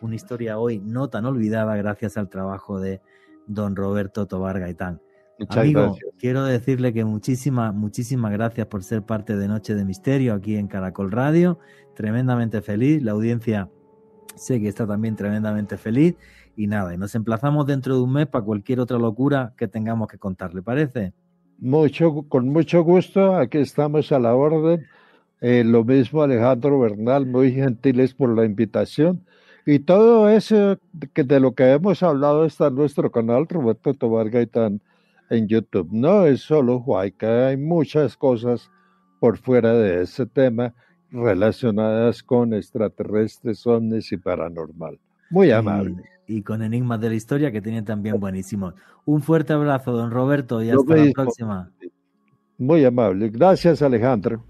Una 0.00 0.16
historia 0.16 0.58
hoy 0.58 0.80
no 0.80 1.08
tan 1.08 1.24
olvidada 1.26 1.76
gracias 1.76 2.16
al 2.16 2.28
trabajo 2.28 2.80
de 2.80 3.00
don 3.48 3.74
Roberto 3.74 4.26
Tobar 4.26 4.60
Gaitán. 4.60 5.00
Amigo, 5.50 5.96
quiero 6.18 6.44
decirle 6.44 6.92
que 6.92 7.04
muchísimas, 7.04 7.72
muchísimas 7.72 8.32
gracias 8.32 8.66
por 8.66 8.82
ser 8.82 9.02
parte 9.02 9.36
de 9.36 9.46
Noche 9.46 9.74
de 9.74 9.84
Misterio 9.84 10.34
aquí 10.34 10.56
en 10.56 10.66
Caracol 10.66 11.12
Radio. 11.12 11.58
Tremendamente 11.94 12.60
feliz. 12.60 13.02
La 13.02 13.12
audiencia 13.12 13.68
sé 14.34 14.60
que 14.60 14.68
está 14.68 14.86
también 14.86 15.16
tremendamente 15.16 15.76
feliz. 15.76 16.16
Y 16.56 16.66
nada, 16.66 16.92
y 16.92 16.98
nos 16.98 17.14
emplazamos 17.14 17.66
dentro 17.66 17.94
de 17.94 18.02
un 18.02 18.12
mes 18.12 18.26
para 18.26 18.44
cualquier 18.44 18.80
otra 18.80 18.98
locura 18.98 19.54
que 19.56 19.68
tengamos 19.68 20.08
que 20.08 20.18
contar. 20.18 20.54
¿Le 20.54 20.62
parece? 20.62 21.12
Mucho, 21.58 22.24
con 22.28 22.48
mucho 22.48 22.82
gusto. 22.82 23.36
Aquí 23.36 23.58
estamos 23.58 24.10
a 24.10 24.18
la 24.18 24.34
orden. 24.34 24.84
Eh, 25.40 25.62
lo 25.64 25.84
mismo 25.84 26.22
Alejandro 26.22 26.80
Bernal, 26.80 27.26
muy 27.26 27.52
gentiles 27.52 28.12
por 28.12 28.34
la 28.34 28.44
invitación. 28.44 29.24
Y 29.70 29.80
todo 29.80 30.30
eso 30.30 30.78
que 31.12 31.24
de 31.24 31.40
lo 31.40 31.52
que 31.52 31.72
hemos 31.72 32.02
hablado 32.02 32.46
está 32.46 32.68
en 32.68 32.76
nuestro 32.76 33.10
canal 33.10 33.46
Roberto 33.46 33.92
Tobar 33.92 34.30
Gaitán 34.30 34.80
en 35.28 35.46
YouTube. 35.46 35.90
No 35.92 36.24
es 36.24 36.40
solo 36.40 36.78
Huayca, 36.78 37.48
hay 37.48 37.58
muchas 37.58 38.16
cosas 38.16 38.70
por 39.20 39.36
fuera 39.36 39.74
de 39.74 40.04
ese 40.04 40.24
tema 40.24 40.72
relacionadas 41.10 42.22
con 42.22 42.54
extraterrestres, 42.54 43.66
ovnis 43.66 44.10
y 44.10 44.16
paranormal. 44.16 44.98
Muy 45.28 45.50
amable. 45.50 46.02
Y, 46.26 46.40
con 46.40 46.62
enigmas 46.62 46.98
de 47.02 47.10
la 47.10 47.16
historia 47.16 47.52
que 47.52 47.60
tiene 47.60 47.82
también 47.82 48.18
buenísimos. 48.18 48.72
Un 49.04 49.20
fuerte 49.20 49.52
abrazo, 49.52 49.92
don 49.92 50.10
Roberto, 50.10 50.62
y 50.62 50.70
hasta 50.70 50.96
la 50.96 51.12
próxima. 51.12 51.70
Muy 52.56 52.86
amable. 52.86 53.28
Gracias, 53.28 53.82
Alejandro. 53.82 54.42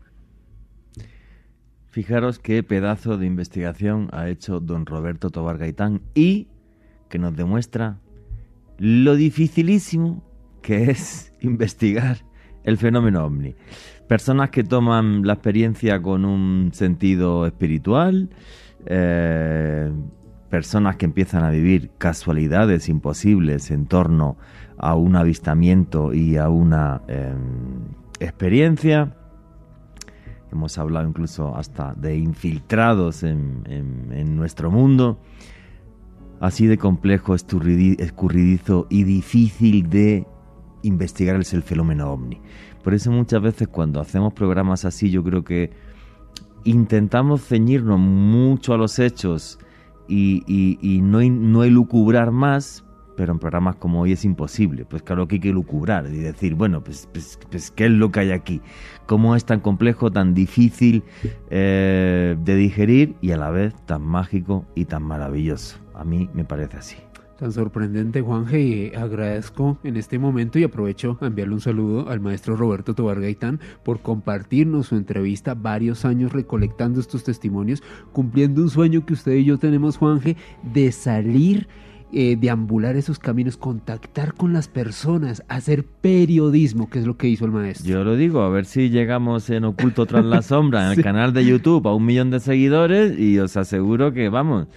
Fijaros 1.98 2.38
qué 2.38 2.62
pedazo 2.62 3.18
de 3.18 3.26
investigación 3.26 4.08
ha 4.12 4.28
hecho 4.28 4.60
don 4.60 4.86
Roberto 4.86 5.30
Tobar 5.30 5.58
Gaitán 5.58 6.00
y 6.14 6.46
que 7.08 7.18
nos 7.18 7.34
demuestra 7.34 7.98
lo 8.78 9.16
dificilísimo 9.16 10.22
que 10.62 10.92
es 10.92 11.32
investigar 11.40 12.18
el 12.62 12.76
fenómeno 12.76 13.24
ovni. 13.24 13.56
Personas 14.06 14.50
que 14.50 14.62
toman 14.62 15.26
la 15.26 15.32
experiencia 15.32 16.00
con 16.00 16.24
un 16.24 16.70
sentido 16.72 17.48
espiritual, 17.48 18.30
eh, 18.86 19.90
personas 20.50 20.94
que 20.94 21.04
empiezan 21.04 21.42
a 21.42 21.50
vivir 21.50 21.90
casualidades 21.98 22.88
imposibles 22.88 23.72
en 23.72 23.86
torno 23.86 24.36
a 24.76 24.94
un 24.94 25.16
avistamiento 25.16 26.14
y 26.14 26.36
a 26.36 26.48
una 26.48 27.02
em, 27.08 27.88
experiencia. 28.20 29.16
Hemos 30.50 30.78
hablado 30.78 31.08
incluso 31.08 31.54
hasta 31.56 31.94
de 31.94 32.16
infiltrados 32.16 33.22
en, 33.22 34.36
nuestro 34.36 34.70
mundo. 34.70 35.20
Así 36.40 36.66
de 36.66 36.78
complejo, 36.78 37.34
escurridizo 37.34 38.86
y 38.88 39.04
difícil 39.04 39.88
de 39.90 40.26
investigar 40.82 41.40
es 41.40 41.52
el 41.52 41.62
fenómeno 41.62 42.10
ovni. 42.12 42.40
Por 42.82 42.94
eso 42.94 43.10
muchas 43.10 43.42
veces 43.42 43.68
cuando 43.68 44.00
hacemos 44.00 44.32
programas 44.32 44.84
así 44.84 45.10
yo 45.10 45.22
creo 45.24 45.44
que 45.44 45.72
intentamos 46.64 47.44
ceñirnos 47.46 47.98
mucho 47.98 48.72
a 48.72 48.78
los 48.78 48.98
hechos 48.98 49.58
y, 50.08 51.00
no 51.02 51.64
elucubrar 51.64 52.30
más, 52.30 52.84
pero 53.18 53.32
en 53.32 53.40
programas 53.40 53.74
como 53.74 54.00
hoy 54.00 54.12
es 54.12 54.24
imposible. 54.24 54.84
Pues 54.84 55.02
claro 55.02 55.26
que 55.26 55.34
hay 55.34 55.40
que 55.40 55.52
lucubrar 55.52 56.06
y 56.06 56.18
decir, 56.18 56.54
bueno, 56.54 56.84
pues, 56.84 57.08
pues, 57.12 57.36
pues 57.50 57.72
¿qué 57.72 57.86
es 57.86 57.90
lo 57.90 58.12
que 58.12 58.20
hay 58.20 58.30
aquí? 58.30 58.62
¿Cómo 59.06 59.34
es 59.34 59.44
tan 59.44 59.58
complejo, 59.58 60.12
tan 60.12 60.34
difícil 60.34 61.02
eh, 61.50 62.36
de 62.40 62.54
digerir 62.54 63.16
y 63.20 63.32
a 63.32 63.36
la 63.36 63.50
vez 63.50 63.74
tan 63.86 64.02
mágico 64.02 64.66
y 64.76 64.84
tan 64.84 65.02
maravilloso? 65.02 65.78
A 65.94 66.04
mí 66.04 66.30
me 66.32 66.44
parece 66.44 66.76
así. 66.76 66.96
Tan 67.40 67.50
sorprendente, 67.50 68.20
Juanje, 68.20 68.60
y 68.60 68.94
agradezco 68.94 69.78
en 69.82 69.96
este 69.96 70.20
momento 70.20 70.60
y 70.60 70.64
aprovecho 70.64 71.18
a 71.20 71.26
enviarle 71.26 71.54
un 71.54 71.60
saludo 71.60 72.08
al 72.08 72.20
maestro 72.20 72.56
Roberto 72.56 72.94
Tobar 72.94 73.20
Gaitán 73.20 73.58
por 73.82 74.00
compartirnos 74.00 74.86
su 74.86 74.96
entrevista, 74.96 75.54
varios 75.54 76.04
años 76.04 76.32
recolectando 76.32 77.00
estos 77.00 77.24
testimonios, 77.24 77.82
cumpliendo 78.12 78.62
un 78.62 78.70
sueño 78.70 79.04
que 79.04 79.14
usted 79.14 79.34
y 79.34 79.44
yo 79.44 79.58
tenemos, 79.58 79.96
Juanje, 79.96 80.36
de 80.72 80.92
salir 80.92 81.66
eh, 82.12 82.36
deambular 82.38 82.96
esos 82.96 83.18
caminos, 83.18 83.56
contactar 83.56 84.34
con 84.34 84.52
las 84.52 84.68
personas, 84.68 85.42
hacer 85.48 85.84
periodismo, 85.84 86.88
que 86.88 87.00
es 87.00 87.06
lo 87.06 87.16
que 87.16 87.28
hizo 87.28 87.44
el 87.44 87.52
maestro. 87.52 87.86
Yo 87.86 88.04
lo 88.04 88.16
digo, 88.16 88.42
a 88.42 88.48
ver 88.48 88.64
si 88.64 88.90
llegamos 88.90 89.50
en 89.50 89.64
Oculto 89.64 90.06
tras 90.06 90.24
la 90.24 90.42
sombra, 90.42 90.86
en 90.86 90.98
el 90.98 91.04
canal 91.04 91.32
de 91.32 91.44
YouTube, 91.44 91.86
a 91.86 91.94
un 91.94 92.06
millón 92.06 92.30
de 92.30 92.40
seguidores 92.40 93.18
y 93.18 93.38
os 93.38 93.56
aseguro 93.56 94.12
que, 94.12 94.28
vamos, 94.28 94.68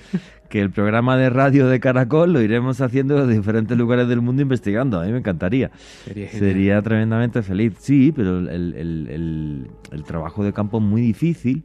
que 0.49 0.59
el 0.59 0.69
programa 0.69 1.15
de 1.15 1.29
radio 1.29 1.67
de 1.67 1.79
Caracol 1.79 2.33
lo 2.33 2.41
iremos 2.41 2.81
haciendo 2.81 3.23
en 3.23 3.29
diferentes 3.29 3.77
lugares 3.77 4.07
del 4.09 4.21
mundo 4.21 4.41
investigando. 4.41 4.99
A 4.99 5.05
mí 5.05 5.11
me 5.11 5.19
encantaría. 5.19 5.71
Sería, 6.31 6.81
tremendamente 6.81 7.41
feliz. 7.41 7.75
Sí, 7.79 8.11
pero 8.13 8.39
el, 8.39 9.67
el, 9.91 10.03
trabajo 10.03 10.43
de 10.43 10.51
campo 10.51 10.79
es 10.79 10.83
muy 10.83 11.01
difícil 11.01 11.63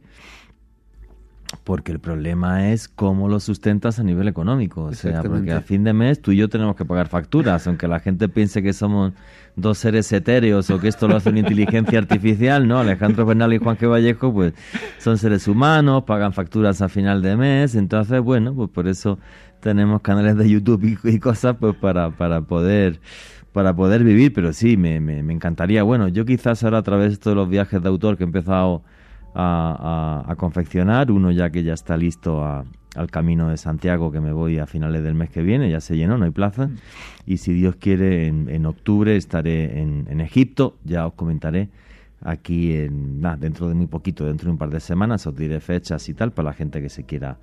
porque 1.63 1.91
el 1.91 1.99
problema 1.99 2.71
es 2.71 2.87
cómo 2.87 3.29
lo 3.29 3.39
sustentas 3.39 3.99
a 3.99 4.03
nivel 4.03 4.27
económico. 4.27 4.83
O 4.83 4.93
sea, 4.93 5.21
porque 5.23 5.51
a 5.51 5.61
fin 5.61 5.83
de 5.83 5.93
mes 5.93 6.21
tú 6.21 6.31
y 6.31 6.37
yo 6.37 6.49
tenemos 6.49 6.75
que 6.75 6.85
pagar 6.85 7.07
facturas, 7.07 7.67
aunque 7.67 7.87
la 7.87 7.99
gente 7.99 8.27
piense 8.27 8.61
que 8.61 8.73
somos 8.73 9.13
dos 9.55 9.77
seres 9.77 10.11
etéreos 10.11 10.69
o 10.69 10.79
que 10.79 10.87
esto 10.87 11.07
lo 11.07 11.15
hace 11.15 11.29
una 11.29 11.39
inteligencia 11.39 11.99
artificial, 11.99 12.67
¿no? 12.67 12.79
Alejandro 12.79 13.25
Bernal 13.25 13.53
y 13.53 13.57
Juan 13.59 13.77
G. 13.77 13.89
Vallejo, 13.89 14.33
pues 14.33 14.53
son 14.99 15.17
seres 15.17 15.47
humanos, 15.47 16.03
pagan 16.03 16.33
facturas 16.33 16.81
a 16.81 16.89
final 16.89 17.21
de 17.21 17.35
mes, 17.37 17.75
entonces, 17.75 18.21
bueno, 18.21 18.53
pues 18.53 18.69
por 18.69 18.87
eso 18.87 19.17
tenemos 19.61 20.01
canales 20.01 20.37
de 20.37 20.49
YouTube 20.49 20.99
y, 21.03 21.19
cosas, 21.19 21.55
pues 21.59 21.75
para, 21.75 22.11
para 22.11 22.41
poder 22.41 22.99
para 23.53 23.75
poder 23.75 24.03
vivir, 24.03 24.33
pero 24.33 24.53
sí, 24.53 24.77
me, 24.77 24.99
me, 24.99 25.23
me 25.23 25.33
encantaría. 25.33 25.81
Bueno, 25.81 26.07
yo 26.09 26.25
quizás 26.25 26.63
ahora 26.63 26.77
a 26.77 26.83
través 26.83 27.13
de 27.13 27.17
todos 27.17 27.35
los 27.35 27.49
viajes 27.49 27.81
de 27.81 27.89
autor 27.89 28.15
que 28.15 28.23
he 28.23 28.27
empezado 28.27 28.83
a, 29.37 30.35
confeccionar, 30.37 31.11
uno 31.11 31.31
ya 31.31 31.49
que 31.49 31.63
ya 31.63 31.73
está 31.73 31.97
listo 31.97 32.43
al 32.43 33.11
camino 33.11 33.49
de 33.49 33.57
Santiago 33.57 34.11
que 34.11 34.19
me 34.19 34.31
voy 34.31 34.57
a 34.57 34.65
finales 34.65 35.03
del 35.03 35.13
mes 35.13 35.29
que 35.29 35.43
viene, 35.43 35.69
ya 35.69 35.79
se 35.79 35.95
llenó, 35.95 36.17
no 36.17 36.25
hay 36.25 36.31
plaza, 36.31 36.69
y 37.25 37.37
si 37.37 37.53
Dios 37.53 37.75
quiere 37.75 38.27
en, 38.27 38.65
octubre 38.65 39.15
estaré 39.15 39.79
en, 39.81 40.21
Egipto, 40.21 40.77
ya 40.83 41.05
os 41.05 41.13
comentaré 41.13 41.69
aquí 42.21 42.73
en, 42.73 43.21
dentro 43.39 43.67
de 43.69 43.75
muy 43.75 43.85
poquito, 43.85 44.25
dentro 44.25 44.47
de 44.47 44.51
un 44.53 44.57
par 44.57 44.71
de 44.71 44.79
semanas 44.79 45.27
os 45.27 45.35
diré 45.35 45.59
fechas 45.59 46.09
y 46.09 46.15
tal 46.15 46.31
para 46.31 46.49
la 46.49 46.53
gente 46.53 46.81
que 46.81 46.89
se 46.89 47.03
quiera 47.03 47.37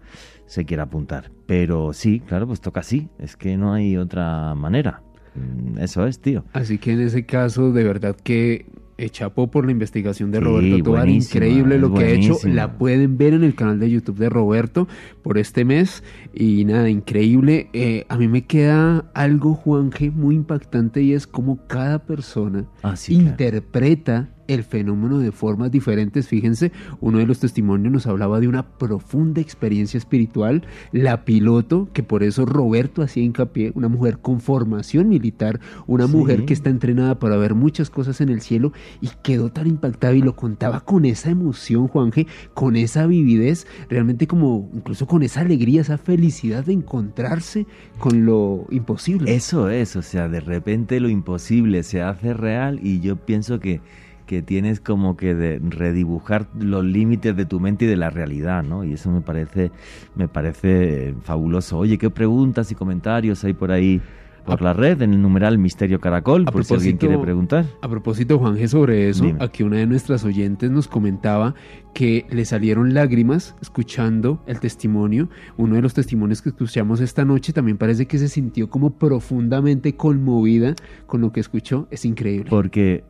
se 0.46 0.64
quiera 0.64 0.84
apuntar. 0.84 1.30
Pero 1.46 1.92
sí, 1.92 2.20
claro, 2.20 2.46
pues 2.46 2.60
toca 2.60 2.80
así, 2.80 3.08
es 3.18 3.36
que 3.36 3.56
no 3.56 3.72
hay 3.72 3.96
otra 3.96 4.54
manera. 4.54 5.02
Mm, 5.34 5.78
eso 5.78 6.06
es, 6.06 6.20
tío. 6.20 6.44
Así 6.52 6.78
que 6.78 6.92
en 6.92 7.00
ese 7.00 7.24
caso, 7.24 7.72
de 7.72 7.84
verdad 7.84 8.16
que 8.16 8.66
chapó 9.10 9.50
por 9.50 9.64
la 9.64 9.72
investigación 9.72 10.30
de 10.30 10.40
Roberto 10.40 10.82
Tobar. 10.82 11.08
Increíble 11.08 11.78
lo 11.78 11.92
que 11.92 12.04
ha 12.04 12.08
hecho. 12.08 12.38
La 12.44 12.78
pueden 12.78 13.18
ver 13.18 13.34
en 13.34 13.44
el 13.44 13.54
canal 13.54 13.78
de 13.80 13.90
YouTube 13.90 14.18
de 14.18 14.28
Roberto 14.28 14.88
por 15.22 15.38
este 15.38 15.64
mes. 15.64 16.02
Y 16.32 16.64
nada, 16.64 16.88
increíble. 16.88 17.68
Eh, 17.72 18.06
a 18.08 18.16
mí 18.16 18.28
me 18.28 18.44
queda 18.44 19.10
algo, 19.14 19.54
Juanje, 19.54 20.10
muy 20.10 20.34
impactante 20.34 21.02
y 21.02 21.12
es 21.12 21.26
como 21.26 21.66
cada 21.66 22.00
persona 22.00 22.66
ah, 22.82 22.94
interpreta 23.08 24.33
el 24.48 24.64
fenómeno 24.64 25.18
de 25.18 25.32
formas 25.32 25.70
diferentes. 25.70 26.28
Fíjense, 26.28 26.72
uno 27.00 27.18
de 27.18 27.26
los 27.26 27.40
testimonios 27.40 27.92
nos 27.92 28.06
hablaba 28.06 28.40
de 28.40 28.48
una 28.48 28.62
profunda 28.62 29.40
experiencia 29.40 29.98
espiritual, 29.98 30.62
la 30.92 31.24
piloto, 31.24 31.88
que 31.92 32.02
por 32.02 32.22
eso 32.22 32.46
Roberto 32.46 33.02
hacía 33.02 33.22
hincapié, 33.22 33.72
una 33.74 33.88
mujer 33.88 34.18
con 34.18 34.40
formación 34.40 35.08
militar, 35.08 35.60
una 35.86 36.06
mujer 36.06 36.44
que 36.44 36.52
está 36.54 36.70
entrenada 36.70 37.18
para 37.18 37.36
ver 37.36 37.54
muchas 37.54 37.90
cosas 37.90 38.20
en 38.20 38.28
el 38.28 38.40
cielo 38.40 38.72
y 39.00 39.08
quedó 39.22 39.50
tan 39.50 39.66
impactada 39.66 40.14
y 40.14 40.22
lo 40.22 40.36
contaba 40.36 40.80
con 40.80 41.04
esa 41.04 41.30
emoción, 41.30 41.88
Juanje, 41.88 42.26
con 42.54 42.76
esa 42.76 43.06
vividez, 43.06 43.66
realmente 43.88 44.26
como 44.26 44.70
incluso 44.74 45.06
con 45.06 45.22
esa 45.22 45.40
alegría, 45.40 45.80
esa 45.80 45.98
felicidad 45.98 46.64
de 46.64 46.72
encontrarse 46.72 47.66
con 47.98 48.24
lo 48.26 48.66
imposible. 48.70 49.34
Eso 49.34 49.68
es, 49.70 49.96
o 49.96 50.02
sea, 50.02 50.28
de 50.28 50.40
repente 50.40 51.00
lo 51.00 51.08
imposible 51.08 51.82
se 51.82 52.02
hace 52.02 52.34
real 52.34 52.80
y 52.82 53.00
yo 53.00 53.16
pienso 53.16 53.60
que 53.60 53.80
que 54.26 54.42
tienes 54.42 54.80
como 54.80 55.16
que 55.16 55.34
de 55.34 55.60
redibujar 55.60 56.48
los 56.58 56.84
límites 56.84 57.36
de 57.36 57.44
tu 57.44 57.60
mente 57.60 57.84
y 57.84 57.88
de 57.88 57.96
la 57.96 58.10
realidad, 58.10 58.62
¿no? 58.62 58.84
Y 58.84 58.94
eso 58.94 59.10
me 59.10 59.20
parece, 59.20 59.70
me 60.14 60.28
parece 60.28 61.14
fabuloso. 61.22 61.78
Oye, 61.78 61.98
¿qué 61.98 62.10
preguntas 62.10 62.70
y 62.72 62.74
comentarios 62.74 63.44
hay 63.44 63.54
por 63.54 63.70
ahí? 63.70 64.00
por 64.44 64.62
la 64.62 64.72
red 64.72 65.00
en 65.02 65.14
el 65.14 65.22
numeral 65.22 65.58
Misterio 65.58 66.00
Caracol, 66.00 66.44
por 66.44 66.64
si 66.64 66.74
alguien 66.74 66.96
quiere 66.96 67.18
preguntar. 67.18 67.64
A 67.80 67.88
propósito, 67.88 68.38
Juanje, 68.38 68.68
sobre 68.68 69.08
eso, 69.08 69.24
aquí 69.40 69.62
una 69.62 69.78
de 69.78 69.86
nuestras 69.86 70.24
oyentes 70.24 70.70
nos 70.70 70.86
comentaba 70.86 71.54
que 71.94 72.26
le 72.30 72.44
salieron 72.44 72.94
lágrimas 72.94 73.56
escuchando 73.62 74.42
el 74.46 74.60
testimonio. 74.60 75.28
Uno 75.56 75.76
de 75.76 75.82
los 75.82 75.94
testimonios 75.94 76.42
que 76.42 76.50
escuchamos 76.50 77.00
esta 77.00 77.24
noche 77.24 77.52
también 77.52 77.78
parece 77.78 78.06
que 78.06 78.18
se 78.18 78.28
sintió 78.28 78.68
como 78.68 78.90
profundamente 78.90 79.96
conmovida 79.96 80.74
con 81.06 81.20
lo 81.20 81.32
que 81.32 81.40
escuchó. 81.40 81.88
Es 81.90 82.04
increíble. 82.04 82.50
Porque 82.50 83.04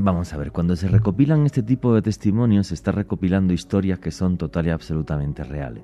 Vamos 0.00 0.32
a 0.32 0.36
ver, 0.36 0.52
cuando 0.52 0.76
se 0.76 0.86
recopilan 0.86 1.44
este 1.44 1.64
tipo 1.64 1.92
de 1.92 2.02
testimonios, 2.02 2.68
se 2.68 2.74
está 2.74 2.92
recopilando 2.92 3.52
historias 3.52 3.98
que 3.98 4.12
son 4.12 4.38
total 4.38 4.68
y 4.68 4.70
absolutamente 4.70 5.42
reales. 5.42 5.82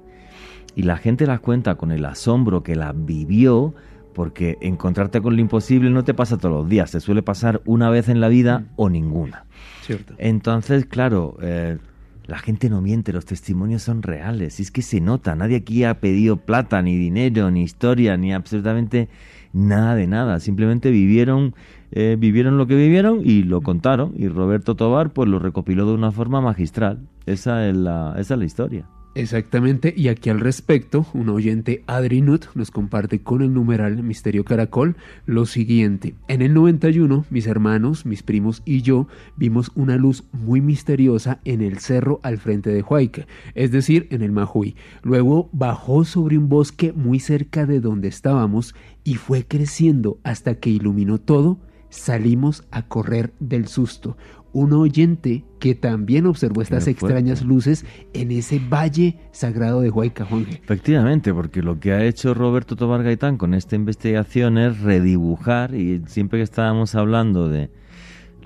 Y 0.77 0.83
la 0.83 0.97
gente 0.97 1.27
las 1.27 1.41
cuenta 1.41 1.75
con 1.75 1.91
el 1.91 2.05
asombro 2.05 2.63
que 2.63 2.77
las 2.77 2.95
vivió, 2.95 3.75
porque 4.15 4.57
encontrarte 4.61 5.21
con 5.21 5.35
lo 5.35 5.41
imposible 5.41 5.91
no 5.91 6.05
te 6.05 6.15
pasa 6.15 6.39
todos 6.39 6.55
los 6.55 6.69
días, 6.69 6.93
te 6.93 7.01
suele 7.01 7.23
pasar 7.23 7.61
una 7.65 7.91
vez 7.91 8.09
en 8.09 8.21
la 8.21 8.29
vida 8.29 8.61
mm. 8.61 8.67
o 8.77 8.89
ninguna. 8.89 9.47
Cierto. 9.83 10.15
Entonces, 10.19 10.87
claro, 10.87 11.37
eh, 11.43 11.79
la 12.27 12.39
gente 12.39 12.71
no 12.71 12.81
miente, 12.81 13.13
los 13.13 13.25
testimonios 13.25 13.83
son 13.83 14.03
reales, 14.03 14.61
y 14.61 14.63
es 14.63 14.71
que 14.71 14.83
se 14.83 15.01
nota, 15.01 15.35
nadie 15.35 15.57
aquí 15.57 15.83
ha 15.83 15.99
pedido 15.99 16.37
plata, 16.37 16.81
ni 16.83 16.97
dinero, 16.97 17.51
ni 17.51 17.63
historia, 17.65 18.17
ni 18.17 18.33
absolutamente 18.33 19.09
nada 19.55 19.95
de 19.95 20.07
nada, 20.07 20.41
simplemente 20.41 20.91
vivieron 20.91 21.55
eh, 21.97 22.17
vivieron 22.19 22.59
lo 22.59 22.67
que 22.67 22.75
vivieron 22.75 23.21
y 23.25 23.45
lo 23.45 23.61
contaron. 23.61 24.15
Y 24.17 24.29
Roberto 24.29 24.75
Tobar 24.75 25.11
pues 25.11 25.29
lo 25.29 25.39
recopiló 25.39 25.87
de 25.87 25.95
una 25.95 26.11
forma 26.11 26.41
magistral. 26.41 26.99
Esa 27.25 27.69
es 27.69 27.77
la, 27.77 28.17
esa 28.19 28.35
es 28.35 28.39
la 28.39 28.45
historia. 28.45 28.87
Exactamente, 29.17 29.95
y 29.97 30.09
aquí 30.09 30.29
al 30.29 30.41
respecto, 30.41 31.07
un 31.15 31.29
oyente 31.29 31.85
Adrinut 31.87 32.47
nos 32.57 32.73
comparte 32.73 33.21
con 33.21 33.43
el 33.43 33.55
numeral 33.55 34.03
Misterio 34.03 34.45
Caracol 34.45 34.97
lo 35.25 35.47
siguiente. 35.47 36.17
En 36.27 36.43
el 36.43 36.53
91, 36.53 37.25
mis 37.31 37.47
hermanos, 37.47 38.07
mis 38.07 38.25
primos 38.25 38.63
y 38.65 38.83
yo 38.83 39.07
vimos 39.37 39.71
una 39.77 39.97
luz 39.97 40.25
muy 40.33 40.61
misteriosa 40.61 41.39
en 41.45 41.61
el 41.63 41.79
cerro 41.79 42.19
al 42.25 42.39
frente 42.39 42.71
de 42.71 42.83
Huayca, 42.83 43.29
es 43.55 43.71
decir, 43.71 44.09
en 44.11 44.23
el 44.23 44.33
Majuy. 44.33 44.75
Luego 45.03 45.49
bajó 45.53 46.05
sobre 46.05 46.37
un 46.37 46.49
bosque 46.49 46.93
muy 46.93 47.21
cerca 47.21 47.67
de 47.67 47.79
donde 47.79 48.09
estábamos 48.09 48.75
y 49.05 49.15
fue 49.15 49.47
creciendo 49.47 50.19
hasta 50.25 50.57
que 50.57 50.71
iluminó 50.71 51.19
todo. 51.21 51.61
Salimos 51.89 52.65
a 52.73 52.89
correr 52.89 53.33
del 53.39 53.69
susto 53.69 54.17
un 54.55 54.73
oyente 54.73 55.45
que 55.59 55.75
también 55.75 56.27
observó 56.27 56.63
estas 56.63 56.87
extrañas 56.87 57.43
luces 57.43 57.85
en 58.15 58.31
ese 58.31 58.61
valle 58.61 59.19
sagrado 59.33 59.81
de 59.81 59.91
Huayca, 59.91 60.27
Efectivamente, 60.63 61.35
porque 61.35 61.61
lo 61.61 61.81
que 61.81 61.93
ha 61.93 62.05
hecho 62.05 62.35
Roberto 62.35 62.77
Tobar 62.77 63.03
Gaitán 63.03 63.37
con 63.37 63.53
esta 63.53 63.75
investigación 63.75 64.57
es 64.57 64.81
redibujar, 64.81 65.75
y 65.75 66.03
siempre 66.07 66.39
que 66.39 66.45
estábamos 66.45 66.95
hablando 66.95 67.49
de 67.49 67.71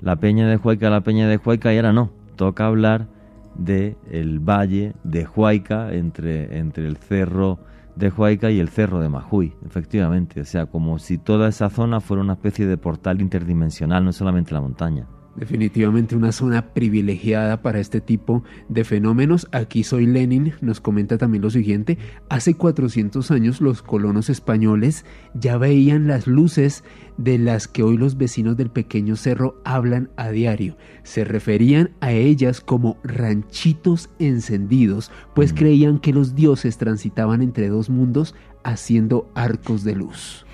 la 0.01 0.15
peña 0.15 0.47
de 0.47 0.57
Huayca, 0.57 0.89
la 0.89 1.01
peña 1.01 1.27
de 1.27 1.37
Huayca, 1.37 1.73
y 1.73 1.77
ahora 1.77 1.93
no, 1.93 2.11
toca 2.35 2.65
hablar 2.65 3.07
de 3.55 3.95
el 4.09 4.39
valle 4.39 4.93
de 5.03 5.27
Huayca 5.27 5.93
entre, 5.93 6.57
entre 6.57 6.87
el 6.87 6.97
cerro 6.97 7.59
de 7.95 8.09
Huayca 8.09 8.49
y 8.49 8.59
el 8.59 8.69
cerro 8.69 8.99
de 8.99 9.09
Majuy, 9.09 9.53
efectivamente, 9.63 10.41
o 10.41 10.45
sea, 10.45 10.65
como 10.65 10.97
si 10.97 11.19
toda 11.19 11.49
esa 11.49 11.69
zona 11.69 11.99
fuera 11.99 12.23
una 12.23 12.33
especie 12.33 12.65
de 12.65 12.77
portal 12.77 13.21
interdimensional, 13.21 14.03
no 14.03 14.11
solamente 14.11 14.53
la 14.53 14.61
montaña. 14.61 15.05
Definitivamente 15.39 16.17
una 16.17 16.33
zona 16.33 16.73
privilegiada 16.73 17.61
para 17.61 17.79
este 17.79 18.01
tipo 18.01 18.43
de 18.67 18.83
fenómenos. 18.83 19.47
Aquí 19.53 19.85
soy 19.85 20.05
Lenin, 20.05 20.51
nos 20.59 20.81
comenta 20.81 21.17
también 21.17 21.43
lo 21.43 21.49
siguiente, 21.49 21.97
hace 22.27 22.55
400 22.55 23.31
años 23.31 23.61
los 23.61 23.81
colonos 23.81 24.29
españoles 24.29 25.05
ya 25.33 25.57
veían 25.57 26.07
las 26.07 26.27
luces 26.27 26.83
de 27.15 27.37
las 27.37 27.69
que 27.69 27.83
hoy 27.83 27.95
los 27.95 28.17
vecinos 28.17 28.57
del 28.57 28.69
pequeño 28.69 29.15
cerro 29.15 29.61
hablan 29.63 30.09
a 30.17 30.29
diario. 30.29 30.75
Se 31.03 31.23
referían 31.23 31.91
a 32.01 32.11
ellas 32.11 32.59
como 32.59 32.97
ranchitos 33.03 34.09
encendidos, 34.19 35.09
pues 35.35 35.53
mm. 35.53 35.55
creían 35.55 35.99
que 35.99 36.11
los 36.11 36.35
dioses 36.35 36.77
transitaban 36.77 37.41
entre 37.41 37.69
dos 37.69 37.89
mundos 37.89 38.35
haciendo 38.65 39.31
arcos 39.35 39.85
de 39.85 39.95
luz. 39.95 40.45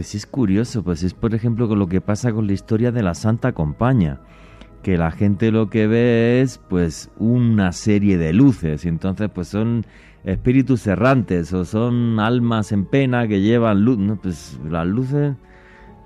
Pues 0.00 0.14
es 0.14 0.24
curioso, 0.24 0.82
pues 0.82 1.02
es 1.02 1.12
por 1.12 1.34
ejemplo 1.34 1.68
con 1.68 1.78
lo 1.78 1.86
que 1.86 2.00
pasa 2.00 2.32
con 2.32 2.46
la 2.46 2.54
historia 2.54 2.90
de 2.90 3.02
la 3.02 3.14
Santa 3.14 3.52
Compañía, 3.52 4.18
que 4.82 4.96
la 4.96 5.10
gente 5.10 5.50
lo 5.50 5.68
que 5.68 5.86
ve 5.86 6.40
es 6.40 6.56
pues 6.56 7.10
una 7.18 7.70
serie 7.72 8.16
de 8.16 8.32
luces 8.32 8.86
y 8.86 8.88
entonces 8.88 9.28
pues 9.28 9.48
son 9.48 9.84
espíritus 10.24 10.86
errantes 10.86 11.52
o 11.52 11.66
son 11.66 12.18
almas 12.18 12.72
en 12.72 12.86
pena 12.86 13.28
que 13.28 13.42
llevan 13.42 13.84
luz, 13.84 13.98
no, 13.98 14.16
pues 14.16 14.58
las 14.70 14.86
luces 14.86 15.34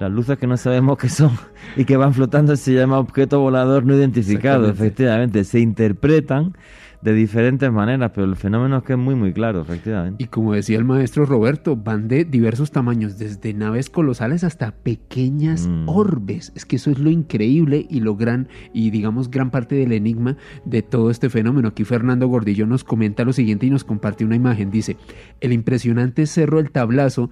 las 0.01 0.11
luces 0.11 0.39
que 0.39 0.49
no 0.49 0.57
sabemos 0.57 0.99
qué 0.99 1.09
son 1.09 1.31
y 1.77 1.85
que 1.85 1.97
van 1.97 2.15
flotando 2.15 2.57
se 2.57 2.75
llama 2.75 2.99
objeto 2.99 3.39
volador 3.39 3.87
no 3.87 3.95
identificado, 3.95 4.69
efectivamente, 4.69 5.45
se 5.45 5.61
interpretan 5.61 6.57
de 7.05 7.13
diferentes 7.13 7.71
maneras, 7.71 8.13
pero 8.15 8.27
el 8.27 8.35
fenómeno 8.35 8.79
es 8.79 8.83
que 8.83 8.95
es 8.95 8.99
muy 8.99 9.15
muy 9.15 9.35
claro, 9.35 9.61
efectivamente. 9.61 10.25
Y 10.25 10.29
como 10.29 10.55
decía 10.55 10.79
el 10.79 10.87
maestro 10.87 11.27
Roberto, 11.27 11.77
van 11.77 12.09
de 12.09 12.25
diversos 12.25 12.71
tamaños, 12.71 13.19
desde 13.19 13.53
naves 13.53 13.91
colosales 13.91 14.43
hasta 14.43 14.71
pequeñas 14.71 15.69
mm. 15.69 15.87
orbes. 15.87 16.51
Es 16.55 16.65
que 16.65 16.77
eso 16.77 16.91
es 16.91 16.99
lo 16.99 17.11
increíble 17.11 17.87
y 17.91 18.01
lo 18.01 18.17
gran, 18.17 18.49
y 18.73 18.89
digamos 18.89 19.31
gran 19.31 19.51
parte 19.51 19.75
del 19.75 19.93
enigma 19.93 20.39
de 20.65 20.81
todo 20.81 21.11
este 21.11 21.29
fenómeno. 21.29 21.69
Aquí 21.69 21.85
Fernando 21.85 22.27
Gordillo 22.27 22.67
nos 22.67 22.85
comenta 22.85 23.25
lo 23.25 23.35
siguiente 23.35 23.67
y 23.67 23.71
nos 23.71 23.85
comparte 23.85 24.25
una 24.25 24.37
imagen. 24.37 24.71
Dice, 24.71 24.97
el 25.43 25.53
impresionante 25.53 26.27
Cerro 26.27 26.59
El 26.59 26.71
Tablazo, 26.71 27.29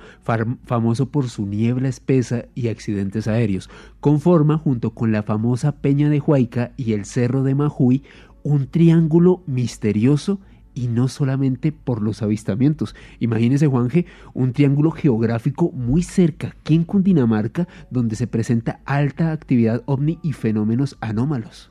famoso 0.66 1.08
por 1.10 1.30
su 1.30 1.46
niebla 1.46 1.88
espesa 1.88 2.44
y 2.54 2.68
accidentes 2.68 3.26
aéreos, 3.26 3.70
conforma 4.00 4.58
junto 4.58 4.90
con 4.90 5.12
la 5.12 5.22
famosa 5.22 5.80
Peña 5.80 6.10
de 6.10 6.20
Huayca 6.20 6.72
y 6.76 6.92
el 6.92 7.06
Cerro 7.06 7.42
de 7.42 7.54
Majuy 7.54 8.02
un 8.42 8.66
triángulo 8.66 9.42
misterioso 9.46 10.40
y 10.74 10.88
no 10.88 11.08
solamente 11.08 11.72
por 11.72 12.02
los 12.02 12.22
avistamientos. 12.22 12.94
Imagínese, 13.20 13.66
Juanje, 13.66 14.06
un 14.34 14.52
triángulo 14.52 14.90
geográfico 14.90 15.70
muy 15.72 16.02
cerca, 16.02 16.54
aquí 16.60 16.74
en 16.74 16.84
Cundinamarca, 16.84 17.68
donde 17.90 18.16
se 18.16 18.26
presenta 18.26 18.80
alta 18.84 19.32
actividad 19.32 19.82
ovni 19.86 20.18
y 20.22 20.32
fenómenos 20.32 20.96
anómalos. 21.00 21.70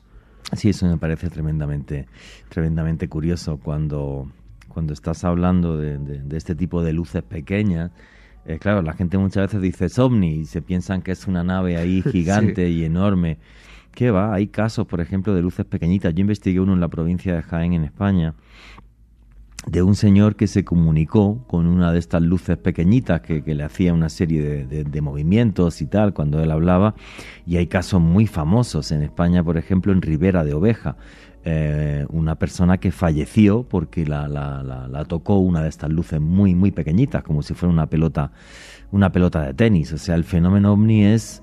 Sí, 0.52 0.68
eso 0.68 0.86
me 0.86 0.98
parece 0.98 1.30
tremendamente, 1.30 2.06
tremendamente 2.48 3.08
curioso 3.08 3.58
cuando, 3.58 4.30
cuando 4.68 4.92
estás 4.92 5.24
hablando 5.24 5.78
de, 5.78 6.22
este 6.36 6.54
tipo 6.54 6.82
de 6.82 6.92
luces 6.92 7.22
pequeñas. 7.22 7.90
Eh, 8.44 8.58
claro, 8.58 8.82
la 8.82 8.92
gente 8.92 9.18
muchas 9.18 9.46
veces 9.46 9.62
dice 9.62 10.00
ovni 10.00 10.40
y 10.40 10.44
se 10.46 10.62
piensan 10.62 11.00
que 11.00 11.12
es 11.12 11.26
una 11.26 11.42
nave 11.42 11.76
ahí 11.76 12.02
gigante 12.12 12.68
y 12.68 12.84
enorme. 12.84 13.38
¿Qué 13.94 14.10
va? 14.10 14.32
Hay 14.32 14.48
casos, 14.48 14.86
por 14.86 15.00
ejemplo, 15.00 15.34
de 15.34 15.42
luces 15.42 15.66
pequeñitas. 15.66 16.14
Yo 16.14 16.22
investigué 16.22 16.60
uno 16.60 16.72
en 16.72 16.80
la 16.80 16.88
provincia 16.88 17.34
de 17.34 17.42
Jaén, 17.42 17.74
en 17.74 17.84
España, 17.84 18.34
de 19.66 19.82
un 19.82 19.94
señor 19.94 20.34
que 20.34 20.46
se 20.46 20.64
comunicó 20.64 21.44
con 21.46 21.66
una 21.66 21.92
de 21.92 21.98
estas 21.98 22.22
luces 22.22 22.56
pequeñitas 22.56 23.20
que, 23.20 23.42
le 23.42 23.62
hacía 23.62 23.92
una 23.92 24.08
serie 24.08 24.64
de, 24.64 25.00
movimientos 25.02 25.82
y 25.82 25.86
tal 25.86 26.14
cuando 26.14 26.42
él 26.42 26.50
hablaba. 26.50 26.94
Y 27.46 27.56
hay 27.56 27.66
casos 27.66 28.00
muy 28.00 28.26
famosos 28.26 28.92
en 28.92 29.02
España, 29.02 29.44
por 29.44 29.58
ejemplo, 29.58 29.92
en 29.92 30.00
Ribera 30.00 30.42
de 30.42 30.54
Oveja. 30.54 30.96
Eh, 31.44 32.06
una 32.10 32.36
persona 32.36 32.78
que 32.78 32.92
falleció 32.92 33.64
porque 33.64 34.06
la, 34.06 34.26
la, 34.28 35.04
tocó 35.04 35.38
una 35.38 35.60
de 35.60 35.68
estas 35.68 35.90
luces 35.90 36.20
muy, 36.20 36.54
muy 36.54 36.70
pequeñitas, 36.70 37.24
como 37.24 37.42
si 37.42 37.52
fuera 37.52 37.72
una 37.72 37.86
pelota, 37.86 38.32
una 38.90 39.12
pelota 39.12 39.42
de 39.42 39.52
tenis. 39.52 39.92
O 39.92 39.98
sea, 39.98 40.14
el 40.14 40.24
fenómeno 40.24 40.72
ovni 40.72 41.04
es 41.04 41.42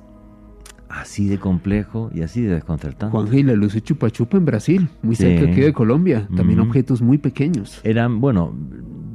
así 0.90 1.28
de 1.28 1.38
complejo 1.38 2.10
y 2.14 2.22
así 2.22 2.42
de 2.42 2.56
desconcertante. 2.56 3.16
Juan 3.16 3.34
y 3.34 3.44
la 3.44 3.54
luz 3.54 3.74
de 3.74 3.82
chupa 3.82 4.10
chupa 4.10 4.38
en 4.38 4.46
Brasil, 4.46 4.90
muy 5.02 5.16
cerca 5.16 5.50
aquí 5.50 5.62
de 5.62 5.74
Colombia, 5.74 6.28
también 6.36 6.60
objetos 6.60 7.02
muy 7.02 7.18
pequeños. 7.18 7.80
Eran, 7.84 8.20
bueno, 8.20 8.56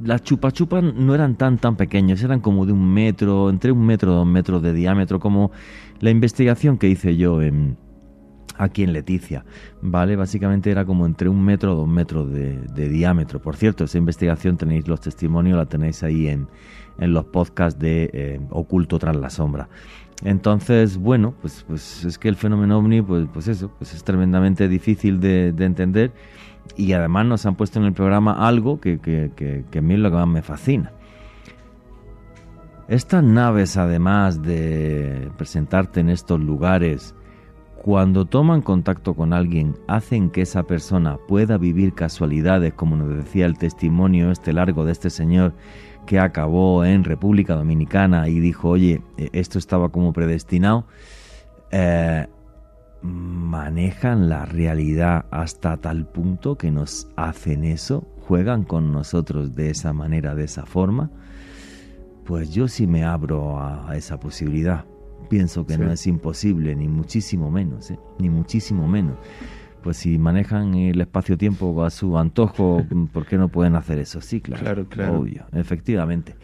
las 0.03 0.23
chupa 0.23 0.51
chupas 0.51 0.83
no 0.83 1.13
eran 1.13 1.35
tan 1.35 1.57
tan 1.57 1.75
pequeños, 1.75 2.23
eran 2.23 2.39
como 2.39 2.65
de 2.65 2.71
un 2.71 2.93
metro, 2.93 3.49
entre 3.49 3.71
un 3.71 3.85
metro 3.85 4.11
y 4.11 4.15
dos 4.15 4.27
metros 4.27 4.63
de 4.63 4.73
diámetro, 4.73 5.19
como 5.19 5.51
la 5.99 6.09
investigación 6.09 6.77
que 6.77 6.87
hice 6.87 7.17
yo 7.17 7.41
en, 7.41 7.77
aquí 8.57 8.83
en 8.83 8.93
Leticia, 8.93 9.45
¿vale? 9.81 10.15
Básicamente 10.15 10.71
era 10.71 10.85
como 10.85 11.05
entre 11.05 11.29
un 11.29 11.43
metro 11.43 11.73
o 11.73 11.75
dos 11.75 11.87
metros 11.87 12.31
de, 12.31 12.89
diámetro. 12.89 13.41
Por 13.41 13.55
cierto, 13.55 13.83
esa 13.83 13.97
investigación 13.97 14.57
tenéis 14.57 14.87
los 14.87 15.01
testimonios, 15.01 15.57
la 15.57 15.65
tenéis 15.65 16.03
ahí 16.03 16.27
en, 16.27 16.47
en 16.99 17.13
los 17.13 17.25
podcasts 17.25 17.79
de 17.79 18.09
eh, 18.13 18.39
Oculto 18.49 18.99
tras 18.99 19.15
la 19.15 19.29
sombra. 19.29 19.69
Entonces, 20.23 20.97
bueno, 20.97 21.33
pues, 21.41 21.65
pues 21.67 22.05
es 22.05 22.17
que 22.17 22.29
el 22.29 22.35
fenómeno 22.35 22.77
ovni, 22.77 23.01
pues, 23.01 23.27
pues 23.33 23.47
eso, 23.47 23.69
pues 23.77 23.93
es 23.93 24.03
tremendamente 24.03 24.67
difícil 24.67 25.19
de, 25.19 25.49
entender 25.59 26.13
y 26.77 26.93
además 26.93 27.25
nos 27.25 27.45
han 27.45 27.55
puesto 27.55 27.79
en 27.79 27.85
el 27.85 27.93
programa 27.93 28.47
algo 28.47 28.79
que, 28.79 28.99
que, 28.99 29.31
que, 29.35 29.77
a 29.77 29.81
mí 29.81 29.95
es 29.95 29.99
lo 29.99 30.09
que 30.09 30.17
más 30.17 30.27
me 30.27 30.41
fascina. 30.41 30.91
Estas 32.87 33.23
naves, 33.23 33.77
además 33.77 34.41
de 34.41 35.29
presentarte 35.37 35.99
en 35.99 36.09
estos 36.09 36.39
lugares, 36.39 37.15
cuando 37.85 38.25
toman 38.25 38.61
contacto 38.61 39.15
con 39.15 39.33
alguien, 39.33 39.75
hacen 39.87 40.29
que 40.29 40.41
esa 40.41 40.63
persona 40.63 41.17
pueda 41.27 41.57
vivir 41.57 41.93
casualidades, 41.93 42.73
como 42.73 42.95
nos 42.95 43.15
decía 43.15 43.45
el 43.45 43.57
testimonio 43.57 44.31
este 44.31 44.53
largo 44.53 44.85
de 44.85 44.91
este 44.91 45.09
señor, 45.09 45.53
que 46.05 46.19
acabó 46.19 46.85
en 46.85 47.03
República 47.03 47.55
Dominicana 47.55 48.27
y 48.29 48.39
dijo, 48.39 48.69
oye, 48.69 49.01
e, 49.17 49.29
esto 49.33 49.59
estaba 49.59 49.89
como 49.89 50.13
predestinado, 50.13 50.85
eh, 51.71 52.27
manejan 53.01 54.29
la 54.29 54.45
realidad 54.45 55.25
hasta 55.31 55.77
tal 55.77 56.05
punto 56.07 56.57
que 56.57 56.71
nos 56.71 57.07
hacen 57.15 57.63
eso, 57.63 58.07
juegan 58.27 58.63
con 58.63 58.91
nosotros 58.91 59.55
de 59.55 59.69
esa 59.69 59.93
manera, 59.93 60.35
de 60.35 60.45
esa 60.45 60.65
forma, 60.65 61.11
pues 62.25 62.51
yo 62.51 62.67
sí 62.67 62.87
me 62.87 63.03
abro 63.03 63.59
a, 63.61 63.95
esa 63.95 64.19
posibilidad. 64.19 64.85
Pienso 65.29 65.65
que 65.65 65.77
no 65.77 65.91
es 65.91 66.05
imposible, 66.05 66.75
ni 66.75 66.87
muchísimo 66.87 67.49
menos, 67.49 67.89
¿eh? 67.91 67.99
ni 68.19 68.29
muchísimo 68.29 68.87
menos 68.87 69.17
pues 69.85 69.97
si 69.97 70.17
manejan 70.17 70.73
el 70.73 70.99
espacio-tiempo 70.99 71.83
a 71.85 71.91
su 71.91 72.17
antojo, 72.17 72.83
¿por 73.13 73.27
qué 73.27 73.37
no 73.37 73.49
pueden 73.49 73.75
hacer 73.75 73.99
eso? 73.99 74.19
Sí, 74.19 74.41
claro. 74.41 74.63
Claro, 74.63 74.89
claro. 74.89 75.19
Obvio, 75.19 75.45
efectivamente. 75.53 76.35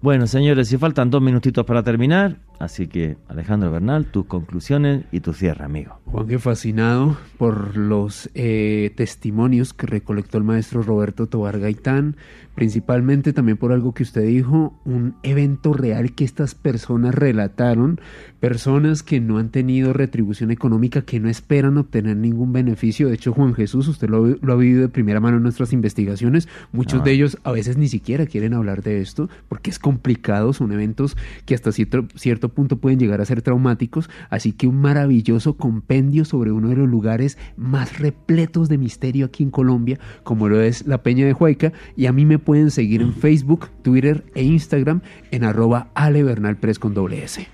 Bueno, 0.00 0.26
señores, 0.26 0.68
si 0.68 0.78
faltan 0.78 1.10
dos 1.10 1.20
minutitos 1.20 1.66
para 1.66 1.82
terminar, 1.82 2.38
Así 2.58 2.88
que, 2.88 3.16
Alejandro 3.28 3.70
Bernal, 3.70 4.06
tus 4.06 4.26
conclusiones 4.26 5.04
y 5.12 5.20
tu 5.20 5.32
cierre, 5.32 5.64
amigo. 5.64 6.00
Juan, 6.06 6.26
que 6.26 6.38
fascinado 6.38 7.16
por 7.36 7.76
los 7.76 8.30
eh, 8.34 8.92
testimonios 8.96 9.72
que 9.72 9.86
recolectó 9.86 10.38
el 10.38 10.44
maestro 10.44 10.82
Roberto 10.82 11.26
Tobar 11.26 11.60
Gaitán, 11.60 12.16
principalmente 12.58 13.32
también 13.32 13.56
por 13.56 13.70
algo 13.70 13.94
que 13.94 14.02
usted 14.02 14.26
dijo, 14.26 14.76
un 14.84 15.14
evento 15.22 15.72
real 15.72 16.16
que 16.16 16.24
estas 16.24 16.56
personas 16.56 17.14
relataron, 17.14 18.00
personas 18.40 19.04
que 19.04 19.20
no 19.20 19.38
han 19.38 19.50
tenido 19.50 19.92
retribución 19.92 20.50
económica, 20.50 21.02
que 21.02 21.20
no 21.20 21.28
esperan 21.28 21.78
obtener 21.78 22.16
ningún 22.16 22.52
beneficio. 22.52 23.06
De 23.06 23.14
hecho, 23.14 23.32
Juan 23.32 23.54
Jesús, 23.54 23.86
usted 23.86 24.08
lo, 24.08 24.24
ha 24.24 24.56
vivido 24.56 24.80
de 24.80 24.88
primera 24.88 25.20
mano 25.20 25.36
en 25.36 25.44
nuestras 25.44 25.72
investigaciones, 25.72 26.48
muchos 26.72 27.04
de 27.04 27.12
ellos 27.12 27.38
a 27.44 27.52
veces 27.52 27.76
ni 27.76 27.86
siquiera 27.86 28.26
quieren 28.26 28.54
hablar 28.54 28.82
de 28.82 29.00
esto 29.00 29.28
porque 29.48 29.70
es 29.70 29.78
complicado, 29.78 30.52
son 30.52 30.72
eventos 30.72 31.16
que 31.46 31.54
hasta 31.54 31.70
cierto, 31.70 32.47
punto 32.50 32.78
pueden 32.78 32.98
llegar 32.98 33.20
a 33.20 33.24
ser 33.24 33.42
traumáticos, 33.42 34.10
así 34.30 34.52
que 34.52 34.66
un 34.66 34.80
maravilloso 34.80 35.56
compendio 35.56 36.24
sobre 36.24 36.52
uno 36.52 36.68
de 36.68 36.76
los 36.76 36.88
lugares 36.88 37.38
más 37.56 37.98
repletos 37.98 38.68
de 38.68 38.78
misterio 38.78 39.26
aquí 39.26 39.42
en 39.42 39.50
Colombia, 39.50 39.98
como 40.22 40.48
lo 40.48 40.60
es 40.60 40.86
la 40.86 41.02
Peña 41.02 41.26
de 41.26 41.32
Huayca, 41.32 41.72
y 41.96 42.06
a 42.06 42.12
mí 42.12 42.26
me 42.26 42.38
pueden 42.38 42.70
seguir 42.70 43.02
en 43.02 43.14
Facebook, 43.14 43.68
Twitter 43.82 44.24
e 44.34 44.42
Instagram 44.42 45.00
en 45.30 45.44
arroba 45.44 45.90
alebernalpres 45.94 46.78
con 46.78 46.94
S. 47.12 47.46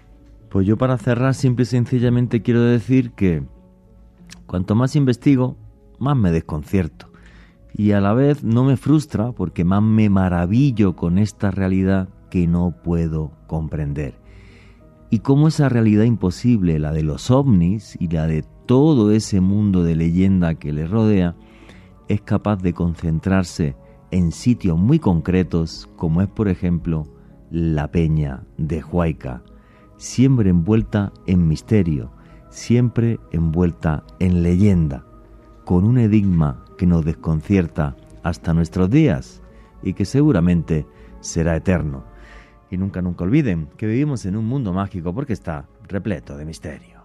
Pues 0.48 0.66
yo 0.66 0.76
para 0.78 0.96
cerrar 0.98 1.34
simple 1.34 1.64
y 1.64 1.66
sencillamente 1.66 2.42
quiero 2.42 2.62
decir 2.62 3.10
que 3.12 3.42
cuanto 4.46 4.74
más 4.74 4.96
investigo, 4.96 5.56
más 5.98 6.16
me 6.16 6.30
desconcierto. 6.30 7.10
Y 7.76 7.90
a 7.90 8.00
la 8.00 8.14
vez 8.14 8.44
no 8.44 8.64
me 8.64 8.76
frustra 8.76 9.32
porque 9.32 9.64
más 9.64 9.82
me 9.82 10.08
maravillo 10.08 10.94
con 10.94 11.18
esta 11.18 11.50
realidad 11.50 12.08
que 12.30 12.46
no 12.46 12.74
puedo 12.82 13.32
comprender. 13.46 14.14
Y 15.14 15.20
cómo 15.20 15.46
esa 15.46 15.68
realidad 15.68 16.02
imposible, 16.02 16.80
la 16.80 16.90
de 16.90 17.04
los 17.04 17.30
ovnis 17.30 17.96
y 18.00 18.08
la 18.08 18.26
de 18.26 18.42
todo 18.66 19.12
ese 19.12 19.40
mundo 19.40 19.84
de 19.84 19.94
leyenda 19.94 20.56
que 20.56 20.72
le 20.72 20.88
rodea, 20.88 21.36
es 22.08 22.20
capaz 22.22 22.56
de 22.56 22.72
concentrarse 22.72 23.76
en 24.10 24.32
sitios 24.32 24.76
muy 24.76 24.98
concretos, 24.98 25.88
como 25.94 26.20
es 26.20 26.26
por 26.26 26.48
ejemplo 26.48 27.06
la 27.52 27.92
peña 27.92 28.42
de 28.58 28.82
Huayca, 28.82 29.44
siempre 29.98 30.50
envuelta 30.50 31.12
en 31.28 31.46
misterio, 31.46 32.10
siempre 32.48 33.20
envuelta 33.30 34.02
en 34.18 34.42
leyenda, 34.42 35.06
con 35.64 35.84
un 35.84 35.98
enigma 35.98 36.64
que 36.76 36.86
nos 36.88 37.04
desconcierta 37.04 37.94
hasta 38.24 38.52
nuestros 38.52 38.90
días 38.90 39.44
y 39.80 39.92
que 39.92 40.06
seguramente 40.06 40.88
será 41.20 41.54
eterno 41.54 42.02
y 42.74 42.76
nunca, 42.76 43.00
nunca 43.00 43.24
olviden 43.24 43.68
que 43.76 43.86
vivimos 43.86 44.26
en 44.26 44.36
un 44.36 44.44
mundo 44.44 44.72
mágico 44.72 45.14
porque 45.14 45.32
está 45.32 45.66
repleto 45.88 46.36
de 46.36 46.44
misterio. 46.44 47.04